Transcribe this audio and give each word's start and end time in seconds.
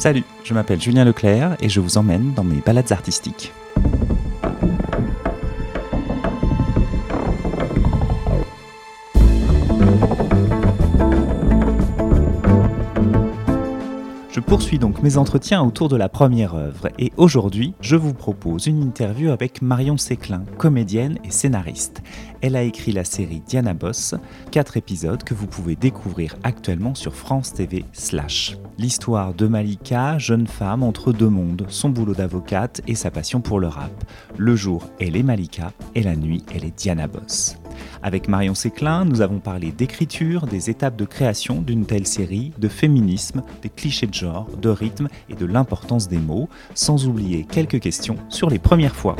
Salut, 0.00 0.24
je 0.44 0.54
m'appelle 0.54 0.80
Julien 0.80 1.04
Leclerc 1.04 1.58
et 1.60 1.68
je 1.68 1.78
vous 1.78 1.98
emmène 1.98 2.32
dans 2.32 2.42
mes 2.42 2.62
balades 2.64 2.90
artistiques. 2.90 3.52
Poursuis 14.50 14.80
donc 14.80 15.00
mes 15.04 15.16
entretiens 15.16 15.62
autour 15.62 15.88
de 15.88 15.94
la 15.94 16.08
première 16.08 16.56
œuvre 16.56 16.88
et 16.98 17.12
aujourd'hui, 17.16 17.72
je 17.80 17.94
vous 17.94 18.14
propose 18.14 18.66
une 18.66 18.82
interview 18.82 19.30
avec 19.30 19.62
Marion 19.62 19.96
Séclin, 19.96 20.44
comédienne 20.58 21.18
et 21.22 21.30
scénariste. 21.30 22.02
Elle 22.40 22.56
a 22.56 22.64
écrit 22.64 22.90
la 22.90 23.04
série 23.04 23.44
Diana 23.46 23.74
Boss, 23.74 24.16
quatre 24.50 24.76
épisodes 24.76 25.22
que 25.22 25.34
vous 25.34 25.46
pouvez 25.46 25.76
découvrir 25.76 26.34
actuellement 26.42 26.96
sur 26.96 27.14
France 27.14 27.54
TV 27.54 27.84
slash. 27.92 28.56
L'histoire 28.76 29.34
de 29.34 29.46
Malika, 29.46 30.18
jeune 30.18 30.48
femme 30.48 30.82
entre 30.82 31.12
deux 31.12 31.28
mondes, 31.28 31.66
son 31.68 31.90
boulot 31.90 32.14
d'avocate 32.14 32.80
et 32.88 32.96
sa 32.96 33.12
passion 33.12 33.40
pour 33.40 33.60
le 33.60 33.68
rap. 33.68 33.92
Le 34.36 34.56
jour, 34.56 34.82
elle 34.98 35.16
est 35.16 35.22
Malika 35.22 35.70
et 35.94 36.02
la 36.02 36.16
nuit, 36.16 36.42
elle 36.52 36.64
est 36.64 36.76
Diana 36.76 37.06
Boss. 37.06 37.56
Avec 38.02 38.28
Marion 38.28 38.54
Séclin, 38.54 39.04
nous 39.04 39.20
avons 39.20 39.38
parlé 39.38 39.72
d'écriture, 39.72 40.46
des 40.46 40.70
étapes 40.70 40.96
de 40.96 41.04
création 41.04 41.60
d'une 41.60 41.86
telle 41.86 42.06
série, 42.06 42.52
de 42.58 42.68
féminisme, 42.68 43.42
des 43.62 43.68
clichés 43.68 44.06
de 44.06 44.14
genre, 44.14 44.48
de 44.60 44.68
rythme 44.68 45.08
et 45.28 45.34
de 45.34 45.46
l'importance 45.46 46.08
des 46.08 46.18
mots, 46.18 46.48
sans 46.74 47.06
oublier 47.06 47.44
quelques 47.44 47.80
questions 47.80 48.16
sur 48.28 48.50
les 48.50 48.58
premières 48.58 48.96
fois. 48.96 49.16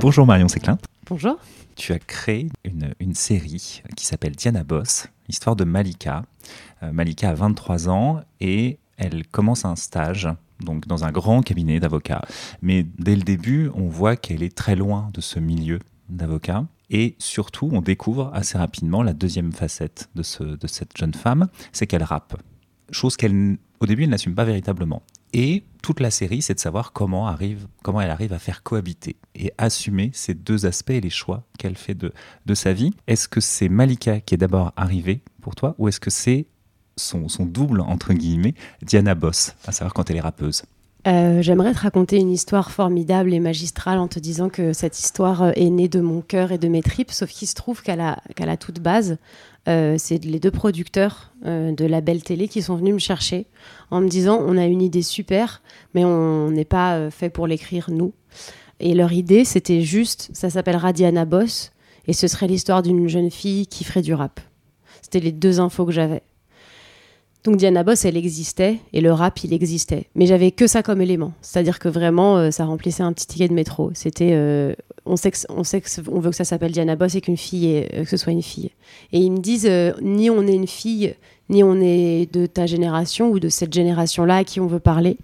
Bonjour 0.00 0.24
Marion 0.24 0.46
Séclin. 0.46 0.78
Bonjour. 1.08 1.36
Tu 1.74 1.92
as 1.92 1.98
créé 1.98 2.48
une, 2.64 2.94
une 3.00 3.14
série 3.14 3.82
qui 3.96 4.06
s'appelle 4.06 4.36
Diana 4.36 4.62
Boss, 4.62 5.08
l'histoire 5.28 5.56
de 5.56 5.64
Malika. 5.64 6.24
Euh, 6.82 6.92
Malika 6.92 7.30
a 7.30 7.34
23 7.34 7.88
ans 7.88 8.20
et 8.40 8.78
elle 8.96 9.26
commence 9.26 9.64
un 9.64 9.76
stage 9.76 10.28
donc 10.60 10.86
dans 10.86 11.04
un 11.04 11.12
grand 11.12 11.42
cabinet 11.42 11.80
d'avocats. 11.80 12.22
Mais 12.62 12.86
dès 12.98 13.16
le 13.16 13.22
début, 13.22 13.70
on 13.74 13.88
voit 13.88 14.16
qu'elle 14.16 14.42
est 14.42 14.56
très 14.56 14.76
loin 14.76 15.10
de 15.12 15.20
ce 15.20 15.38
milieu 15.38 15.78
d'avocats. 16.08 16.66
Et 16.88 17.16
surtout, 17.18 17.68
on 17.72 17.80
découvre 17.80 18.30
assez 18.32 18.56
rapidement 18.56 19.02
la 19.02 19.12
deuxième 19.12 19.52
facette 19.52 20.08
de, 20.14 20.22
ce, 20.22 20.44
de 20.44 20.66
cette 20.66 20.96
jeune 20.96 21.14
femme, 21.14 21.48
c'est 21.72 21.86
qu'elle 21.86 22.04
rappe. 22.04 22.40
Chose 22.90 23.16
qu'elle, 23.16 23.58
au 23.80 23.86
début, 23.86 24.04
elle 24.04 24.10
n'assume 24.10 24.34
pas 24.34 24.44
véritablement. 24.44 25.02
Et 25.32 25.64
toute 25.82 25.98
la 25.98 26.12
série, 26.12 26.40
c'est 26.40 26.54
de 26.54 26.60
savoir 26.60 26.92
comment, 26.92 27.26
arrive, 27.26 27.66
comment 27.82 28.00
elle 28.00 28.10
arrive 28.10 28.32
à 28.32 28.38
faire 28.38 28.62
cohabiter 28.62 29.16
et 29.34 29.52
assumer 29.58 30.10
ces 30.14 30.34
deux 30.34 30.64
aspects 30.64 30.90
et 30.90 31.00
les 31.00 31.10
choix 31.10 31.44
qu'elle 31.58 31.76
fait 31.76 31.94
de, 31.94 32.12
de 32.46 32.54
sa 32.54 32.72
vie. 32.72 32.92
Est-ce 33.08 33.28
que 33.28 33.40
c'est 33.40 33.68
Malika 33.68 34.20
qui 34.20 34.34
est 34.34 34.38
d'abord 34.38 34.72
arrivée 34.76 35.22
pour 35.42 35.56
toi 35.56 35.74
ou 35.78 35.88
est-ce 35.88 36.00
que 36.00 36.10
c'est 36.10 36.46
son, 36.96 37.44
double, 37.44 37.80
entre 37.80 38.14
guillemets, 38.14 38.54
Diana 38.82 39.14
Boss, 39.14 39.54
à 39.66 39.72
savoir 39.72 39.92
quand 39.92 40.10
elle 40.10 40.16
est 40.16 40.20
rappeuse 40.20 40.62
Euh, 41.06 41.42
J'aimerais 41.42 41.74
te 41.74 41.80
raconter 41.80 42.16
une 42.16 42.32
histoire 42.32 42.70
formidable 42.70 43.32
et 43.32 43.40
magistrale 43.40 43.98
en 43.98 44.08
te 44.08 44.18
disant 44.18 44.48
que 44.48 44.72
cette 44.72 44.98
histoire 44.98 45.42
euh, 45.42 45.52
est 45.54 45.70
née 45.70 45.88
de 45.88 46.00
mon 46.00 46.20
cœur 46.20 46.52
et 46.52 46.58
de 46.58 46.68
mes 46.68 46.82
tripes, 46.82 47.12
sauf 47.12 47.30
qu'il 47.30 47.46
se 47.46 47.54
trouve 47.54 47.82
qu'à 47.82 47.96
la, 47.96 48.56
toute 48.56 48.80
base, 48.80 49.18
euh, 49.68 49.96
c'est 49.98 50.24
les 50.24 50.40
deux 50.40 50.50
producteurs 50.50 51.32
de 51.44 51.84
la 51.84 52.00
belle 52.00 52.22
télé 52.22 52.48
qui 52.48 52.62
sont 52.62 52.76
venus 52.76 52.94
me 52.94 52.98
chercher 52.98 53.46
en 53.90 54.00
me 54.00 54.08
disant 54.08 54.40
on 54.40 54.56
a 54.56 54.64
une 54.64 54.82
idée 54.82 55.02
super, 55.02 55.62
mais 55.94 56.04
on 56.04 56.50
n'est 56.50 56.64
pas 56.64 57.10
fait 57.10 57.30
pour 57.30 57.46
l'écrire 57.46 57.90
nous. 57.90 58.12
Et 58.80 58.94
leur 58.94 59.12
idée, 59.12 59.44
c'était 59.44 59.82
juste, 59.82 60.30
ça 60.32 60.50
s'appellera 60.50 60.92
Diana 60.92 61.24
Boss, 61.24 61.72
et 62.06 62.12
ce 62.12 62.26
serait 62.26 62.46
l'histoire 62.46 62.82
d'une 62.82 63.08
jeune 63.08 63.30
fille 63.30 63.66
qui 63.66 63.84
ferait 63.84 64.02
du 64.02 64.14
rap. 64.14 64.40
C'était 65.02 65.20
les 65.20 65.32
deux 65.32 65.60
infos 65.60 65.86
que 65.86 65.92
j'avais. 65.92 66.22
Donc 67.46 67.58
Diana 67.58 67.84
Boss, 67.84 68.04
elle 68.04 68.16
existait 68.16 68.78
et 68.92 69.00
le 69.00 69.12
rap, 69.12 69.44
il 69.44 69.52
existait. 69.52 70.08
Mais 70.16 70.26
j'avais 70.26 70.50
que 70.50 70.66
ça 70.66 70.82
comme 70.82 71.00
élément. 71.00 71.32
C'est-à-dire 71.42 71.78
que 71.78 71.88
vraiment, 71.88 72.38
euh, 72.38 72.50
ça 72.50 72.64
remplissait 72.64 73.04
un 73.04 73.12
petit 73.12 73.28
ticket 73.28 73.46
de 73.46 73.54
métro. 73.54 73.92
C'était, 73.94 74.32
euh, 74.32 74.74
on 75.04 75.14
sait 75.14 75.30
que, 75.30 75.38
on 75.48 75.62
sait 75.62 75.80
que 75.80 75.88
on 76.10 76.18
veut 76.18 76.30
que 76.30 76.36
ça 76.36 76.42
s'appelle 76.42 76.72
Diana 76.72 76.96
Boss 76.96 77.14
et 77.14 77.20
qu'une 77.20 77.36
fille, 77.36 77.86
euh, 77.94 78.02
que 78.02 78.10
ce 78.10 78.16
soit 78.16 78.32
une 78.32 78.42
fille. 78.42 78.72
Et 79.12 79.20
ils 79.20 79.30
me 79.30 79.38
disent, 79.38 79.70
ni 80.02 80.28
on 80.28 80.44
est 80.44 80.54
une 80.54 80.66
fille, 80.66 81.14
ni 81.48 81.62
on 81.62 81.80
est 81.80 82.28
de 82.34 82.46
ta 82.46 82.66
génération 82.66 83.30
ou 83.30 83.38
de 83.38 83.48
cette 83.48 83.72
génération-là 83.72 84.38
à 84.38 84.44
qui 84.44 84.58
on 84.58 84.66
veut 84.66 84.80
parler. 84.80 85.16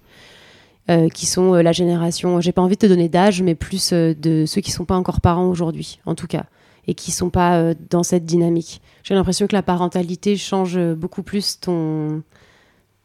qui 1.15 1.27
sont 1.27 1.55
la 1.55 1.73
génération, 1.73 2.41
j'ai 2.41 2.53
pas 2.53 2.63
envie 2.63 2.77
de 2.77 2.81
te 2.81 2.87
donner 2.87 3.09
d'âge, 3.09 3.43
mais 3.43 3.55
plus 3.57 3.93
de 3.93 4.45
ceux 4.47 4.61
qui 4.61 4.71
sont 4.71 4.85
pas 4.85 4.97
encore 4.97 5.21
parents 5.21 5.49
aujourd'hui, 5.49 5.99
en 6.07 6.15
tout 6.15 6.27
cas, 6.29 6.45
et 6.87 6.95
qui 6.95 7.11
sont 7.11 7.31
pas 7.31 7.59
euh, 7.59 7.75
dans 7.91 8.03
cette 8.03 8.25
dynamique. 8.25 8.81
J'ai 9.03 9.15
l'impression 9.15 9.47
que 9.47 9.55
la 9.55 9.63
parentalité 9.63 10.37
change 10.37 10.77
euh, 10.77 10.95
beaucoup 10.95 11.23
plus 11.23 11.61
ton 11.61 12.23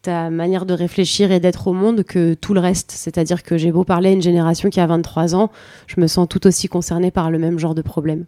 ta 0.03 0.29
manière 0.29 0.65
de 0.65 0.73
réfléchir 0.73 1.31
et 1.31 1.39
d'être 1.39 1.67
au 1.67 1.73
monde 1.73 2.03
que 2.03 2.33
tout 2.35 2.53
le 2.53 2.59
reste. 2.59 2.91
C'est-à-dire 2.91 3.43
que 3.43 3.57
j'ai 3.57 3.71
beau 3.71 3.83
parler 3.83 4.09
à 4.09 4.11
une 4.13 4.21
génération 4.21 4.69
qui 4.69 4.79
a 4.79 4.87
23 4.87 5.35
ans, 5.35 5.51
je 5.87 5.99
me 5.99 6.07
sens 6.07 6.27
tout 6.29 6.45
aussi 6.47 6.67
concernée 6.67 7.11
par 7.11 7.31
le 7.31 7.39
même 7.39 7.59
genre 7.59 7.75
de 7.75 7.81
problème. 7.81 8.25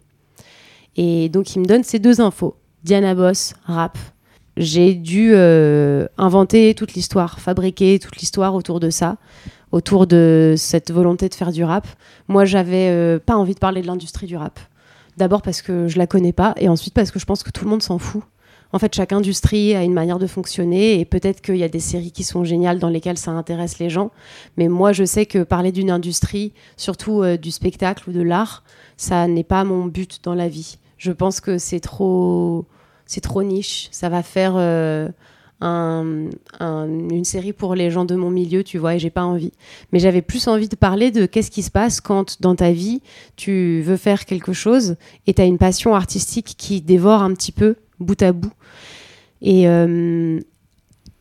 Et 0.97 1.29
donc 1.29 1.55
il 1.55 1.59
me 1.59 1.65
donne 1.65 1.83
ces 1.83 1.99
deux 1.99 2.21
infos. 2.21 2.55
Diana 2.83 3.15
Boss, 3.15 3.53
rap. 3.65 3.97
J'ai 4.57 4.93
dû 4.93 5.31
euh, 5.33 6.07
inventer 6.17 6.73
toute 6.75 6.93
l'histoire, 6.93 7.39
fabriquer 7.39 7.97
toute 7.99 8.17
l'histoire 8.17 8.55
autour 8.55 8.81
de 8.81 8.89
ça, 8.89 9.15
autour 9.71 10.05
de 10.05 10.55
cette 10.57 10.91
volonté 10.91 11.29
de 11.29 11.35
faire 11.35 11.51
du 11.51 11.63
rap. 11.63 11.87
Moi, 12.27 12.43
j'avais 12.43 12.89
euh, 12.89 13.19
pas 13.19 13.37
envie 13.37 13.53
de 13.53 13.59
parler 13.59 13.81
de 13.81 13.87
l'industrie 13.87 14.27
du 14.27 14.35
rap. 14.35 14.59
D'abord 15.19 15.41
parce 15.41 15.61
que 15.61 15.89
je 15.89 15.97
la 15.97 16.07
connais 16.07 16.31
pas, 16.31 16.55
et 16.55 16.69
ensuite 16.69 16.93
parce 16.93 17.11
que 17.11 17.19
je 17.19 17.25
pense 17.25 17.43
que 17.43 17.51
tout 17.51 17.65
le 17.65 17.69
monde 17.69 17.83
s'en 17.83 17.99
fout. 17.99 18.23
En 18.71 18.79
fait, 18.79 18.95
chaque 18.95 19.11
industrie 19.11 19.75
a 19.75 19.83
une 19.83 19.91
manière 19.91 20.17
de 20.17 20.27
fonctionner 20.27 20.97
et 20.97 21.03
peut-être 21.03 21.41
qu'il 21.41 21.57
y 21.57 21.63
a 21.63 21.67
des 21.67 21.81
séries 21.81 22.13
qui 22.13 22.23
sont 22.23 22.45
géniales 22.45 22.79
dans 22.79 22.87
lesquelles 22.87 23.17
ça 23.17 23.31
intéresse 23.31 23.79
les 23.79 23.89
gens. 23.89 24.11
Mais 24.55 24.69
moi, 24.69 24.93
je 24.93 25.03
sais 25.03 25.25
que 25.25 25.43
parler 25.43 25.73
d'une 25.73 25.91
industrie, 25.91 26.53
surtout 26.77 27.21
euh, 27.21 27.35
du 27.35 27.51
spectacle 27.51 28.09
ou 28.09 28.13
de 28.13 28.21
l'art, 28.21 28.63
ça 28.95 29.27
n'est 29.27 29.43
pas 29.43 29.65
mon 29.65 29.87
but 29.87 30.21
dans 30.23 30.35
la 30.35 30.47
vie. 30.47 30.77
Je 30.97 31.11
pense 31.11 31.41
que 31.41 31.57
c'est 31.57 31.81
trop, 31.81 32.65
c'est 33.05 33.21
trop 33.21 33.43
niche. 33.43 33.89
Ça 33.91 34.07
va 34.07 34.23
faire 34.23 34.53
euh, 34.55 35.09
un- 35.61 36.29
un- 36.59 36.87
une 37.09 37.25
série 37.25 37.53
pour 37.53 37.75
les 37.75 37.91
gens 37.91 38.05
de 38.05 38.15
mon 38.15 38.29
milieu, 38.29 38.63
tu 38.63 38.77
vois, 38.77 38.95
et 38.95 38.99
j'ai 38.99 39.09
pas 39.09 39.23
envie. 39.23 39.51
Mais 39.91 39.99
j'avais 39.99 40.21
plus 40.21 40.47
envie 40.47 40.69
de 40.69 40.75
parler 40.75 41.11
de 41.11 41.25
qu'est-ce 41.25 41.51
qui 41.51 41.63
se 41.63 41.71
passe 41.71 41.99
quand 42.01 42.41
dans 42.41 42.55
ta 42.55 42.71
vie 42.71 43.01
tu 43.35 43.81
veux 43.81 43.97
faire 43.97 44.25
quelque 44.25 44.53
chose 44.53 44.95
et 45.27 45.33
tu 45.33 45.41
as 45.41 45.45
une 45.45 45.57
passion 45.57 45.95
artistique 45.95 46.55
qui 46.57 46.81
dévore 46.81 47.21
un 47.21 47.33
petit 47.33 47.51
peu 47.51 47.75
bout 47.99 48.21
à 48.21 48.31
bout. 48.31 48.53
Et 49.41 49.67
euh, 49.67 50.39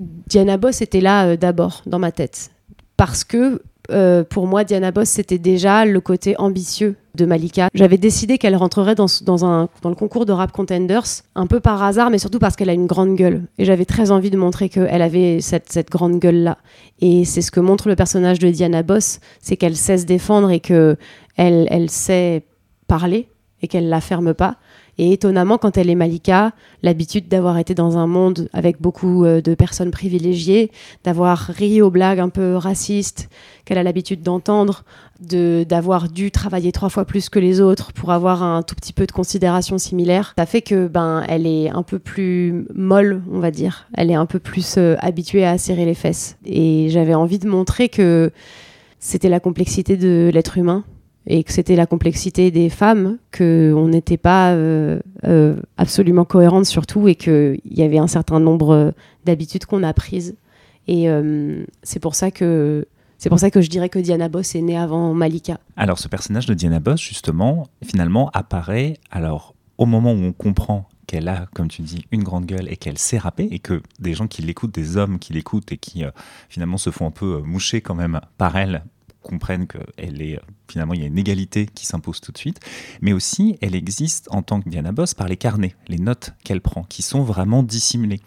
Diana 0.00 0.56
Boss 0.56 0.82
était 0.82 1.00
là 1.00 1.28
euh, 1.28 1.36
d'abord 1.36 1.82
dans 1.86 1.98
ma 1.98 2.12
tête. 2.12 2.50
Parce 2.96 3.24
que 3.24 3.62
euh, 3.90 4.22
pour 4.24 4.46
moi, 4.46 4.64
Diana 4.64 4.90
Boss, 4.90 5.08
c'était 5.08 5.38
déjà 5.38 5.84
le 5.84 6.00
côté 6.00 6.36
ambitieux 6.38 6.96
de 7.14 7.24
Malika. 7.24 7.68
J'avais 7.74 7.98
décidé 7.98 8.38
qu'elle 8.38 8.54
rentrerait 8.54 8.94
dans, 8.94 9.06
dans, 9.22 9.44
un, 9.44 9.68
dans 9.82 9.88
le 9.88 9.94
concours 9.94 10.26
de 10.26 10.32
Rap 10.32 10.52
Contenders, 10.52 11.22
un 11.34 11.46
peu 11.46 11.60
par 11.60 11.82
hasard, 11.82 12.10
mais 12.10 12.18
surtout 12.18 12.38
parce 12.38 12.54
qu'elle 12.54 12.70
a 12.70 12.74
une 12.74 12.86
grande 12.86 13.16
gueule. 13.16 13.42
Et 13.58 13.64
j'avais 13.64 13.86
très 13.86 14.10
envie 14.10 14.30
de 14.30 14.36
montrer 14.36 14.68
qu'elle 14.68 15.02
avait 15.02 15.40
cette, 15.40 15.72
cette 15.72 15.90
grande 15.90 16.18
gueule-là. 16.18 16.58
Et 17.00 17.24
c'est 17.24 17.42
ce 17.42 17.50
que 17.50 17.60
montre 17.60 17.88
le 17.88 17.96
personnage 17.96 18.38
de 18.38 18.50
Diana 18.50 18.82
Boss, 18.82 19.20
c'est 19.40 19.56
qu'elle 19.56 19.76
sait 19.76 19.98
se 19.98 20.06
défendre 20.06 20.50
et 20.50 20.60
qu'elle 20.60 20.96
elle 21.36 21.90
sait 21.90 22.44
parler 22.86 23.28
et 23.62 23.68
qu'elle 23.68 23.88
la 23.88 24.00
ferme 24.00 24.34
pas. 24.34 24.56
Et 24.98 25.12
étonnamment, 25.12 25.58
quand 25.58 25.78
elle 25.78 25.90
est 25.90 25.94
Malika, 25.94 26.52
l'habitude 26.82 27.28
d'avoir 27.28 27.56
été 27.58 27.72
dans 27.72 27.96
un 27.96 28.08
monde 28.08 28.48
avec 28.52 28.80
beaucoup 28.80 29.24
euh, 29.24 29.40
de 29.40 29.54
personnes 29.54 29.92
privilégiées, 29.92 30.72
d'avoir 31.04 31.38
ri 31.38 31.80
aux 31.80 31.90
blagues 31.90 32.18
un 32.18 32.28
peu 32.28 32.56
racistes, 32.56 33.28
qu'elle 33.64 33.78
a 33.78 33.84
l'habitude 33.84 34.22
d'entendre, 34.22 34.82
de 35.20 35.64
d'avoir 35.68 36.08
dû 36.08 36.30
travailler 36.30 36.72
trois 36.72 36.88
fois 36.88 37.04
plus 37.04 37.28
que 37.28 37.38
les 37.38 37.60
autres 37.60 37.92
pour 37.92 38.10
avoir 38.10 38.42
un 38.42 38.62
tout 38.62 38.74
petit 38.74 38.92
peu 38.92 39.06
de 39.06 39.12
considération 39.12 39.78
similaire, 39.78 40.34
ça 40.36 40.46
fait 40.46 40.62
que 40.62 40.88
ben 40.88 41.24
elle 41.28 41.46
est 41.46 41.70
un 41.70 41.82
peu 41.84 42.00
plus 42.00 42.66
molle, 42.74 43.22
on 43.30 43.38
va 43.38 43.52
dire. 43.52 43.86
Elle 43.94 44.10
est 44.10 44.14
un 44.14 44.26
peu 44.26 44.40
plus 44.40 44.76
euh, 44.78 44.96
habituée 44.98 45.46
à 45.46 45.58
serrer 45.58 45.84
les 45.84 45.94
fesses. 45.94 46.36
Et 46.44 46.88
j'avais 46.90 47.14
envie 47.14 47.38
de 47.38 47.48
montrer 47.48 47.88
que 47.88 48.32
c'était 48.98 49.28
la 49.28 49.38
complexité 49.38 49.96
de 49.96 50.30
l'être 50.32 50.58
humain 50.58 50.84
et 51.28 51.44
que 51.44 51.52
c'était 51.52 51.76
la 51.76 51.86
complexité 51.86 52.50
des 52.50 52.70
femmes, 52.70 53.18
qu'on 53.36 53.88
n'était 53.88 54.16
pas 54.16 54.52
euh, 54.52 54.98
euh, 55.24 55.56
absolument 55.76 56.24
cohérente 56.24 56.64
surtout 56.64 57.06
et 57.06 57.14
qu'il 57.14 57.60
y 57.66 57.82
avait 57.82 57.98
un 57.98 58.06
certain 58.06 58.40
nombre 58.40 58.94
d'habitudes 59.26 59.66
qu'on 59.66 59.82
a 59.82 59.92
prises. 59.92 60.36
Et 60.86 61.10
euh, 61.10 61.64
c'est 61.82 62.00
pour 62.00 62.14
ça 62.14 62.30
que 62.30 62.86
c'est 63.18 63.28
pour 63.28 63.38
ça 63.38 63.50
que 63.50 63.60
je 63.60 63.68
dirais 63.68 63.90
que 63.90 63.98
Diana 63.98 64.28
Boss 64.28 64.54
est 64.54 64.62
née 64.62 64.78
avant 64.78 65.12
Malika. 65.12 65.58
Alors, 65.76 65.98
ce 65.98 66.06
personnage 66.08 66.46
de 66.46 66.54
Diana 66.54 66.78
Boss, 66.78 67.00
justement, 67.00 67.66
finalement, 67.84 68.30
apparaît 68.32 68.94
alors 69.10 69.54
au 69.76 69.86
moment 69.86 70.12
où 70.12 70.22
on 70.22 70.32
comprend 70.32 70.88
qu'elle 71.08 71.28
a, 71.28 71.46
comme 71.52 71.68
tu 71.68 71.82
dis, 71.82 72.06
une 72.12 72.22
grande 72.22 72.46
gueule 72.46 72.72
et 72.72 72.76
qu'elle 72.76 72.96
sait 72.96 73.18
rapper 73.18 73.48
et 73.50 73.58
que 73.58 73.82
des 73.98 74.14
gens 74.14 74.28
qui 74.28 74.40
l'écoutent, 74.42 74.72
des 74.72 74.96
hommes 74.96 75.18
qui 75.18 75.32
l'écoutent 75.32 75.72
et 75.72 75.78
qui 75.78 76.04
finalement 76.48 76.78
se 76.78 76.90
font 76.90 77.06
un 77.06 77.10
peu 77.10 77.42
moucher 77.44 77.80
quand 77.80 77.94
même 77.94 78.20
par 78.36 78.56
elle, 78.56 78.84
comprennent 79.28 79.66
qu'elle 79.66 80.22
est 80.22 80.40
finalement 80.70 80.94
il 80.94 81.00
y 81.00 81.04
a 81.04 81.06
une 81.06 81.18
égalité 81.18 81.66
qui 81.66 81.86
s'impose 81.86 82.20
tout 82.20 82.32
de 82.32 82.38
suite, 82.38 82.60
mais 83.02 83.12
aussi 83.12 83.58
elle 83.60 83.74
existe 83.74 84.28
en 84.30 84.42
tant 84.42 84.60
que 84.60 84.68
Diana 84.68 84.92
Boss 84.92 85.14
par 85.14 85.28
les 85.28 85.36
carnets, 85.36 85.74
les 85.86 85.98
notes 85.98 86.32
qu'elle 86.44 86.60
prend, 86.60 86.82
qui 86.84 87.02
sont 87.02 87.22
vraiment 87.22 87.62
dissimulées. 87.62 88.20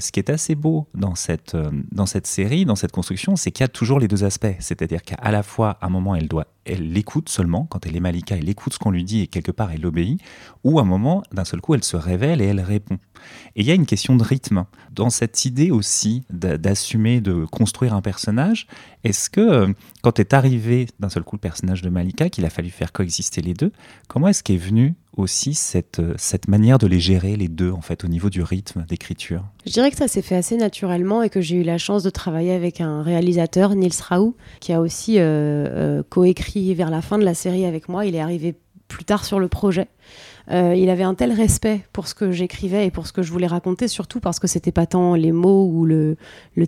Ce 0.00 0.10
qui 0.12 0.20
est 0.20 0.30
assez 0.30 0.54
beau 0.54 0.88
dans 0.94 1.14
cette, 1.14 1.54
euh, 1.54 1.70
dans 1.92 2.06
cette 2.06 2.26
série, 2.26 2.64
dans 2.64 2.76
cette 2.76 2.92
construction, 2.92 3.36
c'est 3.36 3.52
qu'il 3.52 3.62
y 3.62 3.64
a 3.64 3.68
toujours 3.68 4.00
les 4.00 4.08
deux 4.08 4.24
aspects, 4.24 4.56
c'est-à-dire 4.58 5.02
qu'à 5.02 5.30
la 5.30 5.42
fois 5.42 5.78
à 5.80 5.86
un 5.86 5.90
moment 5.90 6.14
elle 6.16 6.28
doit, 6.28 6.48
elle 6.64 6.92
l'écoute 6.92 7.28
seulement, 7.28 7.66
quand 7.66 7.86
elle 7.86 7.96
est 7.96 8.00
Malika, 8.00 8.36
elle 8.36 8.48
écoute 8.48 8.74
ce 8.74 8.78
qu'on 8.78 8.90
lui 8.90 9.04
dit 9.04 9.22
et 9.22 9.26
quelque 9.28 9.52
part 9.52 9.70
elle 9.70 9.86
obéit, 9.86 10.20
ou 10.64 10.78
à 10.78 10.82
un 10.82 10.86
moment 10.86 11.22
d'un 11.32 11.44
seul 11.44 11.60
coup 11.60 11.74
elle 11.74 11.84
se 11.84 11.96
révèle 11.96 12.42
et 12.42 12.46
elle 12.46 12.60
répond. 12.60 12.98
Et 13.56 13.62
il 13.62 13.66
y 13.66 13.70
a 13.70 13.74
une 13.74 13.86
question 13.86 14.16
de 14.16 14.22
rythme 14.22 14.64
dans 14.92 15.10
cette 15.10 15.44
idée 15.44 15.70
aussi 15.70 16.24
d'assumer, 16.30 17.20
de 17.20 17.44
construire 17.44 17.94
un 17.94 18.02
personnage. 18.02 18.66
Est-ce 19.04 19.30
que 19.30 19.40
euh, 19.40 19.68
quand 20.02 20.18
est 20.18 20.34
arrivé 20.34 20.86
d'un 21.00 21.08
seul 21.08 21.22
coup 21.22 21.36
le 21.36 21.40
personnage 21.40 21.82
de 21.82 21.88
Malika, 21.88 22.28
qu'il 22.28 22.44
a 22.44 22.50
fallu 22.50 22.70
faire 22.70 22.92
coexister 22.92 23.40
les 23.40 23.54
deux, 23.54 23.72
comment 24.08 24.28
est-ce 24.28 24.42
qu'est 24.42 24.56
venue 24.56 24.94
aussi 25.16 25.54
cette, 25.54 25.98
euh, 25.98 26.14
cette 26.16 26.48
manière 26.48 26.78
de 26.78 26.86
les 26.86 27.00
gérer 27.00 27.36
les 27.36 27.48
deux 27.48 27.70
en 27.70 27.80
fait 27.80 28.04
au 28.04 28.08
niveau 28.08 28.30
du 28.30 28.42
rythme 28.42 28.84
d'écriture? 28.88 29.44
Je 29.66 29.72
dirais 29.72 29.90
que 29.90 29.96
ça 29.96 30.08
s'est 30.08 30.22
fait 30.22 30.36
assez 30.36 30.56
naturellement 30.56 31.22
et 31.22 31.30
que 31.30 31.40
j'ai 31.40 31.56
eu 31.56 31.64
la 31.64 31.78
chance 31.78 32.02
de 32.02 32.10
travailler 32.10 32.52
avec 32.52 32.80
un 32.80 33.02
réalisateur, 33.02 33.74
Nils 33.74 34.00
Raoult, 34.00 34.36
qui 34.60 34.72
a 34.72 34.80
aussi 34.80 35.16
euh, 35.18 36.02
coécrit 36.08 36.74
vers 36.74 36.90
la 36.90 37.02
fin 37.02 37.18
de 37.18 37.24
la 37.24 37.34
série 37.34 37.64
avec 37.64 37.88
moi. 37.88 38.04
Il 38.06 38.14
est 38.14 38.20
arrivé 38.20 38.54
plus 38.88 39.04
tard 39.04 39.24
sur 39.24 39.38
le 39.38 39.48
projet. 39.48 39.88
Euh, 40.50 40.74
il 40.74 40.88
avait 40.88 41.02
un 41.02 41.14
tel 41.14 41.32
respect 41.32 41.80
pour 41.92 42.08
ce 42.08 42.14
que 42.14 42.32
j'écrivais 42.32 42.86
et 42.86 42.90
pour 42.90 43.06
ce 43.06 43.12
que 43.12 43.22
je 43.22 43.30
voulais 43.30 43.46
raconter, 43.46 43.88
surtout 43.88 44.20
parce 44.20 44.38
que 44.38 44.46
c'était 44.46 44.72
pas 44.72 44.86
tant 44.86 45.14
les 45.14 45.32
mots 45.32 45.66
ou 45.66 45.84
le, 45.84 46.16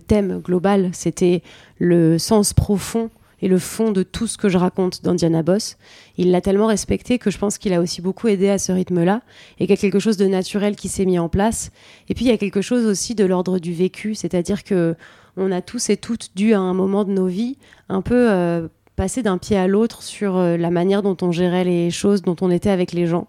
thème 0.07 0.39
global, 0.39 0.89
c'était 0.93 1.41
le 1.79 2.17
sens 2.19 2.53
profond 2.53 3.09
et 3.41 3.47
le 3.47 3.57
fond 3.57 3.91
de 3.91 4.03
tout 4.03 4.27
ce 4.27 4.37
que 4.37 4.49
je 4.49 4.57
raconte 4.57 5.03
dans 5.03 5.15
Diana 5.15 5.41
Boss. 5.41 5.77
Il 6.17 6.29
l'a 6.29 6.41
tellement 6.41 6.67
respecté 6.67 7.17
que 7.17 7.31
je 7.31 7.39
pense 7.39 7.57
qu'il 7.57 7.73
a 7.73 7.81
aussi 7.81 8.01
beaucoup 8.01 8.27
aidé 8.27 8.49
à 8.49 8.59
ce 8.59 8.71
rythme-là 8.71 9.21
et 9.59 9.65
qu'il 9.65 9.71
y 9.71 9.79
a 9.79 9.81
quelque 9.81 9.99
chose 9.99 10.17
de 10.17 10.27
naturel 10.27 10.75
qui 10.75 10.89
s'est 10.89 11.05
mis 11.05 11.17
en 11.17 11.27
place. 11.27 11.71
Et 12.07 12.13
puis 12.13 12.25
il 12.25 12.27
y 12.27 12.33
a 12.33 12.37
quelque 12.37 12.61
chose 12.61 12.85
aussi 12.85 13.15
de 13.15 13.25
l'ordre 13.25 13.57
du 13.57 13.73
vécu, 13.73 14.13
c'est-à-dire 14.13 14.63
que 14.63 14.95
on 15.37 15.51
a 15.51 15.61
tous 15.61 15.89
et 15.89 15.97
toutes 15.97 16.31
dû 16.35 16.53
à 16.53 16.59
un 16.59 16.73
moment 16.73 17.03
de 17.03 17.11
nos 17.11 17.27
vies 17.27 17.57
un 17.89 18.01
peu 18.01 18.29
euh, 18.29 18.67
passer 18.95 19.23
d'un 19.23 19.37
pied 19.37 19.57
à 19.57 19.65
l'autre 19.65 20.03
sur 20.03 20.37
euh, 20.37 20.57
la 20.57 20.69
manière 20.69 21.01
dont 21.01 21.17
on 21.21 21.31
gérait 21.31 21.63
les 21.63 21.89
choses, 21.89 22.21
dont 22.21 22.35
on 22.41 22.51
était 22.51 22.69
avec 22.69 22.91
les 22.91 23.07
gens. 23.07 23.27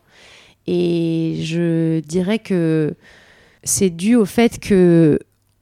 Et 0.67 1.37
je 1.43 2.01
dirais 2.01 2.39
que 2.39 2.95
c'est 3.65 3.91
dû 3.91 4.17
au 4.17 4.25
fait 4.25 4.59
que 4.59 5.19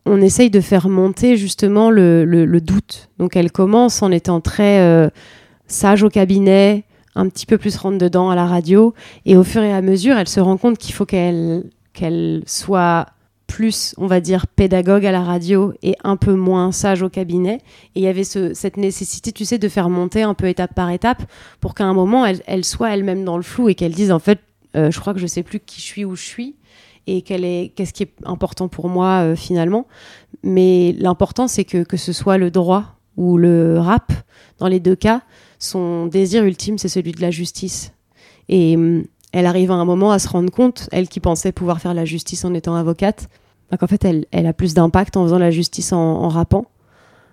on 0.06 0.20
essaye 0.20 0.50
de 0.50 0.60
faire 0.60 0.88
monter 0.88 1.36
justement 1.36 1.90
le, 1.90 2.60
doute. 2.60 3.10
Donc 3.18 3.36
elle 3.36 3.52
commence 3.52 4.02
en 4.02 4.10
étant 4.10 4.40
très 4.40 4.80
euh, 4.80 5.08
sage 5.66 6.02
au 6.02 6.08
cabinet, 6.08 6.84
un 7.14 7.28
petit 7.28 7.46
peu 7.46 7.58
plus 7.58 7.76
rentre 7.76 7.98
dedans 7.98 8.30
à 8.30 8.34
la 8.34 8.46
radio, 8.46 8.94
et 9.26 9.36
au 9.36 9.44
fur 9.44 9.62
et 9.62 9.72
à 9.72 9.82
mesure, 9.82 10.16
elle 10.16 10.28
se 10.28 10.40
rend 10.40 10.56
compte 10.56 10.78
qu'il 10.78 10.94
faut 10.94 11.06
qu'elle 11.06 11.64
qu'elle 11.92 12.42
soit 12.46 13.06
plus, 13.50 13.94
on 13.98 14.06
va 14.06 14.20
dire, 14.20 14.46
pédagogue 14.46 15.04
à 15.04 15.10
la 15.10 15.22
radio 15.22 15.74
et 15.82 15.96
un 16.04 16.16
peu 16.16 16.34
moins 16.34 16.70
sage 16.70 17.02
au 17.02 17.08
cabinet. 17.08 17.58
Et 17.94 18.00
il 18.00 18.02
y 18.02 18.06
avait 18.06 18.24
cette 18.24 18.76
nécessité, 18.76 19.32
tu 19.32 19.44
sais, 19.44 19.58
de 19.58 19.68
faire 19.68 19.90
monter 19.90 20.22
un 20.22 20.34
peu 20.34 20.46
étape 20.46 20.72
par 20.72 20.90
étape 20.90 21.22
pour 21.60 21.74
qu'à 21.74 21.84
un 21.84 21.92
moment, 21.92 22.24
elle, 22.24 22.64
soit 22.64 22.94
elle-même 22.94 23.24
dans 23.24 23.36
le 23.36 23.42
flou 23.42 23.68
et 23.68 23.74
qu'elle 23.74 23.92
dise, 23.92 24.12
en 24.12 24.20
fait, 24.20 24.38
je 24.74 25.00
crois 25.00 25.14
que 25.14 25.20
je 25.20 25.26
sais 25.26 25.42
plus 25.42 25.60
qui 25.60 25.80
je 25.80 25.86
suis, 25.86 26.04
où 26.04 26.16
je 26.16 26.22
suis 26.22 26.56
et 27.06 27.22
qu'est-ce 27.22 27.92
qui 27.92 28.02
est 28.02 28.12
important 28.24 28.68
pour 28.68 28.88
moi 28.88 29.22
euh, 29.22 29.36
finalement. 29.36 29.86
Mais 30.42 30.94
l'important, 30.98 31.48
c'est 31.48 31.64
que, 31.64 31.82
que 31.82 31.96
ce 31.96 32.12
soit 32.12 32.38
le 32.38 32.50
droit 32.50 32.96
ou 33.16 33.36
le 33.36 33.78
rap, 33.78 34.12
dans 34.58 34.68
les 34.68 34.80
deux 34.80 34.94
cas, 34.94 35.22
son 35.58 36.06
désir 36.06 36.44
ultime, 36.44 36.78
c'est 36.78 36.88
celui 36.88 37.12
de 37.12 37.20
la 37.20 37.30
justice. 37.30 37.92
Et 38.48 38.76
hum, 38.76 39.04
elle 39.32 39.46
arrive 39.46 39.70
à 39.70 39.74
un 39.74 39.84
moment 39.84 40.12
à 40.12 40.18
se 40.18 40.28
rendre 40.28 40.50
compte, 40.50 40.88
elle 40.92 41.08
qui 41.08 41.20
pensait 41.20 41.52
pouvoir 41.52 41.80
faire 41.80 41.94
la 41.94 42.04
justice 42.04 42.44
en 42.44 42.54
étant 42.54 42.74
avocate, 42.74 43.28
qu'en 43.78 43.86
fait, 43.86 44.04
elle, 44.04 44.26
elle, 44.32 44.46
a 44.46 44.52
plus 44.52 44.74
d'impact 44.74 45.16
en 45.16 45.24
faisant 45.24 45.38
la 45.38 45.52
justice 45.52 45.92
en, 45.92 45.98
en 45.98 46.28
rappant 46.28 46.66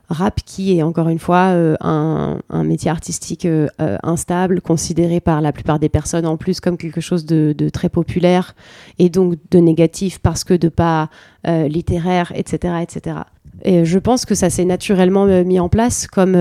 rap 0.09 0.39
qui 0.45 0.77
est 0.77 0.83
encore 0.83 1.09
une 1.09 1.19
fois 1.19 1.49
euh, 1.49 1.75
un, 1.81 2.63
métier 2.63 2.89
artistique 2.89 3.45
euh, 3.45 3.67
euh, 3.81 3.97
instable, 4.03 4.61
considéré 4.61 5.19
par 5.19 5.41
la 5.41 5.51
plupart 5.51 5.79
des 5.79 5.89
personnes 5.89 6.25
en 6.25 6.37
plus 6.37 6.59
comme 6.59 6.77
quelque 6.77 7.01
chose 7.01 7.25
de, 7.25 7.53
très 7.69 7.89
populaire 7.89 8.55
et 8.99 9.09
donc 9.09 9.35
de 9.51 9.59
négatif 9.59 10.19
parce 10.19 10.43
que 10.43 10.53
de 10.53 10.69
pas 10.69 11.09
littéraire, 11.45 12.33
etc., 12.35 12.75
etc. 12.81 13.17
Et 13.63 13.85
je 13.85 13.99
pense 13.99 14.25
que 14.25 14.35
ça 14.35 14.49
s'est 14.49 14.65
naturellement 14.65 15.25
mis 15.43 15.59
en 15.59 15.69
place 15.69 16.07
comme 16.07 16.33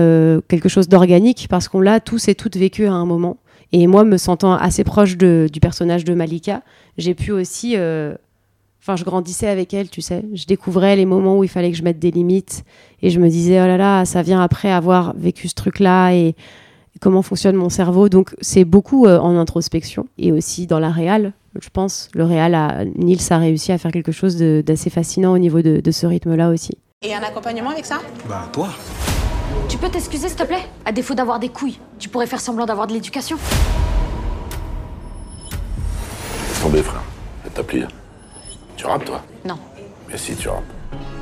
quelque 0.47 0.67
chose 0.67 0.89
d'organique 0.89 1.47
parce 1.49 1.67
qu'on 1.67 1.79
l'a 1.79 1.99
tous 1.99 2.27
et 2.27 2.35
toutes 2.35 2.57
vécu 2.57 2.87
à 2.87 2.93
un 2.93 3.05
moment. 3.05 3.37
Et 3.71 3.87
moi, 3.87 4.03
me 4.03 4.17
sentant 4.17 4.53
assez 4.53 4.83
proche 4.83 5.17
du 5.17 5.59
personnage 5.61 6.03
de 6.03 6.13
Malika, 6.13 6.61
j'ai 6.97 7.13
pu 7.13 7.31
aussi 7.31 7.77
Enfin, 8.87 8.95
je 8.95 9.03
grandissais 9.03 9.49
avec 9.49 9.73
elle, 9.73 9.89
tu 9.89 10.01
sais. 10.01 10.23
Je 10.33 10.45
découvrais 10.45 10.95
les 10.95 11.05
moments 11.05 11.37
où 11.37 11.43
il 11.43 11.49
fallait 11.49 11.71
que 11.71 11.77
je 11.77 11.83
mette 11.83 11.99
des 11.99 12.09
limites. 12.09 12.63
Et 13.01 13.09
je 13.09 13.19
me 13.19 13.27
disais, 13.27 13.61
oh 13.61 13.67
là 13.67 13.75
là, 13.75 14.05
ça 14.05 14.21
vient 14.21 14.41
après 14.41 14.71
avoir 14.71 15.13
vécu 15.17 15.49
ce 15.49 15.55
truc-là 15.55 16.13
et 16.13 16.37
comment 17.01 17.21
fonctionne 17.21 17.57
mon 17.57 17.67
cerveau. 17.67 18.07
Donc, 18.07 18.33
c'est 18.39 18.63
beaucoup 18.63 19.05
euh, 19.05 19.19
en 19.19 19.37
introspection 19.37 20.07
et 20.17 20.31
aussi 20.31 20.67
dans 20.67 20.79
la 20.79 20.89
réal. 20.89 21.33
Je 21.59 21.67
pense, 21.67 22.07
le 22.13 22.23
réal, 22.23 22.55
a, 22.55 22.85
Nils 22.85 23.19
a 23.29 23.37
réussi 23.39 23.73
à 23.73 23.77
faire 23.77 23.91
quelque 23.91 24.13
chose 24.13 24.37
d'assez 24.37 24.89
fascinant 24.89 25.33
au 25.33 25.37
niveau 25.37 25.61
de, 25.61 25.81
de 25.81 25.91
ce 25.91 26.05
rythme-là 26.05 26.49
aussi. 26.49 26.77
Et 27.01 27.13
un 27.13 27.23
accompagnement 27.23 27.71
avec 27.71 27.85
ça? 27.85 27.97
Bah, 28.29 28.47
toi. 28.53 28.69
Tu 29.67 29.77
peux 29.77 29.89
t'excuser, 29.89 30.29
s'il 30.29 30.37
te 30.37 30.43
plaît? 30.45 30.63
À 30.85 30.93
défaut 30.93 31.13
d'avoir 31.13 31.39
des 31.39 31.49
couilles, 31.49 31.77
tu 31.99 32.07
pourrais 32.07 32.25
faire 32.25 32.39
semblant 32.39 32.65
d'avoir 32.65 32.87
de 32.87 32.93
l'éducation? 32.93 33.35
Laisse 36.47 36.61
tomber, 36.61 36.81
frère. 36.81 37.03
T'as 37.53 37.63
plié. 37.63 37.83
Tu 38.77 38.85
rappes, 38.85 39.05
toi 39.05 39.21
Non. 39.43 39.57
Mais 40.07 40.17
si, 40.17 40.35
tu 40.35 40.47
rappes. 40.49 40.63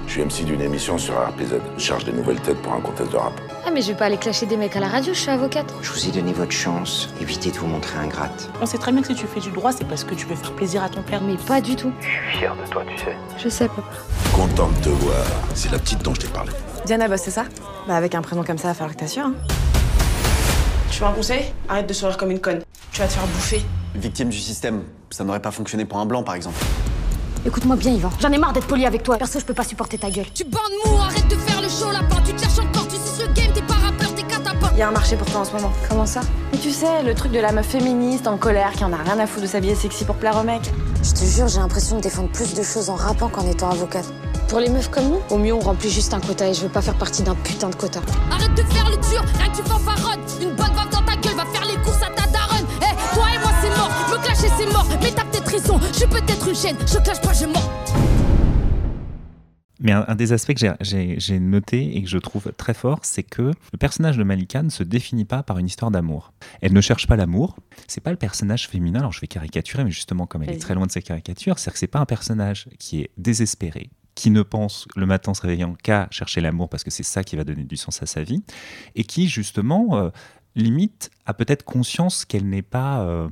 Je 0.08 0.12
suis 0.12 0.22
MC 0.24 0.46
d'une 0.46 0.62
émission 0.62 0.98
sur 0.98 1.16
RPZ. 1.16 1.56
Je 1.78 1.84
charge 1.84 2.04
des 2.06 2.12
nouvelles 2.12 2.40
têtes 2.40 2.62
pour 2.62 2.74
un 2.74 2.82
contest 2.82 3.12
de 3.12 3.18
rap. 3.18 3.34
Ah, 3.66 3.72
mais 3.74 3.82
je 3.82 3.88
vais 3.88 3.98
pas 3.98 4.06
aller 4.06 4.18
clasher 4.18 4.46
des 4.46 4.58
mecs 4.58 4.76
à 4.76 4.80
la 4.80 4.88
radio, 4.88 5.14
je 5.14 5.20
suis 5.20 5.32
avocate. 5.32 5.74
Je 5.82 5.92
vous 5.92 6.08
ai 6.08 6.12
donné 6.12 6.32
votre 6.34 6.52
chance. 6.52 7.10
Évitez 7.20 7.50
de 7.50 7.58
vous 7.58 7.66
montrer 7.66 7.98
ingrate. 7.98 8.50
On 8.62 8.66
sait 8.68 8.78
très 8.78 8.92
bien 8.92 9.02
que 9.02 9.08
si 9.08 9.16
tu 9.16 9.26
fais 9.26 9.40
du 9.40 9.50
droit, 9.50 9.72
c'est 9.72 9.88
parce 9.88 10.04
que 10.04 10.14
tu 10.14 10.28
veux 10.28 10.36
faire 10.36 10.52
plaisir 10.52 10.84
à 10.84 10.90
ton 10.90 11.02
père. 11.02 11.22
Mais 11.24 11.38
pas 11.38 11.62
du 11.62 11.76
tout. 11.76 11.92
Je 12.02 12.06
suis 12.06 12.38
fier 12.40 12.56
de 12.56 12.70
toi, 12.70 12.84
tu 12.88 12.98
sais. 13.04 13.16
Je 13.38 13.50
sais, 13.50 13.68
papa. 13.68 13.82
Content 14.36 14.70
de 14.70 14.84
te 14.84 14.90
voir. 14.90 15.26
C'est 15.56 15.72
la 15.72 15.80
petite 15.80 16.04
dont 16.04 16.14
je 16.14 16.22
t'ai 16.22 16.28
parlé. 16.28 16.52
Diana 16.86 17.08
Boss, 17.08 17.22
c'est 17.24 17.32
ça? 17.32 17.46
Bah, 17.88 17.96
avec 17.96 18.14
un 18.14 18.22
prénom 18.22 18.44
comme 18.44 18.58
ça, 18.60 18.68
il 18.68 18.72
va 18.72 18.74
falloir 18.76 18.94
que 18.96 19.00
t'assures. 19.00 19.26
Hein. 19.26 19.34
Tu 20.92 21.00
veux 21.00 21.08
un 21.08 21.14
conseil? 21.14 21.46
Arrête 21.68 21.88
de 21.88 21.94
sourire 21.94 22.18
comme 22.18 22.32
une 22.32 22.40
conne. 22.40 22.62
Tu 22.92 23.00
vas 23.00 23.08
te 23.08 23.14
faire 23.14 23.26
bouffer. 23.26 23.62
Victime 23.96 24.30
du 24.30 24.38
système, 24.38 24.84
ça 25.10 25.24
n'aurait 25.24 25.42
pas 25.42 25.52
fonctionné 25.52 25.86
pour 25.86 25.98
un 25.98 26.06
blanc, 26.06 26.22
par 26.22 26.36
exemple. 26.36 26.58
Écoute-moi 27.46 27.76
bien, 27.76 27.92
Yvan. 27.92 28.10
J'en 28.20 28.32
ai 28.32 28.40
marre 28.40 28.54
d'être 28.54 28.66
poli 28.66 28.88
avec 28.88 29.04
toi. 29.04 29.18
Perso, 29.18 29.40
je 29.40 29.46
peux 29.46 29.54
pas 29.54 29.64
supporter 29.64 30.00
ta 30.00 30.10
gueule. 30.10 30.26
Tu 30.34 30.44
bandes 30.46 30.62
mou, 30.84 30.98
arrête 30.98 31.28
de 31.28 31.36
faire 31.36 31.62
le 31.62 31.70
show 31.70 31.92
là-bas. 31.92 32.16
Tu 32.26 32.34
te 32.34 32.42
cherches 32.42 32.58
encore, 32.58 32.88
tu 32.88 32.96
sais 32.96 33.24
ce 33.24 33.26
game, 33.40 33.54
t'es 33.54 33.62
pas 33.62 33.76
rappeur, 33.76 34.16
t'es 34.16 34.24
catapult. 34.24 34.72
Il 34.74 34.80
y 34.80 34.82
a 34.82 34.88
un 34.88 34.92
marché 34.92 35.16
pour 35.16 35.28
toi 35.28 35.42
en 35.42 35.46
ce 35.46 35.52
moment. 35.52 35.72
Comment 35.88 36.08
ça? 36.08 36.22
Mais 36.52 36.58
tu 36.58 36.72
sais, 36.72 37.04
le 37.04 37.14
truc 37.14 37.32
de 37.32 37.40
la 37.40 37.52
meuf 37.52 37.68
féministe 37.68 38.26
en 38.28 38.38
colère 38.38 38.72
qui 38.72 38.84
en 38.84 38.92
a 38.92 38.98
rien 38.98 39.20
à 39.20 39.28
foutre 39.28 39.44
de 39.44 39.48
s'habiller 39.48 39.76
sexy 39.76 40.06
pour 40.06 40.16
plaire 40.16 40.36
aux 40.38 40.44
mecs. 40.44 40.72
Je 41.04 41.12
te 41.12 41.24
jure, 41.24 41.48
j'ai 41.48 41.60
l'impression 41.60 41.98
de 41.98 42.02
défendre 42.02 42.30
plus 42.30 42.56
de 42.56 42.64
choses 42.64 42.90
en 42.90 42.96
rappant 42.96 43.30
qu'en 43.30 43.48
étant 43.48 43.70
avocate. 43.70 44.12
Pour 44.48 44.60
les 44.60 44.70
meufs 44.70 44.90
comme 44.90 45.10
nous, 45.10 45.20
au 45.30 45.38
mieux 45.38 45.54
on 45.54 45.60
remplit 45.60 45.92
juste 45.92 46.16
un 46.16 46.20
quota 46.20 46.48
et 46.48 46.54
je 46.54 46.62
veux 46.62 46.70
pas 46.70 46.82
faire 46.82 46.96
partie 46.96 47.22
d'un 47.22 47.36
putain 47.36 47.70
de 47.70 47.76
quota. 47.76 48.00
Arrête 48.32 48.56
de 48.56 48.64
faire 48.74 48.90
le 48.90 48.98
dur, 48.98 49.24
rien 49.38 49.52
que 49.52 49.58
tu 49.58 49.64
fanfaronnes. 49.64 50.20
Une 50.42 50.52
bonne 50.56 50.76
Mais 55.56 55.62
t'as 55.62 55.68
peut-être 55.68 55.80
raison, 55.80 55.80
je 55.88 55.98
suis 55.98 56.08
peut-être 56.08 56.48
une 56.50 56.56
chaîne, 56.56 56.78
je 56.86 56.98
clash 57.00 57.22
pas, 57.22 57.34
je 57.34 57.46
mens. 57.46 57.70
Mais 59.80 59.92
un, 59.92 60.16
des 60.16 60.34
aspects 60.34 60.54
que 60.54 60.76
j'ai 60.82 61.40
noté 61.40 61.98
et 61.98 62.04
que 62.04 62.10
je 62.10 62.18
trouve 62.18 62.52
très 62.58 62.74
fort, 62.74 63.00
c'est 63.04 63.24
que 63.24 63.42
le 63.72 63.78
personnage 63.78 64.18
de 64.18 64.24
Malika 64.24 64.64
ne 64.64 64.70
se 64.70 64.84
définit 64.84 65.26
pas 65.26 65.44
par 65.44 65.58
une 65.58 65.68
histoire 65.68 65.92
d'amour. 65.92 66.34
Elle 66.62 66.74
ne 66.74 66.82
cherche 66.82 67.08
pas 67.08 67.16
l'amour. 67.16 67.58
C'est 67.88 68.02
pas 68.02 68.12
le 68.12 68.18
personnage 68.18 68.68
féminin. 68.68 69.00
Alors 69.00 69.12
je 69.12 69.22
vais 69.22 69.28
caricaturer, 69.28 69.84
mais 69.84 69.92
justement 69.92 70.26
comme 70.26 70.44
elle 70.44 70.52
est 70.52 70.60
très 70.62 70.76
loin 70.76 70.88
de 70.88 70.92
ses 70.92 71.02
caricatures, 71.02 71.60
c'est 71.60 71.72
que 71.72 71.78
c'est 71.78 71.88
pas 71.88 72.00
un 72.00 72.06
personnage 72.06 72.68
qui 72.80 73.02
est 73.02 73.12
désespéré, 73.18 73.90
qui 74.16 74.32
ne 74.32 74.42
pense 74.42 74.88
le 74.96 75.06
matin 75.06 75.34
se 75.34 75.42
réveillant 75.42 75.76
qu'à 75.84 76.08
chercher 76.10 76.42
l'amour 76.42 76.70
parce 76.70 76.84
que 76.84 76.92
c'est 76.92 77.04
ça 77.04 77.24
qui 77.24 77.36
va 77.36 77.44
donner 77.44 77.64
du 77.64 77.78
sens 77.78 78.02
à 78.02 78.06
sa 78.06 78.24
vie, 78.24 78.44
et 78.96 79.04
qui 79.04 79.28
justement 79.28 79.98
euh, 79.98 80.10
limite 80.56 81.12
a 81.26 81.34
peut-être 81.34 81.64
conscience 81.64 82.26
qu'elle 82.26 82.48
n'est 82.50 82.62
pas, 82.62 83.02
euh, 83.02 83.30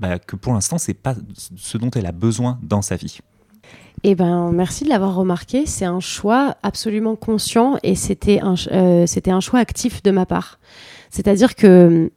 bah, 0.00 0.18
que 0.18 0.36
pour 0.36 0.52
l'instant 0.52 0.78
c'est 0.78 0.94
pas 0.94 1.14
ce 1.56 1.78
dont 1.78 1.90
elle 1.90 2.06
a 2.06 2.12
besoin 2.12 2.58
dans 2.62 2.82
sa 2.82 2.96
vie. 2.96 3.20
Eh 4.02 4.14
ben, 4.14 4.50
merci 4.50 4.84
de 4.84 4.88
l'avoir 4.88 5.14
remarqué. 5.14 5.66
C'est 5.66 5.84
un 5.84 6.00
choix 6.00 6.56
absolument 6.62 7.16
conscient 7.16 7.76
et 7.82 7.94
c'était 7.94 8.40
un, 8.40 8.54
euh, 8.72 9.04
c'était 9.06 9.30
un 9.30 9.40
choix 9.40 9.58
actif 9.58 10.02
de 10.02 10.10
ma 10.10 10.24
part. 10.24 10.58
C'est-à-dire 11.10 11.54
que 11.54 12.10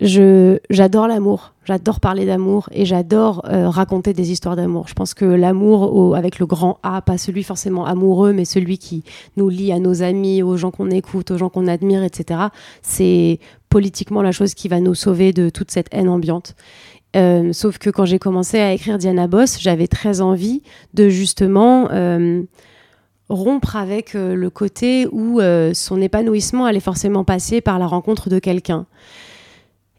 je 0.00 0.58
j'adore 0.68 1.06
l'amour, 1.06 1.54
j'adore 1.64 2.00
parler 2.00 2.26
d'amour 2.26 2.68
et 2.72 2.84
j'adore 2.84 3.46
euh, 3.48 3.70
raconter 3.70 4.12
des 4.12 4.30
histoires 4.30 4.56
d'amour. 4.56 4.88
Je 4.88 4.94
pense 4.94 5.14
que 5.14 5.24
l'amour 5.24 6.16
avec 6.16 6.38
le 6.38 6.44
grand 6.44 6.78
A, 6.82 7.00
pas 7.00 7.16
celui 7.16 7.44
forcément 7.44 7.86
amoureux, 7.86 8.34
mais 8.34 8.44
celui 8.44 8.76
qui 8.76 9.04
nous 9.36 9.48
lie 9.48 9.72
à 9.72 9.78
nos 9.78 10.02
amis, 10.02 10.42
aux 10.42 10.58
gens 10.58 10.70
qu'on 10.70 10.90
écoute, 10.90 11.30
aux 11.30 11.38
gens 11.38 11.48
qu'on 11.48 11.66
admire, 11.66 12.02
etc. 12.02 12.40
C'est 12.82 13.38
politiquement 13.70 14.20
la 14.20 14.32
chose 14.32 14.52
qui 14.52 14.68
va 14.68 14.80
nous 14.80 14.94
sauver 14.94 15.32
de 15.32 15.48
toute 15.48 15.70
cette 15.70 15.88
haine 15.92 16.10
ambiante. 16.10 16.56
Euh, 17.14 17.52
sauf 17.52 17.78
que 17.78 17.90
quand 17.90 18.04
j'ai 18.04 18.18
commencé 18.18 18.58
à 18.58 18.72
écrire 18.72 18.98
Diana 18.98 19.26
Boss, 19.26 19.58
j'avais 19.60 19.86
très 19.86 20.20
envie 20.20 20.62
de 20.94 21.08
justement 21.08 21.88
euh, 21.90 22.42
rompre 23.28 23.76
avec 23.76 24.14
le 24.14 24.50
côté 24.50 25.06
où 25.10 25.40
son 25.74 26.00
épanouissement 26.00 26.64
allait 26.64 26.80
forcément 26.80 27.24
passer 27.24 27.60
par 27.60 27.78
la 27.78 27.86
rencontre 27.86 28.28
de 28.28 28.38
quelqu'un. 28.38 28.86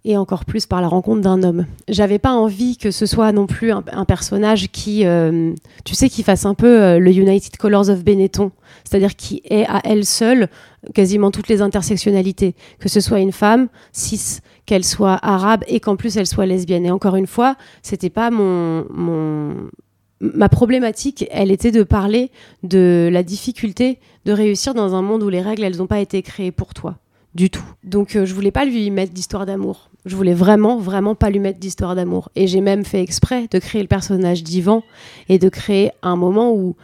Et 0.05 0.17
encore 0.17 0.43
plus 0.43 0.65
par 0.65 0.81
la 0.81 0.89
rencontre 0.89 1.21
d'un 1.21 1.43
homme. 1.43 1.65
J'avais 1.87 2.19
pas 2.19 2.33
envie 2.33 2.75
que 2.75 2.91
ce 2.91 3.05
soit 3.05 3.31
non 3.31 3.47
plus 3.47 3.71
un, 3.71 4.03
personnage 4.03 4.69
qui, 4.69 5.05
euh, 5.05 5.53
tu 5.85 5.95
sais, 5.95 6.09
qui 6.09 6.23
fasse 6.23 6.45
un 6.45 6.55
peu 6.55 6.81
euh, 6.81 6.99
le 6.99 7.09
United 7.09 7.55
Colors 7.55 7.89
of 7.89 8.03
Benetton, 8.03 8.51
c'est-à-dire 8.83 9.15
qui 9.15 9.41
ait 9.49 9.65
à 9.65 9.79
elle 9.85 10.03
seule 10.05 10.49
quasiment 10.93 11.31
toutes 11.31 11.47
les 11.47 11.61
intersectionnalités, 11.61 12.53
que 12.79 12.89
ce 12.89 12.99
soit 12.99 13.19
une 13.19 13.31
femme 13.31 13.69
cis, 13.93 14.39
qu'elle 14.65 14.83
soit 14.83 15.19
arabe 15.21 15.63
et 15.67 15.79
qu'en 15.79 15.95
plus 15.95 16.17
elle 16.17 16.27
soit 16.27 16.45
lesbienne. 16.45 16.85
Et 16.85 16.91
encore 16.91 17.15
une 17.15 17.27
fois, 17.27 17.55
c'était 17.81 18.09
pas 18.09 18.31
mon, 18.31 18.85
ma 20.19 20.49
problématique, 20.49 21.25
elle 21.31 21.51
était 21.51 21.71
de 21.71 21.83
parler 21.83 22.31
de 22.63 23.09
la 23.11 23.23
difficulté 23.23 23.99
de 24.25 24.31
réussir 24.31 24.73
dans 24.73 24.95
un 24.95 25.01
monde 25.01 25.23
où 25.23 25.29
les 25.29 25.41
règles, 25.41 25.63
elles 25.63 25.77
n'ont 25.77 25.87
pas 25.87 25.99
été 25.99 26.21
créées 26.21 26.51
pour 26.51 26.73
toi 26.73 26.97
du 27.35 27.49
tout. 27.49 27.65
Donc 27.83 28.15
euh, 28.15 28.25
je 28.25 28.33
voulais 28.33 28.51
pas 28.51 28.65
lui 28.65 28.89
mettre 28.91 29.11
d'histoire 29.11 29.45
d'amour. 29.45 29.89
Je 30.05 30.15
voulais 30.15 30.33
vraiment, 30.33 30.77
vraiment 30.77 31.15
pas 31.15 31.29
lui 31.29 31.39
mettre 31.39 31.59
d'histoire 31.59 31.95
d'amour. 31.95 32.29
Et 32.35 32.47
j'ai 32.47 32.61
même 32.61 32.85
fait 32.85 33.01
exprès 33.01 33.47
de 33.49 33.59
créer 33.59 33.81
le 33.81 33.87
personnage 33.87 34.43
d'Ivan 34.43 34.83
et 35.29 35.39
de 35.39 35.49
créer 35.49 35.91
un 36.01 36.15
moment 36.15 36.53
où, 36.53 36.75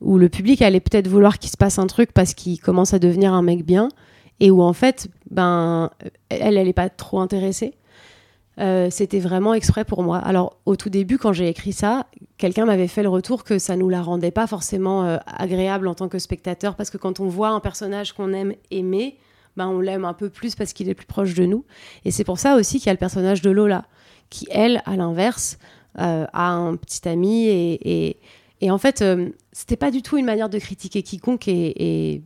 où 0.00 0.18
le 0.18 0.28
public 0.28 0.62
allait 0.62 0.80
peut-être 0.80 1.08
vouloir 1.08 1.38
qu'il 1.38 1.50
se 1.50 1.56
passe 1.56 1.78
un 1.78 1.86
truc 1.86 2.12
parce 2.12 2.34
qu'il 2.34 2.60
commence 2.60 2.94
à 2.94 2.98
devenir 2.98 3.32
un 3.32 3.42
mec 3.42 3.64
bien 3.64 3.88
et 4.40 4.50
où 4.50 4.62
en 4.62 4.72
fait, 4.72 5.08
ben, 5.30 5.90
elle, 6.28 6.56
elle 6.56 6.68
est 6.68 6.72
pas 6.72 6.88
trop 6.88 7.20
intéressée. 7.20 7.74
Euh, 8.58 8.88
c'était 8.90 9.18
vraiment 9.18 9.52
exprès 9.52 9.84
pour 9.84 10.02
moi. 10.02 10.18
Alors 10.18 10.56
au 10.64 10.76
tout 10.76 10.88
début, 10.88 11.18
quand 11.18 11.32
j'ai 11.32 11.48
écrit 11.48 11.72
ça, 11.72 12.06
quelqu'un 12.38 12.64
m'avait 12.64 12.88
fait 12.88 13.02
le 13.02 13.10
retour 13.10 13.44
que 13.44 13.58
ça 13.58 13.76
nous 13.76 13.90
la 13.90 14.00
rendait 14.00 14.30
pas 14.30 14.46
forcément 14.46 15.04
euh, 15.04 15.18
agréable 15.26 15.88
en 15.88 15.94
tant 15.94 16.08
que 16.08 16.18
spectateur 16.18 16.74
parce 16.74 16.88
que 16.88 16.96
quand 16.96 17.20
on 17.20 17.28
voit 17.28 17.50
un 17.50 17.60
personnage 17.60 18.14
qu'on 18.14 18.32
aime 18.32 18.54
aimer, 18.70 19.18
bah, 19.58 19.68
on 19.68 19.80
l'aime 19.80 20.06
un 20.06 20.14
peu 20.14 20.30
plus 20.30 20.54
parce 20.54 20.72
qu'il 20.72 20.88
est 20.88 20.94
plus 20.94 21.06
proche 21.06 21.34
de 21.34 21.44
nous. 21.44 21.64
Et 22.06 22.10
c'est 22.10 22.24
pour 22.24 22.38
ça 22.38 22.56
aussi 22.56 22.78
qu'il 22.78 22.86
y 22.86 22.90
a 22.90 22.94
le 22.94 22.98
personnage 22.98 23.42
de 23.42 23.50
Lola, 23.50 23.84
qui, 24.30 24.46
elle, 24.50 24.82
à 24.86 24.96
l'inverse, 24.96 25.58
euh, 25.98 26.26
a 26.32 26.50
un 26.50 26.76
petit 26.76 27.06
ami. 27.08 27.48
Et, 27.48 28.18
et, 28.60 28.70
en 28.70 28.78
fait, 28.78 29.02
c'était 29.52 29.76
pas 29.76 29.90
du 29.90 30.02
tout 30.02 30.18
une 30.18 30.26
manière 30.26 30.50
de 30.50 30.58
critiquer 30.58 31.02
quiconque 31.02 31.48
et 31.48 32.22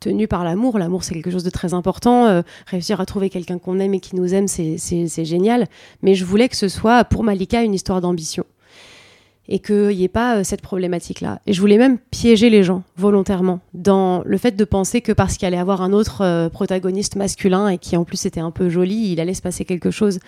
tenu 0.00 0.28
par 0.28 0.44
l'amour. 0.44 0.78
L'amour, 0.78 1.04
c'est 1.04 1.14
quelque 1.14 1.30
chose 1.30 1.44
de 1.44 1.50
très 1.50 1.74
important. 1.74 2.26
Euh, 2.26 2.42
réussir 2.66 3.00
à 3.00 3.06
trouver 3.06 3.30
quelqu'un 3.30 3.58
qu'on 3.58 3.78
aime 3.80 3.94
et 3.94 4.00
qui 4.00 4.16
nous 4.16 4.34
aime, 4.34 4.48
c'est 4.48 5.24
génial. 5.24 5.66
Mais 6.02 6.14
je 6.14 6.24
voulais 6.24 6.48
que 6.48 6.56
ce 6.56 6.68
soit, 6.68 7.04
pour 7.04 7.24
Malika, 7.24 7.62
une 7.62 7.74
histoire 7.74 8.00
d'ambition 8.00 8.44
et 9.48 9.60
qu'il 9.60 9.88
n'y 9.88 10.04
ait 10.04 10.08
pas 10.08 10.36
euh, 10.36 10.44
cette 10.44 10.60
problématique-là. 10.60 11.40
Et 11.46 11.52
je 11.52 11.60
voulais 11.60 11.78
même 11.78 11.98
piéger 12.10 12.50
les 12.50 12.62
gens 12.62 12.82
volontairement 12.96 13.60
dans 13.72 14.22
le 14.24 14.36
fait 14.36 14.52
de 14.52 14.64
penser 14.64 15.00
que 15.00 15.12
parce 15.12 15.36
qu'il 15.36 15.46
allait 15.46 15.56
avoir 15.56 15.80
un 15.80 15.92
autre 15.92 16.20
euh, 16.20 16.48
protagoniste 16.50 17.16
masculin 17.16 17.68
et 17.68 17.78
qui 17.78 17.96
en 17.96 18.04
plus 18.04 18.26
était 18.26 18.40
un 18.40 18.50
peu 18.50 18.68
joli, 18.68 19.12
il 19.12 19.20
allait 19.20 19.34
se 19.34 19.42
passer 19.42 19.64
quelque 19.64 19.90
chose. 19.90 20.18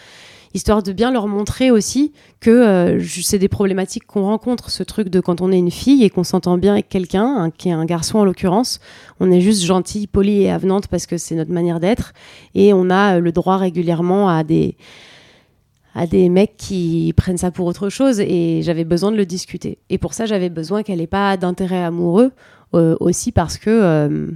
Histoire 0.52 0.82
de 0.82 0.92
bien 0.92 1.12
leur 1.12 1.28
montrer 1.28 1.70
aussi 1.70 2.12
que 2.40 2.50
euh, 2.50 3.00
c'est 3.22 3.38
des 3.38 3.48
problématiques 3.48 4.06
qu'on 4.06 4.22
rencontre, 4.22 4.70
ce 4.70 4.82
truc 4.82 5.08
de 5.08 5.20
quand 5.20 5.40
on 5.40 5.52
est 5.52 5.58
une 5.58 5.70
fille 5.70 6.02
et 6.02 6.10
qu'on 6.10 6.24
s'entend 6.24 6.58
bien 6.58 6.72
avec 6.72 6.88
quelqu'un, 6.88 7.50
qui 7.56 7.68
est 7.68 7.72
un 7.72 7.84
garçon 7.84 8.18
en 8.18 8.24
l'occurrence, 8.24 8.80
on 9.20 9.30
est 9.30 9.40
juste 9.40 9.62
gentil, 9.62 10.08
poli 10.08 10.42
et 10.42 10.50
avenante 10.50 10.88
parce 10.88 11.06
que 11.06 11.18
c'est 11.18 11.36
notre 11.36 11.52
manière 11.52 11.78
d'être, 11.78 12.14
et 12.56 12.72
on 12.72 12.90
a 12.90 13.20
le 13.20 13.30
droit 13.30 13.58
régulièrement 13.58 14.28
à 14.28 14.42
des, 14.42 14.76
à 15.94 16.06
des 16.06 16.28
mecs 16.28 16.56
qui 16.56 17.12
prennent 17.16 17.38
ça 17.38 17.50
pour 17.50 17.66
autre 17.66 17.88
chose 17.88 18.20
et 18.20 18.60
j'avais 18.62 18.84
besoin 18.84 19.12
de 19.12 19.16
le 19.16 19.26
discuter. 19.26 19.78
Et 19.88 19.98
pour 19.98 20.14
ça, 20.14 20.26
j'avais 20.26 20.50
besoin 20.50 20.82
qu'elle 20.82 20.98
n'ait 20.98 21.06
pas 21.06 21.36
d'intérêt 21.36 21.82
amoureux 21.82 22.32
euh, 22.74 22.96
aussi 23.00 23.32
parce 23.32 23.56
que 23.56 23.70
euh, 23.70 24.26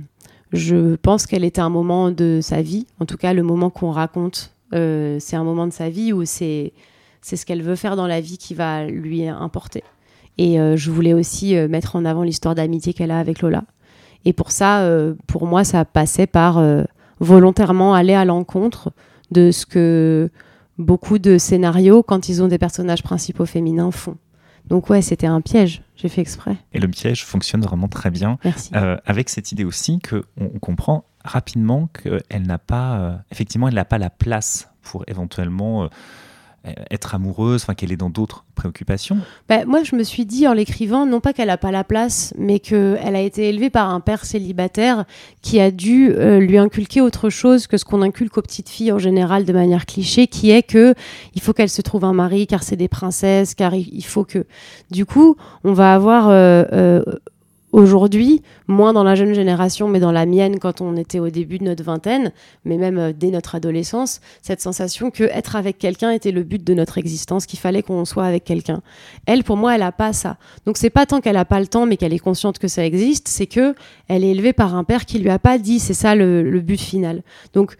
je 0.52 0.96
pense 0.96 1.26
qu'elle 1.26 1.44
était 1.44 1.60
un 1.60 1.70
moment 1.70 2.10
de 2.10 2.40
sa 2.40 2.62
vie, 2.62 2.86
en 3.00 3.06
tout 3.06 3.16
cas 3.16 3.32
le 3.32 3.42
moment 3.42 3.70
qu'on 3.70 3.90
raconte, 3.90 4.53
euh, 4.74 5.18
c'est 5.20 5.36
un 5.36 5.44
moment 5.44 5.66
de 5.66 5.72
sa 5.72 5.90
vie 5.90 6.12
où 6.12 6.24
c'est 6.24 6.72
c'est 7.20 7.36
ce 7.36 7.46
qu'elle 7.46 7.62
veut 7.62 7.76
faire 7.76 7.96
dans 7.96 8.06
la 8.06 8.20
vie 8.20 8.36
qui 8.36 8.54
va 8.54 8.84
lui 8.84 9.26
importer. 9.26 9.82
Et 10.36 10.58
je 10.58 10.90
voulais 10.90 11.14
aussi 11.14 11.54
mettre 11.54 11.96
en 11.96 12.04
avant 12.04 12.22
l'histoire 12.22 12.54
d'amitié 12.54 12.92
qu'elle 12.92 13.10
a 13.10 13.18
avec 13.18 13.40
Lola. 13.40 13.64
Et 14.26 14.34
pour 14.34 14.50
ça, 14.50 14.86
pour 15.26 15.46
moi, 15.46 15.64
ça 15.64 15.86
passait 15.86 16.26
par 16.26 16.62
volontairement 17.20 17.94
aller 17.94 18.12
à 18.12 18.26
l'encontre 18.26 18.92
de 19.30 19.52
ce 19.52 19.64
que 19.64 20.28
beaucoup 20.78 21.18
de 21.18 21.38
scénarios, 21.38 22.02
quand 22.02 22.28
ils 22.28 22.42
ont 22.42 22.48
des 22.48 22.58
personnages 22.58 23.02
principaux 23.02 23.46
féminins, 23.46 23.90
font. 23.90 24.16
Donc 24.66 24.88
ouais, 24.88 25.02
c'était 25.02 25.26
un 25.26 25.40
piège, 25.40 25.82
j'ai 25.94 26.08
fait 26.08 26.22
exprès. 26.22 26.56
Et 26.72 26.80
le 26.80 26.88
piège 26.88 27.24
fonctionne 27.24 27.60
vraiment 27.60 27.88
très 27.88 28.10
bien. 28.10 28.38
Euh, 28.74 28.96
avec 29.04 29.28
cette 29.28 29.52
idée 29.52 29.64
aussi 29.64 29.98
qu'on 29.98 30.22
on 30.38 30.58
comprend 30.58 31.04
rapidement 31.24 31.88
qu'elle 31.88 32.42
n'a 32.42 32.58
pas, 32.58 32.98
euh, 32.98 33.16
effectivement, 33.32 33.68
elle 33.68 33.74
n'a 33.74 33.84
pas 33.84 33.98
la 33.98 34.10
place 34.10 34.68
pour 34.82 35.04
éventuellement... 35.08 35.88
Euh, 36.66 36.72
être 36.90 37.14
amoureuse, 37.14 37.62
enfin 37.62 37.74
qu'elle 37.74 37.92
est 37.92 37.98
dans 37.98 38.08
d'autres 38.08 38.46
préoccupations 38.54 39.18
bah, 39.50 39.66
Moi, 39.66 39.82
je 39.82 39.94
me 39.96 40.02
suis 40.02 40.24
dit 40.24 40.48
en 40.48 40.54
l'écrivant, 40.54 41.04
non 41.04 41.20
pas 41.20 41.34
qu'elle 41.34 41.48
n'a 41.48 41.58
pas 41.58 41.70
la 41.70 41.84
place, 41.84 42.32
mais 42.38 42.58
qu'elle 42.58 43.14
a 43.14 43.20
été 43.20 43.50
élevée 43.50 43.68
par 43.68 43.90
un 43.90 44.00
père 44.00 44.24
célibataire 44.24 45.04
qui 45.42 45.60
a 45.60 45.70
dû 45.70 46.10
euh, 46.10 46.40
lui 46.40 46.56
inculquer 46.56 47.02
autre 47.02 47.28
chose 47.28 47.66
que 47.66 47.76
ce 47.76 47.84
qu'on 47.84 48.00
inculque 48.00 48.38
aux 48.38 48.42
petites 48.42 48.70
filles 48.70 48.92
en 48.92 48.98
général 48.98 49.44
de 49.44 49.52
manière 49.52 49.84
cliché, 49.84 50.26
qui 50.26 50.52
est 50.52 50.62
que 50.62 50.94
il 51.34 51.42
faut 51.42 51.52
qu'elle 51.52 51.68
se 51.68 51.82
trouve 51.82 52.06
un 52.06 52.14
mari, 52.14 52.46
car 52.46 52.62
c'est 52.62 52.76
des 52.76 52.88
princesses, 52.88 53.54
car 53.54 53.74
il 53.74 54.04
faut 54.04 54.24
que. 54.24 54.46
Du 54.90 55.04
coup, 55.04 55.36
on 55.64 55.74
va 55.74 55.94
avoir 55.94 56.30
Aujourd'hui, 57.74 58.40
moins 58.68 58.92
dans 58.92 59.02
la 59.02 59.16
jeune 59.16 59.34
génération, 59.34 59.88
mais 59.88 59.98
dans 59.98 60.12
la 60.12 60.26
mienne, 60.26 60.60
quand 60.60 60.80
on 60.80 60.96
était 60.96 61.18
au 61.18 61.28
début 61.28 61.58
de 61.58 61.64
notre 61.64 61.82
vingtaine, 61.82 62.30
mais 62.64 62.76
même 62.76 62.98
euh, 62.98 63.12
dès 63.12 63.32
notre 63.32 63.56
adolescence, 63.56 64.20
cette 64.42 64.60
sensation 64.60 65.10
que 65.10 65.24
être 65.24 65.56
avec 65.56 65.78
quelqu'un 65.78 66.12
était 66.12 66.30
le 66.30 66.44
but 66.44 66.62
de 66.62 66.72
notre 66.72 66.98
existence, 66.98 67.46
qu'il 67.46 67.58
fallait 67.58 67.82
qu'on 67.82 68.04
soit 68.04 68.26
avec 68.26 68.44
quelqu'un. 68.44 68.80
Elle, 69.26 69.42
pour 69.42 69.56
moi, 69.56 69.74
elle 69.74 69.82
a 69.82 69.90
pas 69.90 70.12
ça. 70.12 70.36
Donc 70.66 70.76
c'est 70.76 70.88
pas 70.88 71.04
tant 71.04 71.20
qu'elle 71.20 71.36
a 71.36 71.44
pas 71.44 71.58
le 71.58 71.66
temps, 71.66 71.84
mais 71.84 71.96
qu'elle 71.96 72.12
est 72.12 72.20
consciente 72.20 72.60
que 72.60 72.68
ça 72.68 72.86
existe, 72.86 73.26
c'est 73.26 73.48
que 73.48 73.74
elle 74.06 74.22
est 74.22 74.30
élevée 74.30 74.52
par 74.52 74.76
un 74.76 74.84
père 74.84 75.04
qui 75.04 75.18
lui 75.18 75.30
a 75.30 75.40
pas 75.40 75.58
dit 75.58 75.80
c'est 75.80 75.94
ça 75.94 76.14
le, 76.14 76.60
but 76.60 76.80
final. 76.80 77.24
Donc 77.54 77.76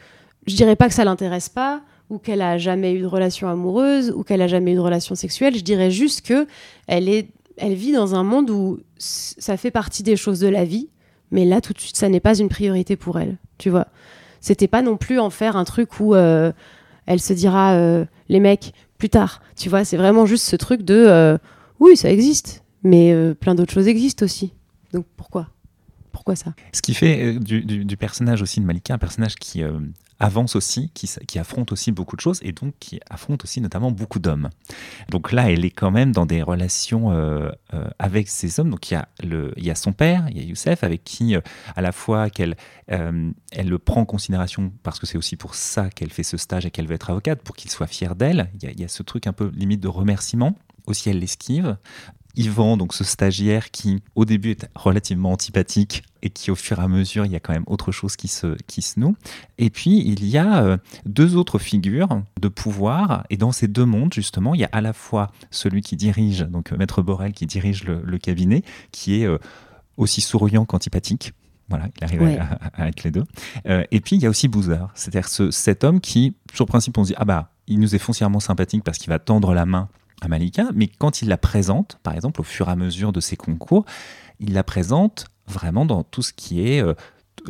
je 0.49 0.57
dirais 0.57 0.75
pas 0.75 0.89
que 0.89 0.95
ça 0.95 1.05
l'intéresse 1.05 1.49
pas 1.49 1.83
ou 2.11 2.19
qu'elle 2.19 2.43
a 2.43 2.59
jamais 2.59 2.95
eu 2.95 2.99
de 3.03 3.07
relation 3.07 3.49
amoureuse 3.49 4.11
ou 4.11 4.25
qu'elle 4.25 4.43
a 4.43 4.49
jamais 4.49 4.73
eu 4.73 4.75
de 4.75 4.81
relation 4.81 5.15
sexuelle. 5.15 5.55
Je 5.55 5.63
dirais 5.63 5.93
juste 5.93 6.27
que 6.27 6.49
elle 6.89 7.09
est 7.09 7.29
elle 7.57 7.75
vit 7.75 7.93
dans 7.93 8.15
un 8.15 8.23
monde 8.23 8.51
où 8.51 8.81
ça 8.99 9.57
fait 9.57 9.71
partie 9.71 10.03
des 10.03 10.17
choses 10.17 10.41
de 10.41 10.49
la 10.49 10.65
vie, 10.65 10.89
mais 11.31 11.45
là 11.45 11.61
tout 11.61 11.73
de 11.73 11.81
suite 11.81 11.97
ça 11.97 12.09
n'est 12.09 12.21
pas 12.21 12.39
une 12.39 12.49
priorité 12.49 12.97
pour 12.97 13.19
elle, 13.19 13.39
tu 13.59 13.71
vois. 13.71 13.89
C'était 14.41 14.69
pas 14.69 14.83
non 14.83 14.97
plus 14.97 15.19
en 15.19 15.31
faire 15.31 15.57
un 15.57 15.65
truc 15.65 16.01
où 16.01 16.15
euh, 16.15 16.53
elle 17.07 17.21
se 17.21 17.33
dira 17.33 17.75
euh, 17.75 18.05
les 18.29 18.41
mecs 18.41 18.73
plus 18.99 19.09
tard, 19.09 19.41
tu 19.57 19.69
vois. 19.69 19.85
C'est 19.85 19.97
vraiment 19.97 20.27
juste 20.27 20.45
ce 20.45 20.57
truc 20.57 20.83
de 20.83 20.95
euh, 20.95 21.39
oui 21.81 21.97
ça 21.97 22.11
existe, 22.11 22.63
mais 22.83 23.15
plein 23.41 23.55
d'autres 23.55 23.73
choses 23.73 23.89
existent 23.89 24.25
aussi. 24.25 24.53
Donc 24.93 25.07
pourquoi? 25.17 25.49
Pourquoi 26.13 26.37
ça? 26.37 26.55
Ce 26.73 26.83
qui 26.83 26.95
fait 26.95 27.39
du, 27.39 27.63
du, 27.63 27.97
personnage 27.97 28.41
aussi 28.41 28.61
de 28.61 28.67
Malika 28.67 28.95
un 28.95 28.99
personnage 28.99 29.35
qui 29.35 29.63
avance 30.25 30.57
aussi, 30.57 30.91
qui, 30.95 31.07
qui, 31.29 31.39
affronte 31.39 31.71
aussi 31.71 31.93
beaucoup 31.93 32.17
de 32.17 32.21
choses 32.23 32.41
et 32.43 32.53
donc 32.53 32.75
qui 32.81 32.99
affronte 33.11 33.45
aussi 33.45 33.61
notamment 33.61 33.91
beaucoup 33.91 34.19
d'hommes. 34.19 34.49
Donc 35.11 35.33
là, 35.33 35.51
elle 35.51 35.67
est 35.67 35.71
quand 35.71 35.91
même 35.91 36.13
dans 36.13 36.25
des 36.25 36.43
relations 36.43 37.13
euh, 37.13 37.51
euh, 37.75 37.89
avec 37.99 38.29
ces 38.29 38.59
hommes. 38.59 38.71
Donc 38.71 38.91
il 38.91 38.95
y, 38.95 38.97
a 38.97 39.07
le, 39.23 39.53
il 39.59 39.65
y 39.65 39.71
a 39.71 39.75
son 39.75 39.93
père, 39.93 40.27
il 40.31 40.39
y 40.39 40.41
a 40.41 40.45
Youssef, 40.45 40.83
avec 40.83 41.05
qui 41.05 41.37
euh, 41.37 41.41
à 41.77 41.83
la 41.83 41.93
fois 41.93 42.31
qu'elle 42.31 42.57
elle 42.87 43.69
le 43.69 43.79
prend 43.79 44.03
en 44.03 44.05
considération 44.05 44.71
parce 44.83 44.99
que 44.99 45.07
c'est 45.07 45.17
aussi 45.17 45.37
pour 45.37 45.55
ça 45.55 45.89
qu'elle 45.89 46.11
fait 46.11 46.23
ce 46.23 46.37
stage 46.37 46.67
et 46.67 46.71
qu'elle 46.71 46.87
veut 46.87 46.95
être 46.95 47.11
avocate, 47.11 47.43
pour 47.43 47.57
qu'il 47.57 47.71
soit 47.71 47.87
fier 47.87 48.15
d'elle. 48.15 48.51
Il, 48.63 48.71
il, 48.71 48.81
y 48.81 48.85
a 48.85 48.89
ce 48.89 49.03
truc 49.03 49.27
un 49.27 49.33
peu 49.33 49.51
limite 49.55 49.81
de 49.81 49.89
remerciement. 49.89 50.57
Aussi, 50.87 51.09
elle 51.09 51.19
l'esquive. 51.19 51.77
Yvan, 52.37 52.77
donc 52.77 52.95
ce 52.95 53.05
stagiaire 53.05 53.71
qui 53.71 54.03
au 54.15 54.25
début 54.25 54.51
est 54.53 54.69
relativement 54.75 55.33
antipathique 55.33 56.03
et 56.23 56.31
qui 56.31 56.51
au 56.51 56.55
fur 56.55 56.79
et 56.79 56.83
à 56.83 56.89
mesure 56.89 57.27
il 57.27 57.33
y 57.33 57.37
a 57.37 57.41
quand 57.41 57.53
même 57.53 57.65
autre 57.67 57.93
chose 57.93 58.17
qui 58.17 58.29
se, 58.29 58.57
qui 58.67 58.83
se 58.83 58.99
noue. 58.99 59.15
Et 59.59 59.71
puis 59.71 59.99
il 60.07 60.25
y 60.27 60.37
a 60.39 60.63
euh, 60.65 60.77
deux 61.07 61.37
autres 61.37 61.59
figures 61.59 62.23
de 62.41 62.49
pouvoir 62.49 63.25
et 63.31 63.37
dans 63.37 63.53
ces 63.53 63.69
deux 63.69 63.85
mondes 63.85 64.13
justement 64.13 64.55
il 64.55 64.61
y 64.61 64.65
a 64.65 64.71
à 64.73 64.81
la 64.81 64.93
fois 64.93 65.31
celui 65.51 65.83
qui 65.83 65.97
dirige, 65.97 66.41
donc 66.41 66.73
euh, 66.73 66.77
Maître 66.77 67.03
Borel 67.03 67.33
qui 67.33 67.47
dirige 67.47 67.85
le, 67.85 68.19
cabinet, 68.19 68.63
qui 68.91 69.21
est 69.21 69.27
euh, 69.27 69.39
aussi 69.97 70.21
souriant 70.21 70.65
qu'antipathique 70.65 71.33
Voilà, 71.69 71.89
il 71.99 72.05
arrive 72.05 72.23
Ouais. 72.23 72.39
à, 72.39 72.59
à- 72.75 72.83
à 72.85 72.89
être 72.89 73.05
les 73.05 73.11
deux. 73.11 73.25
Euh, 73.67 73.85
et 73.91 74.01
puis, 74.01 74.17
il 74.17 74.23
y 74.23 74.27
a 74.27 74.29
aussi 74.31 74.49
Boozer, 74.49 74.91
c'est-à-dire 74.95 75.29
ce- 75.29 75.51
cet 75.51 75.85
homme 75.85 76.01
qui, 76.01 76.35
sur 76.53 76.65
le 76.65 76.69
principe, 76.69 76.99
on 76.99 77.05
se 77.05 77.09
dit 77.11 77.15
Ah 77.17 77.25
bah, 77.25 77.51
il 77.69 77.79
nous 77.81 77.95
est 77.95 77.99
foncièrement 77.99 78.41
sympathique 78.41 78.83
parce 78.85 78.99
qu'il 78.99 79.09
va 79.11 79.19
tendre 79.19 79.55
la 79.55 79.65
main 79.67 79.89
à 80.21 80.29
Malika, 80.29 80.67
mais 80.75 80.87
quand 80.89 81.23
il 81.23 81.29
la 81.29 81.37
présente, 81.37 81.99
par 82.03 82.15
exemple, 82.15 82.41
au 82.41 82.45
fur 82.45 82.69
et 82.69 82.71
à 82.73 82.77
mesure 82.77 83.13
de 83.13 83.21
ses 83.21 83.37
concours, 83.37 83.85
il 84.41 84.53
la 84.55 84.63
présente 84.65 85.27
vraiment 85.47 85.85
dans 85.85 86.03
tout 86.03 86.23
ce 86.23 86.33
qui 86.33 86.67
est. 86.67 86.83
euh, 86.83 86.95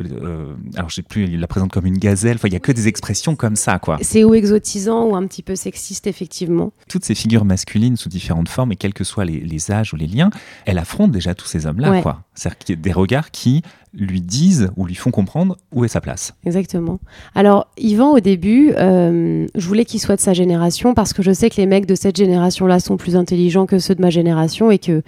euh, 0.01 0.55
alors, 0.75 0.89
je 0.89 0.95
sais 0.95 1.03
plus, 1.03 1.23
il 1.23 1.39
la 1.39 1.47
présente 1.47 1.71
comme 1.71 1.85
une 1.85 1.97
gazelle. 1.99 2.35
Enfin, 2.35 2.49
il 2.49 2.53
y 2.53 2.57
a 2.57 2.59
que 2.59 2.73
des 2.73 2.89
expressions 2.89 3.37
comme 3.37 3.55
ça, 3.55 3.79
quoi. 3.79 3.97
C'est 4.01 4.25
ou 4.25 4.33
exotisant 4.33 5.05
ou 5.05 5.15
un 5.15 5.25
petit 5.25 5.41
peu 5.41 5.55
sexiste, 5.55 6.05
effectivement. 6.07 6.73
Toutes 6.89 7.05
ces 7.05 7.15
figures 7.15 7.45
masculines 7.45 7.95
sous 7.95 8.09
différentes 8.09 8.49
formes, 8.49 8.73
et 8.73 8.75
quels 8.75 8.93
que 8.93 9.05
soient 9.05 9.23
les, 9.23 9.39
les 9.39 9.71
âges 9.71 9.93
ou 9.93 9.95
les 9.95 10.07
liens, 10.07 10.31
elle 10.65 10.79
affronte 10.79 11.11
déjà 11.11 11.33
tous 11.33 11.45
ces 11.45 11.65
hommes-là, 11.65 11.91
Ouais. 11.91 12.01
quoi. 12.01 12.23
C'est-à-dire 12.33 12.57
qu'il 12.57 12.75
y 12.75 12.77
a 12.77 12.81
des 12.81 12.91
regards 12.91 13.31
qui 13.31 13.61
lui 13.97 14.21
disent 14.21 14.69
ou 14.75 14.85
lui 14.85 14.95
font 14.95 15.11
comprendre 15.11 15.57
où 15.71 15.85
est 15.85 15.89
sa 15.89 16.01
place. 16.01 16.33
Exactement. 16.45 16.99
Alors, 17.33 17.67
Yvan, 17.77 18.11
au 18.11 18.19
début, 18.19 18.73
euh, 18.77 19.47
je 19.55 19.67
voulais 19.67 19.85
qu'il 19.85 19.99
soit 19.99 20.15
de 20.15 20.21
sa 20.21 20.33
génération 20.33 20.93
parce 20.93 21.13
que 21.13 21.23
je 21.23 21.31
sais 21.31 21.49
que 21.49 21.57
les 21.57 21.65
mecs 21.65 21.85
de 21.85 21.95
cette 21.95 22.15
génération-là 22.15 22.79
sont 22.79 22.97
plus 22.97 23.15
intelligents 23.15 23.65
que 23.65 23.79
ceux 23.79 23.95
de 23.95 24.01
ma 24.01 24.09
génération 24.09 24.71
et 24.71 24.79
que 24.79 25.01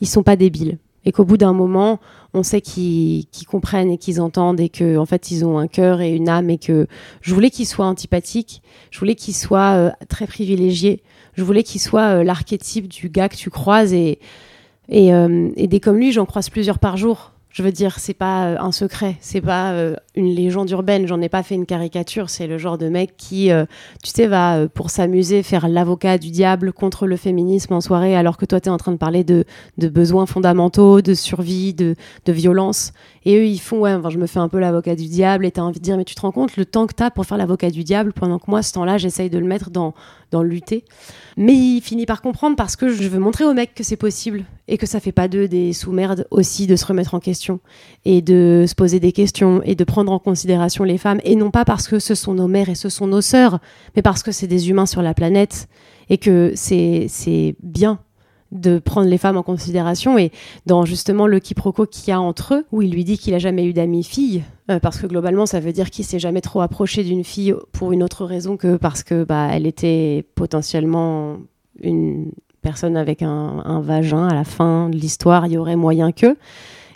ils 0.00 0.08
sont 0.08 0.22
pas 0.22 0.36
débiles. 0.36 0.78
Et 1.04 1.10
qu'au 1.10 1.24
bout 1.24 1.36
d'un 1.36 1.52
moment, 1.52 1.98
on 2.32 2.42
sait 2.42 2.60
qu'ils 2.60 3.26
qu'ils 3.26 3.46
comprennent 3.46 3.90
et 3.90 3.98
qu'ils 3.98 4.20
entendent 4.20 4.60
et 4.60 4.68
que 4.68 4.96
en 4.96 5.06
fait, 5.06 5.30
ils 5.30 5.44
ont 5.44 5.58
un 5.58 5.66
cœur 5.66 6.00
et 6.00 6.12
une 6.12 6.28
âme 6.28 6.48
et 6.48 6.58
que 6.58 6.86
je 7.20 7.34
voulais 7.34 7.50
qu'il 7.50 7.66
soit 7.66 7.86
antipathique. 7.86 8.62
Je 8.90 8.98
voulais 8.98 9.16
qu'il 9.16 9.34
soit 9.34 9.72
euh, 9.72 9.90
très 10.08 10.26
privilégié. 10.26 11.02
Je 11.34 11.42
voulais 11.42 11.64
qu'il 11.64 11.80
soit 11.80 12.18
euh, 12.18 12.24
l'archétype 12.24 12.88
du 12.88 13.08
gars 13.08 13.28
que 13.28 13.36
tu 13.36 13.50
croises 13.50 13.92
et 13.92 14.20
et, 14.88 15.14
euh, 15.14 15.48
et 15.56 15.80
comme 15.80 15.96
lui, 15.96 16.12
j'en 16.12 16.26
croise 16.26 16.50
plusieurs 16.50 16.78
par 16.78 16.96
jour. 16.96 17.31
Je 17.52 17.62
veux 17.62 17.70
dire, 17.70 17.98
c'est 17.98 18.14
pas 18.14 18.46
euh, 18.46 18.56
un 18.58 18.72
secret, 18.72 19.16
c'est 19.20 19.42
pas 19.42 19.72
euh, 19.72 19.94
une 20.14 20.34
légende 20.34 20.70
urbaine. 20.70 21.06
J'en 21.06 21.20
ai 21.20 21.28
pas 21.28 21.42
fait 21.42 21.54
une 21.54 21.66
caricature. 21.66 22.30
C'est 22.30 22.46
le 22.46 22.56
genre 22.56 22.78
de 22.78 22.88
mec 22.88 23.14
qui, 23.18 23.50
euh, 23.50 23.66
tu 24.02 24.10
sais, 24.10 24.26
va 24.26 24.66
pour 24.68 24.88
s'amuser 24.88 25.42
faire 25.42 25.68
l'avocat 25.68 26.16
du 26.16 26.30
diable 26.30 26.72
contre 26.72 27.06
le 27.06 27.16
féminisme 27.16 27.74
en 27.74 27.82
soirée, 27.82 28.16
alors 28.16 28.38
que 28.38 28.46
toi, 28.46 28.58
tu 28.58 28.70
es 28.70 28.72
en 28.72 28.78
train 28.78 28.92
de 28.92 28.96
parler 28.96 29.22
de, 29.22 29.44
besoins 29.76 30.24
fondamentaux, 30.24 31.02
de 31.02 31.12
survie, 31.12 31.74
de, 31.74 31.94
violence. 32.26 32.94
Et 33.26 33.36
eux, 33.36 33.44
ils 33.44 33.60
font, 33.60 33.80
ouais, 33.80 33.98
je 34.08 34.18
me 34.18 34.26
fais 34.26 34.38
un 34.38 34.48
peu 34.48 34.58
l'avocat 34.58 34.96
du 34.96 35.06
diable. 35.06 35.44
Et 35.44 35.50
t'as 35.50 35.62
envie 35.62 35.78
de 35.78 35.84
dire, 35.84 35.98
mais 35.98 36.04
tu 36.04 36.14
te 36.14 36.22
rends 36.22 36.32
compte 36.32 36.56
le 36.56 36.64
temps 36.64 36.86
que 36.86 36.94
t'as 36.94 37.10
pour 37.10 37.26
faire 37.26 37.36
l'avocat 37.36 37.70
du 37.70 37.84
diable, 37.84 38.14
pendant 38.14 38.38
que 38.38 38.50
moi, 38.50 38.62
ce 38.62 38.72
temps-là, 38.72 38.96
j'essaye 38.96 39.28
de 39.28 39.38
le 39.38 39.46
mettre 39.46 39.68
dans, 39.68 39.92
dans 40.32 40.42
le 40.42 40.48
lutter. 40.48 40.84
Mais 41.36 41.54
il 41.54 41.80
finit 41.80 42.06
par 42.06 42.20
comprendre 42.20 42.56
parce 42.56 42.74
que 42.74 42.88
je 42.88 43.08
veux 43.08 43.20
montrer 43.20 43.44
aux 43.44 43.54
mecs 43.54 43.74
que 43.74 43.84
c'est 43.84 43.96
possible 43.96 44.44
et 44.66 44.78
que 44.78 44.86
ça 44.86 44.98
fait 44.98 45.12
pas 45.12 45.28
d'eux 45.28 45.46
des 45.46 45.72
sous-merdes 45.72 46.26
aussi 46.30 46.66
de 46.66 46.74
se 46.74 46.84
remettre 46.84 47.14
en 47.14 47.20
question 47.20 47.60
et 48.04 48.20
de 48.22 48.64
se 48.66 48.74
poser 48.74 48.98
des 48.98 49.12
questions 49.12 49.62
et 49.64 49.74
de 49.74 49.84
prendre 49.84 50.10
en 50.10 50.18
considération 50.18 50.84
les 50.84 50.98
femmes 50.98 51.20
et 51.22 51.36
non 51.36 51.50
pas 51.50 51.64
parce 51.64 51.86
que 51.86 51.98
ce 51.98 52.14
sont 52.14 52.34
nos 52.34 52.48
mères 52.48 52.68
et 52.68 52.74
ce 52.74 52.88
sont 52.88 53.06
nos 53.06 53.20
sœurs, 53.20 53.60
mais 53.94 54.02
parce 54.02 54.22
que 54.22 54.32
c'est 54.32 54.46
des 54.46 54.70
humains 54.70 54.86
sur 54.86 55.02
la 55.02 55.14
planète 55.14 55.68
et 56.08 56.18
que 56.18 56.52
c'est 56.56 57.56
bien 57.62 58.00
de 58.52 58.78
prendre 58.78 59.08
les 59.08 59.18
femmes 59.18 59.36
en 59.36 59.42
considération 59.42 60.18
et 60.18 60.30
dans 60.66 60.84
justement 60.84 61.26
le 61.26 61.40
quiproquo 61.40 61.86
qu'il 61.86 62.10
y 62.10 62.12
a 62.12 62.20
entre 62.20 62.54
eux 62.54 62.66
où 62.70 62.82
il 62.82 62.92
lui 62.92 63.02
dit 63.02 63.18
qu'il 63.18 63.34
a 63.34 63.38
jamais 63.38 63.64
eu 63.64 63.72
d'amis 63.72 64.04
fille 64.04 64.44
euh, 64.70 64.78
parce 64.78 64.98
que 64.98 65.06
globalement 65.06 65.46
ça 65.46 65.58
veut 65.58 65.72
dire 65.72 65.90
qu'il 65.90 66.04
s'est 66.04 66.18
jamais 66.18 66.42
trop 66.42 66.60
approché 66.60 67.02
d'une 67.02 67.24
fille 67.24 67.54
pour 67.72 67.92
une 67.92 68.02
autre 68.02 68.26
raison 68.26 68.56
que 68.56 68.76
parce 68.76 69.02
que 69.02 69.24
bah 69.24 69.48
elle 69.50 69.66
était 69.66 70.24
potentiellement 70.34 71.38
une 71.80 72.30
personne 72.60 72.96
avec 72.96 73.22
un, 73.22 73.80
vagin. 73.80 74.28
À 74.28 74.34
la 74.34 74.44
fin 74.44 74.88
de 74.88 74.96
l'histoire 74.96 75.46
il 75.46 75.54
y 75.54 75.58
aurait 75.58 75.76
moyen 75.76 76.12
que. 76.12 76.36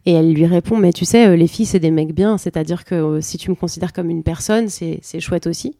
Et 0.04 0.12
elle 0.12 0.32
lui 0.32 0.46
répond 0.46 0.76
mais 0.76 0.92
tu 0.92 1.04
sais 1.04 1.26
euh, 1.26 1.36
les 1.36 1.48
filles 1.48 1.66
c'est 1.66 1.80
des 1.80 1.90
mecs 1.90 2.14
bien. 2.14 2.38
C'est-à-dire 2.38 2.84
que 2.84 2.94
euh, 2.94 3.20
si 3.20 3.38
tu 3.38 3.50
me 3.50 3.56
considères 3.56 3.92
comme 3.92 4.10
une 4.10 4.22
personne 4.22 4.68
c'est 4.68 5.20
chouette 5.20 5.46
aussi 5.46 5.74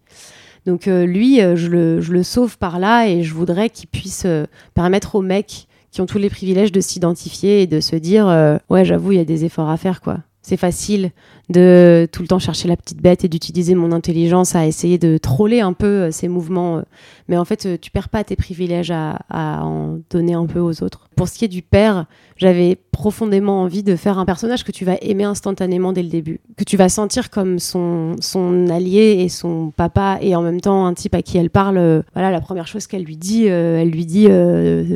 donc 0.67 0.89
euh, 0.89 1.07
lui, 1.07 1.41
euh, 1.41 1.55
je, 1.55 1.69
le, 1.69 2.23
sauve 2.25 2.59
par 2.59 2.81
là 2.81 3.09
et 3.09 3.23
je 3.23 3.33
voudrais 3.33 3.71
qu'il 3.71 3.89
puisse 3.89 4.25
euh, 4.27 4.47
permettre 4.75 5.15
aux 5.15 5.23
mecs 5.23 5.69
qui 5.93 6.01
ont 6.01 6.07
tous 6.07 6.19
les 6.19 6.29
privilèges 6.29 6.73
de 6.73 6.81
s'identifier 6.81 7.63
et 7.63 7.67
de 7.67 7.81
se 7.81 7.97
dire 7.97 8.27
ouais 8.69 8.85
j'avoue 8.85 9.13
il 9.13 9.19
y 9.19 9.21
a 9.21 9.25
des 9.25 9.47
efforts 9.47 9.71
à 9.71 9.79
faire 9.79 10.03
quoi. 10.03 10.19
C'est 10.43 10.59
facile 10.59 11.11
de 11.49 12.09
tout 12.11 12.23
le 12.23 12.29
temps 12.29 12.39
chercher 12.39 12.67
la 12.67 12.77
petite 12.77 13.01
bête 13.01 13.25
et 13.25 13.29
d'utiliser 13.29 13.75
mon 13.75 13.93
intelligence 13.93 14.57
à 14.57 14.67
essayer 14.67 14.99
de 14.99 15.17
troller 15.17 15.61
un 15.61 15.73
peu 15.73 15.87
euh, 15.87 16.11
ces 16.11 16.29
mouvements. 16.29 16.79
euh. 16.79 16.83
Mais 17.29 17.37
en 17.37 17.45
fait, 17.45 17.67
euh, 17.67 17.77
tu 17.81 17.91
perds 17.91 18.09
pas 18.09 18.25
tes 18.25 18.37
privilèges 18.37 18.91
à, 18.91 19.19
en 19.31 19.99
donner 20.11 20.35
un 20.35 20.47
peu 20.47 20.59
aux 20.59 20.83
autres. 20.83 21.09
Pour 21.17 21.29
ce 21.29 21.39
qui 21.39 21.45
est 21.45 21.49
du 21.49 21.63
père, 21.63 22.07
j'avais 22.37 22.77
profondément 22.93 23.63
envie 23.63 23.83
de 23.83 23.97
faire 23.97 24.19
un 24.19 24.25
personnage 24.25 24.65
que 24.65 24.73
tu 24.73 24.85
vas 24.85 24.97
aimer 25.01 25.25
instantanément 25.25 25.93
dès 25.93 26.03
le 26.03 26.09
début, 26.09 26.41
que 26.57 26.65
tu 26.65 26.77
vas 26.77 26.89
sentir 26.89 27.31
comme 27.31 27.59
son, 27.59 28.17
son 28.21 28.69
allié 28.69 29.17
et 29.21 29.29
son 29.29 29.71
papa, 29.71 30.19
et 30.21 30.37
en 30.37 30.43
même 30.43 30.61
temps 30.61 30.87
un 30.87 30.95
type 30.95 31.15
à 31.15 31.23
qui 31.23 31.39
elle 31.39 31.51
parle. 31.51 32.05
voilà, 32.13 32.31
la 32.31 32.41
première 32.41 32.67
chose 32.67 32.87
qu'elle 32.87 33.05
lui 33.05 33.17
dit, 33.17 33.47
elle 33.47 33.91
lui 33.91 34.05
dit 34.05 34.29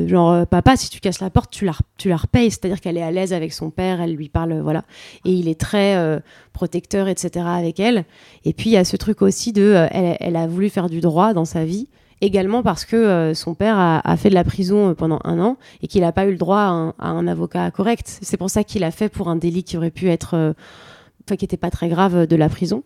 genre 0.07 0.45
papa, 0.45 0.75
si 0.77 0.89
tu 0.89 0.99
casses 0.99 1.21
la 1.21 1.31
porte, 1.31 1.51
tu 1.51 1.65
la, 1.65 1.73
tu 1.97 2.09
la 2.09 2.17
repayes. 2.17 2.51
C'est-à-dire 2.51 2.79
qu'elle 2.81 2.97
est 2.97 3.03
à 3.03 3.11
l'aise 3.11 3.33
avec 3.33 3.51
son 3.51 3.71
père, 3.71 3.99
elle 3.99 4.13
lui 4.13 4.29
parle, 4.29 4.59
voilà, 4.61 4.83
et 5.25 5.31
il 5.31 5.47
est 5.47 5.59
très 5.59 6.21
protecteur, 6.53 7.07
etc. 7.07 7.45
avec 7.47 7.79
elle. 7.79 8.05
Et 8.45 8.53
puis 8.53 8.69
il 8.69 8.73
y 8.73 8.77
a 8.77 8.85
ce 8.85 8.97
truc 8.97 9.21
aussi 9.21 9.53
de, 9.53 9.61
euh, 9.61 9.87
elle, 9.91 10.17
elle 10.19 10.35
a 10.35 10.47
voulu 10.47 10.69
faire 10.69 10.89
du 10.89 11.01
droit 11.01 11.33
dans 11.33 11.45
sa 11.45 11.65
vie. 11.65 11.87
Également 12.23 12.61
parce 12.61 12.85
que 12.85 12.95
euh, 12.95 13.33
son 13.33 13.55
père 13.55 13.77
a, 13.79 14.15
fait 14.15 14.29
de 14.29 14.35
la 14.35 14.43
prison 14.43 14.89
euh, 14.89 14.93
pendant 14.93 15.19
un 15.23 15.39
an 15.39 15.57
et 15.81 15.87
qu'il 15.87 16.01
n'a 16.01 16.11
pas 16.11 16.25
eu 16.25 16.31
le 16.31 16.37
droit 16.37 16.93
à 16.99 17.07
un, 17.07 17.27
avocat 17.27 17.71
correct. 17.71 18.19
C'est 18.21 18.37
pour 18.37 18.51
ça 18.51 18.63
qu'il 18.63 18.83
a 18.83 18.91
fait 18.91 19.09
pour 19.09 19.27
un 19.27 19.35
délit 19.35 19.63
qui 19.63 19.75
aurait 19.75 19.89
pu 19.89 20.07
être, 20.07 20.53
enfin 21.25 21.35
qui 21.35 21.45
n'était 21.45 21.57
pas 21.57 21.71
très 21.71 21.89
grave, 21.89 22.27
de 22.27 22.35
la 22.35 22.47
prison. 22.47 22.83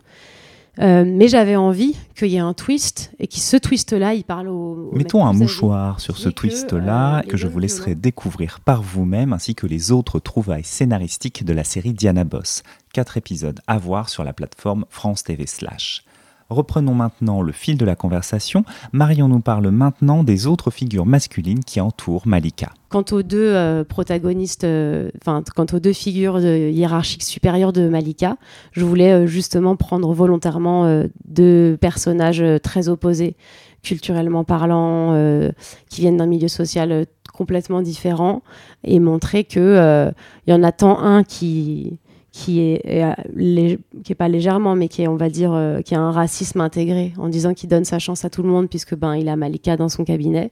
Euh, 0.78 1.04
mais 1.06 1.28
j'avais 1.28 1.56
envie 1.56 1.96
qu'il 2.14 2.28
y 2.28 2.36
ait 2.36 2.40
un 2.40 2.52
twist 2.52 3.12
et 3.18 3.26
que 3.26 3.36
ce 3.36 3.56
twist-là, 3.56 4.14
il 4.14 4.24
parle 4.24 4.48
au. 4.48 4.90
au 4.92 4.94
Mettons 4.94 5.24
un 5.24 5.32
mouchoir 5.32 6.00
sur 6.00 6.18
ce 6.18 6.28
que, 6.28 6.34
twist-là 6.34 7.18
euh, 7.18 7.22
que, 7.22 7.36
je 7.36 7.46
vous 7.46 7.58
laisserai 7.58 7.94
découvrir 7.94 8.60
par 8.60 8.82
vous-même 8.82 9.32
ainsi 9.32 9.54
que 9.54 9.66
les 9.66 9.90
autres 9.90 10.18
trouvailles 10.18 10.64
scénaristiques 10.64 11.44
de 11.44 11.52
la 11.52 11.64
série 11.64 11.94
Diana 11.94 12.24
Boss. 12.24 12.62
Quatre 12.92 13.16
épisodes 13.16 13.60
à 13.66 13.78
voir 13.78 14.08
sur 14.08 14.22
la 14.22 14.32
plateforme 14.32 14.84
France 14.90 15.24
TV 15.24 15.46
Slash. 15.46 16.04
Reprenons 16.48 16.94
maintenant 16.94 17.42
le 17.42 17.52
fil 17.52 17.76
de 17.76 17.84
la 17.84 17.96
conversation. 17.96 18.64
Marion 18.92 19.28
nous 19.28 19.40
parle 19.40 19.68
maintenant 19.70 20.22
des 20.22 20.46
autres 20.46 20.70
figures 20.70 21.06
masculines 21.06 21.64
qui 21.64 21.80
entourent 21.80 22.26
Malika. 22.26 22.72
Quant 22.88 23.04
aux 23.10 23.22
deux 23.22 23.50
euh, 23.52 23.82
protagonistes, 23.84 24.62
euh, 24.64 25.10
enfin, 25.20 25.42
quant 25.54 25.66
aux 25.72 25.80
deux 25.80 25.92
figures 25.92 26.40
de- 26.40 26.70
hiérarchiques 26.70 27.24
supérieures 27.24 27.72
de 27.72 27.88
Malika, 27.88 28.36
je 28.72 28.84
voulais 28.84 29.12
euh, 29.12 29.26
justement 29.26 29.74
prendre 29.74 30.12
volontairement 30.12 30.84
euh, 30.84 31.06
deux 31.26 31.76
personnages 31.80 32.40
euh, 32.40 32.58
très 32.58 32.88
opposés, 32.88 33.34
culturellement 33.82 34.44
parlant, 34.44 35.14
euh, 35.14 35.50
qui 35.90 36.02
viennent 36.02 36.16
d'un 36.16 36.26
milieu 36.26 36.48
social 36.48 36.92
euh, 36.92 37.04
complètement 37.32 37.82
différent, 37.82 38.42
et 38.84 39.00
montrer 39.00 39.42
que 39.42 39.58
euh, 39.60 40.10
il 40.46 40.52
y 40.52 40.54
en 40.54 40.62
a 40.62 40.70
tant 40.72 41.00
un 41.00 41.24
qui 41.24 41.98
qui 42.36 42.60
est, 42.60 42.82
euh, 42.86 43.76
qui 44.04 44.12
est 44.12 44.14
pas 44.14 44.28
légèrement, 44.28 44.76
mais 44.76 44.88
qui 44.88 45.00
est, 45.00 45.08
on 45.08 45.16
va 45.16 45.30
dire, 45.30 45.54
euh, 45.54 45.80
qui 45.80 45.94
a 45.94 46.00
un 46.00 46.12
racisme 46.12 46.60
intégré, 46.60 47.14
en 47.16 47.30
disant 47.30 47.54
qu'il 47.54 47.70
donne 47.70 47.86
sa 47.86 47.98
chance 47.98 48.26
à 48.26 48.30
tout 48.30 48.42
le 48.42 48.50
monde, 48.50 48.68
puisque 48.68 48.94
ben 48.94 49.16
il 49.16 49.30
a 49.30 49.36
Malika 49.36 49.78
dans 49.78 49.88
son 49.88 50.04
cabinet 50.04 50.50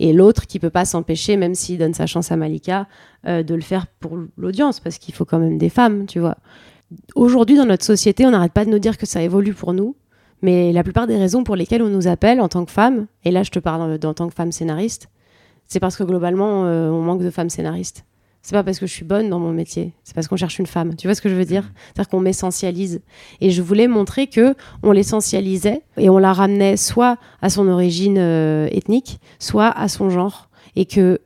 et 0.00 0.12
l'autre 0.12 0.48
qui 0.48 0.58
peut 0.58 0.70
pas 0.70 0.84
s'empêcher, 0.84 1.36
même 1.36 1.54
s'il 1.54 1.78
donne 1.78 1.94
sa 1.94 2.06
chance 2.06 2.32
à 2.32 2.36
Malika, 2.36 2.88
euh, 3.28 3.44
de 3.44 3.54
le 3.54 3.60
faire 3.60 3.86
pour 4.00 4.18
l'audience, 4.36 4.80
parce 4.80 4.98
qu'il 4.98 5.14
faut 5.14 5.24
quand 5.24 5.38
même 5.38 5.56
des 5.56 5.68
femmes, 5.68 6.06
tu 6.06 6.18
vois. 6.18 6.36
Aujourd'hui, 7.14 7.56
dans 7.56 7.66
notre 7.66 7.84
société, 7.84 8.26
on 8.26 8.32
n'arrête 8.32 8.52
pas 8.52 8.64
de 8.64 8.70
nous 8.70 8.80
dire 8.80 8.98
que 8.98 9.06
ça 9.06 9.22
évolue 9.22 9.54
pour 9.54 9.72
nous, 9.72 9.94
mais 10.42 10.72
la 10.72 10.82
plupart 10.82 11.06
des 11.06 11.16
raisons 11.16 11.44
pour 11.44 11.54
lesquelles 11.54 11.82
on 11.82 11.90
nous 11.90 12.08
appelle 12.08 12.40
en 12.40 12.48
tant 12.48 12.64
que 12.64 12.72
femme, 12.72 13.06
et 13.24 13.30
là 13.30 13.44
je 13.44 13.50
te 13.52 13.60
parle 13.60 13.82
en, 14.04 14.14
tant 14.14 14.26
que 14.26 14.34
femme 14.34 14.50
scénariste, 14.50 15.08
c'est 15.68 15.78
parce 15.78 15.96
que 15.96 16.02
globalement, 16.02 16.62
on 16.62 17.02
manque 17.02 17.22
de 17.22 17.30
femmes 17.30 17.50
scénaristes. 17.50 18.04
C'est 18.42 18.52
pas 18.52 18.64
parce 18.64 18.78
que 18.78 18.86
je 18.86 18.92
suis 18.92 19.04
bonne 19.04 19.28
dans 19.28 19.38
mon 19.38 19.52
métier, 19.52 19.92
c'est 20.02 20.14
parce 20.14 20.26
qu'on 20.26 20.36
cherche 20.36 20.58
une 20.58 20.66
femme. 20.66 20.96
Tu 20.96 21.06
vois 21.06 21.14
ce 21.14 21.20
que 21.20 21.28
je 21.28 21.34
veux 21.34 21.44
dire? 21.44 21.70
C'est-à-dire 21.84 22.08
qu'on 22.08 22.20
m'essentialise. 22.20 23.02
Et 23.40 23.50
je 23.50 23.60
voulais 23.60 23.86
montrer 23.86 24.28
que 24.28 24.54
on 24.82 24.92
l'essentialisait 24.92 25.82
et 25.98 26.08
on 26.08 26.16
la 26.18 26.32
ramenait 26.32 26.78
soit 26.78 27.18
à 27.42 27.50
son 27.50 27.68
origine 27.68 28.16
euh, 28.18 28.66
ethnique, 28.72 29.20
soit 29.38 29.68
à 29.68 29.88
son 29.88 30.08
genre. 30.08 30.48
Et 30.74 30.86
que, 30.86 31.20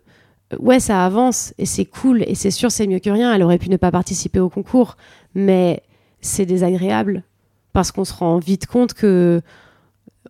euh, 0.53 0.57
ouais, 0.59 0.81
ça 0.81 1.05
avance 1.05 1.55
et 1.57 1.67
c'est 1.67 1.85
cool 1.85 2.25
et 2.27 2.35
c'est 2.35 2.51
sûr, 2.51 2.73
c'est 2.73 2.87
mieux 2.89 2.99
que 2.99 3.11
rien. 3.11 3.33
Elle 3.33 3.45
aurait 3.45 3.59
pu 3.59 3.71
ne 3.71 3.77
pas 3.77 3.93
participer 3.93 4.41
au 4.41 4.49
concours, 4.49 4.97
mais 5.37 5.83
c'est 6.21 6.47
désagréable 6.47 7.23
parce 7.73 7.93
qu'on 7.93 8.05
se 8.05 8.13
rend 8.15 8.39
vite 8.39 8.67
compte 8.67 8.93
que 8.95 9.41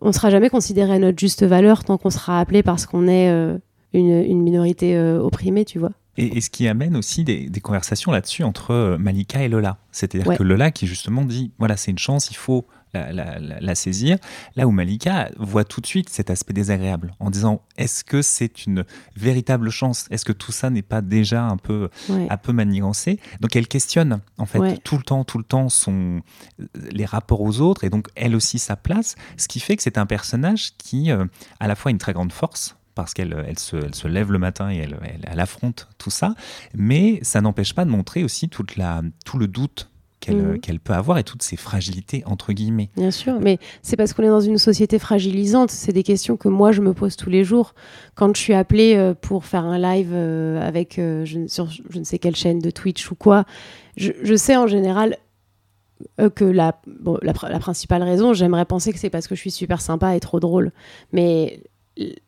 on 0.01 0.07
ne 0.07 0.11
sera 0.11 0.29
jamais 0.29 0.49
considéré 0.49 0.93
à 0.93 0.99
notre 0.99 1.17
juste 1.17 1.43
valeur 1.43 1.83
tant 1.83 1.97
qu'on 1.97 2.09
sera 2.09 2.39
appelé 2.39 2.63
parce 2.63 2.85
qu'on 2.85 3.07
est 3.07 3.29
euh, 3.29 3.57
une, 3.93 4.23
une 4.23 4.41
minorité 4.41 4.95
euh, 4.95 5.19
opprimée, 5.21 5.65
tu 5.65 5.79
vois. 5.79 5.91
Et, 6.17 6.37
et 6.37 6.41
ce 6.41 6.49
qui 6.49 6.67
amène 6.67 6.95
aussi 6.95 7.23
des, 7.23 7.49
des 7.49 7.61
conversations 7.61 8.11
là-dessus 8.11 8.43
entre 8.43 8.71
euh, 8.71 8.97
Malika 8.97 9.43
et 9.43 9.49
Lola. 9.49 9.77
C'est-à-dire 9.91 10.27
Ouais. 10.27 10.37
que 10.37 10.43
Lola 10.43 10.71
qui 10.71 10.87
justement 10.87 11.23
dit, 11.25 11.51
voilà, 11.59 11.75
c'est 11.77 11.91
une 11.91 11.97
chance, 11.99 12.29
il 12.31 12.35
faut 12.37 12.65
la, 12.93 13.11
la- 13.11 13.39
la- 13.39 13.59
la 13.59 13.75
saisir. 13.75 14.17
Là 14.55 14.65
où 14.67 14.71
Malika 14.71 15.29
voit 15.37 15.65
tout 15.65 15.81
de 15.81 15.85
suite 15.85 16.07
cet 16.07 16.29
aspect 16.29 16.53
désagréable 16.53 17.13
en 17.19 17.29
disant 17.29 17.61
est-ce 17.75 18.05
que 18.05 18.21
c'est 18.21 18.65
une 18.65 18.85
véritable 19.17 19.69
chance? 19.69 20.05
Est-ce 20.11 20.23
que 20.23 20.31
tout 20.31 20.53
ça 20.53 20.69
n'est 20.69 20.81
pas 20.81 21.01
déjà 21.01 21.43
un 21.43 21.57
peu, 21.57 21.89
Ouais. 22.07 22.27
un 22.29 22.37
peu 22.37 22.53
manigancé? 22.53 23.19
Donc 23.41 23.53
elle 23.57 23.67
questionne 23.67 24.21
en 24.37 24.45
fait 24.45 24.59
Ouais. 24.59 24.77
tout 24.85 24.95
le 24.95 25.03
temps, 25.03 25.25
tout 25.25 25.37
le 25.37 25.43
temps 25.43 25.67
son, 25.67 26.21
les 26.91 27.05
rapports 27.05 27.41
aux 27.41 27.59
autres 27.59 27.83
et 27.83 27.89
donc 27.89 28.07
elle 28.15 28.33
aussi 28.35 28.59
sa 28.59 28.77
place, 28.77 29.15
ce 29.35 29.49
qui 29.49 29.59
fait 29.59 29.75
que 29.75 29.83
c'est 29.83 29.97
un 29.97 30.05
personnage 30.05 30.71
qui 30.77 31.11
euh, 31.11 31.25
a 31.59 31.65
à 31.65 31.67
la 31.67 31.75
fois 31.75 31.91
une 31.91 31.97
très 31.97 32.13
grande 32.13 32.31
force 32.31 32.77
parce 32.95 33.13
qu'elle 33.13 33.35
elle 33.47 33.59
se, 33.59 33.75
elle 33.75 33.93
se 33.95 34.07
lève 34.07 34.31
le 34.31 34.39
matin 34.39 34.71
et 34.71 34.77
elle, 34.77 34.97
elle- 35.03 35.25
elle 35.29 35.39
affronte 35.39 35.87
tout 35.97 36.09
ça, 36.09 36.33
mais 36.73 37.19
ça 37.21 37.41
n'empêche 37.41 37.73
pas 37.73 37.85
de 37.85 37.89
montrer 37.91 38.23
aussi 38.23 38.49
toute 38.49 38.75
la, 38.77 39.01
tout 39.25 39.37
le 39.37 39.47
doute 39.47 39.89
qu'elle 40.21 40.37
Mhm. 40.41 40.59
qu'elle 40.61 40.79
peut 40.79 40.93
avoir 40.93 41.17
et 41.19 41.23
toutes 41.23 41.43
ses 41.43 41.55
fragilités 41.57 42.23
entre 42.25 42.51
guillemets. 42.53 42.89
Bien 42.97 43.11
sûr, 43.11 43.39
mais 43.39 43.59
c'est 43.83 43.95
parce 43.95 44.13
qu'on 44.13 44.23
est 44.23 44.27
dans 44.29 44.39
une 44.39 44.57
société 44.57 44.97
fragilisante. 44.97 45.69
C'est 45.69 45.91
des 45.91 46.01
questions 46.03 46.35
que 46.37 46.47
moi 46.47 46.71
je 46.71 46.81
me 46.81 46.93
pose 46.95 47.15
tous 47.15 47.29
les 47.29 47.43
jours. 47.43 47.75
Quand 48.15 48.35
je 48.35 48.41
suis 48.41 48.53
appelée 48.55 48.95
euh, 48.95 49.13
pour 49.13 49.45
faire 49.45 49.65
un 49.65 49.77
live 49.77 50.09
euh, 50.13 50.65
avec 50.67 50.97
euh, 50.97 51.25
je, 51.25 51.37
ne- 51.39 51.47
sur 51.47 51.69
je 51.69 51.99
ne 51.99 52.03
sais 52.05 52.17
quelle 52.17 52.35
chaîne 52.35 52.57
de 52.59 52.71
Twitch 52.71 53.11
ou 53.11 53.15
quoi, 53.15 53.43
je, 53.97 54.13
je 54.23 54.35
sais 54.35 54.55
en 54.55 54.65
général 54.67 55.17
euh, 56.19 56.29
que 56.29 56.43
la, 56.45 56.81
bon, 56.87 57.17
la, 57.21 57.33
pr- 57.33 57.49
la 57.49 57.59
principale 57.59 58.01
raison, 58.01 58.33
j'aimerais 58.33 58.65
penser 58.65 58.93
que 58.93 58.99
c'est 58.99 59.09
parce 59.11 59.27
que 59.27 59.35
je 59.35 59.41
suis 59.41 59.51
super 59.51 59.79
sympa 59.81 60.15
et 60.15 60.19
trop 60.19 60.39
drôle. 60.39 60.71
Mais 61.11 61.61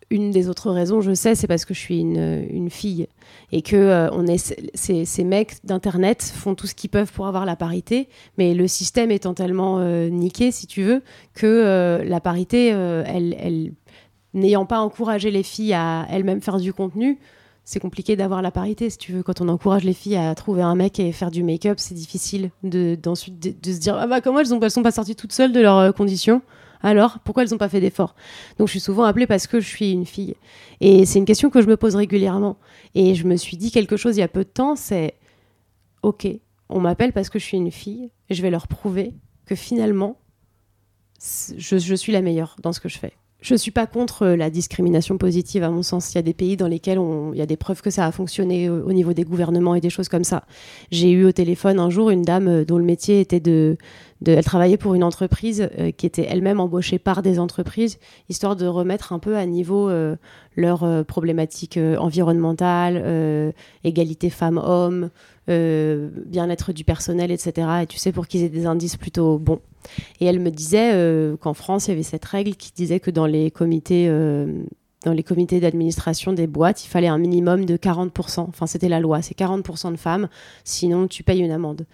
une 0.09 0.31
des 0.31 0.47
autres 0.47 0.71
raisons, 0.71 1.01
je 1.01 1.13
sais, 1.13 1.35
c'est 1.35 1.47
parce 1.47 1.65
que 1.65 1.73
je 1.73 1.79
suis 1.79 1.99
une, 1.99 2.69
fille 2.69 3.07
et 3.51 3.61
que 3.61 3.75
euh, 3.75 4.37
ces, 4.37 5.23
mecs 5.23 5.65
d'internet 5.65 6.23
font 6.23 6.55
tout 6.55 6.67
ce 6.67 6.75
qu'ils 6.75 6.89
peuvent 6.89 7.11
pour 7.11 7.27
avoir 7.27 7.45
la 7.45 7.55
parité, 7.55 8.07
mais 8.37 8.53
le 8.53 8.67
système 8.67 9.11
étant 9.11 9.33
tellement 9.33 9.79
euh, 9.79 10.09
niqué, 10.09 10.51
si 10.51 10.67
tu 10.67 10.83
veux, 10.83 11.03
que 11.33 11.45
euh, 11.45 12.03
la 12.03 12.19
parité, 12.21 12.73
n'ayant 14.33 14.65
pas 14.65 14.79
encouragé 14.79 15.31
les 15.31 15.43
filles 15.43 15.73
à 15.73 16.07
elles-mêmes 16.09 16.41
faire 16.41 16.57
du 16.57 16.73
contenu, 16.73 17.19
c'est 17.65 17.81
compliqué 17.81 18.15
d'avoir 18.15 18.41
la 18.41 18.51
parité, 18.51 18.89
si 18.89 18.97
tu 18.97 19.11
veux. 19.11 19.23
Quand 19.23 19.41
on 19.41 19.49
encourage 19.49 19.83
les 19.83 19.93
filles 19.93 20.15
à 20.15 20.33
trouver 20.35 20.61
un 20.61 20.75
mec 20.75 21.01
et 21.01 21.11
faire 21.11 21.31
du 21.31 21.43
make-up, 21.43 21.79
c'est 21.79 21.95
difficile 21.95 22.51
de, 22.63 22.97
se 23.13 23.29
dire 23.79 23.97
ah 23.97 24.07
bah 24.07 24.21
comment 24.21 24.39
elles 24.39 24.47
ne 24.57 24.69
sont 24.69 24.83
pas 24.83 24.91
sorties 24.91 25.17
toutes 25.17 25.33
seules 25.33 25.51
de 25.51 25.59
leurs 25.59 25.93
conditions? 25.93 26.41
Alors, 26.81 27.19
pourquoi 27.23 27.43
elles 27.43 27.49
n'ont 27.49 27.57
pas 27.57 27.69
fait 27.69 27.81
d'efforts? 27.81 28.15
Donc, 28.59 28.67
je 28.67 28.71
suis 28.71 28.79
souvent 28.79 29.03
appelée 29.03 29.27
parce 29.27 29.47
que 29.47 29.59
je 29.59 29.67
suis 29.67 29.91
une 29.91 30.05
fille. 30.05 30.35
Et 30.79 31.05
c'est 31.05 31.19
une 31.19 31.25
question 31.25 31.49
que 31.49 31.61
je 31.61 31.67
me 31.67 31.77
pose 31.77 31.95
régulièrement. 31.95 32.57
Et 32.95 33.15
je 33.15 33.25
me 33.25 33.35
suis 33.35 33.57
dit 33.57 33.71
quelque 33.71 33.97
chose 33.97 34.17
il 34.17 34.19
y 34.19 34.23
a 34.23 34.27
peu 34.27 34.43
de 34.43 34.49
temps, 34.49 34.75
c'est 34.75 35.15
ok, 36.03 36.27
on 36.69 36.79
m'appelle 36.79 37.13
parce 37.13 37.29
que 37.29 37.39
je 37.39 37.43
suis 37.43 37.57
une 37.57 37.71
fille, 37.71 38.11
et 38.29 38.33
je 38.33 38.41
vais 38.41 38.49
leur 38.49 38.67
prouver 38.67 39.13
que 39.45 39.55
finalement, 39.55 40.17
je, 41.57 41.95
suis 41.95 42.11
la 42.11 42.21
meilleure 42.21 42.55
dans 42.61 42.73
ce 42.73 42.79
que 42.79 42.89
je 42.89 42.97
fais. 42.97 43.13
Je 43.39 43.53
ne 43.53 43.57
suis 43.57 43.71
pas 43.71 43.85
contre 43.85 44.23
euh, 44.23 44.35
la 44.35 44.49
discrimination 44.49 45.17
positive, 45.17 45.63
à 45.63 45.69
mon 45.69 45.83
sens. 45.83 46.11
Il 46.11 46.15
y 46.15 46.17
a 46.17 46.23
des 46.23 46.33
pays 46.33 46.57
dans 46.57 46.67
lesquels 46.67 46.99
il 47.33 47.37
y 47.37 47.41
a 47.41 47.45
des 47.45 47.55
preuves 47.55 47.81
que 47.81 47.91
ça 47.91 48.05
a 48.05 48.11
fonctionné 48.11 48.67
euh, 48.67 48.83
au 48.83 48.93
niveau 48.93 49.13
des 49.13 49.23
gouvernements 49.23 49.75
et 49.75 49.81
des 49.81 49.91
choses 49.91 50.09
comme 50.09 50.23
ça. 50.23 50.45
J'ai 50.89 51.11
eu 51.11 51.23
au 51.25 51.31
téléphone 51.31 51.79
un 51.79 51.91
jour 51.91 52.09
une 52.09 52.23
dame 52.23 52.47
euh, 52.47 52.65
dont 52.65 52.77
le 52.77 52.83
métier 52.83 53.19
était 53.19 53.39
de... 53.39 53.77
de 54.21 54.31
elle 54.31 54.43
travaillait 54.43 54.77
pour 54.77 54.95
une 54.95 55.03
entreprise 55.03 55.69
euh, 55.79 55.91
qui 55.91 56.05
était 56.05 56.25
elle-même 56.27 56.59
embauchée 56.59 56.99
par 56.99 57.21
des 57.21 57.39
entreprises, 57.39 57.99
histoire 58.29 58.55
de 58.55 58.65
remettre 58.65 59.13
un 59.13 59.19
peu 59.19 59.37
à 59.37 59.45
niveau 59.45 59.89
euh, 59.89 60.15
leurs 60.55 60.83
euh, 60.83 61.03
problématiques 61.03 61.79
environnementales, 61.99 63.53
égalité 63.83 64.29
femmes-hommes, 64.29 65.09
bien-être 65.47 66.73
du 66.73 66.83
personnel, 66.83 67.31
etc. 67.31 67.67
Et 67.83 67.87
tu 67.87 67.97
sais, 67.97 68.11
pour 68.11 68.27
qu'ils 68.27 68.43
aient 68.43 68.49
des 68.49 68.65
indices 68.65 68.97
plutôt 68.97 69.37
bons. 69.37 69.59
Et 70.19 70.25
elle 70.25 70.39
me 70.39 70.49
disait 70.49 70.91
qu'en 71.39 71.53
France, 71.53 71.87
il 71.87 71.91
y 71.91 71.93
avait 71.93 72.03
cette 72.03 72.25
règle 72.25 72.55
qui 72.55 72.71
disait 72.75 72.99
que 72.99 73.11
dans 73.11 73.25
les 73.25 73.51
comités, 73.51 74.09
dans 75.05 75.13
les 75.13 75.23
comités 75.23 75.59
d'administration 75.59 76.33
des 76.33 76.47
boîtes, 76.47 76.83
il 76.83 76.87
fallait 76.87 77.07
un 77.07 77.17
minimum 77.19 77.65
de 77.65 77.77
40%. 77.77 78.41
Enfin, 78.41 78.67
c'était 78.67 78.89
la 78.89 78.99
loi, 78.99 79.21
c'est 79.21 79.37
40% 79.37 79.91
de 79.91 79.97
femmes, 79.97 80.27
sinon 80.63 81.07
tu 81.07 81.23
payes 81.23 81.39
une 81.39 81.51
amende. 81.51 81.85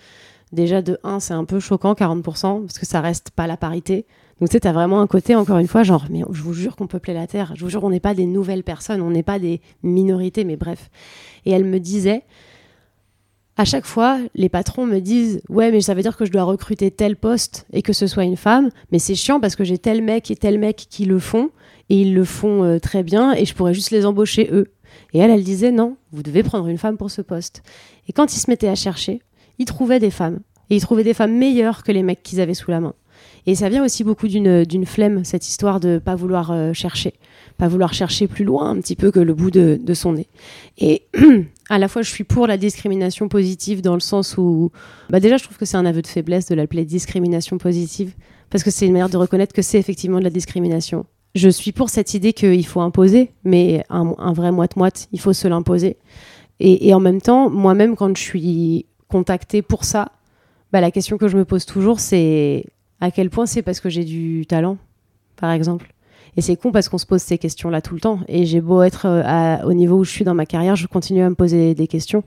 Déjà, 0.54 0.84
de 0.84 1.00
1, 1.04 1.20
c'est 1.20 1.34
un 1.34 1.46
peu 1.46 1.60
choquant, 1.60 1.94
40%, 1.94 2.62
parce 2.62 2.78
que 2.78 2.86
ça 2.86 3.02
reste 3.02 3.32
pas 3.32 3.48
la 3.48 3.58
parité. 3.58 4.06
Donc, 4.40 4.50
tu 4.50 4.54
sais, 4.54 4.60
t'as 4.60 4.72
vraiment 4.72 5.02
un 5.02 5.08
côté, 5.08 5.36
encore 5.36 5.58
une 5.58 5.68
fois, 5.68 5.82
genre, 5.82 6.06
mais 6.12 6.22
je 6.32 6.44
vous 6.44 6.54
jure 6.54 6.76
qu'on 6.76 6.86
peuplait 6.86 7.16
la 7.16 7.26
Terre. 7.26 7.54
Je 7.56 7.64
vous 7.64 7.72
jure, 7.72 7.84
on 7.84 7.90
n'est 7.90 8.00
pas 8.00 8.14
des 8.14 8.28
nouvelles 8.28 8.64
personnes, 8.64 9.02
on 9.02 9.10
n'est 9.10 9.24
pas 9.24 9.40
des 9.40 9.62
minorités, 9.82 10.44
mais 10.44 10.56
bref. 10.56 10.92
Et 11.46 11.52
elle 11.52 11.66
me 11.66 11.80
disait, 11.80 12.24
à 13.58 13.66
chaque 13.66 13.86
fois, 13.86 14.20
les 14.36 14.48
patrons 14.48 14.86
me 14.86 15.00
disent 15.00 15.42
Ouais, 15.50 15.72
mais 15.72 15.82
ça 15.82 15.96
veut 15.96 16.04
dire 16.04 16.18
que 16.18 16.26
je 16.26 16.32
dois 16.32 16.44
recruter 16.44 16.92
tel 16.92 17.16
poste 17.16 17.66
et 17.74 17.82
que 17.82 17.94
ce 17.94 18.06
soit 18.06 18.24
une 18.24 18.38
femme, 18.38 18.70
mais 18.92 19.00
c'est 19.00 19.16
chiant 19.16 19.40
parce 19.40 19.56
que 19.56 19.64
j'ai 19.64 19.80
tel 19.80 20.04
mec 20.04 20.30
et 20.30 20.36
tel 20.36 20.60
mec 20.60 20.86
qui 20.88 21.06
le 21.06 21.18
font 21.18 21.50
et 21.90 22.02
ils 22.02 22.14
le 22.14 22.26
font 22.26 22.64
euh, 22.64 22.80
très 22.80 23.02
bien 23.02 23.34
et 23.34 23.46
je 23.46 23.56
pourrais 23.56 23.74
juste 23.74 23.90
les 23.90 24.06
embaucher 24.06 24.50
eux. 24.52 24.72
Et 25.14 25.20
elle, 25.20 25.32
elle 25.32 25.44
disait 25.44 25.72
Non, 25.72 25.98
vous 26.12 26.22
devez 26.22 26.44
prendre 26.44 26.68
une 26.68 26.78
femme 26.78 26.98
pour 26.98 27.10
ce 27.10 27.24
poste. 27.24 27.64
Et 28.08 28.14
quand 28.14 28.36
ils 28.36 28.40
se 28.40 28.50
mettaient 28.50 28.68
à 28.68 28.76
chercher, 28.76 29.22
ils 29.60 29.66
trouvaient 29.66 30.00
des 30.00 30.12
femmes 30.12 30.40
et 30.70 30.76
ils 30.78 30.82
trouvaient 30.82 31.04
des 31.04 31.14
femmes 31.14 31.38
meilleures 31.38 31.84
que 31.84 31.92
les 31.92 32.04
mecs 32.04 32.24
qu'ils 32.24 32.42
avaient 32.42 32.54
sous 32.54 32.72
la 32.72 32.80
main. 32.80 32.94
Et 33.46 33.56
ça 33.56 33.70
vient 33.70 33.84
aussi 33.84 34.04
beaucoup 34.04 34.28
d'une 34.28 34.64
d'une 34.64 34.86
flemme, 34.86 35.24
cette 35.24 35.48
histoire 35.48 35.80
de 35.80 35.98
pas 35.98 36.16
vouloir 36.16 36.52
euh, 36.52 36.74
chercher, 36.74 37.14
pas 37.58 37.68
vouloir 37.68 37.94
chercher 37.94 38.28
plus 38.28 38.46
loin 38.46 38.70
un 38.70 38.80
petit 38.80 38.96
peu 38.96 39.12
que 39.12 39.20
le 39.20 39.34
bout 39.34 39.52
de, 39.52 39.94
son 39.94 40.14
nez. 40.14 40.28
Et 40.78 41.04
à 41.70 41.78
la 41.78 41.88
fois, 41.88 42.02
je 42.02 42.10
suis 42.10 42.24
pour 42.24 42.48
la 42.48 42.58
discrimination 42.58 43.28
positive 43.28 43.82
dans 43.82 43.96
le 43.96 44.00
sens 44.00 44.38
où, 44.38 44.72
bah 45.10 45.20
déjà, 45.20 45.38
je 45.38 45.44
trouve 45.44 45.58
que 45.58 45.66
c'est 45.66 45.78
un 45.78 45.86
aveu 45.86 46.02
de 46.02 46.08
faiblesse 46.08 46.48
de 46.48 46.56
l'appeler 46.56 46.86
discrimination 46.86 47.58
positive, 47.58 48.14
parce 48.50 48.64
que 48.64 48.72
c'est 48.72 48.86
une 48.86 48.94
manière 48.94 49.10
de 49.10 49.18
reconnaître 49.18 49.54
que 49.54 49.62
c'est 49.62 49.80
effectivement 49.80 50.20
de 50.20 50.24
la 50.24 50.30
discrimination. 50.30 51.06
Je 51.36 51.50
suis 51.50 51.72
pour 51.72 51.90
cette 51.90 52.14
idée 52.14 52.32
qu'il 52.32 52.66
faut 52.66 52.82
imposer, 52.82 53.32
mais 53.44 53.84
un, 53.90 54.34
vrai 54.34 54.52
moite-moite, 54.52 55.08
il 55.12 55.20
faut 55.20 55.34
se 55.34 55.48
l'imposer. 55.48 55.98
Et 56.60 56.94
en 56.94 57.00
même 57.00 57.20
temps, 57.20 57.50
moi-même, 57.50 57.96
quand 57.96 58.16
je 58.16 58.22
suis 58.22 58.86
contactée 59.14 59.62
pour 59.62 59.84
ça, 59.84 60.12
bah, 60.72 60.82
la 60.82 60.90
question 60.90 61.20
que 61.20 61.28
je 61.28 61.38
me 61.38 61.46
pose 61.46 61.68
toujours, 61.68 62.00
c'est 62.00 62.66
à 63.00 63.12
quel 63.12 63.30
point 63.30 63.46
c'est 63.46 63.62
parce 63.62 63.80
que 63.80 63.88
j'ai 63.88 64.04
du 64.04 64.48
talent, 64.48 64.78
par 65.36 65.52
exemple. 65.52 65.94
Et 66.36 66.42
c'est 66.42 66.56
con 66.56 66.72
parce 66.72 66.90
qu'on 66.90 66.98
se 66.98 67.06
pose 67.06 67.22
ces 67.22 67.38
questions-là 67.38 67.84
tout 67.84 67.94
le 67.94 68.00
temps. 68.00 68.22
Et 68.28 68.48
j'ai 68.48 68.60
beau 68.60 68.82
être 68.82 69.06
euh, 69.06 69.68
au 69.68 69.74
niveau 69.74 69.98
où 69.98 70.04
je 70.04 70.10
suis 70.10 70.26
dans 70.26 70.34
ma 70.34 70.48
carrière, 70.48 70.76
je 70.76 70.88
continue 70.88 71.22
à 71.22 71.30
me 71.30 71.36
poser 71.36 71.76
des 71.76 71.86
questions. 71.86 72.24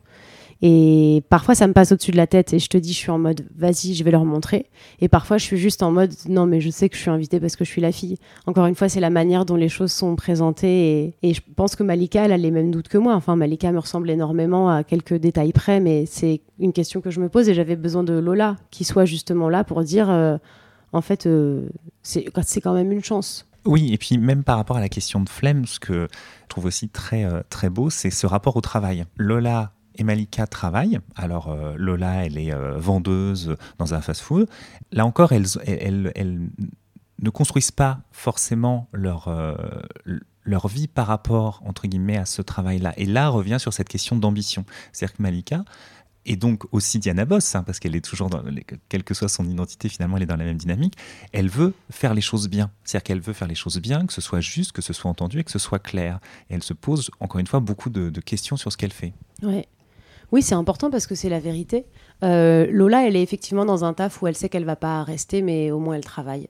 Et 0.62 1.22
parfois, 1.28 1.54
ça 1.54 1.66
me 1.66 1.72
passe 1.72 1.92
au-dessus 1.92 2.12
de 2.12 2.16
la 2.16 2.26
tête 2.26 2.52
et 2.54 2.58
je 2.58 2.68
te 2.68 2.78
dis, 2.78 2.92
je 2.92 2.98
suis 2.98 3.10
en 3.10 3.18
mode, 3.18 3.46
vas-y, 3.56 3.94
je 3.94 4.02
vais 4.04 4.10
leur 4.10 4.24
montrer. 4.24 4.66
Et 5.00 5.08
parfois, 5.08 5.36
je 5.38 5.44
suis 5.44 5.58
juste 5.58 5.82
en 5.82 5.90
mode, 5.90 6.12
non, 6.28 6.46
mais 6.46 6.60
je 6.60 6.70
sais 6.70 6.88
que 6.88 6.96
je 6.96 7.02
suis 7.02 7.10
invitée 7.10 7.40
parce 7.40 7.56
que 7.56 7.64
je 7.64 7.70
suis 7.70 7.82
la 7.82 7.92
fille. 7.92 8.18
Encore 8.46 8.66
une 8.66 8.74
fois, 8.74 8.88
c'est 8.88 9.00
la 9.00 9.10
manière 9.10 9.44
dont 9.44 9.56
les 9.56 9.68
choses 9.68 9.92
sont 9.92 10.16
présentées. 10.16 11.14
Et, 11.22 11.34
je 11.34 11.40
pense 11.54 11.76
que 11.76 11.82
Malika, 11.82 12.24
elle 12.24 12.32
a 12.32 12.38
les 12.38 12.50
mêmes 12.50 12.70
doutes 12.70 12.88
que 12.88 12.98
moi. 12.98 13.14
Enfin, 13.14 13.36
Malika 13.36 13.70
me 13.72 13.78
ressemble 13.78 14.08
énormément 14.10 14.70
à 14.70 14.82
quelques 14.82 15.14
détails 15.14 15.52
près, 15.52 15.80
mais 15.80 16.06
c'est 16.06 16.40
une 16.58 16.72
question 16.72 17.00
que 17.00 17.10
je 17.10 17.20
me 17.20 17.28
pose 17.28 17.48
et 17.48 17.54
j'avais 17.54 17.76
besoin 17.76 18.02
de 18.02 18.14
Lola 18.14 18.56
qui 18.70 18.84
soit 18.84 19.04
justement 19.04 19.50
là 19.50 19.64
pour 19.64 19.82
dire, 19.82 20.08
euh, 20.08 20.38
en 20.92 21.02
fait, 21.02 21.26
euh, 21.26 21.68
c'est 22.02 22.26
c'est 22.42 22.60
quand 22.60 22.72
même 22.72 22.92
une 22.92 23.04
chance. 23.04 23.46
Oui, 23.66 23.92
et 23.92 23.98
puis 23.98 24.16
même 24.16 24.44
par 24.44 24.56
rapport 24.56 24.76
à 24.76 24.80
la 24.80 24.88
question 24.88 25.20
de 25.20 25.28
flemme, 25.28 25.66
ce 25.66 25.80
que 25.80 26.08
je 26.12 26.48
trouve 26.48 26.66
aussi 26.66 26.88
très, 26.88 27.24
euh, 27.24 27.42
très 27.50 27.68
beau, 27.68 27.90
c'est 27.90 28.10
ce 28.10 28.26
rapport 28.26 28.56
au 28.56 28.60
travail. 28.60 29.04
Lola 29.16 29.72
et 29.96 30.04
Malika 30.04 30.46
travaillent. 30.46 30.98
Alors 31.14 31.48
euh, 31.48 31.74
Lola, 31.76 32.24
elle 32.26 32.38
est 32.38 32.52
euh, 32.52 32.76
vendeuse 32.78 33.56
dans 33.78 33.94
un 33.94 34.00
fast-food. 34.00 34.48
Là 34.92 35.04
encore, 35.06 35.32
elles, 35.32 35.46
ne 37.22 37.30
construisent 37.30 37.70
pas 37.70 38.00
forcément 38.12 38.88
leur, 38.92 39.28
euh, 39.28 39.54
leur 40.44 40.68
vie 40.68 40.86
par 40.86 41.06
rapport, 41.06 41.62
entre 41.64 41.86
guillemets, 41.86 42.18
à 42.18 42.26
ce 42.26 42.42
travail-là. 42.42 42.92
Et 42.96 43.06
là 43.06 43.28
revient 43.28 43.56
sur 43.58 43.72
cette 43.72 43.88
question 43.88 44.16
d'ambition. 44.16 44.64
C'est-à-dire 44.92 45.16
que 45.16 45.22
Malika, 45.22 45.64
et 46.28 46.36
donc 46.36 46.64
aussi 46.72 46.98
Diana 46.98 47.24
Boss, 47.24 47.54
hein, 47.54 47.62
parce 47.62 47.78
qu'elle 47.78 47.94
est 47.94 48.04
toujours, 48.04 48.28
dans, 48.28 48.42
les- 48.42 48.66
quelle 48.88 49.04
que 49.04 49.14
soit 49.14 49.28
son 49.28 49.48
identité, 49.48 49.88
finalement, 49.88 50.16
elle 50.16 50.24
est 50.24 50.26
dans 50.26 50.36
la 50.36 50.44
même 50.44 50.56
dynamique, 50.56 50.94
elle 51.32 51.48
veut 51.48 51.72
faire 51.90 52.14
les 52.14 52.20
choses 52.20 52.48
bien. 52.48 52.70
C'est-à-dire 52.84 53.04
qu'elle 53.04 53.20
veut 53.20 53.32
faire 53.32 53.48
les 53.48 53.54
choses 53.54 53.78
bien, 53.80 54.04
que 54.06 54.12
ce 54.12 54.20
soit 54.20 54.40
juste, 54.40 54.72
que 54.72 54.82
ce 54.82 54.92
soit 54.92 55.10
entendu 55.10 55.38
et 55.38 55.44
que 55.44 55.52
ce 55.52 55.60
soit 55.60 55.78
clair. 55.78 56.18
Et 56.50 56.54
elle 56.54 56.64
se 56.64 56.74
pose, 56.74 57.10
encore 57.20 57.38
une 57.38 57.46
fois, 57.46 57.60
beaucoup 57.60 57.90
de, 57.90 58.10
de 58.10 58.20
questions 58.20 58.56
sur 58.56 58.72
ce 58.72 58.76
qu'elle 58.76 58.92
fait. 58.92 59.14
Ouais. 59.42 59.68
Oui, 60.32 60.42
c'est 60.42 60.54
important 60.54 60.90
parce 60.90 61.06
que 61.06 61.14
c'est 61.14 61.28
la 61.28 61.40
vérité. 61.40 61.86
Euh, 62.24 62.66
Lola, 62.70 63.06
elle 63.06 63.16
est 63.16 63.22
effectivement 63.22 63.64
dans 63.64 63.84
un 63.84 63.94
taf 63.94 64.20
où 64.22 64.26
elle 64.26 64.36
sait 64.36 64.48
qu'elle 64.48 64.64
va 64.64 64.76
pas 64.76 65.02
rester, 65.04 65.42
mais 65.42 65.70
au 65.70 65.78
moins 65.78 65.94
elle 65.94 66.04
travaille. 66.04 66.48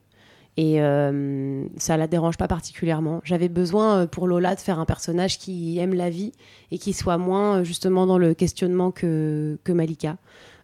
Et 0.57 0.81
euh, 0.81 1.63
ça 1.77 1.97
la 1.97 2.07
dérange 2.07 2.35
pas 2.35 2.47
particulièrement. 2.47 3.21
J'avais 3.23 3.47
besoin 3.47 3.99
euh, 3.99 4.07
pour 4.07 4.27
Lola 4.27 4.55
de 4.55 4.59
faire 4.59 4.79
un 4.79 4.85
personnage 4.85 5.37
qui 5.37 5.77
aime 5.77 5.93
la 5.93 6.09
vie 6.09 6.31
et 6.71 6.79
qui 6.79 6.93
soit 6.93 7.19
moins 7.19 7.59
euh, 7.59 7.63
justement 7.63 8.07
dans 8.07 8.17
le 8.17 8.33
questionnement 8.33 8.89
que, 8.89 9.59
que 9.63 9.71
Malika. 9.71 10.17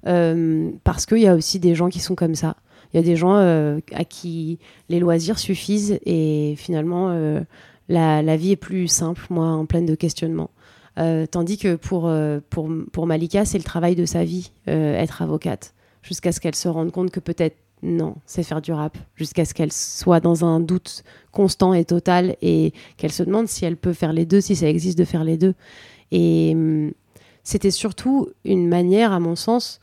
Parce 0.03 1.05
qu'il 1.05 1.19
y 1.19 1.27
a 1.27 1.35
aussi 1.35 1.59
des 1.59 1.75
gens 1.75 1.89
qui 1.89 1.99
sont 1.99 2.15
comme 2.15 2.35
ça. 2.35 2.57
Il 2.91 2.97
y 2.97 2.99
a 2.99 3.03
des 3.03 3.15
gens 3.15 3.35
à 3.35 4.03
qui 4.03 4.59
les 4.89 4.99
loisirs 4.99 5.39
suffisent 5.39 5.97
et 6.05 6.55
finalement 6.57 7.15
la, 7.87 8.21
la 8.21 8.35
vie 8.35 8.51
est 8.51 8.57
plus 8.57 8.89
simple, 8.89 9.25
moi, 9.29 9.47
en 9.47 9.65
pleine 9.65 9.85
de 9.85 9.95
questionnements. 9.95 10.51
Euh, 10.99 11.25
tandis 11.25 11.57
que 11.57 11.75
pour, 11.75 12.07
euh, 12.07 12.39
pour, 12.49 12.69
pour 12.91 13.07
Malika, 13.07 13.45
c'est 13.45 13.57
le 13.57 13.63
travail 13.63 13.95
de 13.95 14.05
sa 14.05 14.23
vie, 14.23 14.51
euh, 14.67 14.95
être 14.95 15.21
avocate, 15.21 15.73
jusqu'à 16.01 16.31
ce 16.31 16.39
qu'elle 16.39 16.55
se 16.55 16.67
rende 16.67 16.91
compte 16.91 17.11
que 17.11 17.19
peut-être 17.19 17.57
non, 17.81 18.15
c'est 18.25 18.43
faire 18.43 18.61
du 18.61 18.71
rap, 18.71 18.97
jusqu'à 19.15 19.43
ce 19.43 19.53
qu'elle 19.53 19.71
soit 19.71 20.21
dans 20.21 20.45
un 20.45 20.61
doute 20.61 21.03
constant 21.31 21.73
et 21.73 21.83
total 21.83 22.37
et 22.41 22.71
qu'elle 22.95 23.11
se 23.11 23.23
demande 23.23 23.47
si 23.47 23.65
elle 23.65 23.75
peut 23.75 23.91
faire 23.91 24.13
les 24.13 24.25
deux, 24.25 24.39
si 24.39 24.55
ça 24.55 24.69
existe 24.69 24.97
de 24.97 25.03
faire 25.03 25.25
les 25.25 25.37
deux. 25.37 25.53
Et 26.11 26.51
hum, 26.53 26.91
c'était 27.43 27.71
surtout 27.71 28.29
une 28.45 28.69
manière, 28.69 29.11
à 29.11 29.19
mon 29.19 29.35
sens, 29.35 29.81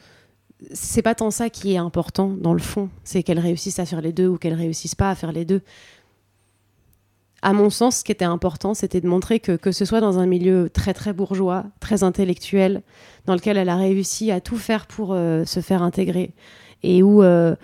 c'est 0.73 1.03
pas 1.03 1.15
tant 1.15 1.31
ça 1.31 1.51
qui 1.51 1.75
est 1.75 1.77
important 1.77 2.29
dans 2.29 2.55
le 2.55 2.61
fond, 2.61 2.89
c'est 3.05 3.23
qu'elle 3.23 3.39
réussisse 3.39 3.79
à 3.79 3.87
faire 3.87 4.01
les 4.01 4.13
deux 4.13 4.29
ou 4.29 4.39
qu'elle 4.39 4.55
réussisse 4.55 4.95
pas 4.95 5.11
à 5.11 5.15
faire 5.15 5.33
les 5.33 5.45
deux. 5.45 5.61
À 7.43 7.55
mon 7.55 7.71
sens, 7.71 7.99
ce 7.99 8.05
qui 8.05 8.13
était 8.13 8.25
important, 8.25 8.75
c'était 8.75 9.01
de 9.01 9.09
montrer 9.09 9.41
que, 9.41 9.53
que 9.57 9.73
ce 9.73 9.85
soit 9.87 10.01
dans 10.01 10.19
un 10.19 10.27
milieu 10.27 10.69
très 10.69 10.93
très 10.93 11.15
bourgeois, 11.15 11.65
très 11.81 12.03
intellectuel, 12.03 12.83
dans 13.25 13.35
lequel 13.35 13.57
elle 13.57 13.71
a 13.71 13.77
réussi 13.77 14.31
à 14.31 14.41
tout 14.41 14.57
faire 14.57 14.87
pour 14.87 15.13
euh, 15.13 15.45
se 15.47 15.61
faire 15.61 15.83
intégrer, 15.83 16.35
et 16.83 17.03
où 17.03 17.23
euh, 17.23 17.57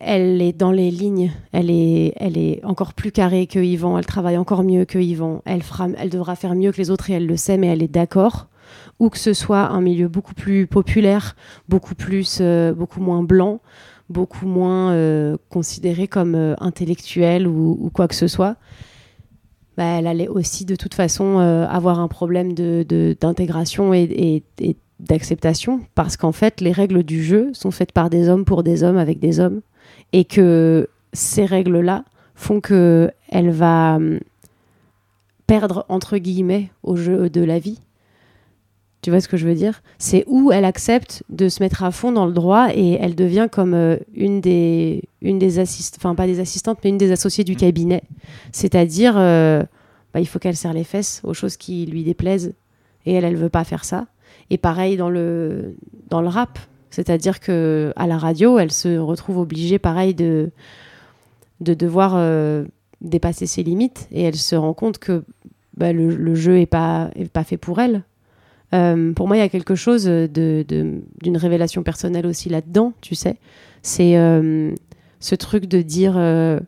elle 0.00 0.42
est 0.42 0.52
dans 0.52 0.72
les 0.72 0.90
lignes, 0.90 1.32
elle 1.52 1.70
est, 1.70 2.14
elle 2.16 2.36
est 2.36 2.64
encore 2.64 2.94
plus 2.94 3.12
carrée 3.12 3.46
que 3.46 3.60
Yvan, 3.60 3.96
elle 3.96 4.06
travaille 4.06 4.36
encore 4.36 4.64
mieux 4.64 4.84
que 4.84 4.98
Yvan, 4.98 5.40
elle, 5.44 5.62
fera, 5.62 5.88
elle 5.96 6.10
devra 6.10 6.34
faire 6.34 6.56
mieux 6.56 6.72
que 6.72 6.78
les 6.78 6.90
autres 6.90 7.08
et 7.10 7.14
elle 7.14 7.26
le 7.26 7.36
sait, 7.36 7.58
mais 7.58 7.68
elle 7.68 7.82
est 7.82 7.92
d'accord. 7.92 8.48
Ou 8.98 9.10
que 9.10 9.18
ce 9.18 9.32
soit 9.32 9.68
un 9.68 9.80
milieu 9.80 10.08
beaucoup 10.08 10.34
plus 10.34 10.66
populaire, 10.66 11.36
beaucoup, 11.68 11.94
plus, 11.94 12.38
euh, 12.40 12.72
beaucoup 12.72 13.00
moins 13.00 13.22
blanc, 13.22 13.60
beaucoup 14.08 14.46
moins 14.46 14.96
considéré 15.50 16.08
comme 16.08 16.56
intellectuel 16.60 17.46
ou, 17.46 17.90
quoi 17.92 18.06
que 18.08 18.14
ce 18.14 18.28
soit. 18.28 18.56
Bah, 19.76 19.84
elle 19.84 20.06
allait 20.06 20.28
aussi 20.28 20.64
de 20.64 20.74
toute 20.74 20.94
façon 20.94 21.38
avoir 21.38 22.00
un 22.00 22.08
problème 22.08 22.54
d'intégration 22.54 23.92
et, 23.92 24.42
et 24.58 24.76
d'acceptation 25.00 25.80
parce 25.94 26.16
qu'en 26.16 26.32
fait 26.32 26.60
les 26.60 26.72
règles 26.72 27.02
du 27.02 27.22
jeu 27.22 27.50
sont 27.52 27.70
faites 27.70 27.92
par 27.92 28.08
des 28.08 28.28
hommes 28.28 28.44
pour 28.44 28.62
des 28.62 28.82
hommes 28.82 28.96
avec 28.96 29.18
des 29.18 29.40
hommes 29.40 29.60
et 30.12 30.24
que 30.24 30.88
ces 31.12 31.44
règles-là 31.44 32.04
font 32.34 32.60
que 32.60 33.10
elle 33.28 33.50
va 33.50 33.96
hum, 33.96 34.20
perdre 35.46 35.84
entre 35.88 36.18
guillemets 36.18 36.70
au 36.82 36.96
jeu 36.96 37.30
de 37.30 37.42
la 37.42 37.58
vie. 37.58 37.80
Tu 39.02 39.10
vois 39.10 39.20
ce 39.20 39.28
que 39.28 39.36
je 39.36 39.46
veux 39.46 39.54
dire? 39.54 39.82
C'est 39.98 40.24
où 40.26 40.50
elle 40.50 40.64
accepte 40.64 41.22
de 41.28 41.48
se 41.48 41.62
mettre 41.62 41.84
à 41.84 41.90
fond 41.90 42.10
dans 42.12 42.26
le 42.26 42.32
droit 42.32 42.68
et 42.74 42.94
elle 42.94 43.14
devient 43.14 43.48
comme 43.50 43.74
euh, 43.74 43.96
une 44.14 44.40
des 44.40 45.04
une 45.22 45.38
des 45.38 45.58
assistantes, 45.58 46.00
enfin 46.00 46.14
pas 46.14 46.26
des 46.26 46.40
assistantes, 46.40 46.78
mais 46.82 46.90
une 46.90 46.98
des 46.98 47.12
associées 47.12 47.44
du 47.44 47.56
cabinet. 47.56 48.02
C'est-à-dire, 48.52 49.14
euh, 49.16 49.62
bah, 50.12 50.20
il 50.20 50.26
faut 50.26 50.38
qu'elle 50.38 50.56
serre 50.56 50.72
les 50.72 50.84
fesses 50.84 51.20
aux 51.24 51.34
choses 51.34 51.56
qui 51.56 51.86
lui 51.86 52.02
déplaisent 52.02 52.54
et 53.04 53.12
elle, 53.12 53.24
elle 53.24 53.36
veut 53.36 53.48
pas 53.48 53.64
faire 53.64 53.84
ça. 53.84 54.06
Et 54.50 54.58
pareil 54.58 54.96
dans 54.96 55.10
le 55.10 55.76
dans 56.08 56.20
le 56.20 56.28
rap, 56.28 56.58
c'est-à-dire 56.90 57.40
que 57.40 57.92
à 57.96 58.06
la 58.06 58.16
radio, 58.16 58.58
elle 58.58 58.72
se 58.72 58.96
retrouve 58.96 59.38
obligée, 59.38 59.78
pareil, 59.78 60.14
de, 60.14 60.50
de 61.60 61.74
devoir 61.74 62.14
euh, 62.14 62.64
dépasser 63.00 63.46
ses 63.46 63.62
limites 63.62 64.08
et 64.12 64.22
elle 64.22 64.36
se 64.36 64.56
rend 64.56 64.74
compte 64.74 64.98
que 64.98 65.22
bah, 65.76 65.92
le, 65.92 66.14
le, 66.16 66.34
jeu 66.34 66.54
n'est 66.54 66.64
pas, 66.66 67.10
est 67.14 67.30
pas 67.30 67.44
fait 67.44 67.58
pour 67.58 67.80
elle. 67.80 68.02
Euh, 68.74 69.12
pour 69.12 69.28
moi, 69.28 69.36
il 69.36 69.40
y 69.40 69.42
a 69.42 69.48
quelque 69.48 69.74
chose 69.74 70.06
d'une 70.06 71.36
révélation 71.36 71.82
personnelle 71.82 72.26
aussi 72.26 72.48
là-dedans, 72.48 72.92
tu 73.00 73.14
sais. 73.14 73.36
C'est 73.82 74.16
euh, 74.16 74.74
ce 75.20 75.34
truc 75.34 75.66
de 75.66 75.82
dire 75.82 76.14
euh, 76.16 76.58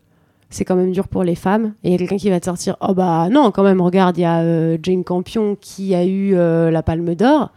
c'est 0.50 0.64
quand 0.64 0.76
même 0.76 0.92
dur 0.92 1.08
pour 1.08 1.24
les 1.24 1.34
femmes. 1.34 1.74
Et 1.82 1.88
il 1.88 1.92
y 1.92 1.94
a 1.94 1.98
quelqu'un 1.98 2.16
qui 2.16 2.30
va 2.30 2.40
te 2.40 2.44
sortir 2.44 2.76
oh 2.80 2.94
bah 2.94 3.28
non, 3.30 3.50
quand 3.50 3.64
même, 3.64 3.80
regarde, 3.80 4.16
il 4.18 4.22
y 4.22 4.24
a 4.24 4.80
Jane 4.82 5.04
Campion 5.04 5.56
qui 5.60 5.94
a 5.94 6.04
eu 6.04 6.34
la 6.34 6.82
Palme 6.82 7.14
d'Or. 7.14 7.50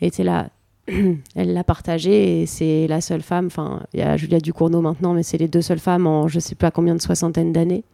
Et 0.00 0.10
tu 0.10 0.24
là, 0.24 0.48
elle 1.36 1.52
l'a 1.52 1.64
partagé 1.64 2.42
et 2.42 2.46
c'est 2.46 2.86
la 2.88 3.00
seule 3.00 3.22
femme. 3.22 3.46
Enfin, 3.46 3.82
il 3.94 4.00
y 4.00 4.02
a 4.02 4.16
Julia 4.16 4.40
Ducournau 4.40 4.80
maintenant, 4.80 5.14
mais 5.14 5.22
c'est 5.22 5.38
les 5.38 5.48
deux 5.48 5.62
seules 5.62 5.78
femmes 5.78 6.06
en 6.06 6.28
je 6.28 6.40
sais 6.40 6.54
pas 6.54 6.70
combien 6.70 6.94
de 6.94 7.00
soixantaine 7.00 7.52
d'années. 7.52 7.84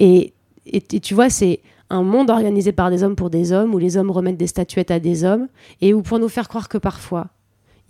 Et, 0.00 0.32
et, 0.66 0.80
tu 0.80 1.14
vois, 1.14 1.30
c'est 1.30 1.60
un 1.90 2.02
monde 2.02 2.30
organisé 2.30 2.72
par 2.72 2.90
des 2.90 3.02
hommes 3.02 3.16
pour 3.16 3.30
des 3.30 3.52
hommes 3.52 3.74
où 3.74 3.78
les 3.78 3.96
hommes 3.96 4.10
remettent 4.10 4.36
des 4.36 4.46
statuettes 4.46 4.90
à 4.90 5.00
des 5.00 5.24
hommes 5.24 5.48
et 5.80 5.92
où 5.92 6.02
pour 6.02 6.18
nous 6.18 6.28
faire 6.28 6.48
croire 6.48 6.68
que 6.68 6.78
parfois 6.78 7.28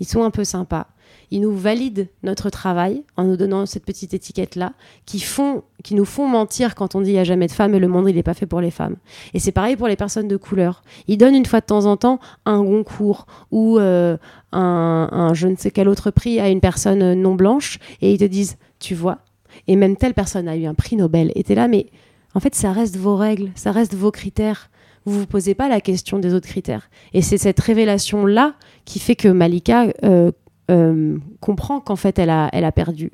ils 0.01 0.07
sont 0.09 0.23
un 0.25 0.31
peu 0.31 0.45
sympas, 0.45 0.87
ils 1.31 1.43
nous 1.43 1.55
valident 1.55 2.09
notre 2.23 2.49
travail 2.49 3.05
en 3.19 3.25
nous 3.25 3.37
donnant 3.37 3.67
cette 3.67 3.85
petite 3.85 4.15
étiquette 4.15 4.57
là 4.57 4.73
qui 5.05 5.21
font 5.21 5.63
qui 5.85 5.95
nous 5.95 6.07
font 6.07 6.27
mentir 6.27 6.75
quand 6.75 6.95
on 6.95 7.03
dit 7.03 7.11
il 7.11 7.17
y 7.17 7.19
a 7.19 7.25
jamais 7.25 7.47
de 7.47 7.53
femmes 7.53 7.75
et 7.75 7.79
le 7.79 7.87
monde 7.87 8.09
il 8.09 8.17
n'est 8.17 8.23
pas 8.23 8.35
fait 8.35 8.47
pour 8.47 8.63
les 8.63 8.71
femmes 8.71 8.97
et 9.35 9.39
c'est 9.39 9.53
pareil 9.53 9.77
pour 9.77 9.89
les 9.89 9.97
personnes 9.97 10.29
de 10.29 10.37
couleur. 10.37 10.83
Ils 11.07 11.19
donnent 11.19 11.35
une 11.35 11.47
fois 11.47 11.61
de 11.61 11.67
temps 11.67 11.85
en 11.85 11.97
temps 11.97 12.19
un 12.47 12.65
concours 12.65 13.27
ou 13.51 13.79
euh, 13.79 14.17
un, 14.53 15.09
un, 15.13 15.35
je 15.35 15.49
ne 15.49 15.57
sais 15.57 15.71
quel 15.71 15.89
autre 15.89 16.11
prix 16.11 16.41
à 16.41 16.49
une 16.49 16.61
personne 16.61 17.15
non 17.15 17.35
blanche 17.35 17.79
et 18.01 18.13
ils 18.13 18.19
te 18.19 18.25
disent 18.25 18.57
tu 18.79 18.95
vois? 18.95 19.19
Et 19.67 19.77
même 19.77 19.97
telle 19.97 20.15
personne 20.15 20.49
a 20.49 20.57
eu 20.57 20.65
un 20.65 20.75
prix 20.75 20.97
Nobel 20.97 21.33
et 21.35 21.45
t'es 21.45 21.55
là 21.55 21.69
mais 21.69 21.87
en 22.35 22.41
fait 22.41 22.55
ça 22.55 22.73
reste 22.73 22.97
vos 22.97 23.17
règles 23.17 23.51
ça 23.55 23.73
reste 23.73 23.95
vos 23.95 24.11
critères 24.11 24.71
vous 25.07 25.19
vous 25.19 25.27
posez 25.27 25.55
pas 25.55 25.69
la 25.69 25.81
question 25.81 26.19
des 26.19 26.35
autres 26.35 26.49
critères 26.49 26.91
et 27.13 27.23
c'est 27.23 27.39
cette 27.39 27.61
révélation 27.61 28.27
là 28.27 28.55
qui 28.85 28.99
fait 28.99 29.17
que 29.17 29.29
Malika 29.29 29.87
euh, 30.05 30.31
euh, 30.71 31.19
comprend 31.41 31.81
qu'en 31.81 31.97
fait 31.97 32.19
elle 32.19 32.31
a, 32.31 32.49
elle 32.53 32.65
a 32.65 32.71
perdu. 32.71 33.13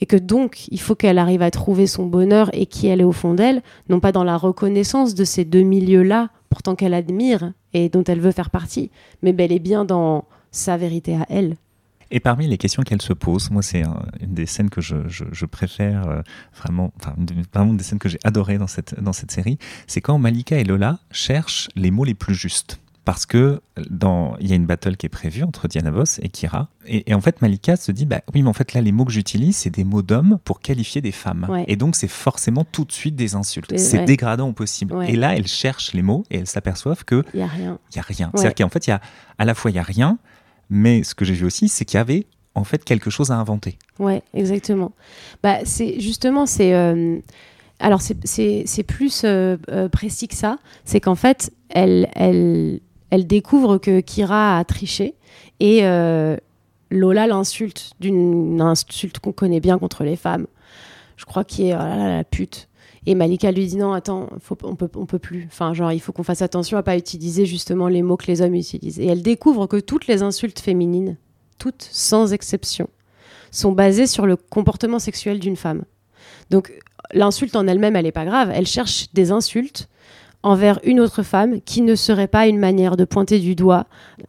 Et 0.00 0.06
que 0.06 0.16
donc 0.16 0.66
il 0.68 0.80
faut 0.80 0.94
qu'elle 0.94 1.18
arrive 1.18 1.42
à 1.42 1.50
trouver 1.50 1.86
son 1.86 2.06
bonheur 2.06 2.50
et 2.52 2.66
qui 2.66 2.88
elle 2.88 3.00
est 3.00 3.04
au 3.04 3.12
fond 3.12 3.34
d'elle, 3.34 3.62
non 3.88 4.00
pas 4.00 4.12
dans 4.12 4.24
la 4.24 4.36
reconnaissance 4.36 5.14
de 5.14 5.24
ces 5.24 5.44
deux 5.44 5.62
milieux-là, 5.62 6.30
pourtant 6.50 6.74
qu'elle 6.74 6.92
admire 6.92 7.52
et 7.72 7.88
dont 7.88 8.04
elle 8.04 8.20
veut 8.20 8.32
faire 8.32 8.50
partie, 8.50 8.90
mais 9.22 9.32
bel 9.32 9.52
et 9.52 9.58
bien 9.58 9.84
dans 9.84 10.24
sa 10.50 10.76
vérité 10.76 11.14
à 11.14 11.24
elle. 11.30 11.56
Et 12.10 12.20
parmi 12.20 12.46
les 12.46 12.58
questions 12.58 12.82
qu'elle 12.82 13.02
se 13.02 13.12
pose, 13.12 13.50
moi 13.50 13.62
c'est 13.62 13.82
un, 13.82 14.02
une 14.20 14.34
des 14.34 14.46
scènes 14.46 14.70
que 14.70 14.80
je, 14.80 15.08
je, 15.08 15.24
je 15.32 15.46
préfère 15.46 16.08
euh, 16.08 16.22
vraiment, 16.56 16.92
enfin 17.00 17.14
vraiment 17.52 17.72
une 17.72 17.76
des 17.76 17.84
scènes 17.84 17.98
que 17.98 18.08
j'ai 18.08 18.18
adorées 18.24 18.58
dans 18.58 18.68
cette, 18.68 19.00
dans 19.00 19.12
cette 19.12 19.30
série, 19.30 19.58
c'est 19.86 20.00
quand 20.00 20.18
Malika 20.18 20.58
et 20.58 20.64
Lola 20.64 21.00
cherchent 21.10 21.68
les 21.74 21.90
mots 21.90 22.04
les 22.04 22.14
plus 22.14 22.34
justes. 22.34 22.80
Parce 23.04 23.24
que 23.24 23.60
dans 23.88 24.36
il 24.40 24.48
y 24.48 24.52
a 24.52 24.56
une 24.56 24.66
battle 24.66 24.96
qui 24.96 25.06
est 25.06 25.08
prévue 25.08 25.44
entre 25.44 25.68
Diana 25.68 25.92
Voss 25.92 26.18
et 26.24 26.28
Kira. 26.28 26.68
Et, 26.86 27.08
et, 27.08 27.14
en 27.14 27.20
fait 27.20 27.40
Malika 27.40 27.76
se 27.76 27.92
dit 27.92 28.04
bah 28.04 28.20
oui 28.34 28.42
mais 28.42 28.48
en 28.48 28.52
fait 28.52 28.72
là 28.72 28.80
les 28.80 28.90
mots 28.90 29.04
que 29.04 29.12
j'utilise 29.12 29.56
c'est 29.56 29.70
des 29.70 29.84
mots 29.84 30.02
d'hommes 30.02 30.40
pour 30.42 30.58
qualifier 30.58 31.00
des 31.00 31.12
femmes. 31.12 31.46
Ouais. 31.48 31.64
et 31.68 31.76
donc 31.76 31.94
c'est 31.94 32.08
forcément 32.08 32.64
tout 32.64 32.84
de 32.84 32.90
suite 32.90 33.14
des 33.14 33.36
insultes. 33.36 33.78
C'est 33.78 34.00
ouais. 34.00 34.04
dégradant 34.06 34.48
au 34.48 34.52
possible. 34.52 34.92
Ouais. 34.92 35.12
et 35.12 35.14
là 35.14 35.36
elles 35.36 35.46
cherchent 35.46 35.92
les 35.92 36.02
mots 36.02 36.24
et 36.32 36.38
elles 36.38 36.48
s'aperçoivent 36.48 37.04
que 37.04 37.22
il 37.32 37.38
y 37.38 37.42
a 37.44 37.46
rien. 37.46 37.78
Il 37.92 37.96
y 37.96 37.98
a 38.00 38.02
rien. 38.02 38.32
C'est-à-dire 38.34 38.66
qu'en 38.66 38.70
fait 38.70 38.88
il 38.88 38.90
y 38.90 38.92
a 38.92 39.00
à 39.38 39.44
la 39.44 39.54
fois 39.54 39.70
il 39.70 39.74
y 39.74 39.78
a 39.78 39.84
rien 39.84 40.18
mais 40.70 41.02
ce 41.02 41.14
que 41.14 41.24
j'ai 41.24 41.34
vu 41.34 41.46
aussi 41.46 41.68
c'est 41.68 41.84
qu'il 41.84 41.98
y 41.98 42.00
avait 42.00 42.26
en 42.54 42.64
fait 42.64 42.84
quelque 42.84 43.10
chose 43.10 43.30
à 43.30 43.36
inventer 43.36 43.78
ouais 43.98 44.22
exactement 44.34 44.92
bah 45.42 45.58
c'est 45.64 46.00
justement 46.00 46.46
c'est 46.46 46.74
euh 46.74 47.18
alors 47.78 48.00
c'est 48.00 48.82
plus 48.86 49.22
euh, 49.24 49.56
euh, 49.70 49.88
précis 49.88 50.28
que 50.28 50.34
ça, 50.34 50.58
c'est 50.84 51.00
qu'en 51.00 51.14
fait, 51.14 51.52
elle, 51.68 52.08
elle, 52.14 52.80
elle 53.10 53.26
découvre 53.26 53.78
que 53.78 54.00
Kira 54.00 54.58
a 54.58 54.64
triché 54.64 55.14
et 55.60 55.82
Lola 56.90 57.26
l'insulte 57.26 57.92
d'une 58.00 58.60
insulte 58.60 59.18
qu'on 59.18 59.32
connaît 59.32 59.60
bien 59.60 59.78
contre 59.78 60.04
les 60.04 60.16
femmes. 60.16 60.46
Je 61.16 61.24
crois 61.24 61.44
qu'il 61.44 61.66
est 61.66 61.74
oh 61.74 61.78
là, 61.78 62.16
la 62.18 62.24
pute. 62.24 62.65
Et 63.06 63.14
Malika 63.14 63.52
lui 63.52 63.66
dit 63.66 63.76
non, 63.76 63.92
attends, 63.92 64.28
on 64.64 64.74
peut, 64.74 64.90
on 64.96 65.06
peut 65.06 65.18
plus. 65.18 65.46
Enfin, 65.50 65.72
genre, 65.74 65.92
il 65.92 66.00
faut 66.00 66.12
qu'on 66.12 66.24
fasse 66.24 66.42
attention 66.42 66.76
à 66.76 66.82
pas 66.82 66.96
utiliser 66.96 67.46
justement 67.46 67.88
les 67.88 68.02
mots 68.02 68.16
que 68.16 68.26
les 68.26 68.42
hommes 68.42 68.54
utilisent. 68.54 68.98
Et 68.98 69.06
elle 69.06 69.22
découvre 69.22 69.66
que 69.66 69.78
toutes 69.78 70.08
les 70.08 70.22
insultes 70.22 70.58
féminines, 70.58 71.16
toutes 71.58 71.88
sans 71.90 72.32
exception, 72.32 72.88
sont 73.52 73.72
basées 73.72 74.08
sur 74.08 74.26
le 74.26 74.36
comportement 74.36 74.98
sexuel 74.98 75.38
d'une 75.38 75.56
femme. 75.56 75.84
Donc, 76.50 76.72
l'insulte 77.12 77.54
en 77.54 77.68
elle-même, 77.68 77.94
elle 77.94 78.04
n'est 78.04 78.12
pas 78.12 78.24
grave. 78.24 78.50
Elle 78.52 78.66
cherche 78.66 79.06
des 79.14 79.30
insultes 79.30 79.88
envers 80.42 80.78
une 80.84 81.00
autre 81.00 81.24
femme 81.24 81.60
qui 81.62 81.82
ne 81.82 81.96
serait 81.96 82.28
pas 82.28 82.46
une 82.46 82.58
manière 82.58 82.96
de 82.96 83.04
pointer 83.04 83.40
du 83.40 83.56
doigt 83.56 83.86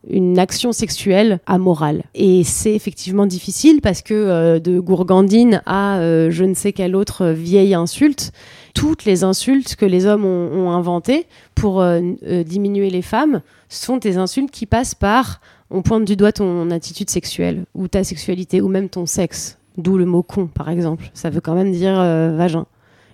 une 0.10 0.40
action 0.40 0.72
sexuelle 0.72 1.40
amorale. 1.46 2.06
Et 2.16 2.44
c'est 2.44 2.74
effectivement 2.74 3.28
difficile 3.28 3.82
parce 3.82 4.02
que 4.02 4.14
euh, 4.16 4.60
de 4.60 4.80
Gourgandine 4.80 5.62
à 5.68 6.00
euh, 6.00 6.32
je 6.32 6.44
ne 6.44 6.56
sais 6.56 6.74
quelle 6.74 6.96
autre 6.96 7.28
vieille 7.28 7.76
insulte, 7.76 8.32
toutes 8.78 9.06
les 9.06 9.24
insultes 9.24 9.76
que 9.76 9.88
les 9.88 10.06
hommes 10.06 10.24
ont, 10.24 10.70
inventées 10.70 11.26
pour 11.56 11.82
euh, 11.82 12.00
diminuer 12.46 12.92
les 12.92 13.02
femmes 13.02 13.42
sont 13.70 13.98
des 13.98 14.18
insultes 14.18 14.52
qui 14.52 14.68
passent 14.68 14.94
par 14.94 15.42
on 15.72 15.82
pointe 15.82 16.06
du 16.06 16.16
doigt 16.16 16.32
ton 16.32 16.70
attitude 16.70 17.10
sexuelle 17.10 17.66
ou 17.74 17.88
ta 17.88 18.04
sexualité 18.04 18.62
ou 18.62 18.68
même 18.68 18.88
ton 18.88 19.08
sexe. 19.08 19.58
D'où 19.78 19.98
le 19.98 20.06
mot 20.06 20.22
con, 20.22 20.46
par 20.46 20.70
exemple. 20.70 21.10
Ça 21.16 21.32
veut 21.32 21.42
quand 21.42 21.56
même 21.56 21.72
dire 21.72 22.00
euh, 22.00 22.36
vagin. 22.38 22.68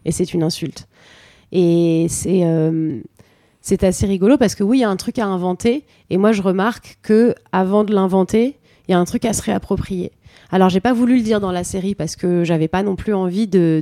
Et 0.03 0.11
c'est 0.11 0.33
une 0.33 0.43
insulte. 0.43 0.89
Et 1.53 2.07
c'est 2.09 2.43
euh, 2.43 2.99
assez 3.81 4.05
rigolo 4.05 4.37
parce 4.37 4.55
que 4.55 4.63
oui, 4.63 4.79
il 4.79 4.81
y 4.81 4.85
a 4.85 4.89
un 4.89 4.97
truc 4.97 5.17
à 5.17 5.25
inventer. 5.25 5.85
Et 6.09 6.17
moi, 6.17 6.33
je 6.33 6.41
remarque 6.41 6.97
que 7.01 7.35
avant 7.53 7.85
de 7.85 7.93
l'inventer, 7.93 8.57
il 8.89 8.91
y 8.91 8.95
a 8.95 8.99
un 8.99 9.05
truc 9.05 9.23
à 9.23 9.31
se 9.31 9.41
réapproprier. 9.41 10.11
Alors, 10.51 10.67
j'ai 10.67 10.81
pas 10.81 10.93
voulu 10.93 11.15
le 11.15 11.23
dire 11.23 11.39
dans 11.39 11.53
la 11.53 11.63
série 11.63 11.95
parce 11.95 12.17
que 12.17 12.43
j'avais 12.43 12.67
pas 12.67 12.83
non 12.83 12.97
plus 12.97 13.13
envie 13.13 13.47
de 13.47 13.81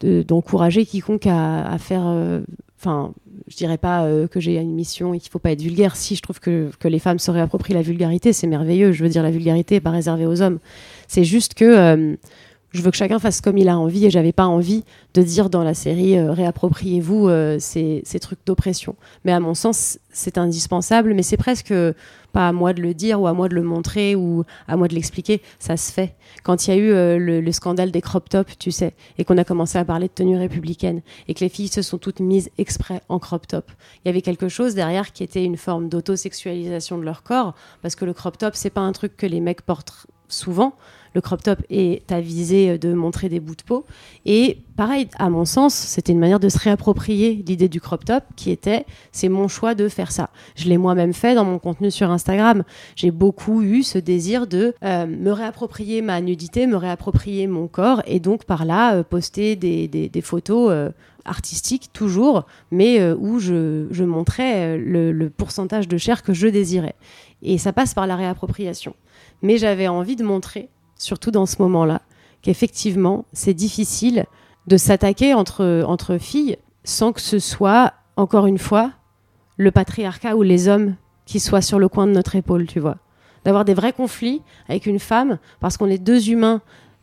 d'encourager 0.00 0.84
de, 0.84 0.88
quiconque 0.88 1.26
à, 1.26 1.76
faire. 1.78 2.02
Enfin, 2.78 3.06
euh, 3.06 3.40
je 3.48 3.56
dirais 3.56 3.78
pas 3.78 4.04
euh, 4.04 4.26
que 4.26 4.40
j'ai 4.40 4.56
une 4.56 4.74
mission 4.74 5.14
et 5.14 5.20
qu'il 5.20 5.30
faut 5.30 5.38
pas 5.38 5.52
être 5.52 5.62
vulgaire. 5.62 5.96
Si 5.96 6.16
je 6.16 6.22
trouve 6.22 6.40
que, 6.40 6.70
que 6.78 6.88
les 6.88 6.98
femmes 6.98 7.18
se 7.18 7.30
réapproprient 7.30 7.74
la 7.74 7.82
vulgarité, 7.82 8.32
c'est 8.32 8.46
merveilleux. 8.46 8.92
Je 8.92 9.02
veux 9.02 9.08
dire, 9.08 9.22
la 9.22 9.30
vulgarité 9.30 9.76
n'est 9.76 9.80
pas 9.80 9.90
réservée 9.90 10.26
aux 10.26 10.42
hommes. 10.42 10.58
C'est 11.08 11.24
juste 11.24 11.54
que 11.54 11.64
euh, 11.64 12.16
je 12.76 12.82
veux 12.82 12.90
que 12.90 12.96
chacun 12.96 13.18
fasse 13.18 13.40
comme 13.40 13.58
il 13.58 13.68
a 13.68 13.78
envie 13.78 14.06
et 14.06 14.10
j'avais 14.10 14.32
pas 14.32 14.46
envie 14.46 14.84
de 15.14 15.22
dire 15.22 15.50
dans 15.50 15.64
la 15.64 15.74
série 15.74 16.18
euh, 16.18 16.32
réappropriez-vous 16.32 17.28
euh, 17.28 17.56
ces, 17.58 18.02
ces 18.04 18.20
trucs 18.20 18.38
d'oppression. 18.44 18.96
Mais 19.24 19.32
à 19.32 19.40
mon 19.40 19.54
sens, 19.54 19.98
c'est 20.10 20.38
indispensable, 20.38 21.14
mais 21.14 21.22
c'est 21.22 21.36
presque 21.36 21.74
pas 22.32 22.48
à 22.48 22.52
moi 22.52 22.74
de 22.74 22.82
le 22.82 22.92
dire 22.92 23.20
ou 23.20 23.26
à 23.26 23.32
moi 23.32 23.48
de 23.48 23.54
le 23.54 23.62
montrer 23.62 24.14
ou 24.14 24.44
à 24.68 24.76
moi 24.76 24.88
de 24.88 24.94
l'expliquer. 24.94 25.40
Ça 25.58 25.76
se 25.78 25.90
fait. 25.90 26.14
Quand 26.42 26.66
il 26.66 26.70
y 26.70 26.72
a 26.74 26.76
eu 26.76 26.90
euh, 26.90 27.18
le, 27.18 27.40
le 27.40 27.52
scandale 27.52 27.90
des 27.90 28.02
crop 28.02 28.28
tops, 28.28 28.58
tu 28.58 28.70
sais, 28.70 28.94
et 29.16 29.24
qu'on 29.24 29.38
a 29.38 29.44
commencé 29.44 29.78
à 29.78 29.84
parler 29.84 30.08
de 30.08 30.12
tenue 30.12 30.36
républicaine 30.36 31.00
et 31.28 31.34
que 31.34 31.40
les 31.40 31.48
filles 31.48 31.68
se 31.68 31.82
sont 31.82 31.98
toutes 31.98 32.20
mises 32.20 32.50
exprès 32.58 33.00
en 33.08 33.18
crop 33.18 33.46
top, 33.46 33.70
il 34.04 34.08
y 34.08 34.10
avait 34.10 34.22
quelque 34.22 34.48
chose 34.48 34.74
derrière 34.74 35.12
qui 35.12 35.24
était 35.24 35.44
une 35.44 35.56
forme 35.56 35.88
d'autosexualisation 35.88 36.98
de 36.98 37.04
leur 37.04 37.22
corps 37.22 37.54
parce 37.80 37.96
que 37.96 38.04
le 38.04 38.12
crop 38.12 38.36
top, 38.36 38.54
c'est 38.54 38.70
pas 38.70 38.82
un 38.82 38.92
truc 38.92 39.16
que 39.16 39.26
les 39.26 39.40
mecs 39.40 39.62
portent 39.62 40.06
souvent 40.28 40.74
le 41.16 41.22
crop 41.22 41.42
top 41.42 41.62
est 41.70 42.12
à 42.12 42.20
viser 42.20 42.76
de 42.76 42.92
montrer 42.92 43.30
des 43.30 43.40
bouts 43.40 43.56
de 43.56 43.62
peau. 43.62 43.86
Et 44.26 44.58
pareil, 44.76 45.08
à 45.18 45.30
mon 45.30 45.46
sens, 45.46 45.72
c'était 45.72 46.12
une 46.12 46.18
manière 46.18 46.40
de 46.40 46.50
se 46.50 46.58
réapproprier 46.58 47.42
l'idée 47.46 47.70
du 47.70 47.80
crop 47.80 48.04
top 48.04 48.22
qui 48.36 48.50
était 48.50 48.84
c'est 49.12 49.30
mon 49.30 49.48
choix 49.48 49.74
de 49.74 49.88
faire 49.88 50.12
ça. 50.12 50.28
Je 50.56 50.68
l'ai 50.68 50.76
moi-même 50.76 51.14
fait 51.14 51.34
dans 51.34 51.46
mon 51.46 51.58
contenu 51.58 51.90
sur 51.90 52.10
Instagram. 52.10 52.64
J'ai 52.96 53.10
beaucoup 53.10 53.62
eu 53.62 53.82
ce 53.82 53.96
désir 53.96 54.46
de 54.46 54.74
euh, 54.84 55.06
me 55.06 55.32
réapproprier 55.32 56.02
ma 56.02 56.20
nudité, 56.20 56.66
me 56.66 56.76
réapproprier 56.76 57.46
mon 57.46 57.66
corps 57.66 58.02
et 58.06 58.20
donc 58.20 58.44
par 58.44 58.66
là 58.66 58.96
euh, 58.96 59.02
poster 59.02 59.56
des, 59.56 59.88
des, 59.88 60.20
photos. 60.20 60.68
Euh, 60.70 60.90
artistiques 61.28 61.90
toujours, 61.92 62.46
mais 62.70 63.00
euh, 63.00 63.16
où 63.18 63.40
je, 63.40 63.88
je 63.90 64.04
montrais 64.04 64.78
le 64.78 65.28
pourcentage 65.28 65.88
de 65.88 65.98
chair 65.98 66.22
que 66.22 66.32
je 66.32 66.46
désirais. 66.46 66.94
Et 67.42 67.58
ça 67.58 67.72
passe 67.72 67.94
par 67.94 68.06
la 68.06 68.14
réappropriation. 68.14 68.94
Mais 69.42 69.58
j'avais 69.58 69.88
envie 69.88 70.14
de 70.14 70.24
montrer 70.24 70.68
surtout 70.96 71.30
dans 71.30 71.46
ce 71.46 71.60
moment-là, 71.62 72.02
qu'effectivement, 72.42 73.24
c'est 73.32 73.54
difficile 73.54 74.26
de 74.66 74.76
s'attaquer 74.76 75.34
entre, 75.34 75.84
entre 75.86 76.18
filles 76.18 76.56
sans 76.84 77.12
que 77.12 77.20
ce 77.20 77.38
soit, 77.38 77.92
encore 78.16 78.46
une 78.46 78.58
fois, 78.58 78.92
le 79.56 79.70
patriarcat 79.70 80.36
ou 80.36 80.42
les 80.42 80.68
hommes 80.68 80.94
qui 81.24 81.40
soient 81.40 81.62
sur 81.62 81.78
le 81.78 81.88
coin 81.88 82.06
de 82.06 82.12
notre 82.12 82.36
épaule, 82.36 82.66
tu 82.66 82.80
vois. 82.80 82.98
D'avoir 83.44 83.64
des 83.64 83.74
vrais 83.74 83.92
conflits 83.92 84.42
avec 84.68 84.86
une 84.86 84.98
femme 84.98 85.38
parce 85.60 85.76
qu'on 85.76 85.88
est 85.88 85.98
deux 85.98 86.30
humains 86.30 86.62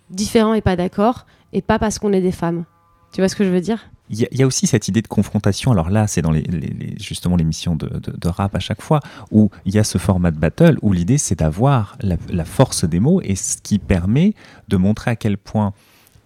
différents 0.09 0.53
et 0.53 0.61
pas 0.61 0.75
d'accord, 0.75 1.25
et 1.51 1.61
pas 1.61 1.79
parce 1.79 1.99
qu'on 1.99 2.13
est 2.13 2.21
des 2.21 2.31
femmes. 2.31 2.65
Tu 3.11 3.21
vois 3.21 3.29
ce 3.29 3.35
que 3.35 3.43
je 3.43 3.49
veux 3.49 3.61
dire? 3.61 3.89
Il 4.09 4.19
y, 4.19 4.27
y, 4.31 4.43
a 4.43 4.47
aussi 4.47 4.67
cette 4.67 4.87
idée 4.87 5.01
de 5.01 5.07
confrontation. 5.07 5.71
Alors 5.71 5.89
là, 5.89 6.07
c'est 6.07 6.21
dans 6.21 6.31
les, 6.31 6.41
les, 6.41 6.59
les, 6.67 6.95
justement 6.99 7.35
l'émission 7.35 7.75
de, 7.75 7.87
de, 7.87 8.11
de, 8.11 8.27
rap 8.27 8.53
à 8.55 8.59
chaque 8.59 8.81
fois, 8.81 8.99
où 9.31 9.49
il 9.65 9.73
y 9.73 9.79
a 9.79 9.83
ce 9.83 9.97
format 9.97 10.31
de 10.31 10.37
battle, 10.37 10.77
où 10.81 10.91
l'idée 10.93 11.17
c'est 11.17 11.39
d'avoir 11.39 11.97
la, 12.01 12.17
la, 12.29 12.45
force 12.45 12.83
des 12.85 12.99
mots 12.99 13.21
et 13.21 13.35
ce 13.35 13.57
qui 13.57 13.79
permet 13.79 14.33
de 14.67 14.77
montrer 14.77 15.11
à 15.11 15.15
quel 15.15 15.37
point 15.37 15.73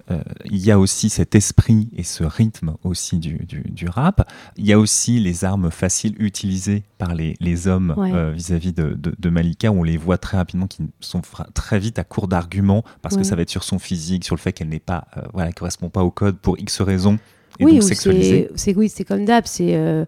euh, 0.10 0.22
il 0.46 0.58
y 0.66 0.72
a 0.72 0.80
aussi 0.80 1.10
cet 1.10 1.36
esprit 1.36 1.90
et 1.96 2.04
ce 2.04 2.24
rythme 2.24 2.76
aussi 2.84 3.20
du, 3.20 3.46
du, 3.46 3.62
du, 3.70 3.90
rap. 3.90 4.28
Il 4.56 4.66
y 4.66 4.72
a 4.74 4.80
aussi 4.80 5.20
les 5.20 5.44
armes 5.44 5.70
faciles 5.70 6.16
utilisées 6.18 6.84
par 6.98 7.13
les, 7.13 7.36
les 7.42 7.68
hommes 7.68 7.94
Ouais. 7.98 8.12
euh, 8.13 8.32
vis-à-vis 8.32 8.72
de, 8.74 8.94
de, 8.94 9.13
de 9.18 9.30
Malika, 9.30 9.70
où 9.72 9.82
on 9.82 9.84
les 9.84 9.98
voit 9.98 10.18
très 10.18 10.38
rapidement 10.38 10.68
qui 10.68 10.82
sont 11.02 11.22
très 11.54 11.78
vite 11.78 12.00
à 12.00 12.04
court 12.06 12.28
d'arguments 12.30 12.84
parce 13.02 13.16
Ouais. 13.16 13.22
que 13.22 13.28
ça 13.28 13.36
va 13.36 13.42
être 13.42 13.50
sur 13.50 13.63
son 13.63 13.80
physique, 13.80 14.24
sur 14.24 14.36
le 14.36 14.40
fait 14.40 14.54
qu'elle 14.54 14.70
n'est 14.70 14.80
pas, 14.80 15.08
euh, 15.18 15.22
voilà, 15.34 15.52
correspond 15.52 15.90
pas 15.90 16.04
au 16.04 16.12
code 16.12 16.38
pour 16.38 16.58
X 16.58 16.82
raisons 16.82 17.20
et 17.60 17.65
oui, 17.65 17.80
donc 17.80 17.84
c'est 17.84 18.50
c'est- 18.56 18.76
oui, 18.76 18.89
c'est 18.89 19.04
comme 19.04 19.26
d'hab. 19.26 19.43
C'est 19.46 19.76
euh, 19.76 20.06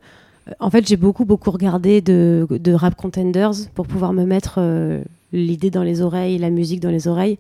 en 0.59 0.69
fait 0.69 0.87
j'ai 0.87 0.97
beaucoup 0.97 1.25
beaucoup 1.25 1.51
regardé 1.51 2.01
de, 2.01 2.47
de 2.49 2.73
rap 2.73 2.95
contenders 2.95 3.51
pour 3.75 3.87
pouvoir 3.87 4.13
me 4.13 4.25
mettre 4.25 4.55
euh, 4.57 5.01
l'idée 5.33 5.69
dans 5.69 5.83
les 5.83 6.01
oreilles, 6.01 6.37
la 6.37 6.49
musique 6.49 6.79
dans 6.79 6.89
les 6.91 7.07
oreilles. 7.07 7.37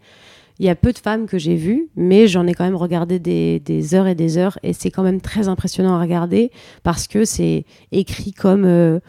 Il 0.61 0.65
y 0.65 0.69
a 0.69 0.75
peu 0.75 0.91
de 0.91 0.97
femmes 0.97 1.25
que 1.25 1.37
j'ai 1.37 1.55
vues, 1.55 1.87
mais 1.95 2.27
j'en 2.27 2.45
ai 2.45 2.53
quand 2.53 2.65
même 2.65 2.75
regardé 2.75 3.17
des, 3.17 3.61
des, 3.61 3.95
heures 3.95 4.07
et 4.07 4.15
des 4.15 4.37
heures, 4.37 4.59
et 4.61 4.73
c'est 4.73 4.91
quand 4.91 5.03
même 5.03 5.21
très 5.21 5.47
impressionnant 5.47 5.95
à 5.95 6.01
regarder 6.01 6.51
parce 6.83 7.07
que 7.07 7.23
c'est 7.23 7.63
écrit 7.93 8.33
comme 8.33 8.65
euh, 8.65 8.99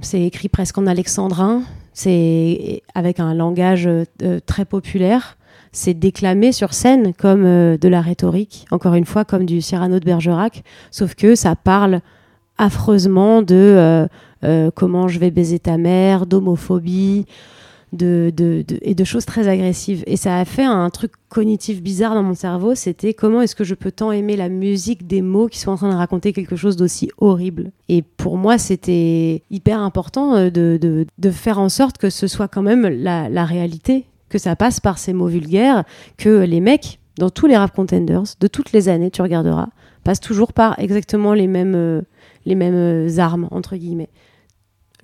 c'est 0.00 0.22
écrit 0.22 0.48
presque 0.48 0.78
en 0.78 0.86
alexandrin, 0.86 1.62
c'est 1.92 2.82
avec 2.94 3.18
un 3.18 3.34
langage 3.34 3.86
euh, 3.88 4.04
très 4.46 4.64
populaire 4.64 5.36
c'est 5.74 5.94
déclamé 5.94 6.52
sur 6.52 6.72
scène 6.72 7.12
comme 7.12 7.44
euh, 7.44 7.76
de 7.76 7.88
la 7.88 8.00
rhétorique, 8.00 8.64
encore 8.70 8.94
une 8.94 9.04
fois, 9.04 9.24
comme 9.24 9.44
du 9.44 9.60
Cyrano 9.60 9.98
de 9.98 10.04
Bergerac, 10.04 10.62
sauf 10.90 11.14
que 11.14 11.34
ça 11.34 11.56
parle 11.56 12.00
affreusement 12.56 13.42
de 13.42 13.54
euh, 13.54 14.06
euh, 14.44 14.70
comment 14.74 15.08
je 15.08 15.18
vais 15.18 15.32
baiser 15.32 15.58
ta 15.58 15.76
mère, 15.76 16.26
d'homophobie, 16.26 17.26
et 18.00 18.94
de 18.96 19.04
choses 19.04 19.24
très 19.24 19.46
agressives. 19.46 20.02
Et 20.08 20.16
ça 20.16 20.38
a 20.38 20.44
fait 20.44 20.64
un 20.64 20.90
truc 20.90 21.12
cognitif 21.28 21.80
bizarre 21.80 22.14
dans 22.14 22.24
mon 22.24 22.34
cerveau, 22.34 22.74
c'était 22.74 23.14
comment 23.14 23.40
est-ce 23.40 23.54
que 23.54 23.62
je 23.62 23.74
peux 23.74 23.92
tant 23.92 24.10
aimer 24.10 24.36
la 24.36 24.48
musique 24.48 25.06
des 25.06 25.22
mots 25.22 25.46
qui 25.46 25.58
sont 25.60 25.70
en 25.70 25.76
train 25.76 25.90
de 25.90 25.96
raconter 25.96 26.32
quelque 26.32 26.56
chose 26.56 26.76
d'aussi 26.76 27.10
horrible. 27.18 27.70
Et 27.88 28.02
pour 28.02 28.36
moi, 28.36 28.58
c'était 28.58 29.42
hyper 29.50 29.80
important 29.80 30.50
de, 30.50 31.06
faire 31.30 31.58
en 31.60 31.68
sorte 31.68 31.98
que 31.98 32.10
ce 32.10 32.26
soit 32.26 32.48
quand 32.48 32.62
même 32.62 32.86
la 32.88 33.44
réalité 33.44 34.06
que 34.34 34.38
ça 34.40 34.56
passe 34.56 34.80
par 34.80 34.98
ces 34.98 35.12
mots 35.12 35.28
vulgaires, 35.28 35.84
que 36.16 36.42
les 36.42 36.58
mecs, 36.58 36.98
dans 37.18 37.30
tous 37.30 37.46
les 37.46 37.56
rap 37.56 37.72
contenders, 37.72 38.24
de 38.40 38.48
toutes 38.48 38.72
les 38.72 38.88
années, 38.88 39.12
tu 39.12 39.22
regarderas, 39.22 39.68
passent 40.02 40.18
toujours 40.18 40.52
par 40.52 40.76
exactement 40.80 41.34
les 41.34 41.46
mêmes, 41.46 41.76
euh, 41.76 42.02
les 42.44 42.56
mêmes 42.56 42.74
euh, 42.74 43.18
armes, 43.18 43.46
entre 43.52 43.76
guillemets. 43.76 44.08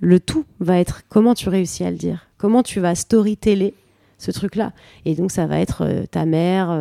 Le 0.01 0.19
tout 0.19 0.47
va 0.59 0.81
être 0.81 1.03
comment 1.09 1.35
tu 1.35 1.49
réussis 1.49 1.85
à 1.85 1.93
le 1.93 1.97
dire, 1.97 2.27
comment 2.39 2.65
tu 2.65 2.81
vas 2.81 2.97
storyteller 2.97 3.73
ce 4.19 4.33
truc-là. 4.33 4.73
Et 5.05 5.15
donc, 5.15 5.31
ça 5.31 5.47
va 5.47 5.61
être 5.61 5.85
euh, 5.85 6.07
ta 6.11 6.27
mère, 6.27 6.77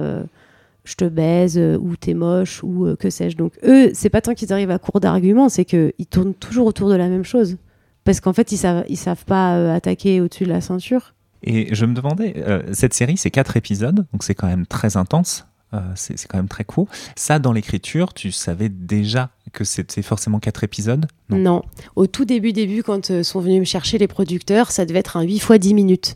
je 0.85 0.95
te 0.95 1.05
baise, 1.05 1.59
ou 1.79 1.95
t'es 1.97 2.15
moche, 2.15 2.63
ou 2.63 2.95
que 2.99 3.11
sais-je. 3.11 3.37
Donc, 3.37 3.53
eux, 3.63 3.91
c'est 3.93 4.09
pas 4.09 4.21
tant 4.21 4.33
qu'ils 4.33 4.51
arrivent 4.51 4.71
à 4.71 4.79
court 4.79 5.01
d'arguments, 5.01 5.49
c'est 5.49 5.65
qu'ils 5.65 6.07
tournent 6.09 6.33
toujours 6.33 6.65
autour 6.65 6.89
de 6.89 6.95
la 6.95 7.09
même 7.09 7.25
chose. 7.25 7.57
Parce 8.05 8.19
qu'en 8.21 8.33
fait, 8.33 8.51
ils 8.51 8.57
savent, 8.57 8.85
ils 8.89 8.97
savent 8.97 9.25
pas 9.25 9.71
attaquer 9.71 10.19
au-dessus 10.19 10.45
de 10.45 10.49
la 10.49 10.61
ceinture. 10.61 11.13
Et 11.43 11.73
je 11.73 11.85
me 11.85 11.93
demandais, 11.93 12.33
euh, 12.37 12.61
cette 12.73 12.93
série, 12.93 13.17
c'est 13.17 13.31
quatre 13.31 13.55
épisodes, 13.57 14.05
donc 14.11 14.23
c'est 14.23 14.35
quand 14.35 14.47
même 14.47 14.65
très 14.65 14.97
intense. 14.97 15.45
Euh, 15.73 15.79
c'est 15.93 16.15
quand 16.27 16.37
même 16.37 16.47
très 16.47 16.63
court. 16.63 16.87
Ça, 17.15 17.37
dans 17.37 17.53
l'écriture, 17.53 18.15
tu 18.15 18.31
savais 18.31 18.69
déjà 18.69 19.29
que 19.53 19.63
c'était 19.63 20.01
forcément 20.01 20.39
quatre 20.39 20.63
épisodes? 20.63 21.05
Non. 21.29 21.61
Au 21.95 22.07
tout 22.07 22.25
début, 22.25 22.53
début, 22.53 22.81
quand 22.81 23.11
euh, 23.11 23.21
sont 23.21 23.39
venus 23.39 23.59
me 23.59 23.65
chercher 23.65 23.99
les 23.99 24.07
producteurs, 24.07 24.71
ça 24.71 24.85
devait 24.85 24.99
être 24.99 25.15
un 25.15 25.21
8 25.21 25.37
fois 25.37 25.59
10 25.59 25.75
minutes. 25.75 26.15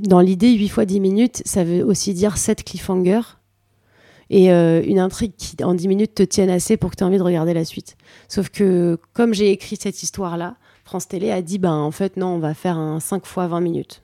Dans 0.00 0.20
l'idée, 0.20 0.52
8 0.52 0.68
fois 0.68 0.84
10 0.84 1.00
minutes, 1.00 1.42
ça 1.46 1.64
veut 1.64 1.82
aussi 1.82 2.12
dire 2.12 2.36
7 2.36 2.62
cliffhangers 2.62 3.36
et 4.30 4.50
une 4.50 4.98
intrigue 4.98 5.32
qui, 5.38 5.56
en 5.64 5.74
10 5.74 5.88
minutes, 5.88 6.14
te 6.14 6.22
tienne 6.22 6.50
assez 6.50 6.76
pour 6.76 6.90
que 6.90 6.96
tu 6.96 7.02
aies 7.02 7.06
envie 7.06 7.16
de 7.16 7.22
regarder 7.22 7.54
la 7.54 7.64
suite. 7.64 7.96
Sauf 8.28 8.50
que, 8.50 9.00
comme 9.14 9.32
j'ai 9.32 9.50
écrit 9.50 9.76
cette 9.80 10.02
histoire-là, 10.02 10.56
France 10.84 11.08
Télé 11.08 11.30
a 11.30 11.40
dit, 11.40 11.58
ben, 11.58 11.72
en 11.72 11.90
fait, 11.90 12.18
non, 12.18 12.28
on 12.28 12.38
va 12.38 12.52
faire 12.52 12.76
un 12.76 13.00
5 13.00 13.24
fois 13.24 13.46
20 13.46 13.60
minutes. 13.60 14.02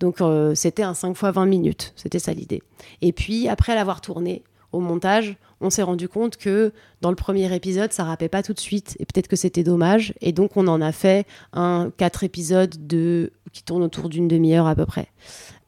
Donc 0.00 0.20
euh, 0.20 0.54
c'était 0.54 0.82
un 0.82 0.94
5 0.94 1.14
fois 1.14 1.30
20 1.30 1.46
minutes, 1.46 1.92
c'était 1.94 2.18
ça 2.18 2.32
l'idée. 2.32 2.62
Et 3.02 3.12
puis 3.12 3.48
après 3.48 3.74
l'avoir 3.74 4.00
tourné 4.00 4.42
au 4.72 4.80
montage, 4.80 5.36
on 5.60 5.68
s'est 5.68 5.82
rendu 5.82 6.08
compte 6.08 6.36
que 6.38 6.72
dans 7.02 7.10
le 7.10 7.16
premier 7.16 7.54
épisode, 7.54 7.92
ça 7.92 8.04
rappait 8.04 8.28
pas 8.28 8.42
tout 8.42 8.54
de 8.54 8.60
suite 8.60 8.96
et 8.98 9.04
peut-être 9.04 9.28
que 9.28 9.36
c'était 9.36 9.62
dommage 9.62 10.14
et 10.22 10.32
donc 10.32 10.56
on 10.56 10.66
en 10.68 10.80
a 10.80 10.90
fait 10.90 11.26
un 11.52 11.92
4 11.96 12.24
épisodes 12.24 12.86
de 12.86 13.32
qui 13.52 13.62
tournent 13.62 13.82
autour 13.82 14.08
d'une 14.08 14.26
demi-heure 14.26 14.66
à 14.66 14.74
peu 14.74 14.86
près. 14.86 15.08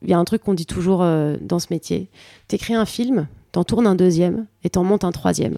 Il 0.01 0.09
y 0.09 0.15
a 0.15 0.19
un 0.19 0.25
truc 0.25 0.43
qu'on 0.43 0.55
dit 0.55 0.67
toujours 0.67 1.03
euh, 1.03 1.37
dans 1.41 1.59
ce 1.59 1.67
métier, 1.71 2.09
t'écris 2.49 2.75
un 2.75 2.87
film, 2.87 3.29
t'en 3.53 3.65
tournes 3.65 3.87
un 3.87 3.95
deuxième 3.95 4.47
et 4.65 4.71
t'en 4.71 4.83
montes 4.83 5.05
un 5.05 5.13
troisième. 5.13 5.57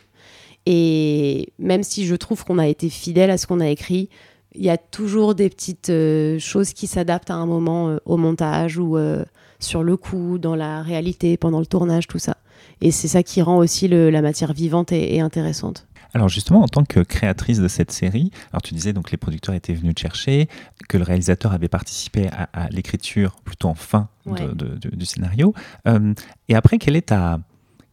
Et 0.66 1.52
même 1.58 1.82
si 1.82 2.06
je 2.06 2.14
trouve 2.14 2.44
qu'on 2.44 2.58
a 2.58 2.66
été 2.66 2.88
fidèle 2.88 3.30
à 3.30 3.38
ce 3.38 3.46
qu'on 3.46 3.60
a 3.60 3.68
écrit, 3.68 4.08
il 4.54 4.64
y 4.64 4.70
a 4.70 4.76
toujours 4.76 5.34
des 5.34 5.50
petites 5.50 5.90
euh, 5.90 6.38
choses 6.38 6.72
qui 6.72 6.86
s'adaptent 6.86 7.30
à 7.30 7.34
un 7.34 7.46
moment 7.46 7.88
euh, 7.88 7.98
au 8.04 8.16
montage 8.16 8.78
ou 8.78 8.96
euh, 8.96 9.24
sur 9.58 9.82
le 9.82 9.96
coup, 9.96 10.38
dans 10.38 10.54
la 10.54 10.82
réalité, 10.82 11.36
pendant 11.36 11.58
le 11.58 11.66
tournage, 11.66 12.06
tout 12.06 12.18
ça. 12.18 12.36
Et 12.80 12.90
c'est 12.90 13.08
ça 13.08 13.22
qui 13.22 13.42
rend 13.42 13.56
aussi 13.58 13.88
le, 13.88 14.10
la 14.10 14.22
matière 14.22 14.52
vivante 14.52 14.92
et, 14.92 15.16
et, 15.16 15.20
intéressante. 15.20 15.86
Alors 16.12 16.28
justement, 16.28 16.62
en 16.62 16.68
tant 16.68 16.84
que 16.84 17.00
créatrice 17.00 17.58
de 17.58 17.66
cette 17.66 17.90
série, 17.90 18.30
alors 18.52 18.62
tu 18.62 18.74
disais 18.74 18.92
donc 18.92 19.10
les 19.10 19.16
producteurs 19.16 19.54
étaient 19.54 19.74
venus 19.74 19.96
te 19.96 20.00
chercher, 20.00 20.48
que 20.88 20.96
le 20.96 21.02
réalisateur 21.02 21.52
avait 21.52 21.68
participé 21.68 22.28
à, 22.28 22.48
à 22.52 22.68
l'écriture 22.68 23.36
plutôt 23.44 23.68
en 23.68 23.74
fin 23.74 24.08
ouais. 24.26 24.40
de, 24.40 24.52
de, 24.52 24.76
de, 24.76 24.94
du 24.94 25.06
scénario. 25.06 25.54
Et 26.48 26.54
après, 26.54 26.78
quelle 26.78 26.94
est 26.94 27.08
ta 27.08 27.40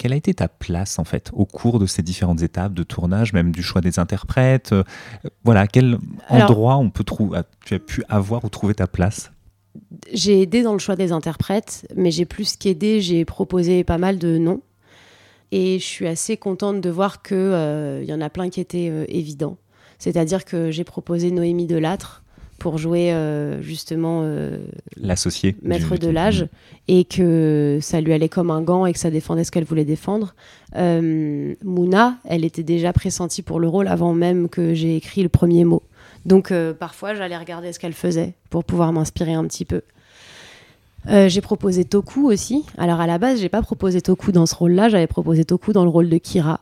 quelle 0.02 0.14
a 0.14 0.16
été 0.16 0.34
ta 0.34 0.48
place 0.48 0.98
en 0.98 1.04
fait 1.04 1.30
au 1.32 1.46
cours 1.46 1.78
de 1.78 1.86
ces 1.86 2.02
différentes 2.02 2.42
étapes 2.42 2.74
de 2.74 2.82
tournage, 2.82 3.34
même 3.34 3.52
du 3.52 3.62
choix 3.62 3.82
des 3.82 4.00
interprètes 4.00 4.72
euh, 4.72 4.84
Voilà, 5.44 5.68
quel 5.68 6.00
Alors, 6.28 6.50
endroit 6.50 6.78
on 6.78 6.90
peut 6.90 7.04
trouver, 7.04 7.42
tu 7.64 7.76
as 7.76 7.80
pu 7.80 8.04
avoir 8.10 8.44
ou 8.44 8.50
trouver 8.50 8.74
ta 8.74 8.88
place? 8.88 9.32
J'ai 10.12 10.42
aidé 10.42 10.64
dans 10.64 10.74
le 10.74 10.80
choix 10.80 10.96
des 10.96 11.12
interprètes, 11.12 11.88
mais 11.96 12.10
j'ai 12.10 12.26
plus 12.26 12.56
qu'aidé, 12.56 13.00
j'ai 13.00 13.26
proposé 13.26 13.84
pas 13.84 14.00
mal 14.00 14.18
de 14.18 14.40
noms. 14.40 14.62
Et 15.52 15.78
je 15.78 15.86
suis 15.86 16.08
assez 16.08 16.36
contente 16.36 16.82
de 16.82 16.90
voir 16.90 17.22
qu'il 17.22 17.38
euh, 17.38 18.04
y 18.04 18.12
en 18.12 18.22
a 18.22 18.30
plein 18.32 18.50
qui 18.50 18.60
étaient 18.60 18.90
euh, 18.90 19.06
évidents. 19.08 19.58
C'est-à-dire 20.00 20.46
que 20.46 20.72
j'ai 20.72 20.84
proposé 20.84 21.30
Noémie 21.30 21.68
Delattre 21.68 22.21
pour 22.62 22.78
jouer 22.78 23.12
euh, 23.12 23.60
justement 23.64 24.22
euh, 24.22 24.60
l'associé 24.96 25.56
maître 25.64 25.98
de 25.98 26.10
l'âge 26.10 26.46
et 26.88 27.06
que 27.06 27.80
ça 27.82 28.02
lui 28.02 28.14
allait 28.14 28.30
comme 28.30 28.52
un 28.52 28.62
gant 28.62 28.86
et 28.86 28.94
que 28.94 29.00
ça 29.00 29.10
défendait 29.10 29.44
ce 29.44 29.50
qu'elle 29.50 29.64
voulait 29.64 29.84
défendre. 29.84 30.36
Euh, 30.76 31.56
Mouna, 31.64 32.18
elle 32.24 32.46
était 32.46 32.62
déjà 32.62 32.94
pressentie 32.94 33.42
pour 33.42 33.60
le 33.60 33.68
rôle 33.68 33.88
avant 33.88 34.14
même 34.14 34.48
que 34.48 34.76
j'ai 34.76 34.96
écrit 34.96 35.24
le 35.24 35.30
premier 35.30 35.66
mot. 35.66 35.82
Donc 36.28 36.54
parfois 36.80 37.16
j'allais 37.16 37.36
regarder 37.36 37.74
ce 37.74 37.80
qu'elle 37.80 37.94
faisait 37.94 38.36
pour 38.52 38.64
pouvoir 38.64 38.94
m'inspirer 38.94 39.34
un 39.34 39.46
petit 39.48 39.66
peu. 39.66 39.82
j'ai 41.08 41.42
proposé 41.42 41.84
Toku 41.84 42.32
aussi. 42.32 42.64
Alors 42.78 43.02
à 43.02 43.08
la 43.08 43.18
base, 43.18 43.42
j'ai 43.42 43.50
pas 43.50 43.64
proposé 43.64 44.02
Toku 44.02 44.32
dans 44.32 44.46
ce 44.46 44.54
rôle-là, 44.54 44.88
j'avais 44.88 45.08
proposé 45.08 45.46
Toku 45.46 45.74
dans 45.74 45.84
le 45.84 45.90
rôle 45.90 46.10
de 46.10 46.18
Kira. 46.20 46.60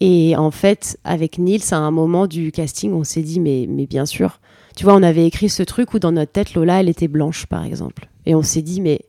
Et 0.00 0.34
en 0.34 0.50
fait, 0.50 0.98
avec 1.04 1.38
Nils, 1.38 1.62
à 1.72 1.76
un 1.76 1.90
moment 1.90 2.26
du 2.26 2.52
casting, 2.52 2.92
on 2.94 3.04
s'est 3.04 3.22
dit, 3.22 3.38
mais, 3.38 3.66
mais 3.68 3.86
bien 3.86 4.06
sûr, 4.06 4.40
tu 4.76 4.84
vois, 4.84 4.94
on 4.94 5.02
avait 5.02 5.26
écrit 5.26 5.48
ce 5.48 5.62
truc 5.62 5.94
où 5.94 5.98
dans 5.98 6.12
notre 6.12 6.32
tête, 6.32 6.54
Lola, 6.54 6.80
elle 6.80 6.88
était 6.88 7.08
blanche, 7.08 7.46
par 7.46 7.64
exemple. 7.64 8.08
Et 8.26 8.34
on 8.34 8.42
s'est 8.42 8.62
dit, 8.62 8.80
mais 8.80 9.00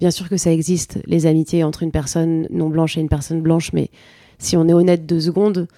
bien 0.00 0.10
sûr 0.10 0.28
que 0.28 0.36
ça 0.36 0.52
existe, 0.52 0.98
les 1.06 1.26
amitiés 1.26 1.62
entre 1.62 1.82
une 1.82 1.92
personne 1.92 2.48
non 2.50 2.68
blanche 2.68 2.96
et 2.96 3.00
une 3.00 3.08
personne 3.08 3.40
blanche, 3.40 3.72
mais 3.72 3.90
si 4.38 4.56
on 4.56 4.68
est 4.68 4.72
honnête 4.72 5.06
deux 5.06 5.20
secondes, 5.20 5.68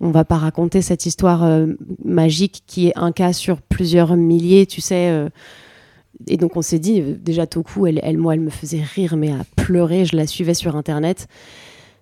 on 0.00 0.10
va 0.10 0.24
pas 0.24 0.36
raconter 0.36 0.82
cette 0.82 1.06
histoire 1.06 1.44
euh, 1.44 1.66
magique 2.04 2.62
qui 2.66 2.88
est 2.88 2.92
un 2.96 3.12
cas 3.12 3.32
sur 3.32 3.60
plusieurs 3.60 4.16
milliers, 4.16 4.66
tu 4.66 4.80
sais. 4.80 5.10
Euh. 5.10 5.28
et 6.28 6.36
donc 6.36 6.56
on 6.56 6.62
s'est 6.62 6.78
dit, 6.78 7.00
euh, 7.00 7.14
déjà 7.18 7.46
Toku, 7.46 7.86
elle, 7.86 8.18
moi, 8.18 8.34
elle 8.34 8.40
me 8.40 8.50
faisait 8.50 8.82
rire, 8.82 9.16
mais 9.16 9.30
à 9.30 9.44
pleurer, 9.56 10.04
je 10.04 10.16
la 10.16 10.26
suivais 10.26 10.54
sur 10.54 10.76
Internet. 10.76 11.26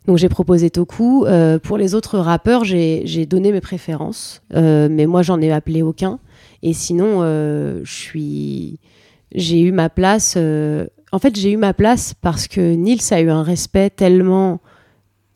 Donc 0.06 0.16
j'ai 0.16 0.30
proposé 0.30 0.70
Toku. 0.70 1.26
pour 1.62 1.76
les 1.76 1.94
autres 1.94 2.18
rappeurs, 2.18 2.64
j'ai 2.64 3.26
donné 3.26 3.52
mes 3.52 3.60
préférences, 3.60 4.42
mais 4.54 5.06
moi 5.06 5.20
j'en 5.20 5.40
ai 5.42 5.52
appelé 5.52 5.82
aucun. 5.82 6.18
Et 6.62 6.72
sinon, 6.72 7.20
euh, 7.22 7.82
j'ai 7.84 9.60
eu 9.60 9.72
ma 9.72 9.88
place. 9.88 10.34
Euh, 10.36 10.86
en 11.12 11.18
fait, 11.18 11.36
j'ai 11.36 11.52
eu 11.52 11.56
ma 11.56 11.74
place 11.74 12.14
parce 12.20 12.48
que 12.48 12.74
Nils 12.74 13.12
a 13.12 13.20
eu 13.20 13.30
un 13.30 13.42
respect 13.42 13.90
tellement 13.90 14.60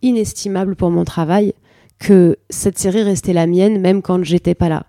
inestimable 0.03 0.77
pour 0.77 0.91
mon 0.91 1.05
travail 1.05 1.55
que 1.99 2.37
cette 2.51 2.79
série 2.79 3.03
restait 3.03 3.33
la 3.33 3.47
mienne 3.47 3.81
même 3.81 4.03
quand 4.03 4.23
j'étais 4.23 4.55
pas 4.55 4.69
là. 4.69 4.87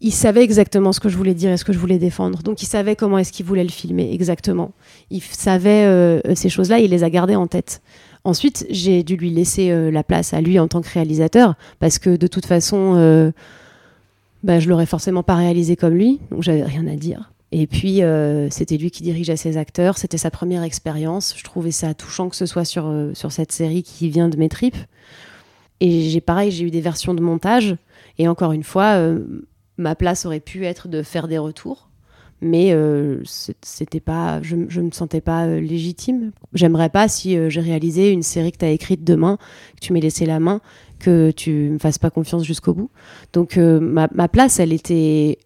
Il 0.00 0.12
savait 0.12 0.42
exactement 0.42 0.92
ce 0.92 1.00
que 1.00 1.08
je 1.08 1.16
voulais 1.16 1.34
dire 1.34 1.50
et 1.50 1.56
ce 1.56 1.64
que 1.64 1.72
je 1.72 1.78
voulais 1.78 1.98
défendre. 1.98 2.42
Donc 2.42 2.62
il 2.62 2.66
savait 2.66 2.94
comment 2.94 3.18
est-ce 3.18 3.32
qu'il 3.32 3.46
voulait 3.46 3.64
le 3.64 3.70
filmer 3.70 4.12
exactement. 4.12 4.72
Il 5.10 5.22
savait 5.22 5.84
euh, 5.84 6.20
ces 6.34 6.48
choses-là, 6.48 6.78
il 6.78 6.90
les 6.90 7.02
a 7.02 7.10
gardées 7.10 7.36
en 7.36 7.46
tête. 7.46 7.82
Ensuite, 8.24 8.66
j'ai 8.70 9.02
dû 9.02 9.16
lui 9.16 9.30
laisser 9.30 9.90
la 9.90 10.02
place 10.02 10.34
à 10.34 10.40
lui 10.40 10.58
en 10.58 10.68
tant 10.68 10.82
que 10.82 10.90
réalisateur 10.90 11.54
parce 11.78 11.98
que 11.98 12.16
de 12.16 12.26
toute 12.26 12.46
façon 12.46 13.32
bah, 14.42 14.60
je 14.60 14.68
l'aurais 14.68 14.86
forcément 14.86 15.22
pas 15.22 15.34
réalisé 15.34 15.76
comme 15.76 15.94
lui, 15.94 16.20
donc 16.30 16.42
j'avais 16.42 16.62
rien 16.62 16.86
à 16.86 16.96
dire. 16.96 17.32
Et 17.50 17.66
puis, 17.66 18.02
euh, 18.02 18.50
c'était 18.50 18.76
lui 18.76 18.90
qui 18.90 19.02
dirigeait 19.02 19.36
ses 19.36 19.56
acteurs, 19.56 19.96
c'était 19.96 20.18
sa 20.18 20.30
première 20.30 20.62
expérience. 20.62 21.34
Je 21.36 21.44
trouvais 21.44 21.70
ça 21.70 21.94
touchant 21.94 22.28
que 22.28 22.36
ce 22.36 22.46
soit 22.46 22.66
sur, 22.66 22.86
euh, 22.86 23.14
sur 23.14 23.32
cette 23.32 23.52
série 23.52 23.82
qui 23.82 24.10
vient 24.10 24.28
de 24.28 24.36
mes 24.36 24.48
tripes. 24.48 24.76
Et 25.80 26.02
j'ai 26.10 26.20
pareil, 26.20 26.50
j'ai 26.50 26.64
eu 26.64 26.70
des 26.70 26.80
versions 26.80 27.14
de 27.14 27.22
montage. 27.22 27.76
Et 28.18 28.28
encore 28.28 28.52
une 28.52 28.64
fois, 28.64 28.96
euh, 28.96 29.24
ma 29.78 29.94
place 29.94 30.26
aurait 30.26 30.40
pu 30.40 30.66
être 30.66 30.88
de 30.88 31.02
faire 31.02 31.26
des 31.26 31.38
retours. 31.38 31.88
Mais 32.40 32.72
c'était 33.24 33.98
pas, 33.98 34.40
je, 34.42 34.54
je 34.68 34.80
me 34.80 34.92
sentais 34.92 35.20
pas 35.20 35.48
légitime. 35.48 36.30
J'aimerais 36.54 36.88
pas 36.88 37.08
si 37.08 37.36
j'ai 37.50 37.60
réalisé 37.60 38.12
une 38.12 38.22
série 38.22 38.52
que 38.52 38.58
tu 38.58 38.64
as 38.64 38.70
écrite 38.70 39.02
demain, 39.02 39.38
que 39.74 39.80
tu 39.80 39.92
m'aies 39.92 40.00
laissé 40.00 40.24
la 40.24 40.38
main, 40.38 40.60
que 40.98 41.30
tu 41.30 41.70
me 41.70 41.78
fasses 41.78 41.98
pas 41.98 42.10
confiance 42.10 42.44
jusqu'au 42.44 42.74
bout. 42.74 42.90
Donc 43.32 43.56
euh, 43.56 43.80
ma, 43.80 44.28
place, 44.28 44.60
elle 44.60 44.72
était, 44.72 45.38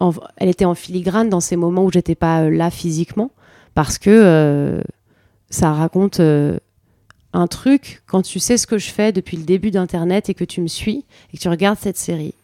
en, 0.00 0.12
elle 0.36 0.48
était 0.48 0.64
en 0.64 0.74
filigrane 0.74 1.28
dans 1.28 1.40
ces 1.40 1.56
moments 1.56 1.84
où 1.84 1.90
j'étais 1.90 2.14
pas 2.14 2.42
euh, 2.42 2.50
là 2.50 2.70
physiquement, 2.70 3.30
parce 3.74 3.98
que 3.98 4.10
euh, 4.10 4.82
ça 5.50 5.72
raconte 5.72 6.20
un 7.32 7.46
truc 7.46 8.02
quand 8.06 8.22
tu 8.22 8.38
sais 8.38 8.56
ce 8.56 8.66
que 8.66 8.78
je 8.78 8.90
fais 8.90 9.12
depuis 9.12 9.36
le 9.36 9.44
début 9.44 9.70
d'Internet 9.70 10.28
et 10.28 10.34
que 10.34 10.44
tu 10.44 10.60
me 10.60 10.66
suis 10.66 11.04
et 11.32 11.36
que 11.36 11.42
tu 11.42 11.48
regardes 11.48 11.78
cette 11.78 11.98
série. 11.98 12.34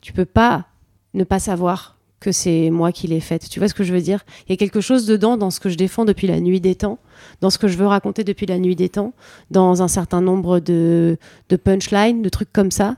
Tu 0.00 0.12
peux 0.12 0.24
pas 0.24 0.66
ne 1.14 1.24
pas 1.24 1.38
savoir 1.38 1.93
que 2.24 2.32
c'est 2.32 2.70
moi 2.70 2.90
qui 2.90 3.06
l'ai 3.06 3.20
faite. 3.20 3.48
Tu 3.50 3.58
vois 3.58 3.68
ce 3.68 3.74
que 3.74 3.84
je 3.84 3.92
veux 3.92 4.00
dire? 4.00 4.24
Il 4.48 4.50
y 4.50 4.54
a 4.54 4.56
quelque 4.56 4.80
chose 4.80 5.04
dedans 5.04 5.36
dans 5.36 5.50
ce 5.50 5.60
que 5.60 5.68
je 5.68 5.76
défends 5.76 6.06
depuis 6.06 6.26
la 6.26 6.40
nuit 6.40 6.60
des 6.60 6.74
temps, 6.74 6.98
dans 7.42 7.50
ce 7.50 7.58
que 7.58 7.68
je 7.68 7.76
veux 7.76 7.86
raconter 7.86 8.24
depuis 8.24 8.46
la 8.46 8.58
nuit 8.58 8.76
des 8.76 8.88
temps, 8.88 9.12
dans 9.50 9.82
un 9.82 9.88
certain 9.88 10.22
nombre 10.22 10.58
de, 10.58 11.18
punchlines, 11.62 12.22
de 12.22 12.28
trucs 12.30 12.50
comme 12.50 12.70
ça. 12.70 12.96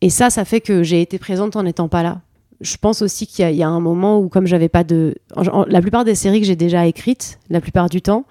Et 0.00 0.08
ça, 0.08 0.30
ça 0.30 0.46
fait 0.46 0.62
que 0.62 0.82
j'ai 0.82 1.02
été 1.02 1.18
présente 1.18 1.56
en 1.56 1.62
n'étant 1.62 1.88
pas 1.88 2.02
là. 2.02 2.22
Je 2.62 2.76
pense 2.78 3.02
aussi 3.02 3.26
qu'il 3.26 3.54
y, 3.54 3.62
a 3.62 3.68
un 3.68 3.80
moment 3.80 4.18
où, 4.18 4.28
comme 4.28 4.46
j'avais 4.46 4.70
pas 4.70 4.84
de. 4.84 5.14
la 5.66 5.82
plupart 5.82 6.04
des 6.04 6.14
séries 6.14 6.40
que 6.40 6.46
j'ai 6.46 6.56
déjà 6.56 6.86
écrites, 6.86 7.38
la 7.50 7.60
plupart 7.60 7.90
du 7.90 8.00
temps, 8.00 8.24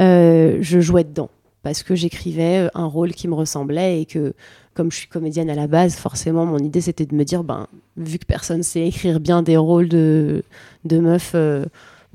euh, 0.00 0.58
je 0.60 0.80
jouais 0.80 1.02
dedans 1.02 1.30
parce 1.62 1.82
que 1.82 1.94
j'écrivais 1.94 2.68
un 2.74 2.86
rôle 2.86 3.12
qui 3.12 3.28
me 3.28 3.34
ressemblait 3.34 4.00
et 4.00 4.06
que 4.06 4.34
comme 4.80 4.90
je 4.90 4.96
suis 4.96 5.08
comédienne 5.08 5.50
à 5.50 5.54
la 5.54 5.66
base, 5.66 5.96
forcément, 5.96 6.46
mon 6.46 6.56
idée 6.56 6.80
c'était 6.80 7.04
de 7.04 7.14
me 7.14 7.22
dire, 7.22 7.44
ben, 7.44 7.66
vu 7.98 8.18
que 8.18 8.24
personne 8.24 8.62
sait 8.62 8.86
écrire 8.86 9.20
bien 9.20 9.42
des 9.42 9.58
rôles 9.58 9.90
de, 9.90 10.42
de 10.86 10.98
meufs 11.00 11.32
euh, 11.34 11.66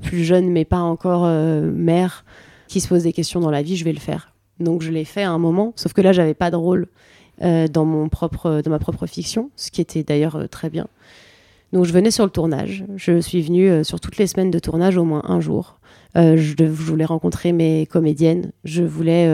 plus 0.02 0.24
jeunes, 0.24 0.50
mais 0.50 0.64
pas 0.64 0.80
encore 0.80 1.26
euh, 1.26 1.60
mères, 1.60 2.24
qui 2.66 2.80
se 2.80 2.88
posent 2.88 3.04
des 3.04 3.12
questions 3.12 3.38
dans 3.38 3.52
la 3.52 3.62
vie, 3.62 3.76
je 3.76 3.84
vais 3.84 3.92
le 3.92 4.00
faire. 4.00 4.32
Donc 4.58 4.82
je 4.82 4.90
l'ai 4.90 5.04
fait 5.04 5.22
à 5.22 5.30
un 5.30 5.38
moment, 5.38 5.74
sauf 5.76 5.92
que 5.92 6.00
là, 6.00 6.10
j'avais 6.10 6.34
pas 6.34 6.50
de 6.50 6.56
rôle 6.56 6.88
euh, 7.42 7.68
dans, 7.68 7.84
mon 7.84 8.08
propre, 8.08 8.62
dans 8.64 8.70
ma 8.72 8.80
propre 8.80 9.06
fiction, 9.06 9.48
ce 9.54 9.70
qui 9.70 9.80
était 9.80 10.02
d'ailleurs 10.02 10.48
très 10.50 10.68
bien. 10.68 10.88
Donc 11.72 11.84
je 11.84 11.92
venais 11.92 12.10
sur 12.10 12.24
le 12.24 12.30
tournage. 12.30 12.84
Je 12.96 13.20
suis 13.20 13.42
venue 13.42 13.84
sur 13.84 14.00
toutes 14.00 14.16
les 14.16 14.26
semaines 14.26 14.50
de 14.50 14.58
tournage 14.58 14.96
au 14.96 15.04
moins 15.04 15.22
un 15.28 15.38
jour. 15.38 15.78
Je, 16.16 16.34
je, 16.36 16.64
voulais 16.64 17.04
rencontrer 17.04 17.52
mes 17.52 17.86
comédiennes. 17.86 18.50
Je 18.64 18.82
voulais 18.82 19.28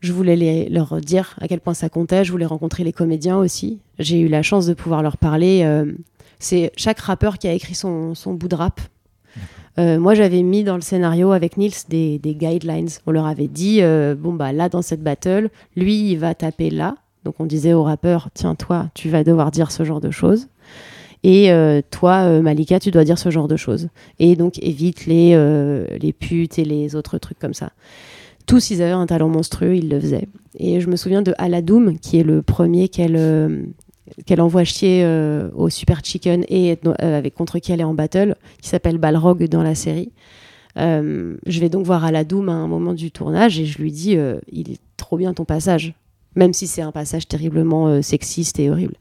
je 0.00 0.12
voulais 0.12 0.68
leur 0.70 1.00
dire 1.00 1.34
à 1.40 1.48
quel 1.48 1.60
point 1.60 1.74
ça 1.74 1.88
comptait. 1.88 2.24
Je 2.24 2.30
voulais 2.30 2.46
rencontrer 2.46 2.84
les 2.84 2.92
comédiens 2.92 3.36
aussi. 3.36 3.78
J'ai 3.98 4.20
eu 4.20 4.28
la 4.28 4.42
chance 4.42 4.66
de 4.66 4.74
pouvoir 4.74 5.02
leur 5.02 5.16
parler. 5.16 5.62
Euh, 5.64 5.92
c'est 6.38 6.70
chaque 6.76 7.00
rappeur 7.00 7.38
qui 7.38 7.48
a 7.48 7.52
écrit 7.52 7.74
son, 7.74 8.14
bout 8.26 8.48
de 8.48 8.54
rap. 8.54 8.80
Euh, 9.78 9.98
moi, 9.98 10.14
j'avais 10.14 10.42
mis 10.42 10.64
dans 10.64 10.76
le 10.76 10.82
scénario 10.82 11.32
avec 11.32 11.56
Nils 11.56 11.72
des, 11.88 12.20
guidelines. 12.22 12.88
On 13.06 13.10
leur 13.10 13.26
avait 13.26 13.48
dit 13.48 13.78
euh, 13.82 14.14
bon, 14.14 14.32
bah 14.32 14.52
là, 14.52 14.68
dans 14.68 14.82
cette 14.82 15.02
battle, 15.02 15.50
lui, 15.76 16.12
il 16.12 16.16
va 16.16 16.34
taper 16.34 16.70
là. 16.70 16.96
Donc, 17.24 17.34
on 17.40 17.46
disait 17.46 17.72
au 17.72 17.82
rappeur 17.82 18.28
tiens, 18.34 18.54
toi, 18.54 18.90
tu 18.94 19.08
vas 19.08 19.24
devoir 19.24 19.50
dire 19.50 19.72
ce 19.72 19.84
genre 19.84 20.00
de 20.00 20.10
choses. 20.10 20.46
Et 21.24 21.50
toi, 21.90 22.40
Malika, 22.40 22.78
tu 22.78 22.92
dois 22.92 23.02
dire 23.02 23.18
ce 23.18 23.30
genre 23.30 23.48
de 23.48 23.56
choses. 23.56 23.88
Et 24.20 24.36
donc, 24.36 24.62
évite 24.62 25.06
les, 25.06 25.36
les 25.98 26.12
putes 26.12 26.60
et 26.60 26.64
les 26.64 26.94
autres 26.94 27.18
trucs 27.18 27.40
comme 27.40 27.54
ça 27.54 27.72
tous, 28.48 28.70
ils 28.70 28.82
avaient 28.82 28.92
un 28.92 29.06
talent 29.06 29.28
monstrueux, 29.28 29.76
ils 29.76 29.88
le 29.88 30.00
faisaient. 30.00 30.26
Et 30.58 30.80
je 30.80 30.88
me 30.88 30.96
souviens 30.96 31.22
de 31.22 31.34
Aladoum, 31.38 31.98
qui 31.98 32.18
est 32.18 32.24
le 32.24 32.42
premier 32.42 32.88
qu'elle 32.88 33.16
euh, 33.16 33.62
qu'elle 34.24 34.40
envoie 34.40 34.64
chier 34.64 35.02
euh, 35.04 35.50
au 35.54 35.68
Super 35.68 36.00
Chicken 36.02 36.44
et 36.48 36.78
euh, 36.86 37.18
avec 37.18 37.34
contre 37.34 37.58
qui 37.58 37.72
elle 37.72 37.80
est 37.80 37.84
en 37.84 37.92
battle, 37.92 38.34
qui 38.62 38.70
s'appelle 38.70 38.96
Balrog 38.96 39.46
dans 39.48 39.62
la 39.62 39.74
série. 39.74 40.10
je 40.76 41.60
vais 41.60 41.68
donc 41.68 41.84
voir 41.84 42.04
Aladoum 42.04 42.48
à 42.48 42.52
un 42.52 42.66
moment 42.66 42.94
du 42.94 43.10
tournage 43.10 43.60
et 43.60 43.66
je 43.66 43.78
lui 43.78 43.92
dis 43.92 44.16
il 44.50 44.70
est 44.70 44.80
trop 44.96 45.18
bien 45.18 45.34
ton 45.34 45.44
passage, 45.44 45.92
même 46.34 46.54
si 46.54 46.66
c'est 46.66 46.82
un 46.82 46.92
passage 46.92 47.28
terriblement 47.28 48.00
sexiste 48.00 48.58
et 48.58 48.70
horrible. 48.70 48.94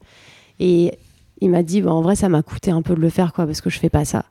Et 0.59 0.97
il 1.39 1.49
m'a 1.51 1.63
dit 1.63 1.81
bah, 1.81 1.93
en 1.93 2.01
vrai 2.01 2.15
ça 2.17 2.27
m'a 2.27 2.43
coûté 2.43 2.71
un 2.71 2.81
peu 2.81 2.95
de 2.95 2.99
le 2.99 3.09
faire 3.09 3.31
quoi 3.31 3.45
parce 3.45 3.61
que 3.61 3.69
je 3.69 3.79
fais 3.79 3.89
pas 3.89 4.03
ça. 4.03 4.25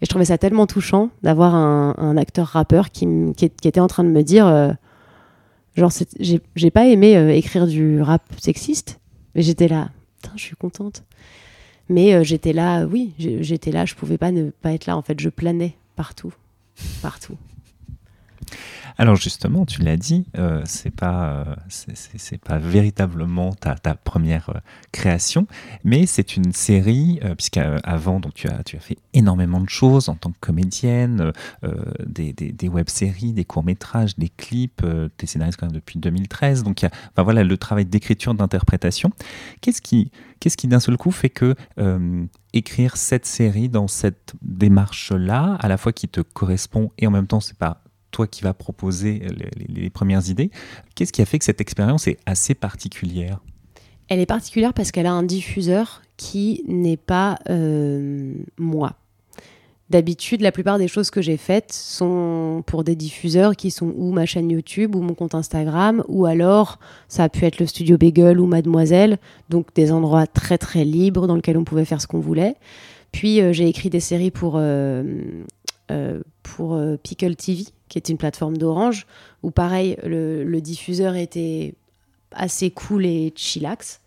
Et 0.00 0.04
je 0.04 0.08
trouvais 0.08 0.26
ça 0.26 0.38
tellement 0.38 0.66
touchant 0.66 1.10
d'avoir 1.22 1.54
un, 1.54 2.16
acteur 2.16 2.46
rappeur 2.46 2.90
qui, 2.90 3.06
qui, 3.36 3.46
était 3.46 3.80
en 3.80 3.88
train 3.88 4.04
de 4.04 4.10
me 4.10 4.22
dire 4.22 4.46
euh, 4.46 4.70
genre, 5.76 5.92
j'ai 6.20 6.70
pas 6.70 6.86
aimé 6.86 7.16
euh, 7.16 7.34
écrire 7.34 7.66
du 7.66 8.00
rap 8.00 8.22
sexiste, 8.38 9.00
mais 9.34 9.42
j'étais 9.42 9.66
là, 9.66 9.90
putain, 10.20 10.32
je 10.36 10.42
suis 10.42 10.56
contente. 10.56 11.02
Mais 11.88 12.14
euh, 12.14 12.22
j'étais 12.22 12.52
là, 12.52 12.84
oui, 12.84 13.12
j'étais 13.18 13.72
là, 13.72 13.86
je 13.86 13.94
pouvais 13.94 14.18
pas 14.18 14.30
ne 14.30 14.50
pas 14.50 14.72
être 14.72 14.86
là. 14.86 14.96
En 14.96 15.02
fait, 15.02 15.18
je 15.18 15.28
planais 15.30 15.74
partout, 15.96 16.32
partout. 17.02 17.36
Alors 19.00 19.14
justement, 19.14 19.64
tu 19.64 19.82
l'as 19.82 19.96
dit, 19.96 20.26
euh, 20.36 20.60
c'est 20.64 20.90
pas 20.90 21.44
euh, 21.46 21.54
c'est 21.68 22.42
pas 22.42 22.58
véritablement 22.58 23.52
ta, 23.52 23.76
ta 23.76 23.94
première 23.94 24.50
euh, 24.50 24.58
création, 24.90 25.46
mais 25.84 26.04
c'est 26.06 26.36
une 26.36 26.52
série 26.52 27.20
puisqu'avant 27.36 28.18
donc 28.18 28.34
tu 28.34 28.48
as 28.48 28.64
tu 28.64 28.76
as 28.76 28.80
fait 28.80 28.98
énormément 29.14 29.60
de 29.60 29.68
choses 29.68 30.08
en 30.08 30.16
tant 30.16 30.32
que 30.32 30.38
comédienne, 30.40 31.32
des, 32.04 32.32
des, 32.32 32.50
des 32.50 32.68
web-séries, 32.68 33.32
des 33.32 33.44
courts-métrages, 33.44 34.16
des 34.18 34.28
clips, 34.28 34.84
tes 35.16 35.26
scénaristes 35.26 35.60
quand 35.60 35.66
même 35.66 35.74
depuis 35.74 36.00
2013. 36.00 36.64
Donc 36.64 36.82
y 36.82 36.86
a, 36.86 36.90
voilà 37.16 37.44
le 37.44 37.56
travail 37.56 37.86
d'écriture, 37.86 38.34
d'interprétation. 38.34 39.12
Qu'est-ce 39.60 39.80
qui 39.80 40.10
qu'est-ce 40.40 40.56
qui 40.56 40.66
d'un 40.66 40.80
seul 40.80 40.96
coup 40.96 41.12
fait 41.12 41.30
que 41.30 41.54
écrire 42.52 42.96
cette 42.96 43.26
série 43.26 43.68
dans 43.68 43.86
cette 43.86 44.34
démarche-là, 44.42 45.56
à 45.60 45.68
la 45.68 45.76
fois 45.76 45.92
qui 45.92 46.08
te 46.08 46.20
correspond 46.20 46.90
et 46.98 47.06
en 47.06 47.12
même 47.12 47.28
temps 47.28 47.40
c'est 47.40 47.58
pas 47.58 47.82
toi 48.18 48.26
qui 48.26 48.42
vas 48.42 48.52
proposer 48.52 49.22
les, 49.68 49.90
premières 49.90 50.28
idées. 50.28 50.50
Qu'est-ce 50.96 51.12
qui 51.12 51.22
a 51.22 51.24
fait 51.24 51.38
que 51.38 51.44
cette 51.44 51.60
expérience 51.60 52.08
est 52.08 52.18
assez 52.26 52.54
particulière? 52.54 53.38
Elle 54.08 54.18
est 54.18 54.26
particulière 54.26 54.74
parce 54.74 54.90
qu'elle 54.90 55.06
a 55.06 55.12
un 55.12 55.22
diffuseur 55.22 56.02
qui 56.16 56.64
n'est 56.66 56.96
pas 56.96 57.38
euh, 57.48 58.34
moi. 58.58 58.96
D'habitude, 59.88 60.40
la 60.40 60.50
plupart 60.50 60.78
des 60.78 60.88
choses 60.88 61.10
que 61.10 61.22
j'ai 61.22 61.36
faites 61.36 61.72
sont 61.72 62.64
pour 62.66 62.82
des 62.82 62.96
diffuseurs 62.96 63.54
qui 63.54 63.70
sont 63.70 63.94
ou 63.96 64.10
ma 64.10 64.26
chaîne 64.26 64.50
YouTube 64.50 64.96
ou 64.96 65.00
mon 65.00 65.14
compte 65.14 65.36
Instagram, 65.36 66.02
ou 66.08 66.26
alors 66.26 66.80
ça 67.06 67.22
a 67.22 67.28
pu 67.28 67.44
être 67.44 67.60
le 67.60 67.66
studio 67.66 67.96
Bagel 67.96 68.40
ou 68.40 68.46
Mademoiselle, 68.46 69.18
donc 69.48 69.72
des 69.74 69.92
endroits 69.92 70.26
très 70.26 70.58
très 70.58 70.84
libres 70.84 71.28
dans 71.28 71.36
lesquels 71.36 71.56
on 71.56 71.64
pouvait 71.64 71.84
faire 71.84 72.02
ce 72.02 72.08
qu'on 72.08 72.20
voulait. 72.20 72.56
Puis 73.12 73.40
euh, 73.40 73.52
j'ai 73.52 73.68
écrit 73.68 73.90
des 73.90 74.00
séries 74.00 74.32
pour, 74.32 74.54
euh, 74.56 75.04
euh, 75.92 76.20
pour 76.42 76.78
Pickle 77.02 77.36
TV, 77.36 77.64
qui 77.88 77.98
est 77.98 78.08
une 78.08 78.18
plateforme 78.18 78.56
d'Orange, 78.56 79.06
où 79.42 79.50
pareil, 79.50 79.96
le, 80.04 80.60
diffuseur 80.60 81.16
était 81.16 81.74
assez 82.32 82.70
cool 82.70 83.06
et 83.06 83.32
chillax. 83.34 84.00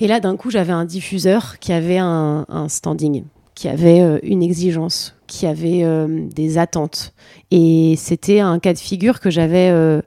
Et 0.00 0.06
là, 0.06 0.20
d'un 0.20 0.36
coup, 0.36 0.50
j'avais 0.50 0.72
un 0.72 0.84
diffuseur 0.84 1.58
qui 1.58 1.72
avait 1.72 1.98
un, 1.98 2.46
un 2.48 2.68
standing 2.68 3.24
qui 3.58 3.66
avait 3.66 4.02
euh, 4.02 4.20
une 4.22 4.40
exigence, 4.40 5.16
qui 5.26 5.44
avait 5.44 5.82
euh, 5.82 6.28
des 6.28 6.58
attentes. 6.58 7.12
Et 7.50 7.96
c'était 7.96 8.38
un 8.38 8.60
cas 8.60 8.72
de 8.72 8.78
figure 8.78 9.18
que 9.18 9.30
j'avais 9.30 9.70
euh, 9.70 10.00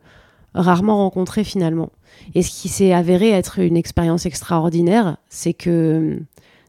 rarement 0.53 0.95
rencontré 0.95 1.43
finalement. 1.43 1.89
Et 2.33 2.43
ce 2.43 2.49
qui 2.49 2.69
s'est 2.69 2.93
avéré 2.93 3.31
être 3.31 3.59
une 3.59 3.75
expérience 3.75 4.25
extraordinaire, 4.25 5.17
c'est 5.27 5.53
que 5.53 6.21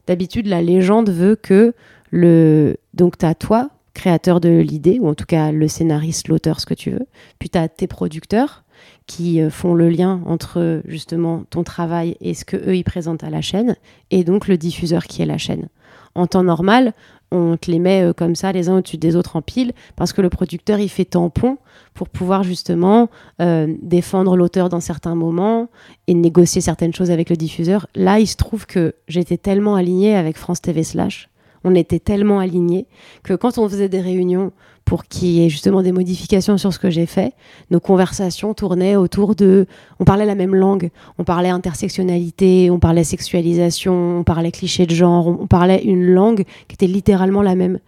d'habitude, 0.07 0.45
la 0.47 0.61
légende 0.61 1.09
veut 1.09 1.37
que 1.37 1.73
le. 2.11 2.75
Donc, 2.93 3.17
tu 3.17 3.25
as 3.25 3.33
toi, 3.33 3.69
créateur 3.93 4.39
de 4.39 4.49
l'idée, 4.49 4.99
ou 4.99 5.07
en 5.07 5.13
tout 5.13 5.25
cas 5.25 5.51
le 5.51 5.67
scénariste, 5.67 6.27
l'auteur, 6.27 6.59
ce 6.59 6.65
que 6.65 6.73
tu 6.73 6.91
veux. 6.91 7.07
Puis 7.39 7.49
tu 7.49 7.57
as 7.57 7.67
tes 7.67 7.87
producteurs 7.87 8.63
qui 9.05 9.39
font 9.49 9.75
le 9.75 9.89
lien 9.89 10.21
entre 10.25 10.81
justement 10.85 11.43
ton 11.49 11.63
travail 11.63 12.17
et 12.19 12.33
ce 12.33 12.43
que 12.43 12.57
eux 12.57 12.75
ils 12.75 12.83
présentent 12.83 13.23
à 13.23 13.29
la 13.29 13.41
chaîne, 13.41 13.75
et 14.11 14.23
donc 14.23 14.47
le 14.47 14.57
diffuseur 14.57 15.03
qui 15.03 15.21
est 15.21 15.25
la 15.25 15.37
chaîne 15.37 15.69
en 16.15 16.27
temps 16.27 16.43
normal, 16.43 16.93
on 17.31 17.57
te 17.57 17.71
les 17.71 17.79
met 17.79 18.03
euh, 18.03 18.13
comme 18.13 18.35
ça 18.35 18.51
les 18.51 18.69
uns 18.69 18.77
au-dessus 18.77 18.97
des 18.97 19.15
autres 19.15 19.35
en 19.35 19.41
pile 19.41 19.71
parce 19.95 20.13
que 20.13 20.21
le 20.21 20.29
producteur 20.29 20.79
il 20.79 20.89
fait 20.89 21.05
tampon 21.05 21.57
pour 21.95 22.09
pouvoir 22.09 22.43
justement 22.43 23.09
euh, 23.41 23.73
défendre 23.81 24.37
l'auteur 24.37 24.69
dans 24.69 24.79
certains 24.79 25.15
moments 25.15 25.69
et 26.07 26.13
négocier 26.13 26.61
certaines 26.61 26.93
choses 26.93 27.09
avec 27.09 27.29
le 27.29 27.35
diffuseur. 27.35 27.87
Là, 27.95 28.19
il 28.19 28.27
se 28.27 28.35
trouve 28.35 28.67
que 28.67 28.93
j'étais 29.07 29.37
tellement 29.37 29.75
alignée 29.75 30.15
avec 30.15 30.37
France 30.37 30.61
TV 30.61 30.83
Slash 30.83 31.29
on 31.63 31.75
était 31.75 31.99
tellement 31.99 32.39
alignés 32.39 32.87
que 33.23 33.33
quand 33.33 33.57
on 33.57 33.67
faisait 33.69 33.89
des 33.89 34.01
réunions 34.01 34.51
pour 34.85 35.05
qu'il 35.05 35.29
y 35.29 35.45
ait 35.45 35.49
justement 35.49 35.81
des 35.81 35.91
modifications 35.91 36.57
sur 36.57 36.73
ce 36.73 36.79
que 36.79 36.89
j'ai 36.89 37.05
fait, 37.05 37.33
nos 37.71 37.79
conversations 37.79 38.53
tournaient 38.53 38.95
autour 38.95 39.33
de... 39.33 39.65
On 39.99 40.03
parlait 40.03 40.25
la 40.25 40.35
même 40.35 40.53
langue, 40.53 40.89
on 41.17 41.23
parlait 41.23 41.49
intersectionnalité, 41.49 42.69
on 42.69 42.79
parlait 42.79 43.03
sexualisation, 43.03 44.19
on 44.19 44.23
parlait 44.23 44.51
cliché 44.51 44.85
de 44.85 44.93
genre, 44.93 45.27
on 45.27 45.47
parlait 45.47 45.83
une 45.83 46.05
langue 46.05 46.43
qui 46.67 46.73
était 46.73 46.87
littéralement 46.87 47.41
la 47.41 47.55
même. 47.55 47.79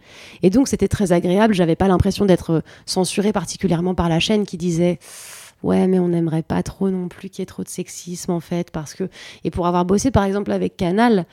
Et 0.42 0.50
donc 0.50 0.68
c'était 0.68 0.88
très 0.88 1.12
agréable, 1.12 1.54
j'avais 1.54 1.76
pas 1.76 1.88
l'impression 1.88 2.24
d'être 2.24 2.62
censurée 2.86 3.32
particulièrement 3.32 3.94
par 3.94 4.08
la 4.08 4.18
chaîne 4.18 4.46
qui 4.46 4.56
disait 4.56 4.98
ouais 5.62 5.86
mais 5.86 5.98
on 5.98 6.08
n'aimerait 6.08 6.42
pas 6.42 6.62
trop 6.62 6.90
non 6.90 7.08
plus 7.08 7.28
qu'il 7.28 7.40
y 7.40 7.42
ait 7.42 7.46
trop 7.46 7.62
de 7.62 7.68
sexisme 7.68 8.30
en 8.30 8.40
fait 8.40 8.70
parce 8.70 8.94
que 8.94 9.08
et 9.44 9.50
pour 9.50 9.66
avoir 9.66 9.84
bossé 9.84 10.10
par 10.10 10.24
exemple 10.24 10.52
avec 10.52 10.76
Canal 10.76 11.26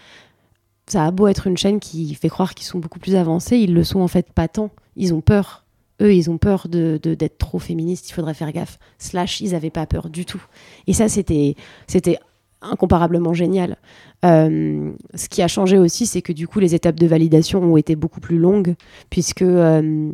ça 0.88 1.06
a 1.06 1.12
beau 1.12 1.28
être 1.28 1.48
une 1.48 1.58
chaîne 1.58 1.80
qui 1.80 2.14
fait 2.16 2.30
croire 2.30 2.54
qu'ils 2.54 2.68
sont 2.68 2.80
beaucoup 2.80 3.00
plus 3.00 3.16
avancés, 3.16 3.58
ils 3.58 3.74
le 3.74 3.84
sont 3.84 4.02
en 4.02 4.08
fait 4.08 4.32
pas 4.32 4.48
tant. 4.48 4.70
Ils 4.96 5.14
ont 5.14 5.22
peur. 5.22 5.66
Eux, 6.02 6.14
ils 6.14 6.30
ont 6.30 6.38
peur 6.38 6.68
de, 6.68 7.00
d'être 7.02 7.38
trop 7.38 7.60
féministes, 7.60 8.10
il 8.10 8.14
faudrait 8.14 8.34
faire 8.34 8.52
gaffe. 8.52 8.80
Slash, 8.98 9.42
ils 9.42 9.52
n'avaient 9.52 9.70
pas 9.70 9.86
peur 9.86 10.10
du 10.10 10.26
tout. 10.26 10.44
Et 10.88 10.94
ça, 10.94 11.08
c'était, 11.08 11.56
c'était 11.88 12.18
incomparablement 12.62 13.34
génial. 13.34 13.78
Euh, 14.26 14.92
ce 15.14 15.30
qui 15.30 15.42
a 15.42 15.48
changé 15.48 15.78
aussi, 15.78 16.06
c'est 16.06 16.22
que 16.22 16.34
du 16.34 16.48
coup, 16.48 16.60
les 16.60 16.76
étapes 16.76 17.00
de 17.00 17.08
validation 17.08 17.62
ont 17.62 17.78
été 17.78 17.96
beaucoup 17.96 18.20
plus 18.20 18.38
longues, 18.38 18.76
puisque 19.10 19.44
euh, 19.44 20.12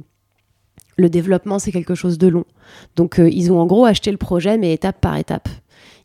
le 0.98 1.10
développement, 1.10 1.60
c'est 1.60 1.72
quelque 1.72 1.96
chose 1.96 2.18
de 2.18 2.28
long. 2.28 2.46
Donc, 2.96 3.20
euh, 3.20 3.30
ils 3.30 3.52
ont 3.52 3.60
en 3.60 3.66
gros 3.66 3.86
acheté 3.86 4.12
le 4.12 4.18
projet, 4.18 4.58
mais 4.58 4.74
étape 4.74 5.00
par 5.00 5.16
étape. 5.18 5.48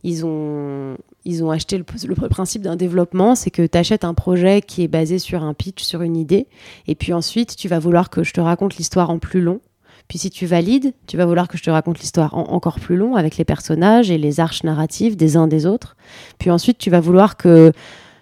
Ils 0.03 0.25
ont, 0.25 0.97
ils 1.25 1.43
ont 1.43 1.51
acheté 1.51 1.79
le, 1.79 1.85
principe 2.29 2.63
d'un 2.63 2.77
développement, 2.77 3.35
c'est 3.35 3.51
que 3.51 3.67
tu 3.67 3.79
achètes 3.79 4.05
un 4.05 4.15
projet 4.15 4.63
qui 4.63 4.83
est 4.83 4.89
basé 4.89 5.19
sur 5.19 5.43
un 5.43 5.55
pitch, 5.55 5.83
sur 5.83 6.03
une 6.03 6.17
idée, 6.17 6.47
et 6.87 6.95
puis 6.95 7.13
ensuite 7.13 7.57
tu 7.57 7.69
vas 7.69 7.79
vouloir 7.79 8.11
que 8.11 8.23
je 8.23 8.33
te 8.33 8.41
raconte 8.41 8.77
l'histoire 8.77 9.11
en 9.11 9.19
plus 9.19 9.41
long. 9.41 9.61
Puis 10.07 10.19
si 10.19 10.31
tu 10.31 10.45
valides, 10.45 10.93
tu 11.07 11.17
vas 11.17 11.25
vouloir 11.25 11.49
que 11.49 11.57
je 11.57 11.63
te 11.63 11.71
raconte 11.71 11.99
l'histoire 11.99 12.35
en 12.35 12.51
encore 12.53 12.79
plus 12.79 12.97
long 12.97 13.17
avec 13.17 13.39
les 13.39 13.45
personnages 13.45 14.11
et 14.11 14.19
les 14.19 14.39
arches 14.39 14.63
narratives 14.63 15.17
des 15.17 15.37
uns 15.37 15.47
des 15.47 15.65
autres. 15.65 15.97
Puis 16.39 16.51
ensuite 16.51 16.77
tu 16.77 16.91
vas 16.91 17.01
vouloir 17.01 17.39
que 17.39 17.73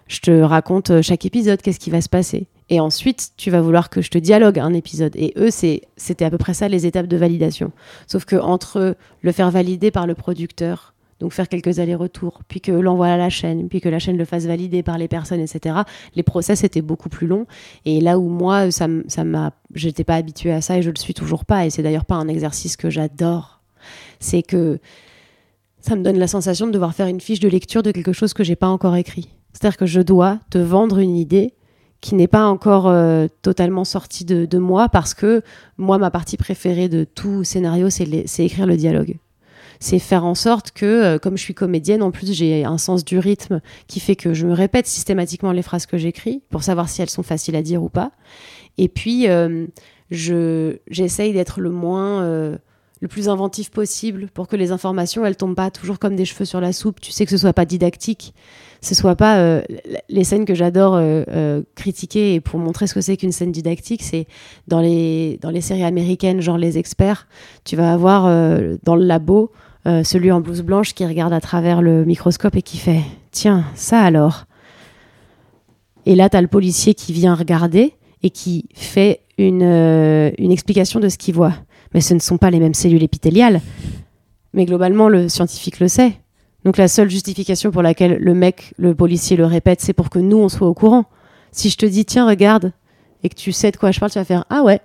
je 0.06 0.20
te 0.20 0.30
raconte 0.42 1.00
chaque 1.02 1.24
épisode, 1.26 1.60
qu'est-ce 1.60 1.80
qui 1.80 1.90
va 1.90 2.00
se 2.00 2.08
passer. 2.08 2.46
Et 2.68 2.80
ensuite, 2.80 3.32
tu 3.36 3.50
vas 3.50 3.60
vouloir 3.60 3.90
que 3.90 4.00
je 4.00 4.10
te 4.10 4.18
dialogue 4.18 4.58
un 4.58 4.72
épisode. 4.72 5.14
Et 5.16 5.34
eux, 5.36 5.50
c'était 5.50 6.24
à 6.24 6.30
peu 6.30 6.38
près 6.38 6.54
ça 6.54 6.68
les 6.68 6.86
étapes 6.86 7.06
de 7.06 7.16
validation. 7.16 7.72
Sauf 8.06 8.24
que 8.24 8.36
entre 8.36 8.96
le 9.20 9.32
faire 9.32 9.50
valider 9.50 9.90
par 9.90 10.06
le 10.06 10.14
producteur, 10.14 10.91
donc 11.22 11.32
faire 11.32 11.48
quelques 11.48 11.78
allers-retours, 11.78 12.40
puis 12.48 12.60
que 12.60 12.72
l'envoie 12.72 13.06
à 13.06 13.16
la 13.16 13.30
chaîne, 13.30 13.68
puis 13.68 13.80
que 13.80 13.88
la 13.88 14.00
chaîne 14.00 14.16
le 14.16 14.24
fasse 14.24 14.44
valider 14.44 14.82
par 14.82 14.98
les 14.98 15.06
personnes, 15.06 15.38
etc. 15.38 15.76
Les 16.16 16.24
process 16.24 16.64
étaient 16.64 16.82
beaucoup 16.82 17.08
plus 17.08 17.28
longs. 17.28 17.46
Et 17.84 18.00
là 18.00 18.18
où 18.18 18.28
moi, 18.28 18.72
ça, 18.72 18.88
ça 19.06 19.22
m'a, 19.22 19.52
j'étais 19.72 20.02
pas 20.02 20.16
habituée 20.16 20.50
à 20.50 20.60
ça 20.60 20.76
et 20.76 20.82
je 20.82 20.90
le 20.90 20.98
suis 20.98 21.14
toujours 21.14 21.44
pas. 21.44 21.64
Et 21.64 21.70
c'est 21.70 21.82
d'ailleurs 21.82 22.06
pas 22.06 22.16
un 22.16 22.26
exercice 22.26 22.76
que 22.76 22.90
j'adore. 22.90 23.60
C'est 24.18 24.42
que 24.42 24.80
ça 25.80 25.94
me 25.94 26.02
donne 26.02 26.18
la 26.18 26.26
sensation 26.26 26.66
de 26.66 26.72
devoir 26.72 26.92
faire 26.92 27.06
une 27.06 27.20
fiche 27.20 27.40
de 27.40 27.48
lecture 27.48 27.84
de 27.84 27.92
quelque 27.92 28.12
chose 28.12 28.34
que 28.34 28.42
j'ai 28.42 28.56
pas 28.56 28.68
encore 28.68 28.96
écrit. 28.96 29.28
C'est-à-dire 29.52 29.76
que 29.76 29.86
je 29.86 30.00
dois 30.00 30.40
te 30.50 30.58
vendre 30.58 30.98
une 30.98 31.16
idée 31.16 31.54
qui 32.00 32.16
n'est 32.16 32.26
pas 32.26 32.46
encore 32.46 32.88
euh, 32.88 33.28
totalement 33.42 33.84
sortie 33.84 34.24
de, 34.24 34.44
de, 34.44 34.58
moi 34.58 34.88
parce 34.88 35.14
que 35.14 35.42
moi, 35.78 35.98
ma 35.98 36.10
partie 36.10 36.36
préférée 36.36 36.88
de 36.88 37.04
tout 37.04 37.44
scénario, 37.44 37.90
c'est 37.90 38.44
écrire 38.44 38.66
le 38.66 38.76
dialogue 38.76 39.18
c'est 39.82 39.98
faire 39.98 40.24
en 40.24 40.36
sorte 40.36 40.70
que, 40.70 40.86
euh, 40.86 41.18
comme 41.18 41.36
je 41.36 41.42
suis 41.42 41.54
comédienne, 41.54 42.04
en 42.04 42.12
plus 42.12 42.32
j'ai 42.32 42.64
un 42.64 42.78
sens 42.78 43.04
du 43.04 43.18
rythme 43.18 43.60
qui 43.88 43.98
fait 43.98 44.14
que 44.14 44.32
je 44.32 44.46
me 44.46 44.52
répète 44.52 44.86
systématiquement 44.86 45.50
les 45.50 45.62
phrases 45.62 45.86
que 45.86 45.98
j'écris 45.98 46.40
pour 46.50 46.62
savoir 46.62 46.88
si 46.88 47.02
elles 47.02 47.10
sont 47.10 47.24
faciles 47.24 47.56
à 47.56 47.62
dire 47.62 47.82
ou 47.82 47.88
pas. 47.88 48.12
Et 48.78 48.88
puis, 48.88 49.28
euh, 49.28 49.66
je, 50.10 50.76
j'essaye 50.88 51.32
d'être 51.32 51.60
le 51.60 51.70
moins... 51.70 52.22
Euh, 52.22 52.56
le 53.00 53.08
plus 53.08 53.28
inventif 53.28 53.72
possible 53.72 54.28
pour 54.32 54.46
que 54.46 54.54
les 54.54 54.70
informations 54.70 55.26
elles 55.26 55.36
tombent 55.36 55.56
pas 55.56 55.72
toujours 55.72 55.98
comme 55.98 56.14
des 56.14 56.24
cheveux 56.24 56.44
sur 56.44 56.60
la 56.60 56.72
soupe 56.72 57.00
tu 57.00 57.10
sais 57.10 57.24
que 57.24 57.32
ce 57.32 57.36
soit 57.36 57.52
pas 57.52 57.64
didactique 57.64 58.32
ce 58.80 58.94
soit 58.94 59.16
pas 59.16 59.60
les 60.08 60.22
scènes 60.22 60.44
que 60.44 60.54
j'adore 60.54 61.02
critiquer 61.74 62.34
et 62.34 62.40
pour 62.40 62.60
montrer 62.60 62.86
ce 62.86 62.94
que 62.94 63.00
c'est 63.00 63.16
qu'une 63.16 63.32
scène 63.32 63.50
didactique 63.50 64.04
c'est 64.04 64.28
dans 64.68 64.80
les 64.80 65.36
dans 65.42 65.50
les 65.50 65.60
séries 65.60 65.82
américaines 65.82 66.40
genre 66.40 66.58
les 66.58 66.78
experts 66.78 67.26
tu 67.64 67.74
vas 67.74 67.92
avoir 67.92 68.22
dans 68.84 68.94
le 68.94 69.04
labo 69.04 69.50
euh, 69.86 70.04
celui 70.04 70.30
en 70.30 70.40
blouse 70.40 70.62
blanche 70.62 70.94
qui 70.94 71.04
regarde 71.04 71.32
à 71.32 71.40
travers 71.40 71.82
le 71.82 72.04
microscope 72.04 72.56
et 72.56 72.62
qui 72.62 72.76
fait 72.76 73.00
Tiens, 73.32 73.64
ça 73.74 74.00
alors 74.00 74.44
Et 76.06 76.14
là, 76.14 76.28
tu 76.28 76.36
as 76.36 76.42
le 76.42 76.48
policier 76.48 76.94
qui 76.94 77.12
vient 77.12 77.34
regarder 77.34 77.94
et 78.22 78.30
qui 78.30 78.66
fait 78.74 79.20
une, 79.38 79.62
euh, 79.62 80.30
une 80.38 80.52
explication 80.52 81.00
de 81.00 81.08
ce 81.08 81.18
qu'il 81.18 81.34
voit. 81.34 81.54
Mais 81.94 82.00
ce 82.00 82.14
ne 82.14 82.20
sont 82.20 82.38
pas 82.38 82.50
les 82.50 82.60
mêmes 82.60 82.74
cellules 82.74 83.02
épithéliales. 83.02 83.60
Mais 84.52 84.66
globalement, 84.66 85.08
le 85.08 85.28
scientifique 85.28 85.80
le 85.80 85.88
sait. 85.88 86.12
Donc 86.64 86.76
la 86.76 86.86
seule 86.86 87.10
justification 87.10 87.70
pour 87.70 87.82
laquelle 87.82 88.18
le 88.18 88.34
mec, 88.34 88.74
le 88.78 88.94
policier 88.94 89.36
le 89.36 89.46
répète, 89.46 89.80
c'est 89.80 89.92
pour 89.92 90.10
que 90.10 90.20
nous, 90.20 90.38
on 90.38 90.48
soit 90.48 90.68
au 90.68 90.74
courant. 90.74 91.06
Si 91.50 91.70
je 91.70 91.76
te 91.76 91.86
dis, 91.86 92.04
tiens, 92.04 92.26
regarde, 92.26 92.72
et 93.24 93.28
que 93.28 93.34
tu 93.34 93.52
sais 93.52 93.70
de 93.72 93.76
quoi 93.76 93.90
je 93.90 93.98
parle, 93.98 94.12
tu 94.12 94.18
vas 94.18 94.24
faire, 94.24 94.44
ah 94.48 94.62
ouais, 94.62 94.80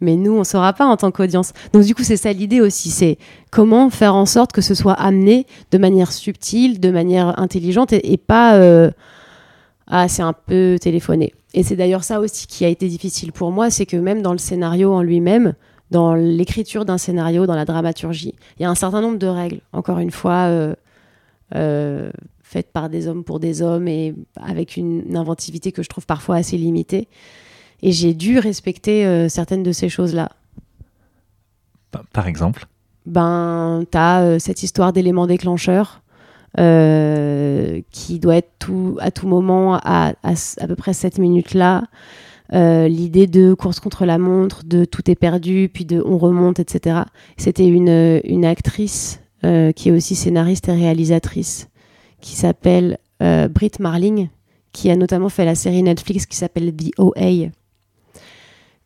mais 0.00 0.16
nous, 0.16 0.32
on 0.32 0.40
ne 0.40 0.44
saura 0.44 0.72
pas 0.72 0.86
en 0.86 0.96
tant 0.96 1.10
qu'audience. 1.10 1.52
Donc 1.72 1.84
du 1.84 1.94
coup, 1.94 2.02
c'est 2.02 2.16
ça 2.16 2.32
l'idée 2.32 2.60
aussi, 2.60 2.90
c'est 2.90 3.18
comment 3.50 3.90
faire 3.90 4.14
en 4.14 4.26
sorte 4.26 4.52
que 4.52 4.60
ce 4.60 4.74
soit 4.74 4.94
amené 4.94 5.46
de 5.70 5.78
manière 5.78 6.12
subtile, 6.12 6.80
de 6.80 6.90
manière 6.90 7.38
intelligente 7.38 7.92
et, 7.92 8.16
pas 8.16 8.56
euh, 8.56 8.90
ah 9.86 10.08
c'est 10.08 10.22
un 10.22 10.32
peu 10.32 10.76
téléphoné. 10.80 11.34
Et 11.52 11.62
c'est 11.62 11.76
d'ailleurs 11.76 12.04
ça 12.04 12.20
aussi 12.20 12.46
qui 12.46 12.64
a 12.64 12.68
été 12.68 12.88
difficile 12.88 13.32
pour 13.32 13.50
moi, 13.50 13.70
c'est 13.70 13.86
que 13.86 13.96
même 13.96 14.22
dans 14.22 14.32
le 14.32 14.38
scénario 14.38 14.92
en 14.92 15.02
lui-même, 15.02 15.54
dans 15.90 16.14
l'écriture 16.14 16.84
d'un 16.84 16.98
scénario, 16.98 17.46
dans 17.46 17.56
la 17.56 17.64
dramaturgie, 17.64 18.34
il 18.58 18.62
y 18.62 18.64
a 18.64 18.70
un 18.70 18.76
certain 18.76 19.00
nombre 19.00 19.18
de 19.18 19.26
règles. 19.26 19.60
Encore 19.72 19.98
une 19.98 20.10
fois. 20.10 20.46
Euh, 20.46 20.74
euh, 21.56 22.10
faites 22.42 22.72
par 22.72 22.88
des 22.88 23.06
hommes 23.06 23.22
pour 23.22 23.38
des 23.38 23.62
hommes 23.62 23.86
et 23.86 24.12
avec 24.36 24.76
une 24.76 25.16
inventivité 25.16 25.70
que 25.70 25.84
je 25.84 25.88
trouve 25.88 26.04
parfois 26.04 26.36
assez 26.36 26.56
limitée. 26.56 27.06
Et 27.82 27.92
j'ai 27.92 28.14
dû 28.14 28.38
respecter 28.38 29.06
euh, 29.06 29.28
certaines 29.28 29.62
de 29.62 29.72
ces 29.72 29.88
choses-là. 29.88 30.30
Par 32.12 32.28
exemple 32.28 32.66
Ben, 33.06 33.84
tu 33.90 33.98
as 33.98 34.22
euh, 34.22 34.38
cette 34.38 34.62
histoire 34.62 34.92
d'élément 34.92 35.26
déclencheur 35.26 36.02
euh, 36.58 37.80
qui 37.90 38.18
doit 38.18 38.36
être 38.36 38.50
tout, 38.58 38.96
à 39.00 39.10
tout 39.10 39.26
moment 39.26 39.74
à, 39.74 40.12
à, 40.22 40.66
peu 40.66 40.76
près 40.76 40.92
7 40.92 41.18
minutes 41.18 41.54
là. 41.54 41.84
L'idée 42.52 43.28
de 43.28 43.54
course 43.54 43.78
contre 43.78 44.04
la 44.04 44.18
montre, 44.18 44.64
de 44.64 44.84
tout 44.84 45.08
est 45.08 45.14
perdu, 45.14 45.70
puis 45.72 45.84
de 45.84 46.02
on 46.04 46.18
remonte, 46.18 46.58
etc. 46.58 47.02
C'était 47.36 47.68
une, 47.68 48.20
une 48.24 48.44
actrice 48.44 49.20
qui 49.42 49.88
est 49.88 49.92
aussi 49.92 50.16
scénariste 50.16 50.68
et 50.68 50.72
réalisatrice 50.72 51.68
qui 52.20 52.34
s'appelle 52.34 52.98
Britt 53.20 53.78
Marling, 53.78 54.30
qui 54.72 54.90
a 54.90 54.96
notamment 54.96 55.28
fait 55.28 55.44
la 55.44 55.54
série 55.54 55.84
Netflix 55.84 56.26
qui 56.26 56.36
s'appelle 56.36 56.74
The 56.74 56.90
OA, 56.98 57.50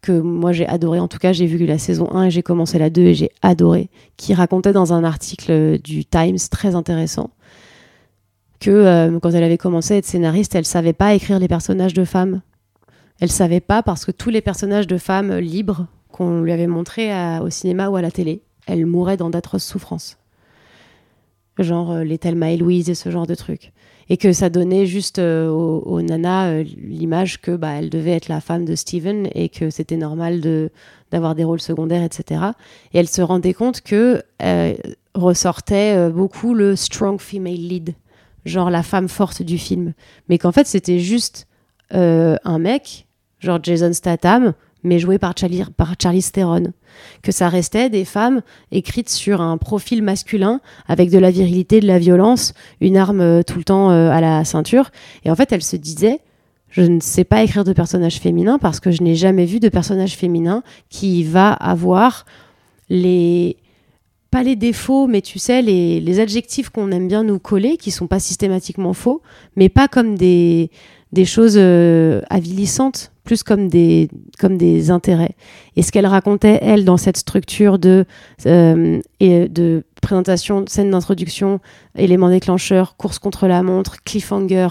que 0.05 0.13
moi 0.13 0.53
j'ai 0.53 0.67
adoré. 0.67 1.01
En 1.01 1.09
tout 1.09 1.19
cas, 1.19 1.33
j'ai 1.33 1.47
vu 1.47 1.65
la 1.67 1.79
saison 1.79 2.11
1 2.13 2.25
et 2.25 2.31
j'ai 2.31 2.43
commencé 2.43 2.79
la 2.79 2.91
2 2.91 3.03
et 3.03 3.15
j'ai 3.15 3.31
adoré, 3.43 3.89
qui 4.17 4.35
racontait 4.35 4.73
dans 4.73 4.93
un 4.93 5.03
article 5.03 5.79
du 5.83 6.05
Times 6.05 6.39
très 6.51 6.75
intéressant 6.75 7.31
que 8.65 8.71
euh, 8.71 9.19
quand 9.21 9.31
elle 9.31 9.45
avait 9.45 9.59
commencé 9.59 9.93
à 9.93 9.97
être 9.99 10.07
scénariste, 10.07 10.55
elle 10.55 10.65
savait 10.65 10.95
pas 10.95 11.13
écrire 11.13 11.39
les 11.39 11.49
personnages 11.49 11.93
de 11.93 12.05
femmes. 12.05 12.41
Elle 13.21 13.31
savait 13.31 13.61
pas 13.61 13.83
parce 13.83 14.07
que 14.07 14.11
tous 14.11 14.31
les 14.31 14.41
personnages 14.41 14.87
de 14.87 14.97
femmes 14.97 15.37
libres 15.37 15.87
qu'on 16.11 16.41
lui 16.41 16.51
avait 16.51 16.67
montrés 16.67 17.13
au 17.41 17.51
cinéma 17.51 17.89
ou 17.89 17.97
à 17.97 18.03
la 18.03 18.11
télé, 18.11 18.41
elles 18.67 18.87
mouraient 18.87 19.19
dans 19.19 19.29
d'atroces 19.29 19.67
souffrances. 19.67 20.17
Genre 21.59 21.93
euh, 21.93 22.05
les 22.05 22.17
Thelma 22.17 22.53
et 22.53 22.57
Louise 22.57 22.89
et 22.89 22.95
ce 22.95 23.11
genre 23.11 23.27
de 23.27 23.35
trucs. 23.35 23.74
Et 24.09 24.17
que 24.17 24.33
ça 24.33 24.51
donnait 24.51 24.87
juste 24.87 25.19
euh, 25.19 25.49
aux, 25.49 26.03
nanas 26.03 26.49
euh, 26.49 26.65
l'image 26.77 27.41
que 27.41 27.57
bah, 27.57 27.73
elle 27.79 27.91
devait 27.91 28.13
être 28.13 28.29
la 28.29 28.41
femme 28.41 28.65
de 28.65 28.75
Steven 28.75 29.29
et 29.35 29.49
que 29.49 29.71
c'était 29.71 29.97
normal 29.97 30.41
de 30.41 30.71
d'avoir 31.11 31.35
des 31.37 31.45
rôles 31.45 31.61
secondaires, 31.61 32.03
etc. 32.03 32.41
Et 32.93 32.99
elle 32.99 33.09
se 33.09 33.23
rendait 33.23 33.55
compte 33.55 33.83
que 33.83 34.23
euh, 34.43 34.75
ressortait 35.15 35.97
euh, 35.97 36.11
beaucoup 36.11 36.55
le 36.55 36.75
strong 36.75 37.21
female 37.21 37.55
lead, 37.55 37.95
genre 38.45 38.69
la 38.69 38.83
femme 38.83 39.09
forte 39.09 39.41
du 39.43 39.57
film. 39.57 39.93
Mais 40.29 40.39
qu'en 40.39 40.51
fait, 40.51 40.67
c'était 40.67 40.99
juste 40.99 41.47
un 41.91 42.59
mec, 42.59 43.07
genre 43.39 43.61
Jason 43.63 43.93
Statham, 43.93 44.55
mais 44.85 44.99
joué 44.99 45.19
par 45.19 45.35
Charlie, 45.37 45.65
par 45.77 45.97
Theron. 45.97 46.73
Que 47.23 47.33
ça 47.33 47.49
restait 47.49 47.91
des 47.91 48.05
femmes 48.05 48.43
écrites 48.71 49.11
sur 49.11 49.41
un 49.41 49.57
profil 49.57 50.03
masculin 50.03 50.61
avec 50.87 51.11
de 51.11 51.19
la 51.19 51.31
virilité, 51.31 51.81
de 51.81 51.87
la 51.87 51.99
violence, 51.99 52.55
une 52.81 52.97
arme 52.97 53.21
euh, 53.21 53.43
tout 53.43 53.59
le 53.59 53.65
temps 53.65 53.91
euh, 53.91 54.11
à 54.11 54.21
la 54.21 54.45
ceinture. 54.45 54.91
Et 55.25 55.31
en 55.31 55.35
fait, 55.35 55.51
elle 55.51 55.63
se 55.63 55.77
disait, 55.77 56.21
je 56.69 56.83
ne 56.83 57.01
sais 57.01 57.25
pas 57.25 57.43
écrire 57.43 57.65
de 57.65 57.73
personnages 57.73 58.19
féminins 58.19 58.59
parce 58.59 58.79
que 58.79 58.91
je 58.91 59.03
n'ai 59.03 59.15
jamais 59.15 59.47
vu 59.47 59.59
de 59.59 59.69
personnage 59.69 60.17
féminin 60.17 60.63
qui 60.91 61.25
va 61.25 61.53
avoir 61.53 62.27
les 62.89 63.57
pas 64.31 64.43
les 64.43 64.57
défauts, 64.57 65.07
mais 65.07 65.23
tu 65.23 65.39
sais, 65.39 65.63
les, 65.63 66.01
les 66.01 66.19
adjectifs 66.19 66.69
qu'on 66.69 66.91
aime 66.91 67.07
bien 67.07 67.23
nous 67.23 67.39
coller, 67.39 67.77
qui 67.77 67.93
sont 67.93 68.09
pas 68.09 68.19
systématiquement 68.19 68.93
faux, 68.93 69.23
mais 69.55 69.69
pas 69.69 69.87
comme 69.87 70.17
des, 70.17 70.73
des 71.13 71.25
choses 71.25 71.55
euh, 71.57 72.21
avilissantes, 72.29 73.13
plus 73.25 73.43
comme 73.43 73.69
des, 73.69 74.09
comme 74.39 74.57
des 74.59 74.91
intérêts. 74.91 75.35
Et 75.77 75.83
ce 75.83 75.91
qu'elle 75.91 76.07
racontait, 76.07 76.59
elle, 76.63 76.85
dans 76.85 76.99
cette 76.99 77.17
structure 77.17 77.79
de, 77.79 78.05
euh, 78.47 79.01
et 79.19 79.49
de 79.49 79.85
présentation, 80.01 80.65
scène 80.69 80.91
d'introduction, 80.91 81.61
élément 81.97 82.29
déclencheur, 82.29 82.97
course 82.97 83.19
contre 83.19 83.49
la 83.49 83.63
montre, 83.63 84.03
cliffhanger, 84.05 84.69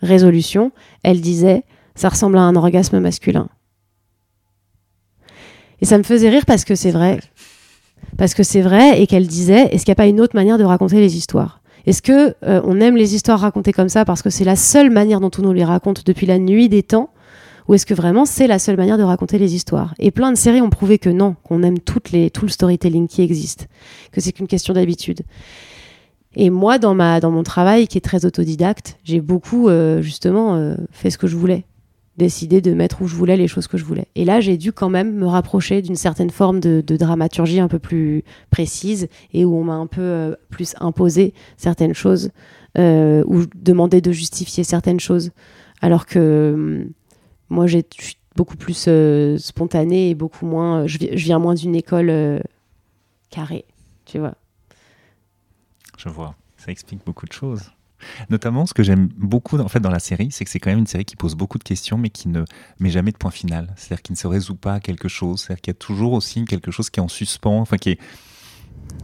résolution, 0.00 0.72
elle 1.02 1.20
disait, 1.20 1.64
ça 1.94 2.08
ressemble 2.08 2.38
à 2.38 2.42
un 2.42 2.54
orgasme 2.54 3.00
masculin. 3.00 3.48
Et 5.80 5.84
ça 5.84 5.98
me 5.98 6.04
faisait 6.04 6.30
rire 6.30 6.46
parce 6.46 6.64
que 6.64 6.74
c'est 6.74 6.92
vrai. 6.92 7.20
Parce 8.16 8.34
que 8.34 8.42
c'est 8.42 8.62
vrai 8.62 9.00
et 9.00 9.06
qu'elle 9.06 9.26
disait, 9.26 9.68
est-ce 9.72 9.84
qu'il 9.84 9.90
n'y 9.90 9.96
a 9.96 10.02
pas 10.02 10.06
une 10.06 10.20
autre 10.20 10.36
manière 10.36 10.58
de 10.58 10.64
raconter 10.64 11.00
les 11.00 11.16
histoires? 11.16 11.60
Est-ce 11.86 12.02
que 12.02 12.34
euh, 12.44 12.60
on 12.64 12.80
aime 12.80 12.96
les 12.96 13.14
histoires 13.14 13.40
racontées 13.40 13.72
comme 13.72 13.88
ça 13.88 14.04
parce 14.04 14.22
que 14.22 14.30
c'est 14.30 14.44
la 14.44 14.56
seule 14.56 14.90
manière 14.90 15.20
dont 15.20 15.30
on 15.38 15.42
nous 15.42 15.52
les 15.52 15.64
raconte 15.64 16.04
depuis 16.06 16.26
la 16.26 16.38
nuit 16.38 16.68
des 16.68 16.82
temps? 16.82 17.10
Ou 17.68 17.74
est-ce 17.74 17.86
que 17.86 17.94
vraiment 17.94 18.24
c'est 18.24 18.46
la 18.46 18.58
seule 18.58 18.76
manière 18.76 18.98
de 18.98 19.02
raconter 19.02 19.38
les 19.38 19.54
histoires? 19.54 19.94
Et 19.98 20.10
plein 20.10 20.32
de 20.32 20.36
séries 20.36 20.60
ont 20.60 20.70
prouvé 20.70 20.98
que 20.98 21.10
non, 21.10 21.36
qu'on 21.42 21.62
aime 21.62 21.78
toutes 21.78 22.10
les, 22.10 22.30
tout 22.30 22.44
le 22.44 22.50
storytelling 22.50 23.08
qui 23.08 23.22
existe, 23.22 23.68
que 24.12 24.20
c'est 24.20 24.32
qu'une 24.32 24.46
question 24.46 24.74
d'habitude. 24.74 25.22
Et 26.36 26.50
moi, 26.50 26.78
dans, 26.78 26.94
ma, 26.94 27.18
dans 27.18 27.30
mon 27.30 27.42
travail 27.42 27.88
qui 27.88 27.96
est 27.96 28.02
très 28.02 28.26
autodidacte, 28.26 28.98
j'ai 29.04 29.20
beaucoup 29.20 29.68
euh, 29.68 30.02
justement 30.02 30.54
euh, 30.54 30.74
fait 30.92 31.08
ce 31.10 31.16
que 31.16 31.26
je 31.26 31.34
voulais, 31.34 31.64
décidé 32.18 32.60
de 32.60 32.74
mettre 32.74 33.00
où 33.00 33.06
je 33.06 33.16
voulais 33.16 33.38
les 33.38 33.48
choses 33.48 33.66
que 33.66 33.78
je 33.78 33.84
voulais. 33.84 34.06
Et 34.14 34.26
là, 34.26 34.40
j'ai 34.40 34.58
dû 34.58 34.70
quand 34.70 34.90
même 34.90 35.14
me 35.14 35.26
rapprocher 35.26 35.80
d'une 35.80 35.96
certaine 35.96 36.28
forme 36.28 36.60
de, 36.60 36.82
dramaturgie 36.82 37.58
un 37.58 37.68
peu 37.68 37.78
plus 37.78 38.22
précise 38.50 39.08
et 39.32 39.46
où 39.46 39.56
on 39.56 39.64
m'a 39.64 39.74
un 39.74 39.86
peu 39.86 40.02
euh, 40.02 40.34
plus 40.50 40.74
imposé 40.78 41.32
certaines 41.56 41.94
choses 41.94 42.30
ou 42.78 43.44
demandé 43.54 44.02
de 44.02 44.12
justifier 44.12 44.62
certaines 44.62 45.00
choses. 45.00 45.30
Alors 45.80 46.04
que 46.04 46.52
hum, 46.54 46.90
moi, 47.48 47.66
je 47.66 47.78
suis 47.98 48.16
beaucoup 48.34 48.56
plus 48.56 48.86
euh, 48.88 49.38
spontanée 49.38 50.10
et 50.10 50.14
beaucoup 50.14 50.46
moins. 50.46 50.82
euh, 50.82 50.86
Je, 50.86 50.98
vi- 50.98 51.10
je 51.16 51.24
viens 51.24 51.38
moins 51.38 51.54
d'une 51.54 51.74
école 51.74 52.10
euh, 52.10 52.40
carrée, 53.30 53.64
tu 54.04 54.18
vois. 54.18 54.34
Je 55.98 56.08
vois. 56.08 56.34
Ça 56.56 56.70
explique 56.70 57.04
beaucoup 57.04 57.26
de 57.26 57.32
choses. 57.32 57.62
Notamment, 58.28 58.66
ce 58.66 58.74
que 58.74 58.82
j'aime 58.82 59.08
beaucoup 59.16 59.58
en 59.58 59.68
fait 59.68 59.80
dans 59.80 59.90
la 59.90 59.98
série, 59.98 60.28
c'est 60.30 60.44
que 60.44 60.50
c'est 60.50 60.58
quand 60.58 60.68
même 60.70 60.80
une 60.80 60.86
série 60.86 61.06
qui 61.06 61.16
pose 61.16 61.34
beaucoup 61.34 61.56
de 61.58 61.64
questions, 61.64 61.96
mais 61.96 62.10
qui 62.10 62.28
ne 62.28 62.44
met 62.78 62.90
jamais 62.90 63.10
de 63.10 63.16
point 63.16 63.30
final. 63.30 63.72
C'est-à-dire 63.76 64.02
qui 64.02 64.12
ne 64.12 64.16
se 64.18 64.26
résout 64.26 64.54
pas 64.54 64.74
à 64.74 64.80
quelque 64.80 65.08
chose. 65.08 65.40
C'est-à-dire 65.40 65.62
qu'il 65.62 65.70
y 65.70 65.76
a 65.76 65.78
toujours 65.78 66.12
aussi 66.12 66.44
quelque 66.44 66.70
chose 66.70 66.90
qui 66.90 67.00
est 67.00 67.02
en 67.02 67.08
suspens, 67.08 67.58
enfin 67.60 67.78
qui 67.78 67.90
est 67.90 67.98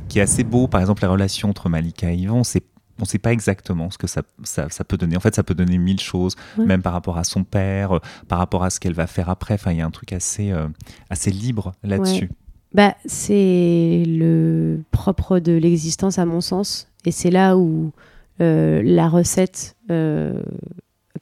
qui 0.08 0.18
est 0.18 0.22
assez 0.22 0.44
beau. 0.44 0.68
Par 0.68 0.80
exemple, 0.82 1.02
la 1.02 1.08
relation 1.08 1.48
entre 1.48 1.70
Malika 1.70 2.12
et 2.12 2.16
Yvan, 2.16 2.44
c'est 2.44 2.64
on 3.02 3.04
ne 3.04 3.08
sait 3.08 3.18
pas 3.18 3.32
exactement 3.32 3.90
ce 3.90 3.98
que 3.98 4.06
ça, 4.06 4.22
ça, 4.44 4.68
ça 4.70 4.84
peut 4.84 4.96
donner. 4.96 5.16
En 5.16 5.20
fait, 5.20 5.34
ça 5.34 5.42
peut 5.42 5.54
donner 5.56 5.76
mille 5.76 5.98
choses, 6.00 6.36
Ouais. 6.56 6.64
même 6.64 6.82
par 6.82 6.92
rapport 6.92 7.18
à 7.18 7.24
son 7.24 7.42
père, 7.42 7.96
euh, 7.96 8.00
par 8.28 8.38
rapport 8.38 8.62
à 8.62 8.70
ce 8.70 8.78
qu'elle 8.78 8.94
va 8.94 9.08
faire 9.08 9.28
après. 9.28 9.54
Enfin, 9.54 9.72
il 9.72 9.78
y 9.78 9.80
a 9.80 9.86
un 9.86 9.90
truc 9.90 10.12
assez, 10.12 10.52
euh, 10.52 10.68
assez 11.10 11.32
libre 11.32 11.72
là-dessus. 11.82 12.24
Ouais. 12.26 12.30
Bah, 12.74 12.94
c'est 13.04 14.04
le 14.06 14.80
propre 14.92 15.40
de 15.40 15.52
l'existence 15.52 16.18
à 16.18 16.24
mon 16.24 16.40
sens. 16.40 16.88
Et 17.04 17.10
c'est 17.10 17.30
là 17.30 17.56
où 17.58 17.90
euh, 18.40 18.80
la 18.84 19.08
recette 19.08 19.76
euh, 19.90 20.40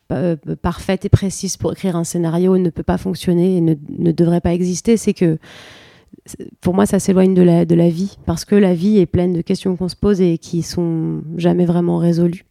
pa- 0.06 0.36
parfaite 0.60 1.04
et 1.06 1.08
précise 1.08 1.56
pour 1.56 1.72
écrire 1.72 1.96
un 1.96 2.04
scénario 2.04 2.56
ne 2.58 2.68
peut 2.70 2.82
pas 2.82 2.98
fonctionner 2.98 3.56
et 3.56 3.60
ne, 3.60 3.74
ne 3.98 4.12
devrait 4.12 4.40
pas 4.42 4.52
exister. 4.52 4.96
C'est 4.96 5.14
que 5.14 5.38
pour 6.60 6.74
moi, 6.74 6.86
ça 6.86 6.98
s'éloigne 6.98 7.34
de 7.34 7.42
la, 7.42 7.64
de 7.64 7.74
la 7.74 7.88
vie. 7.88 8.18
Parce 8.26 8.44
que 8.44 8.54
la 8.54 8.74
vie 8.74 8.98
est 8.98 9.06
pleine 9.06 9.32
de 9.32 9.40
questions 9.40 9.76
qu'on 9.76 9.88
se 9.88 9.96
pose 9.96 10.20
et 10.20 10.38
qui 10.38 10.62
sont 10.62 11.22
jamais 11.36 11.64
vraiment 11.64 11.98
résolues. 11.98 12.44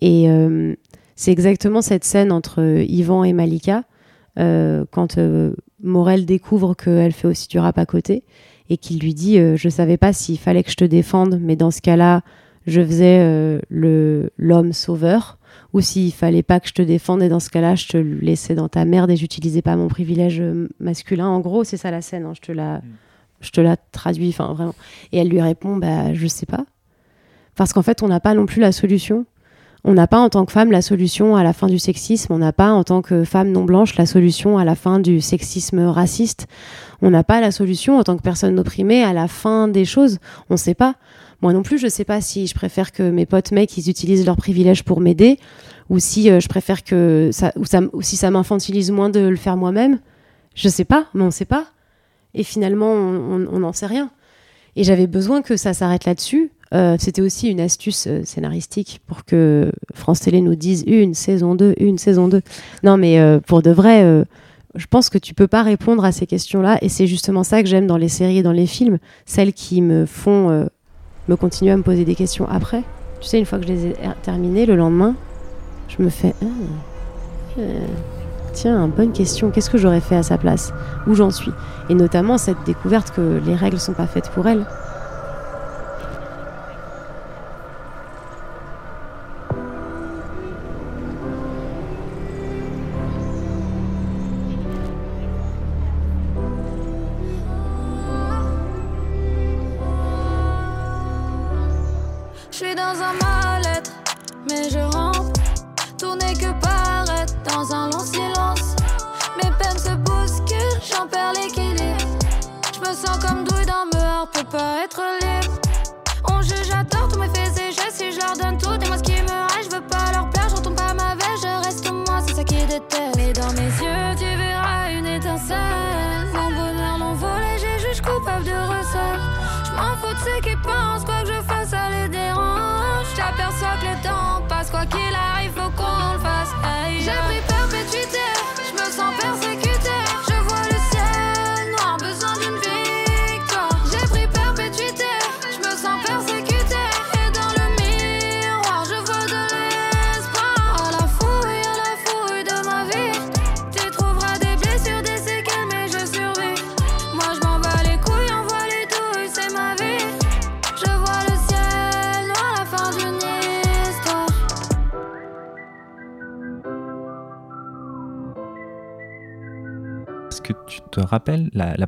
Et 0.00 0.28
euh, 0.28 0.74
c'est 1.14 1.32
exactement 1.32 1.82
cette 1.82 2.04
scène 2.04 2.32
entre 2.32 2.62
Yvan 2.88 3.24
et 3.24 3.32
Malika. 3.32 3.84
euh, 4.38 4.84
quand 4.90 5.18
euh, 5.18 5.54
Morel 5.82 6.26
découvre 6.26 6.74
qu'elle 6.74 7.12
fait 7.12 7.28
aussi 7.28 7.48
du 7.48 7.58
rap 7.58 7.78
à 7.78 7.86
côté 7.86 8.24
et 8.68 8.76
qu'il 8.76 8.98
lui 8.98 9.14
dit 9.14 9.38
Je 9.56 9.68
savais 9.68 9.96
pas 9.96 10.12
s'il 10.12 10.38
fallait 10.38 10.64
que 10.64 10.70
je 10.70 10.76
te 10.76 10.84
défende, 10.84 11.38
mais 11.40 11.54
dans 11.54 11.70
ce 11.70 11.80
cas-là, 11.80 12.22
je 12.66 12.82
faisais 12.82 13.60
l'homme 13.70 14.72
sauveur, 14.72 15.38
ou 15.76 15.82
s'il 15.82 16.10
fallait 16.10 16.42
pas 16.42 16.58
que 16.58 16.68
je 16.68 16.72
te 16.72 16.80
défende, 16.80 17.22
et 17.22 17.28
dans 17.28 17.38
ce 17.38 17.50
cas-là, 17.50 17.74
je 17.74 17.86
te 17.86 17.98
laissais 17.98 18.54
dans 18.54 18.70
ta 18.70 18.86
merde 18.86 19.10
et 19.10 19.16
j'utilisais 19.16 19.60
pas 19.60 19.76
mon 19.76 19.88
privilège 19.88 20.40
euh, 20.40 20.70
masculin. 20.80 21.26
En 21.26 21.40
gros, 21.40 21.64
c'est 21.64 21.76
ça 21.76 21.90
la 21.90 22.00
scène, 22.00 22.24
hein, 22.24 22.32
je, 22.34 22.40
te 22.40 22.50
la, 22.50 22.80
je 23.42 23.50
te 23.50 23.60
la 23.60 23.76
traduis, 23.76 24.30
enfin 24.30 24.54
vraiment. 24.54 24.74
Et 25.12 25.18
elle 25.18 25.28
lui 25.28 25.42
répond 25.42 25.76
Bah, 25.76 26.14
je 26.14 26.26
sais 26.28 26.46
pas. 26.46 26.64
Parce 27.56 27.74
qu'en 27.74 27.82
fait, 27.82 28.02
on 28.02 28.08
n'a 28.08 28.20
pas 28.20 28.32
non 28.32 28.46
plus 28.46 28.62
la 28.62 28.72
solution. 28.72 29.26
On 29.84 29.92
n'a 29.92 30.06
pas 30.06 30.18
en 30.18 30.30
tant 30.30 30.46
que 30.46 30.52
femme 30.52 30.72
la 30.72 30.80
solution 30.80 31.36
à 31.36 31.44
la 31.44 31.52
fin 31.52 31.66
du 31.66 31.78
sexisme, 31.78 32.32
on 32.32 32.38
n'a 32.38 32.54
pas 32.54 32.72
en 32.72 32.82
tant 32.82 33.02
que 33.02 33.24
femme 33.24 33.52
non 33.52 33.64
blanche 33.64 33.96
la 33.96 34.06
solution 34.06 34.56
à 34.56 34.64
la 34.64 34.74
fin 34.74 34.98
du 34.98 35.20
sexisme 35.20 35.86
raciste, 35.86 36.48
on 37.02 37.10
n'a 37.10 37.22
pas 37.22 37.40
la 37.40 37.52
solution 37.52 37.98
en 37.98 38.02
tant 38.02 38.16
que 38.16 38.22
personne 38.22 38.58
opprimée 38.58 39.04
à 39.04 39.12
la 39.12 39.28
fin 39.28 39.68
des 39.68 39.84
choses, 39.84 40.18
on 40.50 40.54
ne 40.54 40.58
sait 40.58 40.74
pas. 40.74 40.96
Moi 41.42 41.52
non 41.52 41.62
plus, 41.62 41.78
je 41.78 41.88
sais 41.88 42.04
pas 42.04 42.20
si 42.20 42.46
je 42.46 42.54
préfère 42.54 42.92
que 42.92 43.02
mes 43.02 43.26
potes 43.26 43.52
mecs 43.52 43.76
ils 43.76 43.90
utilisent 43.90 44.24
leurs 44.24 44.36
privilèges 44.36 44.82
pour 44.84 45.00
m'aider 45.00 45.38
ou 45.88 45.98
si 45.98 46.30
euh, 46.30 46.40
je 46.40 46.48
préfère 46.48 46.82
que 46.82 47.30
ça 47.32 47.52
si 48.00 48.16
ça 48.16 48.30
m'infantilise 48.30 48.90
moins 48.90 49.10
de 49.10 49.20
le 49.20 49.36
faire 49.36 49.56
moi-même. 49.56 50.00
Je 50.54 50.68
sais 50.68 50.84
pas, 50.84 51.06
mais 51.14 51.22
on 51.22 51.26
ne 51.26 51.30
sait 51.30 51.44
pas. 51.44 51.66
Et 52.34 52.42
finalement, 52.42 52.92
on 52.92 53.58
n'en 53.58 53.72
sait 53.72 53.86
rien. 53.86 54.10
Et 54.74 54.84
j'avais 54.84 55.06
besoin 55.06 55.42
que 55.42 55.56
ça 55.56 55.74
s'arrête 55.74 56.04
là-dessus. 56.04 56.50
Euh, 56.74 56.96
C'était 56.98 57.22
aussi 57.22 57.48
une 57.48 57.60
astuce 57.60 58.06
euh, 58.06 58.24
scénaristique 58.24 59.00
pour 59.06 59.24
que 59.24 59.70
France 59.94 60.20
Télé 60.20 60.40
nous 60.40 60.54
dise 60.54 60.82
une 60.86 61.14
saison 61.14 61.54
2, 61.54 61.74
une 61.78 61.98
saison 61.98 62.28
2. 62.28 62.42
Non, 62.82 62.96
mais 62.96 63.18
pour 63.46 63.62
de 63.62 63.70
vrai, 63.70 64.24
je 64.74 64.86
pense 64.86 65.08
que 65.10 65.18
tu 65.18 65.34
peux 65.34 65.46
pas 65.46 65.62
répondre 65.62 66.04
à 66.04 66.12
ces 66.12 66.26
questions-là. 66.26 66.78
Et 66.82 66.88
c'est 66.88 67.06
justement 67.06 67.44
ça 67.44 67.62
que 67.62 67.68
j'aime 67.68 67.86
dans 67.86 67.96
les 67.98 68.08
séries 68.08 68.38
et 68.38 68.42
dans 68.42 68.52
les 68.52 68.66
films. 68.66 68.98
Celles 69.24 69.52
qui 69.52 69.80
me 69.82 70.04
font 70.06 70.68
me 71.28 71.36
continuer 71.36 71.72
à 71.72 71.76
me 71.76 71.82
poser 71.82 72.04
des 72.04 72.14
questions 72.14 72.46
après. 72.48 72.82
Tu 73.20 73.28
sais, 73.28 73.38
une 73.38 73.46
fois 73.46 73.58
que 73.58 73.66
je 73.66 73.72
les 73.72 73.86
ai 73.86 73.90
er- 74.02 74.14
terminées, 74.22 74.66
le 74.66 74.76
lendemain, 74.76 75.14
je 75.88 76.02
me 76.02 76.08
fais 76.10 76.34
Ah, 76.42 76.46
euh, 77.58 77.86
Tiens, 78.52 78.88
bonne 78.88 79.12
question. 79.12 79.50
Qu'est-ce 79.50 79.68
que 79.68 79.76
j'aurais 79.78 80.00
fait 80.00 80.16
à 80.16 80.22
sa 80.22 80.38
place? 80.38 80.72
Où 81.06 81.14
j'en 81.14 81.30
suis? 81.30 81.52
Et 81.90 81.94
notamment 81.94 82.38
cette 82.38 82.56
découverte 82.64 83.10
que 83.14 83.40
les 83.44 83.54
règles 83.54 83.78
sont 83.78 83.92
pas 83.92 84.06
faites 84.06 84.30
pour 84.30 84.46
elle. 84.48 84.64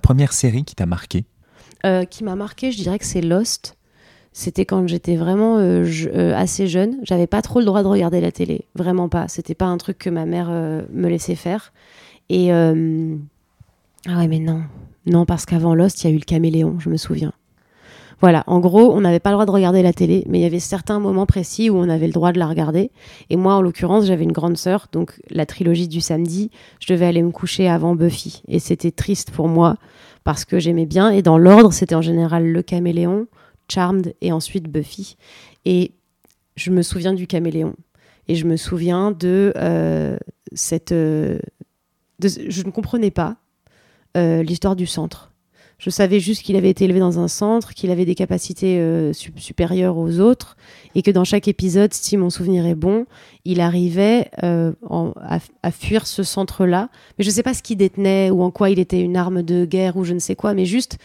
Première 0.08 0.32
série 0.32 0.64
qui 0.64 0.74
t'a 0.74 0.86
marqué 0.86 1.26
Euh, 1.84 2.06
qui 2.06 2.24
m'a 2.24 2.34
marqué, 2.34 2.72
je 2.72 2.78
dirais 2.78 2.98
que 2.98 3.04
c'est 3.04 3.20
Lost. 3.20 3.76
C'était 4.32 4.64
quand 4.64 4.86
j'étais 4.86 5.16
vraiment 5.16 5.58
euh, 5.58 5.84
euh, 6.14 6.34
assez 6.34 6.66
jeune. 6.66 6.96
J'avais 7.02 7.26
pas 7.26 7.42
trop 7.42 7.58
le 7.58 7.66
droit 7.66 7.82
de 7.82 7.88
regarder 7.88 8.22
la 8.22 8.32
télé, 8.32 8.64
vraiment 8.74 9.10
pas. 9.10 9.28
C'était 9.28 9.54
pas 9.54 9.66
un 9.66 9.76
truc 9.76 9.98
que 9.98 10.08
ma 10.08 10.24
mère 10.24 10.48
me 10.48 11.08
laissait 11.08 11.34
faire. 11.34 11.74
Et 12.30 12.50
ah 12.50 12.72
ouais, 12.72 14.28
mais 14.28 14.38
non, 14.38 14.62
non 15.04 15.26
parce 15.26 15.44
qu'avant 15.44 15.74
Lost, 15.74 16.02
il 16.02 16.06
y 16.06 16.10
a 16.10 16.14
eu 16.14 16.18
le 16.18 16.24
caméléon, 16.24 16.80
je 16.80 16.88
me 16.88 16.96
souviens. 16.96 17.34
Voilà, 18.20 18.42
en 18.48 18.58
gros, 18.58 18.92
on 18.92 19.00
n'avait 19.00 19.20
pas 19.20 19.30
le 19.30 19.34
droit 19.34 19.46
de 19.46 19.50
regarder 19.52 19.82
la 19.82 19.92
télé, 19.92 20.24
mais 20.28 20.40
il 20.40 20.42
y 20.42 20.46
avait 20.46 20.58
certains 20.58 20.98
moments 20.98 21.26
précis 21.26 21.70
où 21.70 21.76
on 21.76 21.88
avait 21.88 22.08
le 22.08 22.12
droit 22.12 22.32
de 22.32 22.38
la 22.38 22.48
regarder. 22.48 22.90
Et 23.30 23.36
moi, 23.36 23.54
en 23.54 23.62
l'occurrence, 23.62 24.06
j'avais 24.06 24.24
une 24.24 24.32
grande 24.32 24.56
sœur, 24.56 24.88
donc 24.90 25.20
la 25.30 25.46
trilogie 25.46 25.86
du 25.86 26.00
samedi, 26.00 26.50
je 26.80 26.92
devais 26.92 27.06
aller 27.06 27.22
me 27.22 27.30
coucher 27.30 27.68
avant 27.68 27.94
Buffy. 27.94 28.42
Et 28.48 28.58
c'était 28.58 28.90
triste 28.90 29.30
pour 29.30 29.46
moi 29.46 29.76
parce 30.24 30.44
que 30.44 30.58
j'aimais 30.58 30.86
bien. 30.86 31.10
Et 31.10 31.22
dans 31.22 31.38
l'ordre, 31.38 31.72
c'était 31.72 31.94
en 31.94 32.02
général 32.02 32.46
le 32.46 32.62
caméléon, 32.62 33.28
Charmed 33.68 34.14
et 34.20 34.32
ensuite 34.32 34.64
Buffy. 34.68 35.16
Et 35.64 35.92
je 36.56 36.70
me 36.70 36.82
souviens 36.82 37.14
du 37.14 37.26
caméléon. 37.28 37.74
Et 38.26 38.34
je 38.34 38.46
me 38.46 38.56
souviens 38.56 39.12
de 39.12 39.52
euh, 39.56 40.18
cette. 40.52 40.92
euh, 40.92 41.38
je 42.20 42.62
ne 42.62 42.70
comprenais 42.70 43.10
pas 43.12 43.36
euh, 44.16 44.42
l'histoire 44.42 44.74
du 44.74 44.86
centre. 44.86 45.32
Je 45.78 45.90
savais 45.90 46.18
juste 46.18 46.42
qu'il 46.42 46.56
avait 46.56 46.70
été 46.70 46.86
élevé 46.86 46.98
dans 46.98 47.20
un 47.20 47.28
centre, 47.28 47.72
qu'il 47.72 47.92
avait 47.92 48.04
des 48.04 48.16
capacités 48.16 48.80
euh, 48.80 49.12
sup- 49.12 49.38
supérieures 49.38 49.96
aux 49.96 50.18
autres, 50.18 50.56
et 50.96 51.02
que 51.02 51.12
dans 51.12 51.22
chaque 51.22 51.46
épisode, 51.46 51.94
si 51.94 52.16
mon 52.16 52.30
souvenir 52.30 52.66
est 52.66 52.74
bon, 52.74 53.06
il 53.44 53.60
arrivait 53.60 54.28
euh, 54.42 54.72
à, 54.90 55.38
à 55.62 55.70
fuir 55.70 56.08
ce 56.08 56.24
centre-là. 56.24 56.88
Mais 57.16 57.24
je 57.24 57.30
ne 57.30 57.34
sais 57.34 57.44
pas 57.44 57.54
ce 57.54 57.62
qu'il 57.62 57.76
détenait 57.76 58.30
ou 58.30 58.42
en 58.42 58.50
quoi 58.50 58.70
il 58.70 58.80
était 58.80 59.00
une 59.00 59.16
arme 59.16 59.42
de 59.42 59.64
guerre 59.64 59.96
ou 59.96 60.02
je 60.02 60.14
ne 60.14 60.18
sais 60.18 60.34
quoi, 60.34 60.52
mais 60.52 60.64
juste, 60.64 60.98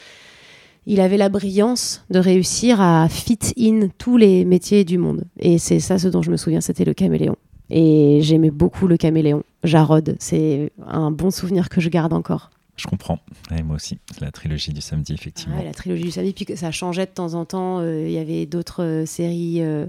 il 0.88 1.00
avait 1.00 1.18
la 1.18 1.30
brillance 1.30 2.04
de 2.10 2.18
réussir 2.18 2.82
à 2.82 3.08
fit 3.10 3.40
in 3.60 3.90
tous 4.00 4.18
les 4.18 4.44
métiers 4.44 4.84
du 4.84 4.98
monde. 4.98 5.24
Et 5.40 5.60
c'est 5.60 5.80
ça 5.80 6.00
ce 6.00 6.08
dont 6.08 6.24
je 6.24 6.32
me 6.32 6.38
souviens, 6.38 6.62
c'était 6.62 6.84
le 6.84 6.96
caméléon. 6.96 7.36
Et 7.70 8.20
j'aimais 8.24 8.52
beaucoup 8.52 8.88
le 8.88 8.98
caméléon. 8.98 9.44
Jarod, 9.64 10.16
c'est 10.20 10.72
un 10.86 11.12
bon 11.12 11.30
souvenir 11.30 11.70
que 11.70 11.80
je 11.80 11.90
garde 11.90 12.12
encore. 12.12 12.50
Je 12.76 12.88
comprends. 12.88 13.20
Ouais, 13.52 13.62
moi 13.62 13.76
aussi, 13.76 14.00
la 14.20 14.32
trilogie 14.32 14.74
du 14.74 14.82
samedi, 14.82 15.14
effectivement. 15.14 15.58
Ouais, 15.58 15.64
la 15.66 15.74
trilogie 15.74 16.04
du 16.06 16.12
samedi, 16.12 16.34
puis 16.34 16.46
que 16.46 16.56
ça 16.56 16.72
changeait 16.72 17.06
de 17.06 17.12
temps 17.12 17.36
en 17.36 17.46
temps. 17.46 17.80
euh, 17.80 18.04
Il 18.08 18.12
y 18.12 18.18
avait 18.18 18.46
d'autres 18.48 18.84
euh, 18.84 19.06
séries. 19.06 19.62
euh, 19.62 19.86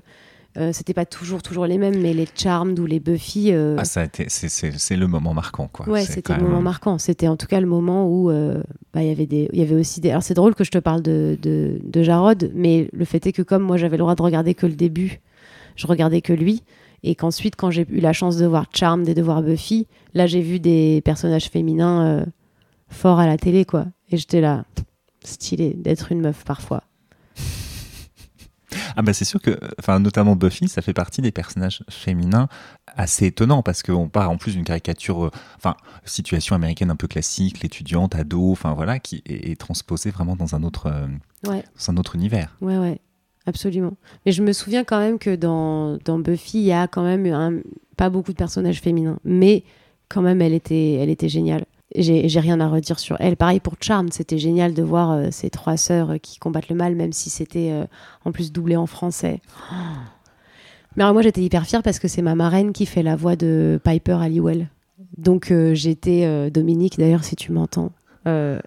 euh, 0.59 0.71
C'était 0.73 0.93
pas 0.95 1.07
toujours 1.07 1.43
toujours 1.43 1.67
les 1.67 1.79
mêmes, 1.79 1.99
mais 2.01 2.13
les 2.13 2.27
Charmed 2.37 2.79
ou 2.79 2.85
les 2.87 3.01
Buffy. 3.01 3.53
Ah, 3.79 3.85
ça 3.85 4.03
a 4.03 4.05
été, 4.05 4.27
c'est, 4.29 4.49
c'est- 4.51 4.79
c'est 4.79 4.97
le 4.97 5.07
moment 5.09 5.33
marquant, 5.35 5.67
quoi. 5.67 5.89
ouais, 5.89 6.05
c'était 6.05 6.35
le 6.35 6.43
moment 6.43 6.61
marquant. 6.63 6.99
C'était 6.99 7.27
en 7.27 7.37
tout 7.37 7.47
cas 7.47 7.59
le 7.59 7.67
moment 7.67 8.07
où 8.09 8.31
bah, 8.93 9.03
il 9.03 9.09
y 9.09 9.11
avait 9.11 9.27
des, 9.27 9.49
il 9.53 9.59
y 9.59 9.63
avait 9.63 9.75
aussi 9.75 10.01
des. 10.01 10.11
Alors 10.11 10.23
c'est 10.23 10.35
drôle 10.35 10.55
que 10.55 10.63
je 10.63 10.71
te 10.71 10.79
parle 10.79 11.03
de, 11.03 11.37
de, 11.43 11.81
de 11.83 12.03
Jarod, 12.03 12.53
mais 12.55 12.89
le 12.93 13.05
fait 13.07 13.27
est 13.27 13.33
que 13.33 13.43
comme 13.43 13.63
moi 13.63 13.79
j'avais 13.79 13.97
le 13.97 14.03
droit 14.03 14.15
de 14.15 14.23
regarder 14.23 14.55
que 14.55 14.67
le 14.67 14.75
début, 14.75 15.21
je 15.75 15.87
regardais 15.89 16.21
que 16.21 16.33
lui, 16.35 16.63
et 17.03 17.15
qu'ensuite 17.17 17.57
quand 17.57 17.71
j'ai 17.73 17.85
eu 17.89 17.99
la 18.01 18.13
chance 18.13 18.37
de 18.37 18.47
voir 18.47 18.67
Charmed 18.73 19.09
et 19.09 19.15
de 19.15 19.23
voir 19.23 19.43
Buffy, 19.43 19.89
là 20.13 20.27
j'ai 20.29 20.41
vu 20.43 20.61
des 20.61 21.01
personnages 21.05 21.47
féminins 21.49 22.27
forts 22.95 23.19
à 23.19 23.27
la 23.27 23.37
télé, 23.37 23.65
quoi. 23.65 23.87
Et 24.11 24.17
j'étais 24.17 24.41
là, 24.41 24.65
stylé 25.23 25.75
d'être 25.75 26.13
une 26.13 26.21
meuf 26.21 26.45
parfois. 26.45 26.83
Ah 28.97 29.03
bah 29.03 29.13
c'est 29.13 29.25
sûr 29.25 29.41
que, 29.41 29.57
enfin 29.79 30.01
notamment 30.01 30.35
Buffy, 30.35 30.67
ça 30.69 30.83
fait 30.83 30.93
partie 30.93 31.21
des 31.23 31.31
personnages 31.31 31.85
féminins 31.89 32.49
assez 32.97 33.27
étonnants 33.27 33.63
parce 33.63 33.83
qu'on 33.85 34.09
part 34.09 34.31
en 34.31 34.37
plus 34.37 34.53
d'une 34.55 34.65
caricature, 34.65 35.27
euh, 35.27 35.31
enfin 35.57 35.77
situation 36.05 36.57
américaine 36.57 36.91
un 36.91 36.97
peu 36.97 37.07
classique, 37.07 37.61
l'étudiante, 37.63 38.17
ado, 38.17 38.51
enfin 38.51 38.73
voilà, 38.75 38.99
qui 38.99 39.23
est, 39.27 39.51
est 39.53 39.61
transposée 39.61 40.11
vraiment 40.11 40.35
dans 40.35 40.57
un 40.57 40.65
autre, 40.65 40.87
euh, 40.87 41.07
Ouais. 41.49 41.63
dans 41.79 41.93
un 41.93 41.97
autre 41.99 42.17
univers. 42.17 42.57
Ouais, 42.61 42.77
ouais, 42.79 43.01
absolument. 43.47 43.97
Mais 44.27 44.33
je 44.33 44.43
me 44.43 44.53
souviens 44.53 44.83
quand 44.83 44.99
même 44.99 45.19
que 45.21 45.37
dans, 45.37 45.97
dans 46.05 46.19
Buffy, 46.19 46.59
il 46.59 46.65
y 46.65 46.73
a 46.73 46.89
quand 46.89 47.05
même 47.05 47.27
un- 47.27 47.61
pas 47.97 48.11
beaucoup 48.11 48.33
de 48.33 48.37
personnages 48.39 48.81
féminins. 48.81 49.19
Mais 49.25 49.63
quand 50.09 50.23
même, 50.23 50.43
elle 50.43 50.53
était, 50.55 50.95
elle 50.95 51.11
était 51.11 51.29
géniale. 51.29 51.65
J'ai 51.97 52.41
rien 52.41 52.59
à 52.61 52.69
redire 52.69 52.99
sur 52.99 53.17
elle. 53.21 53.37
Pareil 53.37 53.61
pour 53.61 53.75
Charmed, 53.81 54.13
c'était 54.13 54.39
génial 54.39 54.75
de 54.75 54.83
voir 54.83 55.13
euh, 55.13 55.29
ces 55.31 55.49
trois 55.49 55.77
sœurs 55.77 56.11
euh, 56.11 56.19
qui 56.19 56.39
combattent 56.39 56.69
le 56.69 56.75
mal, 56.75 56.97
même 56.97 57.13
si 57.13 57.31
c'était 57.31 57.71
euh, 57.71 57.85
en 58.25 58.33
plus 58.33 58.51
doublé 58.51 58.75
en 58.75 58.87
français. 58.87 59.41
Mais 60.97 61.13
moi, 61.13 61.23
j'étais 61.23 61.43
hyper 61.43 61.67
fière 61.67 61.85
parce 61.85 62.01
que 62.01 62.09
c'est 62.09 62.23
ma 62.23 62.35
marraine 62.35 62.73
qui 62.73 62.87
fait 62.87 63.05
la 63.05 63.15
voix 63.15 63.37
de 63.37 63.81
Piper 63.85 64.19
Halliwell. 64.21 64.69
Donc 65.19 65.53
j'étais, 65.73 66.51
Dominique 66.53 66.99
d'ailleurs, 66.99 67.25
si 67.25 67.35
tu 67.35 67.51
m'entends, 67.51 67.91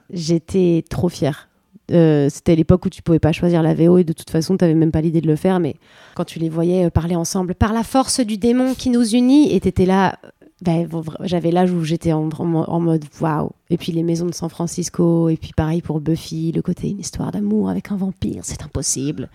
j'étais 0.10 0.84
trop 0.90 1.08
fière. 1.08 1.48
C'était 1.88 2.58
l'époque 2.58 2.86
où 2.86 2.90
tu 2.90 3.02
pouvais 3.02 3.20
pas 3.20 3.32
choisir 3.32 3.64
la 3.64 3.74
VO 3.74 3.98
et 3.98 4.04
de 4.04 4.12
toute 4.12 4.30
façon 4.30 4.58
tu 4.58 4.66
n'avais 4.66 4.76
même 4.76 4.92
pas 4.92 5.00
l'idée 5.00 5.22
de 5.22 5.28
le 5.28 5.38
faire 5.38 5.62
mais 5.62 5.78
quand 6.16 6.26
tu 6.26 6.40
les 6.40 6.50
voyais 6.50 6.90
parler 6.90 7.16
ensemble 7.16 7.56
par 7.56 7.72
la 7.72 7.84
force 7.84 8.20
du 8.20 8.38
démon 8.38 8.74
qui 8.74 8.90
nous 8.90 9.08
unit 9.16 9.54
et 9.54 9.62
t'étais 9.62 9.86
là 9.86 10.20
ben, 10.62 10.90
j'avais 11.22 11.52
l'âge 11.52 11.72
où 11.72 11.84
j'étais 11.84 12.14
en 12.14 12.80
mode 12.80 13.06
waouh. 13.22 13.52
Et 13.70 13.78
puis 13.78 13.92
les 13.92 14.02
maisons 14.02 14.26
de 14.26 14.34
San 14.34 14.50
Francisco 14.50 15.30
et 15.30 15.38
puis 15.38 15.52
pareil 15.56 15.82
pour 15.82 16.00
Buffy 16.00 16.52
le 16.52 16.62
côté 16.62 16.90
une 16.90 17.00
histoire 17.00 17.32
d'amour 17.32 17.70
avec 17.70 17.92
un 17.92 17.96
vampire 17.96 18.42
c'est 18.44 18.64
impossible. 18.64 19.30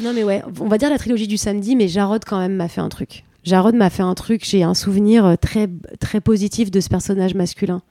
Non 0.00 0.12
mais 0.14 0.22
ouais 0.22 0.42
on 0.60 0.68
va 0.68 0.78
dire 0.78 0.90
la 0.90 0.98
trilogie 0.98 1.26
du 1.26 1.36
samedi 1.36 1.74
mais 1.74 1.88
Jarod 1.88 2.24
quand 2.24 2.38
même 2.38 2.54
m'a 2.54 2.68
fait 2.68 2.80
un 2.80 2.88
truc. 2.88 3.24
Jarod 3.42 3.74
m'a 3.74 3.90
fait 3.90 4.04
un 4.04 4.14
truc 4.14 4.44
j'ai 4.44 4.62
un 4.62 4.74
souvenir 4.74 5.24
euh, 5.24 5.34
très 5.34 5.68
très 5.98 6.20
positif 6.20 6.70
de 6.70 6.80
ce 6.80 6.88
personnage 6.88 7.34
masculin. 7.34 7.82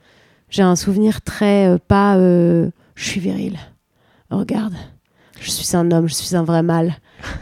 J'ai 0.48 0.62
un 0.62 0.76
souvenir 0.76 1.20
très 1.20 1.68
euh, 1.68 1.76
pas 1.76 2.16
euh, 2.16 2.70
je 2.94 3.04
suis 3.04 3.20
viril. 3.20 3.58
Regarde, 4.30 4.74
je 5.40 5.50
suis 5.50 5.76
un 5.76 5.90
homme, 5.90 6.08
je 6.08 6.14
suis 6.14 6.34
un 6.36 6.42
vrai 6.44 6.62
mâle. 6.62 6.94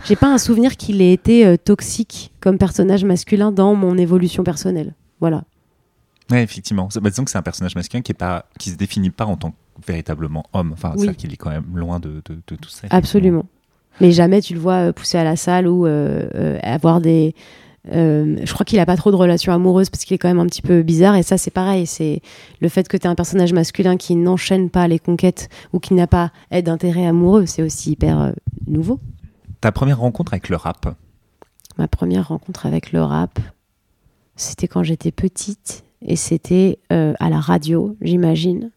J'ai 0.05 0.16
pas 0.16 0.32
un 0.32 0.38
souvenir 0.38 0.76
qu'il 0.76 1.03
ait 1.03 1.12
été 1.12 1.47
euh, 1.47 1.57
toxique 1.57 2.32
comme 2.40 2.59
personnage 2.59 3.05
masculin 3.05 3.53
dans 3.53 3.74
mon 3.74 3.97
évolution 3.99 4.42
personnelle. 4.42 4.94
Voilà. 5.20 5.44
Ouais, 6.30 6.42
effectivement. 6.42 6.88
Bah, 7.01 7.11
disons 7.11 7.24
que 7.24 7.30
c'est 7.30 7.38
un 7.38 7.42
personnage 7.42 7.74
masculin 7.74 8.03
qui 8.03 8.12
est 8.12 8.14
pas, 8.14 8.47
qui 8.59 8.70
se 8.70 8.76
définit 8.76 9.11
pas 9.11 9.26
en 9.26 9.36
tant 9.36 9.51
que 9.51 9.57
véritablement 9.86 10.44
homme. 10.53 10.72
Enfin, 10.72 10.92
Oui. 10.94 11.01
c'est-à-dire 11.01 11.16
qu'il 11.16 11.32
est 11.32 11.36
quand 11.36 11.51
même 11.51 11.66
loin 11.74 12.01
de, 12.01 12.22
de, 12.24 12.38
de 12.47 12.57
tout 12.57 12.70
ça. 12.70 12.86
Absolument. 12.90 13.44
Mais 14.01 14.11
jamais 14.12 14.40
tu 14.42 14.55
le 14.55 14.61
vois 14.61 14.88
euh, 14.88 14.92
pousser 14.92 15.18
à 15.18 15.24
la 15.24 15.36
salle 15.36 15.66
ou 15.68 15.86
euh, 15.86 16.28
euh, 16.34 16.59
avoir 16.62 17.01
des. 17.01 17.34
Euh, 17.93 18.37
je 18.45 18.53
crois 18.53 18.64
qu'il 18.64 18.78
a 18.78 18.87
pas 18.87 18.97
trop 18.97 19.11
de 19.11 19.16
relations 19.16 19.53
amoureuses 19.53 19.91
parce 19.91 20.05
qu'il 20.05 20.14
est 20.14 20.18
quand 20.18 20.28
même 20.28 20.41
un 20.41 20.47
petit 20.47 20.62
peu 20.62 20.82
bizarre 20.82 21.16
et 21.16 21.22
ça 21.22 21.39
c'est 21.39 21.51
pareil. 21.51 21.87
C'est 21.87 22.20
le 22.61 22.68
fait 22.68 22.89
que 22.89 22.97
tu 22.97 23.05
es 23.05 23.07
un 23.07 23.14
personnage 23.14 23.53
masculin 23.53 23.97
qui 23.97 24.16
n'enchaîne 24.16 24.70
pas 24.70 24.89
les 24.89 24.99
conquêtes 24.99 25.49
ou 25.72 25.78
qui 25.78 25.95
n'a 25.95 26.07
pas 26.07 26.30
d'intérêt 26.51 27.07
amoureux, 27.07 27.47
c'est 27.47 27.62
aussi 27.62 27.93
hyper 27.93 28.20
euh, 28.20 28.32
nouveau. 28.66 29.01
Ta 29.61 29.72
première 29.72 29.99
rencontre 30.01 30.32
avec 30.34 30.49
le 30.49 30.57
rap, 30.57 30.97
Ma 31.78 31.89
première 31.89 32.28
rencontre 32.28 32.64
avec 32.64 32.93
le 32.93 33.03
rap, 33.03 33.39
c'était 34.34 34.66
quand 34.66 34.82
j'étais 34.82 35.12
petite 35.12 35.84
et 36.01 36.16
c'était 36.16 36.78
euh, 36.91 37.12
à 37.20 37.28
la 37.28 37.39
radio, 37.39 37.97
j'imagine. 38.01 38.70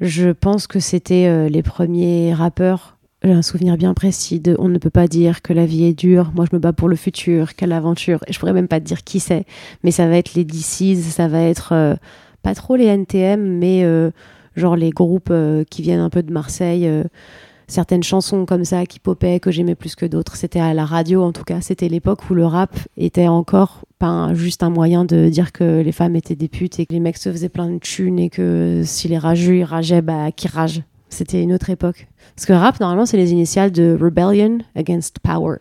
Je 0.00 0.30
pense 0.30 0.66
que 0.66 0.80
c'était 0.80 1.50
les 1.50 1.62
premiers 1.62 2.32
rappeurs 2.32 2.96
j'ai 3.22 3.32
un 3.32 3.42
souvenir 3.42 3.76
bien 3.76 3.92
précis 3.92 4.40
de 4.40 4.56
on 4.58 4.68
ne 4.68 4.78
peut 4.78 4.90
pas 4.90 5.06
dire 5.06 5.42
que 5.42 5.52
la 5.52 5.66
vie 5.66 5.84
est 5.84 5.92
dure, 5.92 6.32
moi 6.34 6.46
je 6.50 6.56
me 6.56 6.60
bats 6.60 6.72
pour 6.72 6.88
le 6.88 6.96
futur, 6.96 7.54
quelle 7.54 7.72
aventure. 7.72 8.20
Et 8.26 8.32
je 8.32 8.38
pourrais 8.38 8.54
même 8.54 8.68
pas 8.68 8.80
te 8.80 8.86
dire 8.86 9.04
qui 9.04 9.20
c'est, 9.20 9.44
mais 9.84 9.90
ça 9.90 10.08
va 10.08 10.16
être 10.16 10.34
les 10.34 10.44
DCs, 10.44 11.02
ça 11.02 11.28
va 11.28 11.42
être 11.42 11.72
euh, 11.72 11.94
pas 12.42 12.54
trop 12.54 12.76
les 12.76 12.86
NTM, 12.86 13.58
mais 13.58 13.84
euh, 13.84 14.10
genre 14.56 14.74
les 14.74 14.90
groupes 14.90 15.28
euh, 15.30 15.64
qui 15.68 15.82
viennent 15.82 16.00
un 16.00 16.08
peu 16.08 16.22
de 16.22 16.32
Marseille. 16.32 16.90
certaines 17.68 18.02
chansons 18.02 18.46
comme 18.46 18.64
ça 18.64 18.86
qui 18.86 18.98
popaient, 18.98 19.38
que 19.38 19.50
j'aimais 19.50 19.74
plus 19.74 19.96
que 19.96 20.06
d'autres. 20.06 20.36
C'était 20.36 20.60
à 20.60 20.72
la 20.72 20.86
radio 20.86 21.22
en 21.22 21.32
tout 21.32 21.44
cas. 21.44 21.60
C'était 21.60 21.88
l'époque 21.88 22.30
où 22.30 22.34
le 22.34 22.46
rap 22.46 22.74
était 22.96 23.28
encore 23.28 23.84
pas 23.98 24.32
juste 24.32 24.62
un 24.62 24.70
moyen 24.70 25.04
de 25.04 25.28
dire 25.28 25.52
que 25.52 25.82
les 25.82 25.92
femmes 25.92 26.16
étaient 26.16 26.36
des 26.36 26.48
putes 26.48 26.80
et 26.80 26.86
que 26.86 26.94
les 26.94 27.00
mecs 27.00 27.18
se 27.18 27.30
faisaient 27.30 27.50
plein 27.50 27.68
de 27.68 27.78
thunes 27.78 28.18
et 28.18 28.30
que 28.30 28.80
si 28.84 29.08
les 29.08 29.18
rageux 29.18 29.58
ils 29.58 29.64
rageaient, 29.64 30.02
bah 30.02 30.32
qui 30.32 30.48
rage. 30.48 30.82
C'était 31.10 31.42
une 31.42 31.52
autre 31.52 31.70
époque. 31.70 32.08
Parce 32.34 32.46
que 32.46 32.52
rap, 32.52 32.80
normalement, 32.80 33.04
c'est 33.04 33.16
les 33.16 33.32
initiales 33.32 33.72
de 33.72 33.98
Rebellion 34.00 34.58
Against 34.74 35.18
Power. 35.18 35.58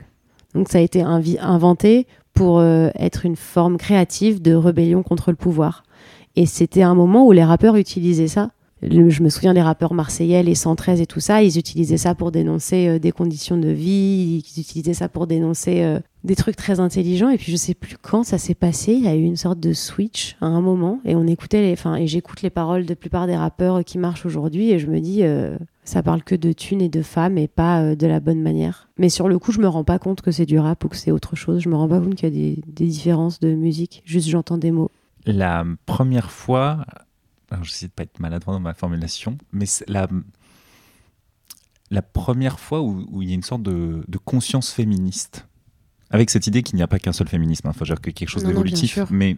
Donc 0.54 0.70
ça 0.70 0.78
a 0.78 0.82
été 0.82 1.02
inventé 1.02 2.08
pour 2.34 2.60
euh, 2.60 2.89
être 2.95 3.26
une 3.26 3.36
forme 3.36 3.78
créative 3.78 4.41
de 4.41 4.54
rébellion 4.54 5.04
contre 5.04 5.32
le 5.32 5.36
pouvoir. 5.36 5.84
Et 6.36 6.45
c'était 6.45 6.84
un 6.84 6.95
moment 6.95 7.26
où 7.26 7.32
les 7.32 7.43
rappeurs 7.43 7.76
utilisaient 7.76 8.28
ça. 8.28 8.52
Je 8.82 9.22
me 9.22 9.30
souviens 9.30 9.54
des 9.54 9.62
rappeurs 9.62 9.93
marseillais, 9.93 10.41
les 10.41 10.56
113 10.56 11.02
et 11.02 11.06
tout 11.06 11.20
ça, 11.20 11.43
ils 11.43 11.58
utilisaient 11.58 11.97
ça 11.97 12.16
pour 12.16 12.32
dénoncer 12.32 12.88
euh, 12.88 13.00
des 13.00 13.12
conditions 13.12 13.58
de 13.58 13.68
vie, 13.68 14.41
ils 14.56 14.62
utilisaient 14.62 14.93
ça 14.93 15.10
pour 15.10 15.28
dénoncer 15.28 15.84
euh, 15.84 16.00
des 16.24 16.36
trucs 16.36 16.55
très 16.55 16.80
intelligents. 16.80 17.30
Et 17.30 17.38
puis 17.38 17.51
je 17.51 17.57
sais 17.57 17.74
plus 17.74 17.97
quand 18.01 18.24
ça 18.24 18.38
s'est 18.38 18.55
passé, 18.55 18.93
il 18.93 19.03
y 19.03 19.07
a 19.07 19.15
eu 19.15 19.24
une 19.24 19.38
sorte 19.38 19.59
de 19.59 19.74
switch 19.74 20.36
à 20.41 20.47
un 20.47 20.61
moment, 20.61 20.99
et 21.05 21.15
on 21.15 21.28
écoutait 21.28 21.61
les, 21.61 21.74
enfin, 21.74 21.95
et 21.95 22.07
j'écoute 22.07 22.41
les 22.41 22.49
paroles 22.49 22.86
de 22.86 22.93
plupart 22.93 23.28
des 23.28 23.36
rappeurs 23.36 23.84
qui 23.84 23.97
marchent 23.97 24.26
aujourd'hui, 24.26 24.72
et 24.72 24.80
je 24.80 24.88
me 24.88 24.99
dis, 24.99 25.24
ça 25.89 26.03
parle 26.03 26.24
que 26.24 26.36
de 26.36 26.53
thunes 26.53 26.82
et 26.82 26.89
de 26.89 27.01
femmes 27.01 27.38
et 27.38 27.47
pas 27.47 27.82
euh, 27.82 27.95
de 27.95 28.05
la 28.07 28.20
bonne 28.20 28.41
manière. 28.41 28.89
Mais 28.97 29.09
sur 29.09 29.28
le 29.28 29.39
coup, 29.39 29.51
je 29.51 29.59
me 29.59 29.67
rends 29.67 29.84
pas 29.84 29.97
compte 29.99 30.22
que 30.22 30.32
c'est 30.32 30.45
du 30.45 30.59
rap 30.59 30.84
ou 30.84 30.88
que 30.88 30.95
c'est 30.95 31.11
autre 31.11 31.36
chose. 31.36 31.61
Je 31.61 31.70
me 31.70 31.76
rends 31.76 31.89
pas 31.89 31.99
compte 31.99 32.15
qu'il 32.15 32.30
y 32.30 32.51
a 32.53 32.61
des, 32.65 32.86
différences 32.86 33.39
de 33.39 33.53
musique. 33.53 34.03
Juste, 34.05 34.30
j'entends 34.30 34.57
des 34.57 34.72
mots. 34.72 34.91
La 35.26 35.65
première 35.86 36.32
fois, 36.32 36.86
alors 37.49 37.63
j'essaie 37.63 37.88
de 37.88 37.91
pas 37.91 38.03
être 38.03 38.20
maladroit 38.20 38.53
dans 38.53 38.59
ma 38.59 38.76
formulation, 38.76 39.38
mais 39.51 39.65
la, 39.88 40.07
la 41.89 42.01
première 42.01 42.59
fois 42.59 42.82
où, 42.82 43.22
il 43.22 43.30
y 43.30 43.32
a 43.32 43.36
une 43.36 43.43
sorte 43.43 43.63
de, 43.63 44.03
conscience 44.24 44.72
féministe, 44.72 45.47
avec 46.12 46.30
cette 46.30 46.47
idée 46.47 46.64
qu'il 46.64 46.76
n'y 46.76 46.82
a 46.82 46.88
pas 46.88 46.99
qu'un 46.99 47.14
seul 47.14 47.28
féminisme, 47.28 47.68
il 47.68 47.70
hein. 47.70 47.74
faut 47.74 47.86
dire 47.86 48.01
que 48.01 48.10
quelque 48.10 48.30
chose 48.30 48.43
d'évolutif, 48.43 48.99
mais 49.10 49.38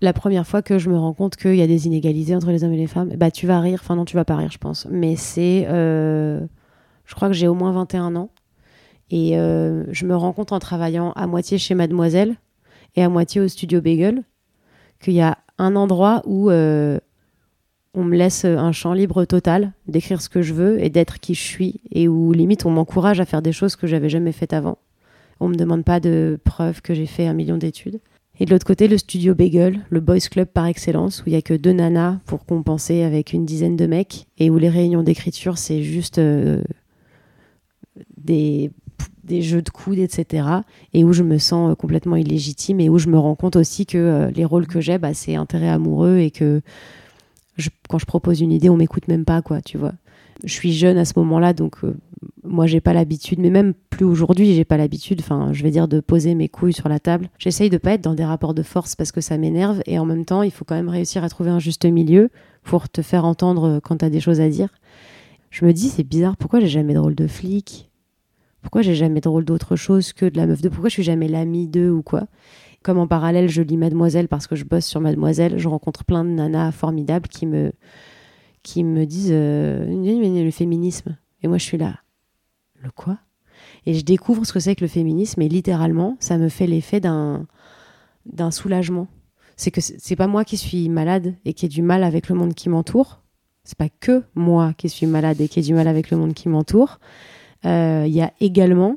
la 0.00 0.12
première 0.12 0.46
fois 0.46 0.62
que 0.62 0.78
je 0.78 0.90
me 0.90 0.98
rends 0.98 1.14
compte 1.14 1.36
qu'il 1.36 1.56
y 1.56 1.62
a 1.62 1.66
des 1.66 1.86
inégalités 1.86 2.34
entre 2.34 2.50
les 2.50 2.64
hommes 2.64 2.72
et 2.72 2.78
les 2.78 2.86
femmes, 2.86 3.10
bah 3.16 3.30
tu 3.30 3.46
vas 3.46 3.60
rire, 3.60 3.80
enfin 3.82 3.96
non 3.96 4.04
tu 4.04 4.16
vas 4.16 4.24
pas 4.24 4.36
rire 4.36 4.50
je 4.50 4.58
pense, 4.58 4.86
mais 4.90 5.16
c'est, 5.16 5.66
euh, 5.68 6.40
je 7.06 7.14
crois 7.14 7.28
que 7.28 7.34
j'ai 7.34 7.48
au 7.48 7.54
moins 7.54 7.72
21 7.72 8.16
ans 8.16 8.30
et 9.10 9.38
euh, 9.38 9.84
je 9.92 10.04
me 10.04 10.16
rends 10.16 10.32
compte 10.32 10.52
en 10.52 10.58
travaillant 10.58 11.12
à 11.12 11.26
moitié 11.26 11.58
chez 11.58 11.74
Mademoiselle 11.74 12.36
et 12.96 13.02
à 13.02 13.08
moitié 13.08 13.40
au 13.40 13.48
studio 13.48 13.80
Bagel 13.80 14.22
qu'il 15.00 15.14
y 15.14 15.20
a 15.20 15.38
un 15.58 15.76
endroit 15.76 16.22
où 16.26 16.50
euh, 16.50 16.98
on 17.94 18.04
me 18.04 18.16
laisse 18.16 18.44
un 18.44 18.72
champ 18.72 18.92
libre 18.92 19.24
total 19.24 19.72
d'écrire 19.88 20.20
ce 20.20 20.28
que 20.28 20.42
je 20.42 20.52
veux 20.52 20.82
et 20.82 20.90
d'être 20.90 21.20
qui 21.20 21.34
je 21.34 21.42
suis 21.42 21.80
et 21.90 22.08
où 22.08 22.32
limite 22.32 22.66
on 22.66 22.70
m'encourage 22.70 23.20
à 23.20 23.24
faire 23.24 23.40
des 23.40 23.52
choses 23.52 23.76
que 23.76 23.86
j'avais 23.86 24.10
jamais 24.10 24.32
faites 24.32 24.52
avant. 24.52 24.76
On 25.40 25.48
me 25.48 25.54
demande 25.54 25.84
pas 25.84 26.00
de 26.00 26.38
preuves 26.44 26.82
que 26.82 26.94
j'ai 26.94 27.06
fait 27.06 27.26
un 27.26 27.34
million 27.34 27.56
d'études. 27.56 28.00
Et 28.38 28.44
de 28.44 28.50
l'autre 28.50 28.66
côté, 28.66 28.86
le 28.86 28.98
studio 28.98 29.34
Bagel, 29.34 29.80
le 29.88 30.00
boys 30.00 30.18
club 30.18 30.48
par 30.48 30.66
excellence, 30.66 31.22
où 31.22 31.24
il 31.28 31.32
y 31.32 31.36
a 31.36 31.42
que 31.42 31.54
deux 31.54 31.72
nanas 31.72 32.18
pour 32.26 32.44
compenser 32.44 33.02
avec 33.02 33.32
une 33.32 33.46
dizaine 33.46 33.76
de 33.76 33.86
mecs, 33.86 34.26
et 34.38 34.50
où 34.50 34.58
les 34.58 34.68
réunions 34.68 35.02
d'écriture, 35.02 35.56
c'est 35.56 35.82
juste 35.82 36.18
euh, 36.18 36.62
des, 38.18 38.70
des, 39.24 39.40
jeux 39.40 39.62
de 39.62 39.70
coudes, 39.70 39.98
etc. 39.98 40.46
Et 40.92 41.02
où 41.02 41.14
je 41.14 41.22
me 41.22 41.38
sens 41.38 41.72
euh, 41.72 41.74
complètement 41.74 42.16
illégitime, 42.16 42.80
et 42.80 42.90
où 42.90 42.98
je 42.98 43.08
me 43.08 43.18
rends 43.18 43.36
compte 43.36 43.56
aussi 43.56 43.86
que 43.86 43.96
euh, 43.96 44.30
les 44.30 44.44
rôles 44.44 44.66
que 44.66 44.82
j'ai, 44.82 44.98
bah, 44.98 45.14
c'est 45.14 45.34
intérêt 45.34 45.68
amoureux, 45.68 46.18
et 46.18 46.30
que 46.30 46.60
quand 47.88 47.98
je 47.98 48.04
propose 48.04 48.42
une 48.42 48.52
idée, 48.52 48.68
on 48.68 48.76
m'écoute 48.76 49.08
même 49.08 49.24
pas, 49.24 49.40
quoi, 49.40 49.62
tu 49.62 49.78
vois. 49.78 49.94
Je 50.44 50.52
suis 50.52 50.74
jeune 50.74 50.98
à 50.98 51.06
ce 51.06 51.14
moment-là, 51.16 51.54
donc 51.54 51.78
moi 52.42 52.66
j'ai 52.66 52.80
pas 52.80 52.92
l'habitude, 52.92 53.38
mais 53.40 53.50
même 53.50 53.74
plus 53.90 54.04
aujourd'hui, 54.04 54.54
j'ai 54.54 54.64
pas 54.64 54.76
l'habitude, 54.76 55.20
enfin 55.20 55.52
je 55.52 55.62
vais 55.62 55.70
dire 55.70 55.88
de 55.88 56.00
poser 56.00 56.34
mes 56.34 56.48
couilles 56.48 56.72
sur 56.72 56.88
la 56.88 56.98
table. 56.98 57.28
J'essaye 57.38 57.70
de 57.70 57.78
pas 57.78 57.92
être 57.92 58.02
dans 58.02 58.14
des 58.14 58.24
rapports 58.24 58.54
de 58.54 58.62
force 58.62 58.94
parce 58.94 59.12
que 59.12 59.20
ça 59.20 59.36
m'énerve 59.36 59.82
et 59.86 59.98
en 59.98 60.04
même 60.04 60.24
temps 60.24 60.42
il 60.42 60.50
faut 60.50 60.64
quand 60.64 60.74
même 60.74 60.88
réussir 60.88 61.24
à 61.24 61.28
trouver 61.28 61.50
un 61.50 61.58
juste 61.58 61.84
milieu 61.84 62.30
pour 62.62 62.88
te 62.88 63.02
faire 63.02 63.24
entendre 63.24 63.80
quand 63.82 63.98
t'as 63.98 64.10
des 64.10 64.20
choses 64.20 64.40
à 64.40 64.48
dire. 64.48 64.68
Je 65.50 65.64
me 65.64 65.72
dis 65.72 65.88
c'est 65.88 66.04
bizarre, 66.04 66.36
pourquoi 66.36 66.60
j'ai 66.60 66.68
jamais 66.68 66.94
de 66.94 66.98
rôle 66.98 67.14
de 67.14 67.26
flic? 67.26 67.90
Pourquoi 68.62 68.82
j'ai 68.82 68.94
jamais 68.94 69.20
de 69.20 69.28
rôle 69.28 69.44
d'autre 69.44 69.76
chose 69.76 70.12
que 70.12 70.26
de 70.26 70.36
la 70.36 70.46
meuf 70.46 70.60
de 70.60 70.68
Pourquoi 70.68 70.88
je 70.88 70.94
suis 70.94 71.02
jamais 71.02 71.28
l'amie 71.28 71.68
d'eux 71.68 71.90
ou 71.90 72.02
quoi? 72.02 72.26
Comme 72.82 72.98
en 72.98 73.06
parallèle 73.06 73.48
je 73.48 73.62
lis 73.62 73.76
Mademoiselle 73.76 74.28
parce 74.28 74.46
que 74.46 74.56
je 74.56 74.64
bosse 74.64 74.86
sur 74.86 75.00
Mademoiselle, 75.00 75.58
je 75.58 75.68
rencontre 75.68 76.04
plein 76.04 76.24
de 76.24 76.30
nanas 76.30 76.72
formidables 76.72 77.28
qui 77.28 77.46
me 77.46 77.72
qui 78.62 78.82
me 78.82 79.04
disent 79.04 79.30
euh, 79.30 79.84
le 79.86 80.50
féminisme 80.50 81.16
et 81.42 81.48
moi 81.48 81.58
je 81.58 81.64
suis 81.64 81.78
là 81.78 81.96
quoi 82.94 83.18
Et 83.86 83.94
je 83.94 84.04
découvre 84.04 84.44
ce 84.44 84.52
que 84.52 84.60
c'est 84.60 84.76
que 84.76 84.84
le 84.84 84.88
féminisme 84.88 85.42
et 85.42 85.48
littéralement, 85.48 86.16
ça 86.20 86.38
me 86.38 86.48
fait 86.48 86.66
l'effet 86.66 87.00
d'un 87.00 87.46
d'un 88.26 88.50
soulagement. 88.50 89.06
C'est 89.56 89.70
que 89.70 89.80
c'est 89.80 90.16
pas 90.16 90.26
moi 90.26 90.44
qui 90.44 90.56
suis 90.56 90.88
malade 90.88 91.34
et 91.44 91.54
qui 91.54 91.66
ai 91.66 91.68
du 91.68 91.80
mal 91.80 92.04
avec 92.04 92.28
le 92.28 92.34
monde 92.34 92.54
qui 92.54 92.68
m'entoure. 92.68 93.22
C'est 93.64 93.78
pas 93.78 93.88
que 93.88 94.22
moi 94.34 94.74
qui 94.74 94.88
suis 94.88 95.06
malade 95.06 95.40
et 95.40 95.48
qui 95.48 95.60
ai 95.60 95.62
du 95.62 95.74
mal 95.74 95.88
avec 95.88 96.10
le 96.10 96.16
monde 96.16 96.34
qui 96.34 96.48
m'entoure. 96.48 96.98
Euh, 97.64 98.04
il 98.06 98.12
y 98.12 98.20
a 98.20 98.32
également 98.40 98.96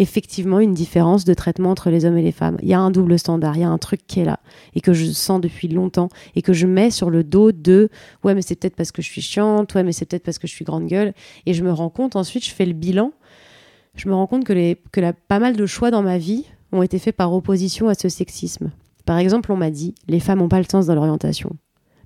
effectivement 0.00 0.60
une 0.60 0.72
différence 0.72 1.26
de 1.26 1.34
traitement 1.34 1.70
entre 1.70 1.90
les 1.90 2.06
hommes 2.06 2.16
et 2.16 2.22
les 2.22 2.32
femmes. 2.32 2.56
Il 2.62 2.68
y 2.68 2.72
a 2.72 2.80
un 2.80 2.90
double 2.90 3.18
standard, 3.18 3.56
il 3.56 3.60
y 3.60 3.64
a 3.64 3.68
un 3.68 3.78
truc 3.78 4.00
qui 4.06 4.20
est 4.20 4.24
là 4.24 4.40
et 4.74 4.80
que 4.80 4.94
je 4.94 5.04
sens 5.12 5.40
depuis 5.42 5.68
longtemps 5.68 6.08
et 6.34 6.42
que 6.42 6.54
je 6.54 6.66
mets 6.66 6.90
sur 6.90 7.10
le 7.10 7.22
dos 7.22 7.52
de 7.52 7.90
ouais 8.24 8.34
mais 8.34 8.40
c'est 8.40 8.56
peut-être 8.56 8.76
parce 8.76 8.92
que 8.92 9.02
je 9.02 9.08
suis 9.08 9.20
chiante, 9.20 9.74
ouais 9.74 9.82
mais 9.82 9.92
c'est 9.92 10.06
peut-être 10.06 10.24
parce 10.24 10.38
que 10.38 10.46
je 10.46 10.52
suis 10.52 10.64
grande 10.64 10.86
gueule 10.86 11.12
et 11.44 11.52
je 11.52 11.62
me 11.62 11.70
rends 11.70 11.90
compte 11.90 12.16
ensuite 12.16 12.46
je 12.46 12.50
fais 12.50 12.64
le 12.64 12.72
bilan, 12.72 13.12
je 13.94 14.08
me 14.08 14.14
rends 14.14 14.26
compte 14.26 14.44
que 14.44 14.54
les 14.54 14.80
que 14.90 15.12
pas 15.28 15.38
mal 15.38 15.54
de 15.54 15.66
choix 15.66 15.90
dans 15.90 16.02
ma 16.02 16.16
vie 16.16 16.46
ont 16.72 16.82
été 16.82 16.98
faits 16.98 17.16
par 17.16 17.32
opposition 17.34 17.88
à 17.88 17.94
ce 17.94 18.08
sexisme. 18.08 18.70
Par 19.04 19.18
exemple, 19.18 19.52
on 19.52 19.56
m'a 19.56 19.70
dit 19.70 19.94
les 20.08 20.20
femmes 20.20 20.38
n'ont 20.38 20.48
pas 20.48 20.60
le 20.60 20.66
sens 20.70 20.86
dans 20.86 20.94
l'orientation 20.94 21.50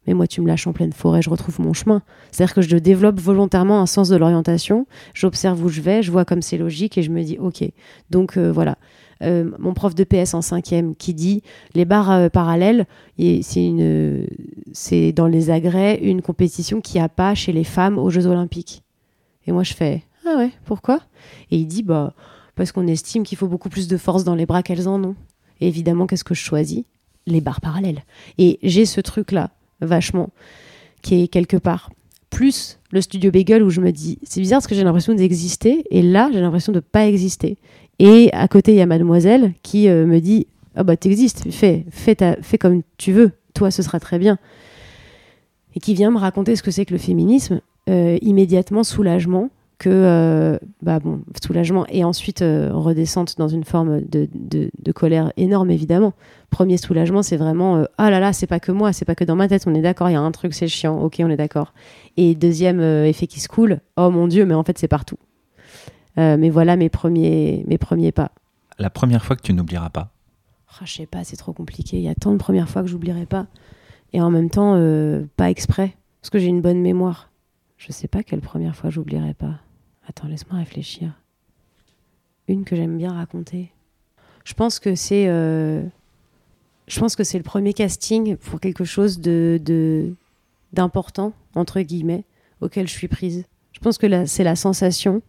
mais 0.07 0.15
moi 0.15 0.27
tu 0.27 0.41
me 0.41 0.47
lâches 0.47 0.67
en 0.67 0.73
pleine 0.73 0.93
forêt, 0.93 1.23
je 1.23 1.31
retrouve 1.31 1.61
mon 1.61 1.73
chemin. 1.73 2.03
C'est-à-dire 2.31 2.55
que 2.55 2.63
je 2.63 2.77
développe 2.77 3.21
volontairement 3.21 3.81
un 3.81 3.87
sens 3.87 4.09
de 4.09 4.17
l'orientation, 4.17 4.87
j'observe 5.15 5.63
où 5.65 5.69
je 5.69 5.81
vais, 5.81 6.03
je 6.03 6.11
vois 6.11 6.25
comme 6.25 6.43
c'est 6.43 6.59
logique 6.59 6.99
et 6.99 7.03
je 7.03 7.11
me 7.11 7.23
dis 7.23 7.39
ok. 7.39 7.65
Donc 8.11 8.37
euh, 8.37 8.53
voilà. 8.53 8.77
Euh, 9.23 9.51
mon 9.59 9.75
prof 9.75 9.95
de 9.95 10.03
PS 10.03 10.35
en 10.35 10.43
cinquième 10.43 10.97
qui 10.97 11.15
dit 11.15 11.43
les 11.75 11.85
barres 11.85 12.11
euh, 12.11 12.29
parallèles, 12.29 12.87
c'est 13.17 15.13
dans 15.13 15.27
les 15.29 15.51
agrès 15.51 15.99
une 16.03 16.21
compétition 16.21 16.81
qu'il 16.81 17.01
n'y 17.01 17.05
a 17.05 17.09
pas 17.09 17.35
chez 17.35 17.53
les 17.53 17.65
femmes 17.65 17.99
aux 17.99 18.11
Jeux 18.11 18.27
Olympiques. 18.27 18.83
Et 19.47 19.53
moi 19.53 19.63
je 19.63 19.75
fais 19.75 20.03
ah 20.27 20.37
ouais 20.39 20.51
pourquoi? 20.65 21.01
Et 21.51 21.59
il 21.59 21.67
dit 21.67 21.83
bah 21.83 22.13
parce 22.57 22.73
qu'on 22.73 22.87
estime 22.87 23.25
qu'il 23.25 23.39
faut 23.39 23.49
beaucoup 23.49 23.69
plus 23.69 23.89
de 23.89 23.97
force 23.97 24.25
dans 24.25 24.35
les 24.35 24.47
bras 24.47 24.63
qu'elles 24.63 24.89
en 24.89 25.03
ont. 25.03 25.17
Et 25.61 25.69
évidemment 25.69 26.07
qu'est-ce 26.07 26.25
que 26.25 26.35
je 26.35 26.43
choisis? 26.43 26.85
Les 27.27 27.41
barres 27.41 27.61
parallèles. 27.61 28.03
Et 28.37 28.59
j'ai 28.63 28.85
ce 28.85 29.01
truc 29.01 29.33
là 29.33 29.51
vachement, 29.85 30.31
qui 31.03 31.23
est 31.23 31.29
quelque 31.29 31.57
part. 31.57 31.91
Plus 32.31 32.79
le 32.91 33.01
studio 33.01 33.31
Bagel 33.31 33.63
où 33.63 33.71
je 33.71 33.81
me 33.81 33.93
dis, 33.93 34.19
c'est 34.25 34.41
bizarre 34.41 34.59
parce 34.59 34.67
que 34.67 34.75
j'ai 34.75 34.85
l'impression 34.85 35.15
d'exister, 35.15 35.85
et 35.91 36.03
là, 36.03 36.31
j'ai 36.33 36.41
l'impression 36.41 36.73
de 36.73 36.81
pas 36.81 37.07
exister. 37.07 37.59
Et 37.99 38.31
à 38.33 38.49
côté, 38.49 38.73
il 38.73 38.79
y 38.79 38.81
a 38.81 38.87
Mademoiselle 38.87 39.55
qui 39.63 39.89
euh, 39.89 40.07
me 40.07 40.21
dit, 40.21 40.49
ah 40.75 40.81
oh 40.81 40.85
bah 40.85 40.97
t'existes, 40.97 41.51
fais, 41.53 41.85
fais, 41.91 42.17
fais 42.43 42.59
comme 42.59 42.83
tu 42.97 43.13
veux, 43.13 43.31
toi 43.55 43.71
ce 43.71 43.83
sera 43.83 44.01
très 44.01 44.19
bien. 44.19 44.39
Et 45.77 45.81
qui 45.81 45.95
vient 45.95 46.11
me 46.11 46.19
raconter 46.19 46.57
ce 46.57 46.63
que 46.63 46.71
c'est 46.71 46.85
que 46.85 46.93
le 46.93 46.99
féminisme, 46.99 47.61
euh, 47.89 48.19
immédiatement 48.23 48.83
soulagement, 48.83 49.51
que 49.85 49.91
euh, 49.91 50.59
bah 50.81 50.99
bon, 50.99 51.21
soulagement 51.43 51.85
et 51.91 52.05
ensuite 52.05 52.41
euh, 52.41 52.71
redescente 52.73 53.37
dans 53.37 53.49
une 53.49 53.65
forme 53.65 54.01
de, 54.01 54.29
de, 54.33 54.93
colère 54.93 55.31
énorme 55.37 55.71
évidemment. 55.71 56.15
Premier 56.49 56.79
soulagement, 56.79 57.23
c'est 57.23 57.37
vraiment 57.37 57.77
euh, 57.77 57.85
ah 57.99 58.09
là 58.09 58.19
là, 58.19 58.33
c'est 58.33 58.47
pas 58.47 58.61
que 58.61 58.73
moi, 58.73 58.95
c'est 58.95 59.05
pas 59.05 59.15
que 59.15 59.25
dans 59.25 59.37
ma 59.37 59.47
tête, 59.47 59.65
on 59.67 59.75
est 59.75 59.83
d'accord, 59.83 60.09
il 60.09 60.15
y 60.15 60.17
a 60.17 60.21
un 60.23 60.33
truc, 60.33 60.55
c'est 60.55 60.69
chiant, 60.69 60.99
ok, 61.03 61.17
on 61.21 61.29
est 61.29 61.37
d'accord. 61.37 61.75
Et 62.17 62.35
deuxième 62.35 62.81
effet 62.81 63.27
qui 63.27 63.41
se 63.41 63.49
coule, 63.49 63.81
oh 63.99 64.11
mon 64.11 64.27
dieu, 64.27 64.47
mais 64.47 64.55
en 64.55 64.65
fait 64.65 64.79
c'est 64.79 64.89
partout. 64.89 65.19
mais 66.17 66.49
voilà 66.49 66.77
mes 66.77 66.89
premiers, 66.89 67.63
mes 67.67 67.77
premiers 67.77 68.13
pas. 68.13 68.31
La 68.79 68.89
première 68.89 69.23
fois 69.23 69.37
que 69.37 69.43
tu 69.43 69.53
n'oublieras 69.53 69.91
pas? 69.91 70.13
Oh, 70.71 70.85
Je 70.87 70.93
sais 70.93 71.07
pas, 71.07 71.25
c'est 71.25 71.37
trop 71.37 71.53
compliqué. 71.53 71.99
Il 71.99 72.03
y 72.03 72.09
a 72.09 72.15
tant 72.15 72.33
de 72.33 72.39
premières 72.39 72.71
fois 72.71 72.81
que 72.81 72.89
j'oublierai 72.89 73.27
pas. 73.27 73.49
Et 74.15 74.23
en 74.23 74.31
même 74.31 74.49
temps, 74.49 74.81
pas 75.37 75.51
exprès, 75.51 75.95
parce 76.23 76.31
que 76.31 76.39
j'ai 76.39 76.47
une 76.47 76.63
bonne 76.63 76.81
mémoire. 76.81 77.29
Je 77.77 77.93
sais 77.93 78.09
pas 78.09 78.23
quelle 78.23 78.41
première 78.41 78.77
fois 78.77 78.89
j'oublierai 78.89 79.35
pas. 79.35 79.61
Attends, 80.09 80.29
laisse-moi 80.29 80.59
réfléchir. 80.59 81.13
Une 82.49 82.65
que 82.65 82.77
j'aime 82.77 82.99
bien 82.99 83.13
raconter. 83.13 83.73
Je 84.45 84.55
pense 84.55 84.79
que 84.79 84.95
c'est. 84.95 85.27
Euh, 85.29 85.83
je 86.87 87.01
pense 87.01 87.17
que 87.17 87.25
c'est 87.25 87.39
le 87.39 87.45
premier 87.45 87.73
casting 87.73 88.37
pour 88.37 88.61
quelque 88.61 88.85
chose 88.85 89.21
de 89.21 90.15
d'important 90.73 91.33
entre 91.55 91.81
guillemets 91.81 92.25
auquel 92.61 92.87
je 92.89 92.93
suis 92.93 93.09
prise. 93.09 93.45
Je 93.73 93.81
pense 93.81 93.99
que 93.99 94.27
c'est 94.27 94.45
la 94.45 94.57
sensation 94.57 95.23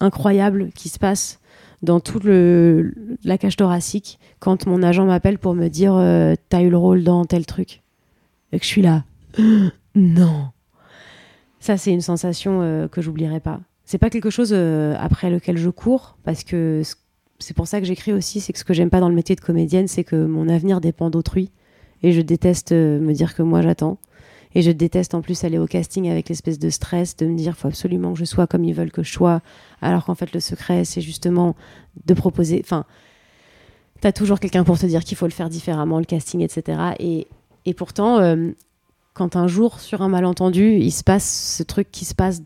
incroyable 0.00 0.70
qui 0.74 0.88
se 0.88 0.98
passe 0.98 1.40
dans 1.82 2.00
toute 2.00 2.24
la 2.24 3.38
cage 3.38 3.56
thoracique 3.56 4.18
quand 4.40 4.66
mon 4.66 4.82
agent 4.82 5.04
m'appelle 5.04 5.38
pour 5.38 5.54
me 5.54 5.68
dire 5.68 5.94
euh, 5.94 6.34
T'as 6.48 6.62
eu 6.62 6.70
le 6.70 6.76
rôle 6.76 7.04
dans 7.04 7.24
tel 7.24 7.46
truc. 7.46 7.82
Et 8.52 8.58
que 8.58 8.64
je 8.64 8.70
suis 8.70 8.82
là. 8.82 9.04
non. 9.94 10.50
Ça, 11.60 11.76
c'est 11.76 11.92
une 11.92 12.00
sensation 12.00 12.62
euh, 12.62 12.88
que 12.88 13.02
j'oublierai 13.02 13.40
pas. 13.40 13.60
C'est 13.90 13.96
pas 13.96 14.10
quelque 14.10 14.28
chose 14.28 14.50
euh, 14.52 14.94
après 15.00 15.30
lequel 15.30 15.56
je 15.56 15.70
cours, 15.70 16.18
parce 16.22 16.44
que 16.44 16.82
c'est 17.38 17.56
pour 17.56 17.66
ça 17.66 17.80
que 17.80 17.86
j'écris 17.86 18.12
aussi. 18.12 18.38
C'est 18.38 18.52
que 18.52 18.58
ce 18.58 18.64
que 18.64 18.74
j'aime 18.74 18.90
pas 18.90 19.00
dans 19.00 19.08
le 19.08 19.14
métier 19.14 19.34
de 19.34 19.40
comédienne, 19.40 19.88
c'est 19.88 20.04
que 20.04 20.26
mon 20.26 20.46
avenir 20.50 20.82
dépend 20.82 21.08
d'autrui. 21.08 21.50
Et 22.02 22.12
je 22.12 22.20
déteste 22.20 22.72
me 22.72 23.14
dire 23.14 23.34
que 23.34 23.40
moi 23.40 23.62
j'attends. 23.62 23.96
Et 24.54 24.60
je 24.60 24.70
déteste 24.72 25.14
en 25.14 25.22
plus 25.22 25.42
aller 25.42 25.56
au 25.56 25.66
casting 25.66 26.10
avec 26.10 26.28
l'espèce 26.28 26.58
de 26.58 26.68
stress 26.68 27.16
de 27.16 27.24
me 27.24 27.34
dire 27.34 27.56
faut 27.56 27.68
absolument 27.68 28.12
que 28.12 28.18
je 28.18 28.26
sois 28.26 28.46
comme 28.46 28.62
ils 28.62 28.74
veulent 28.74 28.92
que 28.92 29.02
je 29.02 29.10
sois, 29.10 29.40
alors 29.80 30.04
qu'en 30.04 30.14
fait 30.14 30.34
le 30.34 30.40
secret 30.40 30.84
c'est 30.84 31.00
justement 31.00 31.56
de 32.04 32.12
proposer. 32.12 32.60
Enfin, 32.62 32.84
t'as 34.02 34.12
toujours 34.12 34.38
quelqu'un 34.38 34.64
pour 34.64 34.78
te 34.78 34.84
dire 34.84 35.02
qu'il 35.02 35.16
faut 35.16 35.26
le 35.26 35.32
faire 35.32 35.48
différemment, 35.48 35.98
le 35.98 36.04
casting, 36.04 36.42
etc. 36.42 36.78
Et, 36.98 37.26
et 37.64 37.72
pourtant, 37.72 38.18
euh, 38.18 38.50
quand 39.14 39.34
un 39.34 39.48
jour 39.48 39.80
sur 39.80 40.02
un 40.02 40.10
malentendu, 40.10 40.74
il 40.74 40.92
se 40.92 41.04
passe 41.04 41.56
ce 41.56 41.62
truc 41.62 41.90
qui 41.90 42.04
se 42.04 42.14
passe 42.14 42.42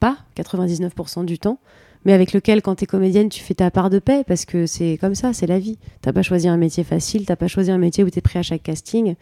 pas 0.00 0.18
99% 0.36 1.24
du 1.24 1.38
temps, 1.38 1.58
mais 2.04 2.12
avec 2.12 2.32
lequel, 2.32 2.60
quand 2.60 2.76
tu 2.76 2.84
es 2.84 2.86
comédienne, 2.86 3.28
tu 3.28 3.42
fais 3.42 3.54
ta 3.54 3.70
part 3.70 3.88
de 3.88 3.98
paix, 3.98 4.24
parce 4.26 4.44
que 4.44 4.66
c'est 4.66 4.98
comme 5.00 5.14
ça, 5.14 5.32
c'est 5.32 5.46
la 5.46 5.58
vie. 5.58 5.78
T'as 6.02 6.12
pas 6.12 6.22
choisi 6.22 6.48
un 6.48 6.58
métier 6.58 6.84
facile, 6.84 7.24
t'as 7.24 7.36
pas 7.36 7.48
choisi 7.48 7.70
un 7.70 7.78
métier 7.78 8.04
où 8.04 8.10
tu 8.10 8.18
es 8.18 8.22
pris 8.22 8.38
à 8.38 8.42
chaque 8.42 8.62
casting. 8.62 9.14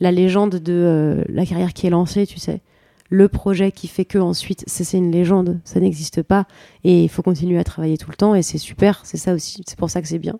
La 0.00 0.12
légende 0.12 0.56
de 0.56 0.72
euh, 0.72 1.24
la 1.28 1.46
carrière 1.46 1.72
qui 1.72 1.86
est 1.86 1.90
lancée, 1.90 2.26
tu 2.26 2.38
sais, 2.38 2.60
le 3.08 3.28
projet 3.28 3.72
qui 3.72 3.88
fait 3.88 4.04
que 4.04 4.18
ensuite, 4.18 4.64
c'est 4.66 4.98
une 4.98 5.10
légende, 5.10 5.60
ça 5.64 5.80
n'existe 5.80 6.22
pas, 6.22 6.46
et 6.84 7.04
il 7.04 7.08
faut 7.08 7.22
continuer 7.22 7.58
à 7.58 7.64
travailler 7.64 7.96
tout 7.96 8.10
le 8.10 8.16
temps, 8.16 8.34
et 8.34 8.42
c'est 8.42 8.58
super, 8.58 9.00
c'est 9.04 9.16
ça 9.16 9.32
aussi, 9.32 9.62
c'est 9.66 9.78
pour 9.78 9.90
ça 9.90 10.02
que 10.02 10.08
c'est 10.08 10.18
bien. 10.18 10.38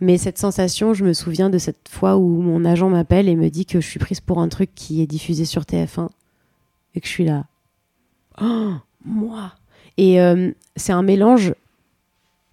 Mais 0.00 0.18
cette 0.18 0.38
sensation, 0.38 0.94
je 0.94 1.04
me 1.04 1.12
souviens 1.12 1.48
de 1.48 1.58
cette 1.58 1.88
fois 1.88 2.16
où 2.16 2.40
mon 2.40 2.64
agent 2.64 2.88
m'appelle 2.88 3.28
et 3.28 3.36
me 3.36 3.50
dit 3.50 3.66
que 3.66 3.80
je 3.80 3.86
suis 3.86 4.00
prise 4.00 4.20
pour 4.20 4.40
un 4.40 4.48
truc 4.48 4.70
qui 4.74 5.00
est 5.00 5.06
diffusé 5.06 5.44
sur 5.44 5.62
TF1, 5.62 6.08
et 6.94 7.00
que 7.00 7.06
je 7.06 7.12
suis 7.12 7.24
là. 7.24 7.46
Oh, 8.40 8.72
moi 9.04 9.52
et 9.98 10.20
euh, 10.20 10.50
c'est 10.76 10.92
un 10.92 11.02
mélange. 11.02 11.54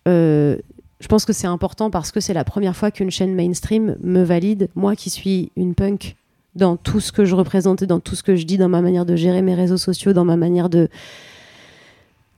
Euh, 0.08 0.58
je 1.00 1.08
pense 1.08 1.26
que 1.26 1.34
c'est 1.34 1.48
important 1.48 1.90
parce 1.90 2.12
que 2.12 2.20
c'est 2.20 2.34
la 2.34 2.44
première 2.44 2.76
fois 2.76 2.92
qu'une 2.92 3.12
chaîne 3.12 3.34
mainstream 3.34 3.96
me 4.02 4.24
valide, 4.24 4.70
moi 4.76 4.96
qui 4.96 5.10
suis 5.10 5.52
une 5.56 5.76
punk, 5.76 6.16
dans 6.56 6.78
tout 6.78 7.00
ce 7.00 7.12
que 7.12 7.26
je 7.26 7.36
représente, 7.36 7.84
dans 7.84 8.00
tout 8.00 8.16
ce 8.16 8.24
que 8.24 8.36
je 8.36 8.46
dis, 8.46 8.58
dans 8.58 8.70
ma 8.70 8.82
manière 8.82 9.06
de 9.06 9.16
gérer 9.16 9.42
mes 9.42 9.56
réseaux 9.56 9.78
sociaux, 9.78 10.14
dans 10.14 10.26
ma 10.26 10.36
manière 10.36 10.70
de 10.70 10.90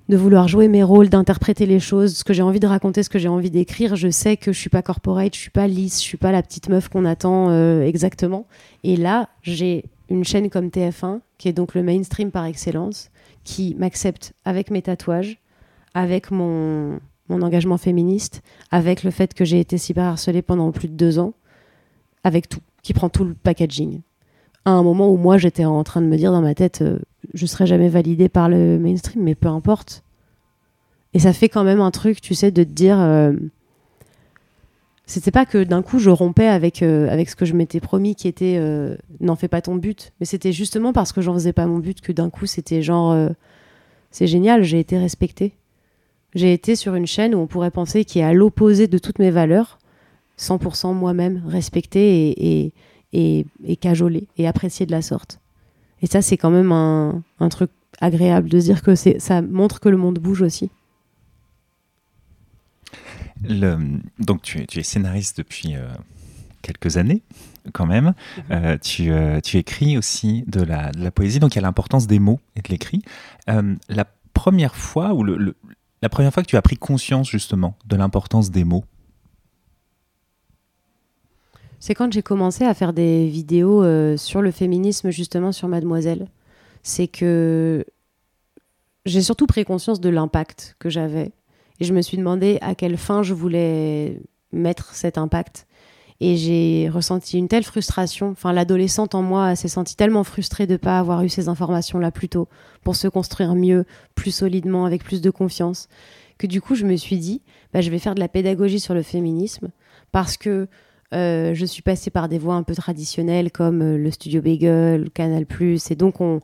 de 0.09 0.17
vouloir 0.17 0.49
jouer 0.49 0.67
mes 0.67 0.83
rôles, 0.83 1.07
d'interpréter 1.07 1.65
les 1.65 1.79
choses, 1.79 2.17
ce 2.17 2.23
que 2.25 2.33
j'ai 2.33 2.41
envie 2.41 2.59
de 2.59 2.67
raconter, 2.67 3.01
ce 3.01 3.09
que 3.09 3.17
j'ai 3.17 3.29
envie 3.29 3.49
d'écrire. 3.49 3.95
Je 3.95 4.09
sais 4.09 4.35
que 4.35 4.51
je 4.51 4.59
suis 4.59 4.69
pas 4.69 4.81
corporate, 4.81 5.33
je 5.33 5.39
suis 5.39 5.51
pas 5.51 5.67
lisse, 5.67 6.01
je 6.01 6.05
suis 6.05 6.17
pas 6.17 6.33
la 6.33 6.43
petite 6.43 6.67
meuf 6.67 6.89
qu'on 6.89 7.05
attend 7.05 7.49
euh, 7.49 7.83
exactement. 7.83 8.45
Et 8.83 8.97
là, 8.97 9.29
j'ai 9.41 9.85
une 10.09 10.25
chaîne 10.25 10.49
comme 10.49 10.67
TF1, 10.67 11.21
qui 11.37 11.47
est 11.47 11.53
donc 11.53 11.75
le 11.75 11.83
mainstream 11.83 12.29
par 12.29 12.43
excellence, 12.43 13.09
qui 13.43 13.75
m'accepte 13.75 14.33
avec 14.45 14.71
mes 14.71 14.81
tatouages, 14.81 15.39
avec 15.93 16.31
mon, 16.31 16.99
engagement 17.29 17.77
féministe, 17.77 18.41
avec 18.71 19.03
le 19.03 19.11
fait 19.11 19.33
que 19.33 19.45
j'ai 19.45 19.59
été 19.59 19.77
cyberharcelée 19.77 20.41
pendant 20.41 20.71
plus 20.71 20.89
de 20.89 20.93
deux 20.93 21.17
ans, 21.17 21.33
avec 22.25 22.49
tout, 22.49 22.59
qui 22.83 22.93
prend 22.93 23.07
tout 23.07 23.23
le 23.23 23.33
packaging. 23.33 24.01
À 24.65 24.71
un 24.71 24.83
moment 24.83 25.09
où 25.09 25.15
moi 25.15 25.37
j'étais 25.37 25.63
en 25.63 25.83
train 25.83 26.01
de 26.01 26.07
me 26.07 26.17
dire 26.17 26.33
dans 26.33 26.41
ma 26.41 26.53
tête, 26.53 26.81
euh, 26.81 26.99
je 27.33 27.45
serai 27.45 27.65
jamais 27.65 27.87
validée 27.87 28.27
par 28.27 28.49
le 28.49 28.77
mainstream, 28.77 29.23
mais 29.23 29.35
peu 29.35 29.47
importe. 29.47 30.03
Et 31.13 31.19
ça 31.19 31.31
fait 31.31 31.49
quand 31.49 31.63
même 31.63 31.79
un 31.79 31.91
truc, 31.91 32.21
tu 32.21 32.35
sais, 32.35 32.51
de 32.51 32.63
te 32.63 32.69
dire. 32.69 32.99
Euh, 32.99 33.33
c'était 35.11 35.31
pas 35.31 35.45
que 35.45 35.61
d'un 35.61 35.81
coup 35.81 35.99
je 35.99 36.09
rompais 36.09 36.47
avec, 36.47 36.81
euh, 36.81 37.09
avec 37.09 37.29
ce 37.29 37.35
que 37.35 37.43
je 37.43 37.53
m'étais 37.53 37.81
promis 37.81 38.15
qui 38.15 38.29
était 38.29 38.55
euh, 38.57 38.95
n'en 39.19 39.35
fais 39.35 39.49
pas 39.49 39.61
ton 39.61 39.75
but, 39.75 40.13
mais 40.19 40.25
c'était 40.25 40.53
justement 40.53 40.93
parce 40.93 41.11
que 41.11 41.19
j'en 41.19 41.33
faisais 41.33 41.51
pas 41.51 41.65
mon 41.65 41.79
but 41.79 41.99
que 41.99 42.13
d'un 42.13 42.29
coup 42.29 42.45
c'était 42.45 42.81
genre 42.81 43.11
euh, 43.11 43.27
c'est 44.09 44.25
génial, 44.25 44.63
j'ai 44.63 44.79
été 44.79 44.97
respectée. 44.97 45.51
J'ai 46.33 46.53
été 46.53 46.77
sur 46.77 46.95
une 46.95 47.07
chaîne 47.07 47.35
où 47.35 47.39
on 47.39 47.47
pourrait 47.47 47.71
penser 47.71 48.05
qui 48.05 48.19
est 48.19 48.23
à 48.23 48.31
l'opposé 48.31 48.87
de 48.87 48.97
toutes 48.97 49.19
mes 49.19 49.31
valeurs, 49.31 49.79
100% 50.39 50.93
moi-même, 50.93 51.43
respectée 51.45 52.29
et, 52.29 52.73
et, 53.11 53.45
et, 53.65 53.75
cajolée 53.75 54.27
et 54.37 54.47
appréciée 54.47 54.85
de 54.85 54.91
la 54.91 55.01
sorte. 55.01 55.39
Et 56.01 56.07
ça, 56.07 56.21
c'est 56.21 56.37
quand 56.37 56.51
même 56.51 56.71
un, 56.71 57.21
un 57.41 57.49
truc 57.49 57.69
agréable 57.99 58.47
de 58.47 58.59
dire 58.59 58.81
que 58.81 58.95
ça 58.95 59.41
montre 59.41 59.81
que 59.81 59.89
le 59.89 59.97
monde 59.97 60.19
bouge 60.19 60.41
aussi 60.41 60.69
donc 64.19 64.41
tu, 64.41 64.59
es 64.59 64.83
scénariste 64.83 65.37
depuis 65.37 65.75
euh, 65.75 65.87
quelques 66.61 66.97
années 66.97 67.21
quand 67.73 67.85
même. 67.85 68.13
Mhm. 68.37 68.43
Euh, 68.51 68.77
euh, 69.01 69.39
tu, 69.41 69.57
écris 69.57 69.97
aussi 69.97 70.43
de 70.47 70.61
la, 70.61 70.91
poésie, 71.11 71.39
donc 71.39 71.53
il 71.53 71.57
y 71.57 71.59
a 71.59 71.61
l'importance 71.61 72.07
des 72.07 72.19
mots 72.19 72.39
et 72.55 72.61
de 72.61 72.69
l'écrit. 72.69 73.01
la 73.47 74.05
première 74.33 74.75
fois 74.75 75.13
ou 75.13 75.23
le, 75.23 75.55
la 76.01 76.09
première 76.09 76.33
fois 76.33 76.43
que 76.43 76.47
tu 76.47 76.57
as 76.57 76.61
pris 76.61 76.77
conscience 76.77 77.29
justement 77.29 77.75
de 77.85 77.95
l'importance 77.95 78.49
des 78.51 78.63
mots? 78.63 78.85
C'est 81.79 81.95
quand 81.95 82.13
j'ai 82.13 82.21
commencé 82.21 82.63
à 82.63 82.73
faire 82.75 82.93
des 82.93 83.27
vidéos 83.27 83.83
sur 84.17 84.41
le 84.41 84.51
féminisme 84.51 85.09
justement 85.09 85.51
sur 85.51 85.67
Mademoiselle. 85.67 86.27
C'est 86.83 87.07
que 87.07 87.85
j'ai 89.05 89.21
surtout 89.21 89.47
pris 89.47 89.65
conscience 89.65 89.99
de 89.99 90.09
l'impact 90.09 90.75
que 90.79 90.89
j'avais 90.89 91.31
et 91.81 91.83
je 91.83 91.95
me 91.95 92.03
suis 92.03 92.15
demandé 92.15 92.59
à 92.61 92.75
quelle 92.75 92.95
fin 92.95 93.23
je 93.23 93.33
voulais 93.33 94.21
mettre 94.51 94.93
cet 94.93 95.17
impact. 95.17 95.65
Et 96.19 96.37
j'ai 96.37 96.89
ressenti 96.89 97.39
une 97.39 97.47
telle 97.47 97.63
frustration. 97.63 98.29
Enfin, 98.29 98.53
l'adolescente 98.53 99.15
en 99.15 99.23
moi 99.23 99.55
s'est 99.55 99.67
sentie 99.67 99.95
tellement 99.95 100.23
frustrée 100.23 100.67
de 100.67 100.73
ne 100.73 100.77
pas 100.77 100.99
avoir 100.99 101.23
eu 101.23 101.29
ces 101.29 101.49
informations-là 101.49 102.11
plus 102.11 102.29
tôt 102.29 102.47
pour 102.83 102.95
se 102.95 103.07
construire 103.07 103.55
mieux, 103.55 103.85
plus 104.13 104.29
solidement, 104.29 104.85
avec 104.85 105.03
plus 105.03 105.21
de 105.21 105.31
confiance, 105.31 105.87
que 106.37 106.45
du 106.45 106.61
coup, 106.61 106.75
je 106.75 106.85
me 106.85 106.95
suis 106.95 107.17
dit, 107.17 107.41
bah, 107.73 107.81
je 107.81 107.89
vais 107.89 107.97
faire 107.97 108.13
de 108.13 108.19
la 108.19 108.27
pédagogie 108.27 108.79
sur 108.79 108.93
le 108.93 109.01
féminisme 109.01 109.71
parce 110.11 110.37
que 110.37 110.67
euh, 111.15 111.55
je 111.55 111.65
suis 111.65 111.81
passée 111.81 112.11
par 112.11 112.29
des 112.29 112.37
voies 112.37 112.53
un 112.53 112.63
peu 112.63 112.75
traditionnelles 112.75 113.51
comme 113.51 113.81
euh, 113.81 113.97
le 113.97 114.11
Studio 114.11 114.43
Bagel, 114.43 115.09
Canal+, 115.09 115.47
et 115.89 115.95
donc 115.95 116.21
on, 116.21 116.41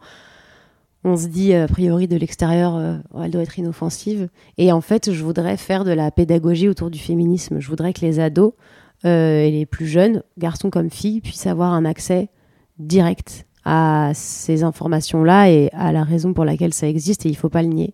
on 1.07 1.15
se 1.15 1.27
dit 1.27 1.53
a 1.53 1.67
priori 1.67 2.07
de 2.07 2.17
l'extérieur, 2.17 2.75
euh, 2.75 2.97
elle 3.23 3.31
doit 3.31 3.41
être 3.41 3.57
inoffensive. 3.57 4.27
Et 4.57 4.71
en 4.71 4.81
fait, 4.81 5.11
je 5.11 5.23
voudrais 5.23 5.57
faire 5.57 5.85
de 5.85 5.91
la 5.91 6.11
pédagogie 6.11 6.67
autour 6.67 6.89
du 6.89 6.99
féminisme. 6.99 7.59
Je 7.59 7.67
voudrais 7.69 7.93
que 7.93 8.01
les 8.01 8.19
ados 8.19 8.53
euh, 9.05 9.41
et 9.41 9.51
les 9.51 9.65
plus 9.65 9.87
jeunes, 9.87 10.23
garçons 10.37 10.69
comme 10.69 10.89
filles, 10.89 11.21
puissent 11.21 11.47
avoir 11.47 11.73
un 11.73 11.85
accès 11.85 12.29
direct 12.77 13.45
à 13.63 14.11
ces 14.13 14.63
informations-là 14.63 15.49
et 15.49 15.69
à 15.73 15.91
la 15.91 16.03
raison 16.03 16.33
pour 16.33 16.45
laquelle 16.45 16.73
ça 16.73 16.87
existe. 16.87 17.25
Et 17.25 17.29
il 17.29 17.33
ne 17.33 17.37
faut 17.37 17.49
pas 17.49 17.61
le 17.61 17.69
nier. 17.69 17.93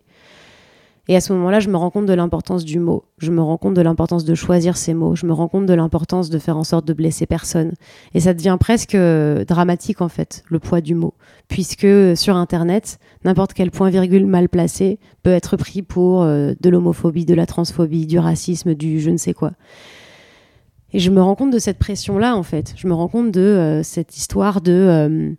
Et 1.10 1.18
à 1.18 1.22
ce 1.22 1.34
moment-là, 1.34 1.60
je 1.60 1.70
me 1.70 1.76
rends 1.76 1.90
compte 1.90 2.06
de 2.06 2.14
l'importance 2.14 2.64
du 2.64 2.80
mot. 2.80 3.04
Je 3.18 3.30
me 3.30 3.42
rends 3.42 3.58
compte 3.58 3.74
de 3.74 3.82
l'importance 3.82 4.24
de 4.24 4.36
choisir 4.36 4.78
ces 4.78 4.94
mots. 4.94 5.16
Je 5.16 5.26
me 5.26 5.34
rends 5.34 5.50
compte 5.50 5.66
de 5.66 5.74
l'importance 5.74 6.30
de 6.30 6.40
faire 6.40 6.56
en 6.56 6.64
sorte 6.64 6.88
de 6.88 6.94
blesser 6.94 7.26
personne. 7.26 7.74
Et 8.14 8.22
ça 8.22 8.34
devient 8.34 8.56
presque 8.58 8.96
euh, 8.96 9.44
dramatique, 9.44 10.00
en 10.00 10.08
fait, 10.08 10.46
le 10.48 10.60
poids 10.60 10.80
du 10.80 10.96
mot. 10.96 11.14
Puisque 11.50 12.16
sur 12.16 12.38
Internet, 12.38 13.00
n'importe 13.26 13.54
quel 13.54 13.70
point-virgule 13.70 14.26
mal 14.26 14.48
placé 14.48 14.98
peut 15.24 15.32
être 15.32 15.58
pris 15.58 15.82
pour 15.82 16.24
euh, 16.24 16.54
de 16.62 16.70
l'homophobie, 16.70 17.26
de 17.26 17.36
la 17.36 17.46
transphobie, 17.46 18.08
du 18.08 18.18
racisme, 18.18 18.74
du 18.74 19.02
je 19.02 19.10
ne 19.10 19.18
sais 19.18 19.34
quoi. 19.34 19.52
Et 20.94 21.00
je 21.00 21.12
me 21.12 21.22
rends 21.22 21.36
compte 21.36 21.52
de 21.52 21.60
cette 21.60 21.80
pression-là, 21.80 22.38
en 22.38 22.44
fait. 22.44 22.76
Je 22.78 22.88
me 22.88 22.94
rends 22.94 23.10
compte 23.10 23.32
de 23.32 23.42
euh, 23.42 23.84
cette 23.84 24.16
histoire 24.16 24.62
de, 24.62 25.36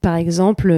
par 0.00 0.16
exemple, 0.16 0.72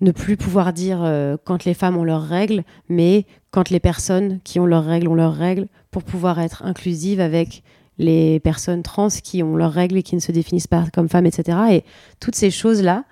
ne 0.00 0.10
plus 0.10 0.36
pouvoir 0.36 0.72
dire 0.72 1.02
euh, 1.02 1.36
quand 1.44 1.64
les 1.64 1.74
femmes 1.74 1.96
ont 1.96 2.04
leurs 2.04 2.26
règles, 2.26 2.64
mais 2.88 3.26
quand 3.50 3.70
les 3.70 3.80
personnes 3.80 4.40
qui 4.44 4.58
ont 4.60 4.66
leurs 4.66 4.84
règles 4.84 5.08
ont 5.08 5.14
leurs 5.14 5.34
règles, 5.34 5.66
pour 5.90 6.02
pouvoir 6.02 6.40
être 6.40 6.64
inclusive 6.64 7.20
avec 7.20 7.62
les 7.98 8.40
personnes 8.40 8.82
trans 8.82 9.08
qui 9.08 9.42
ont 9.42 9.56
leurs 9.56 9.72
règles 9.72 9.96
et 9.96 10.02
qui 10.02 10.16
ne 10.16 10.20
se 10.20 10.32
définissent 10.32 10.66
pas 10.66 10.84
comme 10.92 11.08
femmes, 11.08 11.26
etc. 11.26 11.58
Et 11.70 11.84
toutes 12.18 12.34
ces 12.34 12.50
choses-là, 12.50 13.04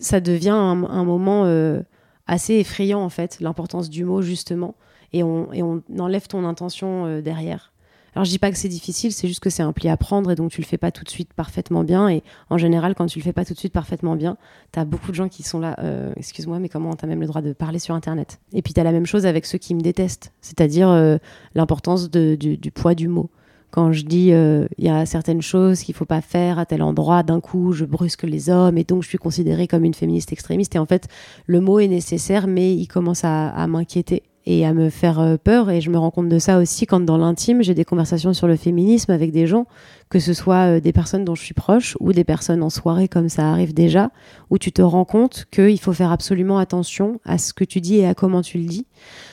ça 0.00 0.20
devient 0.20 0.50
un, 0.50 1.04
moment 1.04 1.44
euh, 1.44 1.80
assez 2.26 2.54
effrayant, 2.54 3.00
en 3.00 3.08
fait, 3.08 3.38
l'importance 3.40 3.88
du 3.88 4.04
mot, 4.04 4.22
justement, 4.22 4.74
et 5.12 5.22
on, 5.22 5.52
et 5.52 5.62
on 5.62 5.82
enlève 5.98 6.26
ton 6.26 6.44
intention 6.44 7.06
euh, 7.06 7.20
derrière. 7.20 7.72
Alors 8.18 8.24
je 8.24 8.30
dis 8.30 8.40
pas 8.40 8.50
que 8.50 8.58
c'est 8.58 8.68
difficile, 8.68 9.12
c'est 9.12 9.28
juste 9.28 9.38
que 9.38 9.48
c'est 9.48 9.62
un 9.62 9.72
pli 9.72 9.88
à 9.88 9.96
prendre 9.96 10.32
et 10.32 10.34
donc 10.34 10.50
tu 10.50 10.60
le 10.60 10.66
fais 10.66 10.76
pas 10.76 10.90
tout 10.90 11.04
de 11.04 11.08
suite 11.08 11.32
parfaitement 11.34 11.84
bien. 11.84 12.08
Et 12.08 12.24
en 12.50 12.58
général, 12.58 12.96
quand 12.96 13.06
tu 13.06 13.20
le 13.20 13.22
fais 13.22 13.32
pas 13.32 13.44
tout 13.44 13.54
de 13.54 13.58
suite 13.60 13.72
parfaitement 13.72 14.16
bien, 14.16 14.36
tu 14.72 14.80
as 14.80 14.84
beaucoup 14.84 15.12
de 15.12 15.14
gens 15.14 15.28
qui 15.28 15.44
sont 15.44 15.60
là, 15.60 15.76
euh, 15.78 16.12
excuse-moi, 16.16 16.58
mais 16.58 16.68
comment 16.68 16.96
tu 16.96 17.04
as 17.04 17.08
même 17.08 17.20
le 17.20 17.28
droit 17.28 17.42
de 17.42 17.52
parler 17.52 17.78
sur 17.78 17.94
Internet? 17.94 18.40
Et 18.52 18.60
puis 18.60 18.74
tu 18.74 18.80
as 18.80 18.82
la 18.82 18.90
même 18.90 19.06
chose 19.06 19.24
avec 19.24 19.46
ceux 19.46 19.58
qui 19.58 19.72
me 19.72 19.82
détestent, 19.82 20.32
c'est-à-dire 20.40 20.88
euh, 20.88 21.18
l'importance 21.54 22.10
du, 22.10 22.58
poids 22.74 22.96
du 22.96 23.06
mot. 23.06 23.30
quand 23.70 23.92
je 23.92 24.02
dis 24.02 24.32
euh, 24.32 24.66
il 24.78 24.86
y 24.86 24.90
a 24.90 25.06
certaines 25.06 25.40
choses 25.40 25.78
qu'il 25.82 25.94
faut 25.94 26.04
pas 26.04 26.20
faire 26.20 26.58
à 26.58 26.66
tel 26.66 26.82
endroit, 26.82 27.22
d'un 27.22 27.38
coup 27.38 27.70
je 27.70 27.84
brusque 27.84 28.24
les 28.24 28.50
hommes 28.50 28.78
et 28.78 28.82
donc 28.82 29.04
je 29.04 29.08
suis 29.10 29.18
considérée 29.18 29.68
comme 29.68 29.84
une 29.84 29.94
féministe 29.94 30.32
extrémiste. 30.32 30.74
Et 30.74 30.80
en 30.80 30.86
fait, 30.86 31.06
le 31.46 31.60
mot 31.60 31.78
est 31.78 31.86
nécessaire, 31.86 32.48
mais 32.48 32.74
il 32.74 32.88
commence 32.88 33.22
à, 33.22 33.64
m'inquiéter 33.68 34.24
et 34.50 34.64
à 34.64 34.72
me 34.72 34.88
faire 34.88 35.20
euh, 35.20 35.36
peur. 35.36 35.70
Et 35.70 35.82
je 35.82 35.90
me 35.90 35.98
rends 35.98 36.10
compte 36.10 36.30
de 36.30 36.38
ça 36.38 36.58
aussi 36.58 36.86
quand 36.86 37.00
dans 37.00 37.18
l'intime, 37.18 37.62
j'ai 37.62 37.74
des 37.74 37.84
conversations 37.84 38.32
sur 38.32 38.48
le 38.48 38.56
féminisme 38.56 39.12
avec 39.12 39.30
des 39.30 39.46
gens, 39.46 39.66
que 40.08 40.18
ce 40.18 40.32
soit 40.32 40.76
euh, 40.76 40.80
des 40.80 40.92
personnes 40.94 41.22
dont 41.22 41.34
je 41.34 41.42
suis 41.42 41.52
proche 41.52 41.98
ou 42.00 42.14
des 42.14 42.24
personnes 42.24 42.62
en 42.62 42.70
soirée 42.70 43.08
comme 43.08 43.28
ça 43.28 43.50
arrive 43.50 43.74
déjà, 43.74 44.10
où 44.48 44.56
tu 44.56 44.72
te 44.72 44.80
rends 44.80 45.04
compte 45.04 45.44
qu'il 45.50 45.78
faut 45.78 45.92
faire 45.92 46.10
absolument 46.10 46.56
attention 46.56 47.20
à 47.26 47.36
ce 47.36 47.52
que 47.52 47.62
tu 47.62 47.82
dis 47.82 47.96
et 47.96 48.06
à 48.06 48.14
comment 48.14 48.40
tu 48.40 48.56
le 48.56 48.64
dis. 48.64 48.86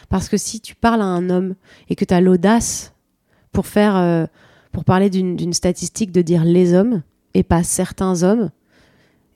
Parce 0.10 0.28
que 0.28 0.36
si 0.36 0.60
tu 0.60 0.76
parles 0.76 1.02
à 1.02 1.06
un 1.06 1.30
homme 1.30 1.56
et 1.90 1.96
que 1.96 2.04
tu 2.04 2.14
as 2.14 2.20
l'audace 2.20 2.94
pour 3.54 3.68
faire, 3.68 3.96
euh, 3.96 4.26
pour 4.74 4.84
parler 4.84 5.10
d'une 5.10 5.54
statistique 5.54 6.12
de 6.12 6.22
dire 6.22 6.44
les 6.44 6.74
hommes 6.74 7.04
et 7.34 7.44
pas 7.44 7.64
certains 7.64 8.24
hommes, 8.24 8.50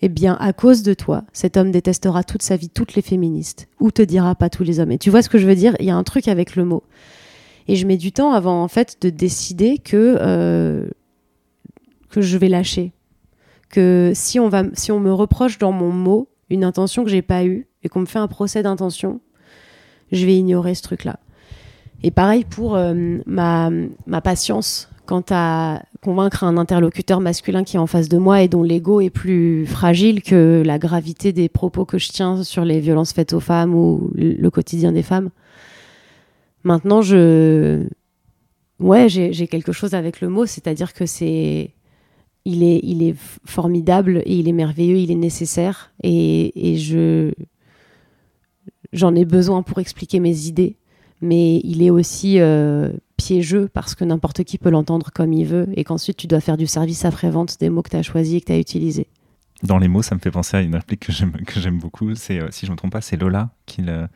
eh 0.02 0.10
bien, 0.10 0.38
à 0.40 0.54
cause 0.54 0.84
de 0.84 0.94
toi, 0.94 1.24
cet 1.34 1.58
homme 1.58 1.72
détestera 1.72 2.24
toute 2.24 2.42
sa 2.42 2.56
vie 2.56 2.70
toutes 2.70 2.96
les 2.96 3.02
féministes 3.02 3.68
ou 3.80 3.92
te 3.92 4.02
dira 4.02 4.34
pas 4.36 4.50
tous 4.50 4.64
les 4.64 4.80
hommes. 4.80 4.92
Et 4.92 4.98
tu 4.98 5.10
vois 5.10 5.22
ce 5.22 5.30
que 5.30 5.38
je 5.38 5.46
veux 5.46 5.56
dire? 5.56 5.76
Il 5.80 5.86
y 5.86 5.90
a 5.90 5.96
un 5.96 6.04
truc 6.04 6.28
avec 6.28 6.56
le 6.56 6.64
mot. 6.64 6.84
Et 7.68 7.76
je 7.76 7.86
mets 7.86 7.98
du 7.98 8.12
temps 8.12 8.32
avant, 8.32 8.64
en 8.64 8.68
fait, 8.68 8.98
de 9.02 9.10
décider 9.10 9.78
que, 9.78 10.18
euh, 10.20 10.88
que 12.10 12.22
je 12.22 12.38
vais 12.38 12.48
lâcher. 12.48 12.94
Que 13.70 14.12
si 14.16 14.40
on, 14.40 14.50
va, 14.50 14.64
si 14.74 14.92
on 14.92 15.00
me 15.00 15.14
reproche 15.14 15.60
dans 15.60 15.72
mon 15.72 15.92
mot 15.92 16.30
une 16.50 16.64
intention 16.64 17.04
que 17.04 17.10
j'ai 17.10 17.22
pas 17.22 17.44
eue 17.44 17.68
et 17.84 17.90
qu'on 17.90 18.00
me 18.00 18.06
fait 18.06 18.20
un 18.20 18.28
procès 18.28 18.64
d'intention, 18.64 19.20
je 20.12 20.26
vais 20.26 20.36
ignorer 20.36 20.76
ce 20.76 20.82
truc-là. 20.82 21.20
Et 22.02 22.12
pareil 22.12 22.46
pour 22.46 22.76
euh, 22.76 23.18
ma, 23.26 23.70
ma 24.08 24.22
patience 24.22 24.90
quant 25.10 25.26
à 25.32 25.82
convaincre 26.04 26.44
un 26.44 26.56
interlocuteur 26.56 27.20
masculin 27.20 27.64
qui 27.64 27.78
est 27.78 27.80
en 27.80 27.88
face 27.88 28.10
de 28.10 28.20
moi 28.20 28.44
et 28.44 28.48
dont 28.48 28.62
l'ego 28.62 29.02
est 29.02 29.10
plus 29.10 29.66
fragile 29.66 30.22
que 30.22 30.62
la 30.64 30.78
gravité 30.78 31.34
des 31.34 31.50
propos 31.50 31.84
que 31.84 31.98
je 31.98 32.10
tiens 32.10 32.44
sur 32.44 32.64
les 32.64 32.80
violences 32.80 33.12
faites 33.12 33.34
aux 33.34 33.40
femmes 33.40 33.74
ou 33.74 34.12
le 34.14 34.50
quotidien 34.52 34.92
des 34.92 35.02
femmes. 35.02 35.32
Maintenant, 36.64 37.02
je. 37.02 37.88
Ouais, 38.80 39.10
j'ai 39.10 39.48
quelque 39.48 39.72
chose 39.72 39.96
avec 39.96 40.22
le 40.22 40.30
mot, 40.30 40.46
c'est-à-dire 40.46 40.94
que 40.94 41.08
c'est. 41.08 41.74
Il 42.46 42.62
est, 42.62 42.80
il 42.84 43.02
est 43.02 43.16
formidable 43.46 44.22
et 44.26 44.36
il 44.36 44.48
est 44.48 44.54
merveilleux, 44.54 44.98
il 44.98 45.10
est 45.10 45.16
nécessaire 45.16 45.92
et, 46.04 46.72
et 46.72 46.78
je. 46.78 47.32
J'en 48.94 49.16
ai 49.16 49.26
besoin 49.26 49.64
pour 49.64 49.80
expliquer 49.80 50.20
mes 50.20 50.46
idées 50.46 50.78
mais 51.22 51.60
il 51.64 51.82
est 51.82 51.90
aussi 51.90 52.40
euh, 52.40 52.92
piégeux 53.18 53.70
parce 53.74 53.96
que 53.96 54.04
n'importe 54.04 54.44
qui 54.44 54.58
peut 54.58 54.70
l'entendre 54.70 55.12
comme 55.14 55.34
il 55.34 55.46
veut 55.46 55.68
et 55.76 55.84
qu'ensuite 55.84 56.18
tu 56.18 56.28
dois 56.28 56.40
faire 56.40 56.58
du 56.58 56.68
service 56.68 57.06
après-vente 57.06 57.60
des 57.60 57.70
mots 57.70 57.82
que 57.82 57.90
tu 57.90 57.98
as 57.98 58.04
choisis 58.04 58.36
et 58.36 58.42
que 58.42 58.46
tu 58.46 58.54
as 58.54 58.60
utilisés. 58.60 59.08
Dans 59.64 59.78
les 59.78 59.90
mots, 59.90 60.02
ça 60.02 60.16
me 60.16 60.22
fait 60.22 60.32
penser 60.32 60.56
à 60.56 60.62
une 60.62 60.76
réplique 60.76 61.02
que 61.02 61.60
j'aime 61.60 61.80
beaucoup. 61.80 62.16
C'est, 62.16 62.40
euh, 62.40 62.48
si 62.50 62.66
je 62.66 62.72
ne 62.72 62.74
me 62.74 62.78
trompe 62.78 62.94
pas, 62.94 63.02
c'est 63.02 63.18
Lola 63.18 63.50
qui 63.66 63.82
le, 63.82 64.08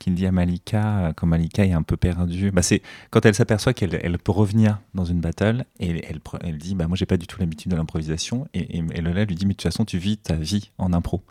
qui 0.00 0.10
dit 0.10 0.26
à 0.26 0.32
Malika, 0.32 0.98
euh, 0.98 1.12
quand 1.14 1.28
Malika 1.28 1.64
est 1.64 1.72
un 1.72 1.82
peu 1.82 1.96
perdue, 1.96 2.50
bah 2.50 2.62
c'est 2.62 2.82
quand 3.10 3.24
elle 3.24 3.34
s'aperçoit 3.34 3.72
qu'elle 3.72 4.00
elle 4.02 4.18
peut 4.18 4.32
revenir 4.32 4.80
dans 4.94 5.04
une 5.04 5.20
battle 5.20 5.64
et 5.78 5.90
elle, 6.08 6.20
elle 6.42 6.58
dit 6.58 6.74
bah 6.74 6.88
moi 6.88 6.96
j'ai 6.96 7.06
pas 7.06 7.18
du 7.18 7.28
tout 7.28 7.38
l'habitude 7.38 7.70
de 7.70 7.76
l'improvisation 7.76 8.48
et, 8.54 8.78
et, 8.78 9.00
Lola 9.00 9.24
lui 9.26 9.36
dit 9.36 9.46
mais 9.46 9.52
de 9.52 9.58
toute 9.58 9.70
façon 9.70 9.84
tu 9.84 9.98
vis 9.98 10.16
ta 10.16 10.34
vie 10.34 10.70
en 10.78 10.92
impro 10.92 11.22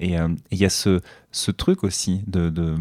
et 0.00 0.14
il 0.50 0.58
y 0.58 0.64
a 0.64 0.70
ce, 0.70 1.00
ce 1.30 1.50
truc 1.50 1.84
aussi 1.84 2.22
de, 2.26 2.48
de 2.48 2.74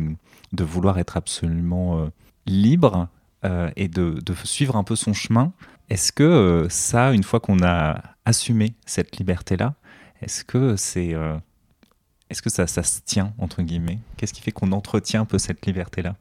de 0.54 0.64
vouloir 0.64 0.99
être 0.99 1.18
absolument 1.18 1.99
euh, 1.99 2.10
libre 2.45 3.10
euh, 3.43 3.70
et 3.76 3.88
de, 3.88 4.20
suivre 4.45 4.76
un 4.78 4.84
peu 4.84 4.95
son 4.95 5.14
chemin. 5.14 5.51
Est-ce 5.89 6.12
que 6.12 6.24
euh, 6.24 6.70
ça, 6.70 7.12
une 7.12 7.24
fois 7.24 7.39
qu'on 7.39 7.62
a 7.64 8.01
assumé 8.26 8.74
cette 8.86 9.18
liberté-là, 9.18 9.74
est-ce 10.22 10.45
que 10.45 10.78
c'est 10.78 11.14
est-ce 12.30 12.41
que 12.41 12.49
ça, 12.49 12.66
ça 12.66 12.82
se 12.82 13.01
tient 13.04 13.34
entre 13.38 13.62
guillemets? 13.62 13.99
Qu'est-ce 14.16 14.34
qui 14.34 14.41
fait 14.41 14.54
qu'on 14.54 14.72
entretient 14.72 15.22
un 15.22 15.26
peu 15.26 15.38
cette 15.38 15.66
liberté-là? 15.66 16.16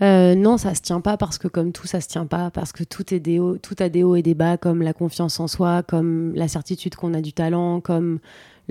Non, 0.00 0.56
ça 0.56 0.74
se 0.74 0.80
tient 0.80 1.02
pas 1.02 1.18
parce 1.18 1.36
que 1.36 1.46
comme 1.46 1.72
tout, 1.72 1.86
ça 1.86 2.00
se 2.00 2.08
tient 2.08 2.24
pas 2.24 2.50
parce 2.50 2.72
que 2.72 2.84
tout 2.84 3.12
est 3.12 3.20
des 3.20 3.38
hauts, 3.38 3.58
tout 3.58 3.76
a 3.80 3.90
des 3.90 4.02
hauts 4.02 4.16
et 4.16 4.22
des 4.22 4.34
bas, 4.34 4.56
comme 4.56 4.80
la 4.80 4.94
confiance 4.94 5.38
en 5.38 5.46
soi, 5.46 5.82
comme 5.82 6.34
la 6.34 6.48
certitude 6.48 6.94
qu'on 6.94 7.12
a 7.12 7.20
du 7.20 7.34
talent, 7.34 7.82
comme 7.82 8.18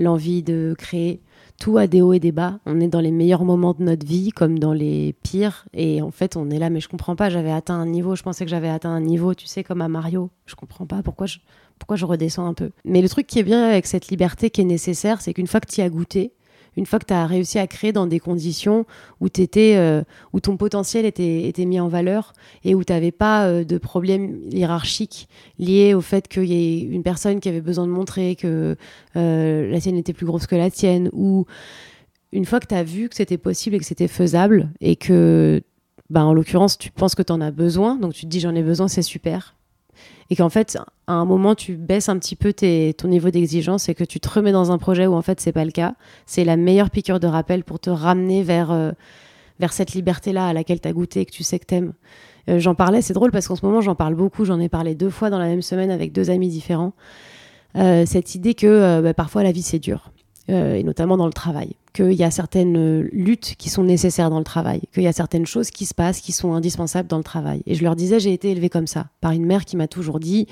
l'envie 0.00 0.42
de 0.42 0.74
créer 0.76 1.20
tout 1.60 1.76
a 1.76 1.86
des 1.86 2.00
hauts 2.00 2.14
et 2.14 2.18
des 2.18 2.32
bas. 2.32 2.58
On 2.66 2.80
est 2.80 2.88
dans 2.88 3.00
les 3.00 3.12
meilleurs 3.12 3.44
moments 3.44 3.74
de 3.78 3.84
notre 3.84 4.06
vie 4.06 4.30
comme 4.30 4.58
dans 4.58 4.72
les 4.72 5.14
pires. 5.22 5.66
Et 5.74 6.02
en 6.02 6.10
fait, 6.10 6.36
on 6.36 6.50
est 6.50 6.58
là, 6.58 6.70
mais 6.70 6.80
je 6.80 6.88
comprends 6.88 7.14
pas. 7.14 7.28
J'avais 7.28 7.52
atteint 7.52 7.74
un 7.74 7.86
niveau, 7.86 8.16
je 8.16 8.22
pensais 8.22 8.44
que 8.44 8.50
j'avais 8.50 8.70
atteint 8.70 8.90
un 8.90 9.00
niveau, 9.00 9.34
tu 9.34 9.46
sais, 9.46 9.62
comme 9.62 9.82
à 9.82 9.88
Mario. 9.88 10.30
Je 10.46 10.56
comprends 10.56 10.86
pas 10.86 11.02
pourquoi 11.02 11.26
je, 11.26 11.38
pourquoi 11.78 11.96
je 11.96 12.06
redescends 12.06 12.46
un 12.46 12.54
peu. 12.54 12.70
Mais 12.84 13.02
le 13.02 13.08
truc 13.10 13.26
qui 13.26 13.38
est 13.38 13.44
bien 13.44 13.62
avec 13.62 13.86
cette 13.86 14.08
liberté 14.08 14.48
qui 14.48 14.62
est 14.62 14.64
nécessaire, 14.64 15.20
c'est 15.20 15.34
qu'une 15.34 15.46
fois 15.46 15.60
que 15.60 15.70
tu 15.70 15.82
y 15.82 15.84
as 15.84 15.90
goûté, 15.90 16.32
une 16.80 16.86
fois 16.86 16.98
que 16.98 17.04
tu 17.04 17.12
as 17.12 17.26
réussi 17.26 17.58
à 17.58 17.66
créer 17.66 17.92
dans 17.92 18.06
des 18.06 18.20
conditions 18.20 18.86
où, 19.20 19.26
euh, 19.26 20.02
ton 20.42 20.56
potentiel 20.56 21.04
était, 21.04 21.42
était, 21.46 21.66
mis 21.66 21.78
en 21.78 21.88
valeur 21.88 22.32
et 22.64 22.74
où 22.74 22.82
tu 22.82 22.94
n'avais 22.94 23.10
pas 23.10 23.46
euh, 23.46 23.64
de 23.64 23.76
problème 23.76 24.40
hiérarchique 24.50 25.28
lié 25.58 25.92
au 25.92 26.00
fait 26.00 26.26
qu'il 26.26 26.46
y 26.46 26.54
ait 26.54 26.80
une 26.80 27.02
personne 27.02 27.38
qui 27.38 27.50
avait 27.50 27.60
besoin 27.60 27.86
de 27.86 27.92
montrer 27.92 28.34
que 28.34 28.76
euh, 29.14 29.70
la 29.70 29.78
sienne 29.78 29.98
était 29.98 30.14
plus 30.14 30.24
grosse 30.24 30.46
que 30.46 30.56
la 30.56 30.70
tienne, 30.70 31.10
ou 31.12 31.44
une 32.32 32.46
fois 32.46 32.60
que 32.60 32.66
tu 32.66 32.74
as 32.74 32.82
vu 32.82 33.10
que 33.10 33.14
c'était 33.16 33.36
possible 33.36 33.76
et 33.76 33.78
que 33.78 33.84
c'était 33.84 34.08
faisable 34.08 34.70
et 34.80 34.96
que, 34.96 35.60
bah, 36.08 36.24
en 36.24 36.32
l'occurrence, 36.32 36.78
tu 36.78 36.90
penses 36.90 37.14
que 37.14 37.22
tu 37.22 37.32
en 37.32 37.42
as 37.42 37.50
besoin, 37.50 37.96
donc 37.96 38.14
tu 38.14 38.22
te 38.22 38.26
dis 38.26 38.40
j'en 38.40 38.54
ai 38.54 38.62
besoin, 38.62 38.88
c'est 38.88 39.02
super 39.02 39.54
et 40.30 40.36
qu'en 40.36 40.48
fait, 40.48 40.78
à 41.08 41.14
un 41.14 41.24
moment, 41.24 41.54
tu 41.56 41.76
baisses 41.76 42.08
un 42.08 42.18
petit 42.18 42.36
peu 42.36 42.52
ton 42.52 43.08
niveau 43.08 43.30
d'exigence 43.30 43.88
et 43.88 43.94
que 43.94 44.04
tu 44.04 44.20
te 44.20 44.28
remets 44.28 44.52
dans 44.52 44.70
un 44.70 44.78
projet 44.78 45.06
où 45.06 45.14
en 45.14 45.22
fait, 45.22 45.40
c'est 45.40 45.52
pas 45.52 45.64
le 45.64 45.72
cas. 45.72 45.94
C'est 46.24 46.44
la 46.44 46.56
meilleure 46.56 46.90
piqûre 46.90 47.18
de 47.18 47.26
rappel 47.26 47.64
pour 47.64 47.80
te 47.80 47.90
ramener 47.90 48.44
vers, 48.44 48.70
euh, 48.70 48.92
vers 49.58 49.72
cette 49.72 49.92
liberté-là 49.92 50.46
à 50.46 50.52
laquelle 50.52 50.80
tu 50.80 50.86
as 50.86 50.92
goûté 50.92 51.20
et 51.20 51.26
que 51.26 51.32
tu 51.32 51.42
sais 51.42 51.58
que 51.58 51.66
t'aimes. 51.66 51.94
Euh, 52.48 52.60
j'en 52.60 52.76
parlais, 52.76 53.02
c'est 53.02 53.12
drôle 53.12 53.32
parce 53.32 53.48
qu'en 53.48 53.56
ce 53.56 53.66
moment, 53.66 53.80
j'en 53.80 53.96
parle 53.96 54.14
beaucoup. 54.14 54.44
J'en 54.44 54.60
ai 54.60 54.68
parlé 54.68 54.94
deux 54.94 55.10
fois 55.10 55.30
dans 55.30 55.38
la 55.38 55.46
même 55.46 55.62
semaine 55.62 55.90
avec 55.90 56.12
deux 56.12 56.30
amis 56.30 56.48
différents. 56.48 56.92
Euh, 57.76 58.04
cette 58.06 58.36
idée 58.36 58.54
que 58.54 59.00
bah, 59.00 59.14
parfois 59.14 59.42
la 59.42 59.50
vie, 59.50 59.62
c'est 59.62 59.80
dur. 59.80 60.12
et 60.48 60.82
notamment 60.84 61.16
dans 61.16 61.26
le 61.26 61.32
travail 61.32 61.74
qu'il 61.92 62.12
y 62.12 62.24
a 62.24 62.30
certaines 62.30 62.76
euh, 62.76 63.08
luttes 63.12 63.54
qui 63.58 63.68
sont 63.68 63.84
nécessaires 63.84 64.30
dans 64.30 64.38
le 64.38 64.44
travail, 64.44 64.82
qu'il 64.92 65.02
y 65.02 65.08
a 65.08 65.12
certaines 65.12 65.46
choses 65.46 65.70
qui 65.70 65.86
se 65.86 65.94
passent 65.94 66.20
qui 66.20 66.32
sont 66.32 66.52
indispensables 66.52 67.08
dans 67.08 67.18
le 67.18 67.24
travail. 67.24 67.62
Et 67.66 67.74
je 67.74 67.82
leur 67.82 67.96
disais, 67.96 68.20
j'ai 68.20 68.32
été 68.32 68.50
élevée 68.50 68.68
comme 68.68 68.86
ça, 68.86 69.08
par 69.20 69.32
une 69.32 69.44
mère 69.44 69.64
qui 69.64 69.76
m'a 69.76 69.88
toujours 69.88 70.20
dit, 70.20 70.46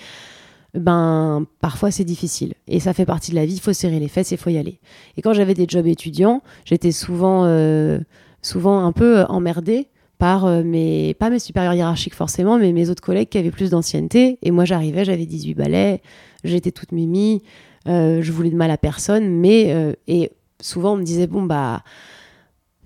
ben 0.74 1.46
parfois 1.60 1.90
c'est 1.90 2.04
difficile 2.04 2.52
et 2.66 2.78
ça 2.78 2.92
fait 2.92 3.06
partie 3.06 3.30
de 3.30 3.36
la 3.36 3.46
vie, 3.46 3.54
il 3.54 3.60
faut 3.60 3.72
serrer 3.72 3.98
les 3.98 4.08
fesses 4.08 4.32
et 4.32 4.34
il 4.34 4.38
faut 4.38 4.50
y 4.50 4.58
aller. 4.58 4.80
Et 5.16 5.22
quand 5.22 5.32
j'avais 5.32 5.54
des 5.54 5.66
jobs 5.66 5.86
étudiants, 5.86 6.42
j'étais 6.64 6.92
souvent, 6.92 7.44
euh, 7.44 7.98
souvent 8.42 8.84
un 8.84 8.92
peu 8.92 9.22
emmerdée 9.28 9.88
par 10.18 10.44
euh, 10.44 10.62
mes, 10.62 11.14
pas 11.14 11.30
mes 11.30 11.38
supérieurs 11.38 11.74
hiérarchiques 11.74 12.14
forcément, 12.14 12.58
mais 12.58 12.72
mes 12.72 12.90
autres 12.90 13.02
collègues 13.02 13.28
qui 13.28 13.38
avaient 13.38 13.50
plus 13.50 13.70
d'ancienneté. 13.70 14.38
Et 14.42 14.50
moi 14.50 14.64
j'arrivais, 14.64 15.04
j'avais 15.04 15.24
18 15.24 15.54
balais, 15.54 16.02
j'étais 16.44 16.72
toute 16.72 16.92
mimi, 16.92 17.42
je 17.86 18.30
voulais 18.32 18.50
de 18.50 18.56
mal 18.56 18.70
à 18.70 18.76
personne, 18.76 19.26
mais 19.30 19.96
et 20.06 20.30
souvent 20.60 20.94
on 20.94 20.96
me 20.96 21.04
disait 21.04 21.26
bon 21.26 21.42
bah 21.42 21.82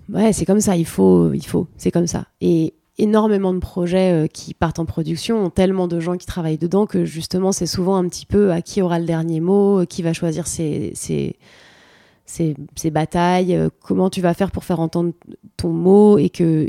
ouais 0.09 0.33
c'est 0.33 0.45
comme 0.45 0.61
ça 0.61 0.75
il 0.75 0.85
faut 0.85 1.33
il 1.33 1.45
faut 1.45 1.67
c'est 1.77 1.91
comme 1.91 2.07
ça. 2.07 2.25
Et 2.41 2.73
énormément 2.97 3.53
de 3.53 3.59
projets 3.59 4.11
euh, 4.25 4.27
qui 4.27 4.53
partent 4.53 4.79
en 4.79 4.85
production 4.85 5.45
ont 5.45 5.49
tellement 5.49 5.87
de 5.87 5.99
gens 5.99 6.17
qui 6.17 6.27
travaillent 6.27 6.57
dedans 6.57 6.85
que 6.85 7.05
justement 7.05 7.51
c'est 7.51 7.65
souvent 7.65 7.95
un 7.95 8.07
petit 8.07 8.25
peu 8.25 8.51
à 8.51 8.61
qui 8.61 8.81
aura 8.81 8.99
le 8.99 9.05
dernier 9.05 9.39
mot 9.39 9.81
euh, 9.81 9.85
qui 9.85 10.03
va 10.03 10.13
choisir 10.13 10.45
ses, 10.45 10.93
batailles 12.91 13.55
euh, 13.55 13.69
comment 13.81 14.09
tu 14.09 14.21
vas 14.21 14.33
faire 14.33 14.51
pour 14.51 14.63
faire 14.63 14.79
entendre 14.79 15.13
ton 15.57 15.69
mot 15.69 16.19
et 16.19 16.29
que 16.29 16.67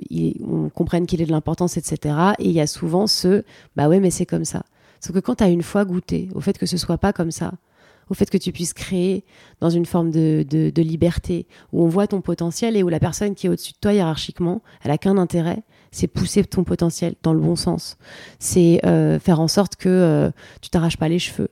comprenne 0.70 1.06
qu'il 1.06 1.20
est 1.20 1.26
de 1.26 1.32
l'importance 1.32 1.76
etc 1.76 2.16
et 2.38 2.46
il 2.46 2.52
y 2.52 2.60
a 2.60 2.66
souvent 2.66 3.06
ce 3.06 3.44
bah 3.76 3.88
ouais 3.88 4.00
mais 4.00 4.10
c'est 4.10 4.26
comme 4.26 4.46
ça. 4.46 4.62
Sauf 5.00 5.14
que 5.14 5.20
quand 5.20 5.36
tu 5.36 5.44
as 5.44 5.50
une 5.50 5.62
fois 5.62 5.84
goûté 5.84 6.30
au 6.34 6.40
fait 6.40 6.56
que 6.56 6.64
ce 6.64 6.78
soit 6.78 6.96
pas 6.96 7.12
comme 7.12 7.30
ça 7.30 7.52
au 8.10 8.14
fait 8.14 8.30
que 8.30 8.38
tu 8.38 8.52
puisses 8.52 8.72
créer 8.72 9.24
dans 9.60 9.70
une 9.70 9.86
forme 9.86 10.10
de, 10.10 10.72
liberté, 10.76 11.46
où 11.72 11.82
on 11.84 11.88
voit 11.88 12.06
ton 12.06 12.20
potentiel 12.20 12.76
et 12.76 12.82
où 12.82 12.88
la 12.88 13.00
personne 13.00 13.34
qui 13.34 13.46
est 13.46 13.50
au-dessus 13.50 13.72
de 13.72 13.78
toi 13.80 13.92
hiérarchiquement, 13.92 14.62
elle 14.82 14.90
a 14.90 14.98
qu'un 14.98 15.16
intérêt, 15.16 15.62
c'est 15.90 16.06
pousser 16.06 16.44
ton 16.44 16.64
potentiel 16.64 17.14
dans 17.22 17.32
le 17.32 17.40
bon 17.40 17.56
sens. 17.56 17.96
C'est 18.38 18.80
euh, 18.84 19.18
faire 19.18 19.40
en 19.40 19.48
sorte 19.48 19.76
que 19.76 19.88
euh, 19.88 20.30
tu 20.60 20.70
t'arraches 20.70 20.96
pas 20.96 21.08
les 21.08 21.18
cheveux 21.18 21.50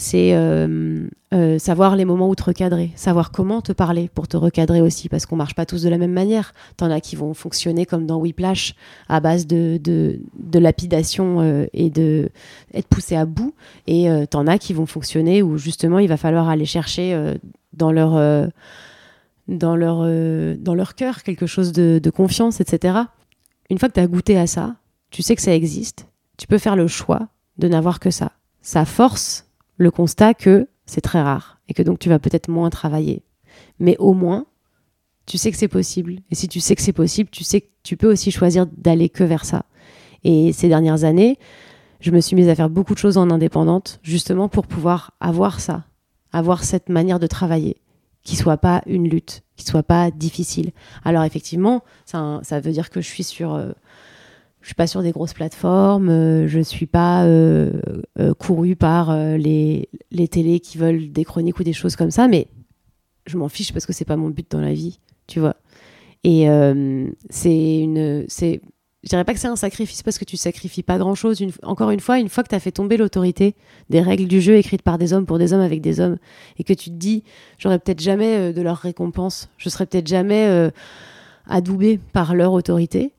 c'est 0.00 0.32
euh, 0.32 1.08
euh, 1.34 1.58
savoir 1.58 1.96
les 1.96 2.04
moments 2.04 2.28
où 2.28 2.34
te 2.36 2.44
recadrer, 2.44 2.92
savoir 2.94 3.32
comment 3.32 3.60
te 3.60 3.72
parler 3.72 4.08
pour 4.14 4.28
te 4.28 4.36
recadrer 4.36 4.80
aussi, 4.80 5.08
parce 5.08 5.26
qu'on 5.26 5.34
marche 5.34 5.56
pas 5.56 5.66
tous 5.66 5.82
de 5.82 5.88
la 5.88 5.98
même 5.98 6.12
manière. 6.12 6.54
T'en 6.76 6.88
as 6.92 7.00
qui 7.00 7.16
vont 7.16 7.34
fonctionner 7.34 7.84
comme 7.84 8.06
dans 8.06 8.16
Whiplash, 8.18 8.76
à 9.08 9.18
base 9.18 9.48
de, 9.48 9.76
de, 9.82 10.20
de 10.38 10.58
lapidation 10.60 11.40
euh, 11.40 11.66
et 11.72 11.90
de 11.90 12.30
être 12.72 12.86
poussé 12.86 13.16
à 13.16 13.26
bout, 13.26 13.54
et 13.88 14.08
t'en 14.30 14.46
as 14.46 14.58
qui 14.58 14.72
vont 14.72 14.86
fonctionner 14.86 15.42
où 15.42 15.58
justement 15.58 15.98
il 15.98 16.08
va 16.08 16.16
falloir 16.16 16.48
aller 16.48 16.64
chercher 16.64 17.34
dans 17.72 17.90
leur 17.90 18.50
dans 19.48 19.74
leur 19.74 19.98
dans 20.58 20.74
leur 20.74 20.94
cœur 20.94 21.24
quelque 21.24 21.46
chose 21.46 21.72
de, 21.72 21.98
de 22.00 22.10
confiance, 22.10 22.60
etc. 22.60 22.98
Une 23.68 23.78
fois 23.78 23.88
que 23.88 23.94
tu 23.94 24.00
as 24.00 24.06
goûté 24.06 24.38
à 24.38 24.46
ça, 24.46 24.76
tu 25.10 25.22
sais 25.22 25.34
que 25.34 25.42
ça 25.42 25.54
existe, 25.54 26.06
tu 26.36 26.46
peux 26.46 26.58
faire 26.58 26.76
le 26.76 26.86
choix 26.86 27.26
de 27.56 27.66
n'avoir 27.66 27.98
que 27.98 28.10
ça. 28.12 28.30
Ça 28.62 28.84
force 28.84 29.47
le 29.78 29.90
constat 29.90 30.34
que 30.34 30.68
c'est 30.84 31.00
très 31.00 31.22
rare 31.22 31.60
et 31.68 31.74
que 31.74 31.82
donc 31.82 31.98
tu 31.98 32.08
vas 32.08 32.18
peut-être 32.18 32.48
moins 32.48 32.68
travailler. 32.70 33.22
Mais 33.78 33.96
au 33.98 34.12
moins, 34.12 34.46
tu 35.26 35.38
sais 35.38 35.50
que 35.50 35.56
c'est 35.56 35.68
possible. 35.68 36.16
Et 36.30 36.34
si 36.34 36.48
tu 36.48 36.60
sais 36.60 36.74
que 36.74 36.82
c'est 36.82 36.92
possible, 36.92 37.30
tu 37.30 37.44
sais 37.44 37.62
que 37.62 37.68
tu 37.82 37.96
peux 37.96 38.10
aussi 38.10 38.30
choisir 38.30 38.66
d'aller 38.66 39.08
que 39.08 39.24
vers 39.24 39.44
ça. 39.44 39.64
Et 40.24 40.52
ces 40.52 40.68
dernières 40.68 41.04
années, 41.04 41.38
je 42.00 42.10
me 42.10 42.20
suis 42.20 42.36
mise 42.36 42.48
à 42.48 42.54
faire 42.54 42.70
beaucoup 42.70 42.94
de 42.94 42.98
choses 42.98 43.18
en 43.18 43.30
indépendante, 43.30 44.00
justement 44.02 44.48
pour 44.48 44.66
pouvoir 44.66 45.12
avoir 45.20 45.60
ça, 45.60 45.84
avoir 46.32 46.64
cette 46.64 46.88
manière 46.88 47.18
de 47.18 47.26
travailler, 47.26 47.76
qui 48.22 48.36
soit 48.36 48.56
pas 48.56 48.82
une 48.86 49.08
lutte, 49.08 49.42
qui 49.56 49.64
soit 49.64 49.82
pas 49.82 50.10
difficile. 50.10 50.72
Alors 51.04 51.24
effectivement, 51.24 51.82
ça, 52.04 52.40
ça 52.42 52.60
veut 52.60 52.72
dire 52.72 52.90
que 52.90 53.00
je 53.00 53.06
suis 53.06 53.24
sur, 53.24 53.54
euh, 53.54 53.72
je 54.60 54.66
suis 54.66 54.74
pas 54.74 54.86
sur 54.86 55.02
des 55.02 55.12
grosses 55.12 55.34
plateformes, 55.34 56.08
euh, 56.08 56.48
je 56.48 56.60
suis 56.60 56.86
pas 56.86 57.24
euh, 57.24 57.80
euh 58.18 58.34
courue 58.34 58.76
par 58.76 59.10
euh, 59.10 59.36
les, 59.36 59.88
les 60.10 60.28
télés 60.28 60.60
qui 60.60 60.78
veulent 60.78 61.10
des 61.12 61.24
chroniques 61.24 61.58
ou 61.60 61.64
des 61.64 61.72
choses 61.72 61.96
comme 61.96 62.10
ça, 62.10 62.28
mais 62.28 62.48
je 63.26 63.36
m'en 63.36 63.48
fiche 63.48 63.72
parce 63.72 63.86
que 63.86 63.92
c'est 63.92 64.04
pas 64.04 64.16
mon 64.16 64.30
but 64.30 64.50
dans 64.50 64.60
la 64.60 64.72
vie, 64.72 64.98
tu 65.26 65.40
vois. 65.40 65.56
Et 66.24 66.48
c'est 67.30 67.78
une, 67.78 68.24
c'est 68.26 68.60
dirais 69.08 69.24
pas 69.24 69.34
que 69.34 69.40
c'est 69.40 69.48
un 69.48 69.56
sacrifice 69.56 70.02
parce 70.02 70.18
que 70.18 70.24
tu 70.24 70.36
sacrifies 70.36 70.82
pas 70.82 70.98
grand 70.98 71.14
chose. 71.14 71.42
encore 71.62 71.90
une 71.90 72.00
fois, 72.00 72.18
une 72.18 72.28
fois 72.28 72.42
que 72.44 72.48
tu 72.48 72.54
as 72.54 72.60
fait 72.60 72.72
tomber 72.72 72.96
l'autorité 72.96 73.54
des 73.90 74.00
règles 74.00 74.26
du 74.26 74.40
jeu 74.40 74.56
écrites 74.56 74.82
par 74.82 74.98
des 74.98 75.12
hommes 75.12 75.26
pour 75.26 75.38
des 75.38 75.52
hommes 75.52 75.60
avec 75.60 75.80
des 75.80 76.00
hommes 76.00 76.18
et 76.58 76.64
que 76.64 76.72
tu 76.72 76.90
te 76.90 76.94
dis, 76.96 77.24
j'aurais 77.58 77.78
peut-être 77.78 78.00
jamais 78.00 78.52
de 78.52 78.62
leur 78.62 78.76
récompense, 78.76 79.48
je 79.56 79.68
serais 79.68 79.86
peut-être 79.86 80.06
jamais 80.06 80.46
euh, 80.48 80.70
adoubé 81.46 81.98
par 82.12 82.34
leur 82.34 82.52
autorité, 82.52 83.12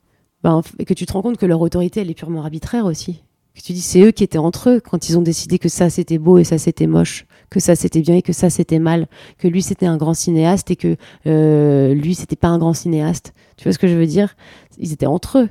et 0.78 0.86
que 0.86 0.94
tu 0.94 1.06
te 1.06 1.14
rends 1.14 1.22
compte 1.22 1.38
que 1.38 1.46
leur 1.46 1.62
autorité, 1.62 2.02
elle 2.02 2.10
est 2.10 2.16
purement 2.16 2.42
arbitraire 2.42 2.86
aussi. 2.86 3.24
Que 3.56 3.62
tu 3.62 3.74
dis, 3.74 3.82
c'est 3.82 4.02
eux 4.02 4.12
qui 4.12 4.24
étaient 4.24 4.38
entre 4.38 4.70
eux 4.70 4.80
quand 4.80 5.10
ils 5.10 5.18
ont 5.18 5.22
décidé 5.22 5.60
que 5.60 5.70
ça 5.70 5.90
c'était 5.90 6.18
beau 6.18 6.38
et 6.38 6.44
ça 6.44 6.58
c'était 6.58 6.88
moche, 6.88 7.26
que 7.50 7.60
ça 7.60 7.76
c'était 7.76 8.02
bien 8.02 8.16
et 8.16 8.22
que 8.22 8.32
ça 8.32 8.50
c'était 8.50 8.80
mal, 8.80 9.08
que 9.38 9.48
lui 9.48 9.62
c'était 9.62 9.86
un 9.86 9.98
grand 9.98 10.14
cinéaste 10.14 10.72
et 10.72 10.76
que 10.76 10.96
euh, 11.28 11.94
lui 11.94 12.16
c'était 12.16 12.36
pas 12.36 12.48
un 12.48 12.58
grand 12.58 12.74
cinéaste. 12.74 13.34
Tu 13.58 13.64
vois 13.64 13.74
ce 13.74 13.80
que 13.80 13.88
je 13.88 13.96
veux 13.96 14.06
dire? 14.06 14.36
Ils 14.78 14.94
étaient 14.94 15.08
entre 15.08 15.40
eux 15.40 15.50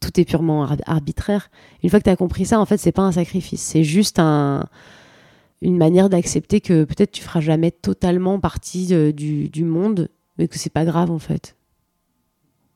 tout 0.00 0.18
est 0.18 0.24
purement 0.24 0.66
arbitraire. 0.86 1.50
Une 1.82 1.90
fois 1.90 1.98
que 1.98 2.04
tu 2.04 2.10
as 2.10 2.16
compris 2.16 2.46
ça, 2.46 2.58
en 2.58 2.64
fait, 2.64 2.78
c'est 2.78 2.92
pas 2.92 3.02
un 3.02 3.12
sacrifice, 3.12 3.60
c'est 3.60 3.84
juste 3.84 4.18
un, 4.18 4.66
une 5.60 5.76
manière 5.76 6.08
d'accepter 6.08 6.60
que 6.60 6.84
peut-être 6.84 7.12
tu 7.12 7.22
feras 7.22 7.40
jamais 7.40 7.70
totalement 7.70 8.40
partie 8.40 8.86
de, 8.86 9.10
du, 9.10 9.48
du, 9.48 9.64
monde, 9.64 10.08
mais 10.38 10.48
que 10.48 10.58
c'est 10.58 10.72
pas 10.72 10.84
grave 10.84 11.10
en 11.10 11.18
fait. 11.18 11.56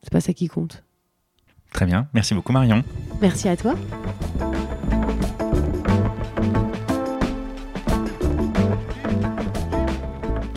C'est 0.03 0.13
pas 0.13 0.21
ça 0.21 0.33
qui 0.33 0.49
compte. 0.49 0.85
Très 1.73 1.87
bien, 1.87 2.09
merci 2.15 2.35
beaucoup 2.35 2.53
Marion. 2.53 2.83
Merci 3.21 3.49
à 3.49 3.57
toi. 3.57 3.75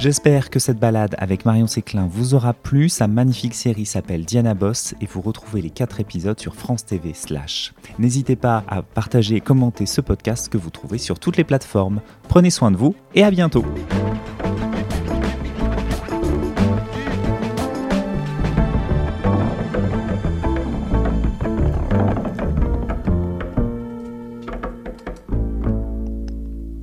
J'espère 0.01 0.49
que 0.49 0.57
cette 0.57 0.79
balade 0.79 1.13
avec 1.19 1.45
Marion 1.45 1.67
Séclin 1.67 2.07
vous 2.09 2.33
aura 2.33 2.55
plu. 2.55 2.89
Sa 2.89 3.05
magnifique 3.05 3.53
série 3.53 3.85
s'appelle 3.85 4.25
Diana 4.25 4.55
Boss 4.55 4.95
et 4.99 5.05
vous 5.05 5.21
retrouvez 5.21 5.61
les 5.61 5.69
4 5.69 5.99
épisodes 5.99 6.39
sur 6.39 6.55
France 6.55 6.87
TV 6.87 7.13
slash. 7.13 7.71
N'hésitez 7.99 8.35
pas 8.35 8.63
à 8.67 8.81
partager 8.81 9.35
et 9.35 9.41
commenter 9.41 9.85
ce 9.85 10.01
podcast 10.01 10.49
que 10.49 10.57
vous 10.57 10.71
trouvez 10.71 10.97
sur 10.97 11.19
toutes 11.19 11.37
les 11.37 11.43
plateformes. 11.43 12.01
Prenez 12.27 12.49
soin 12.49 12.71
de 12.71 12.77
vous 12.77 12.95
et 13.13 13.23
à 13.23 13.29
bientôt. 13.29 13.63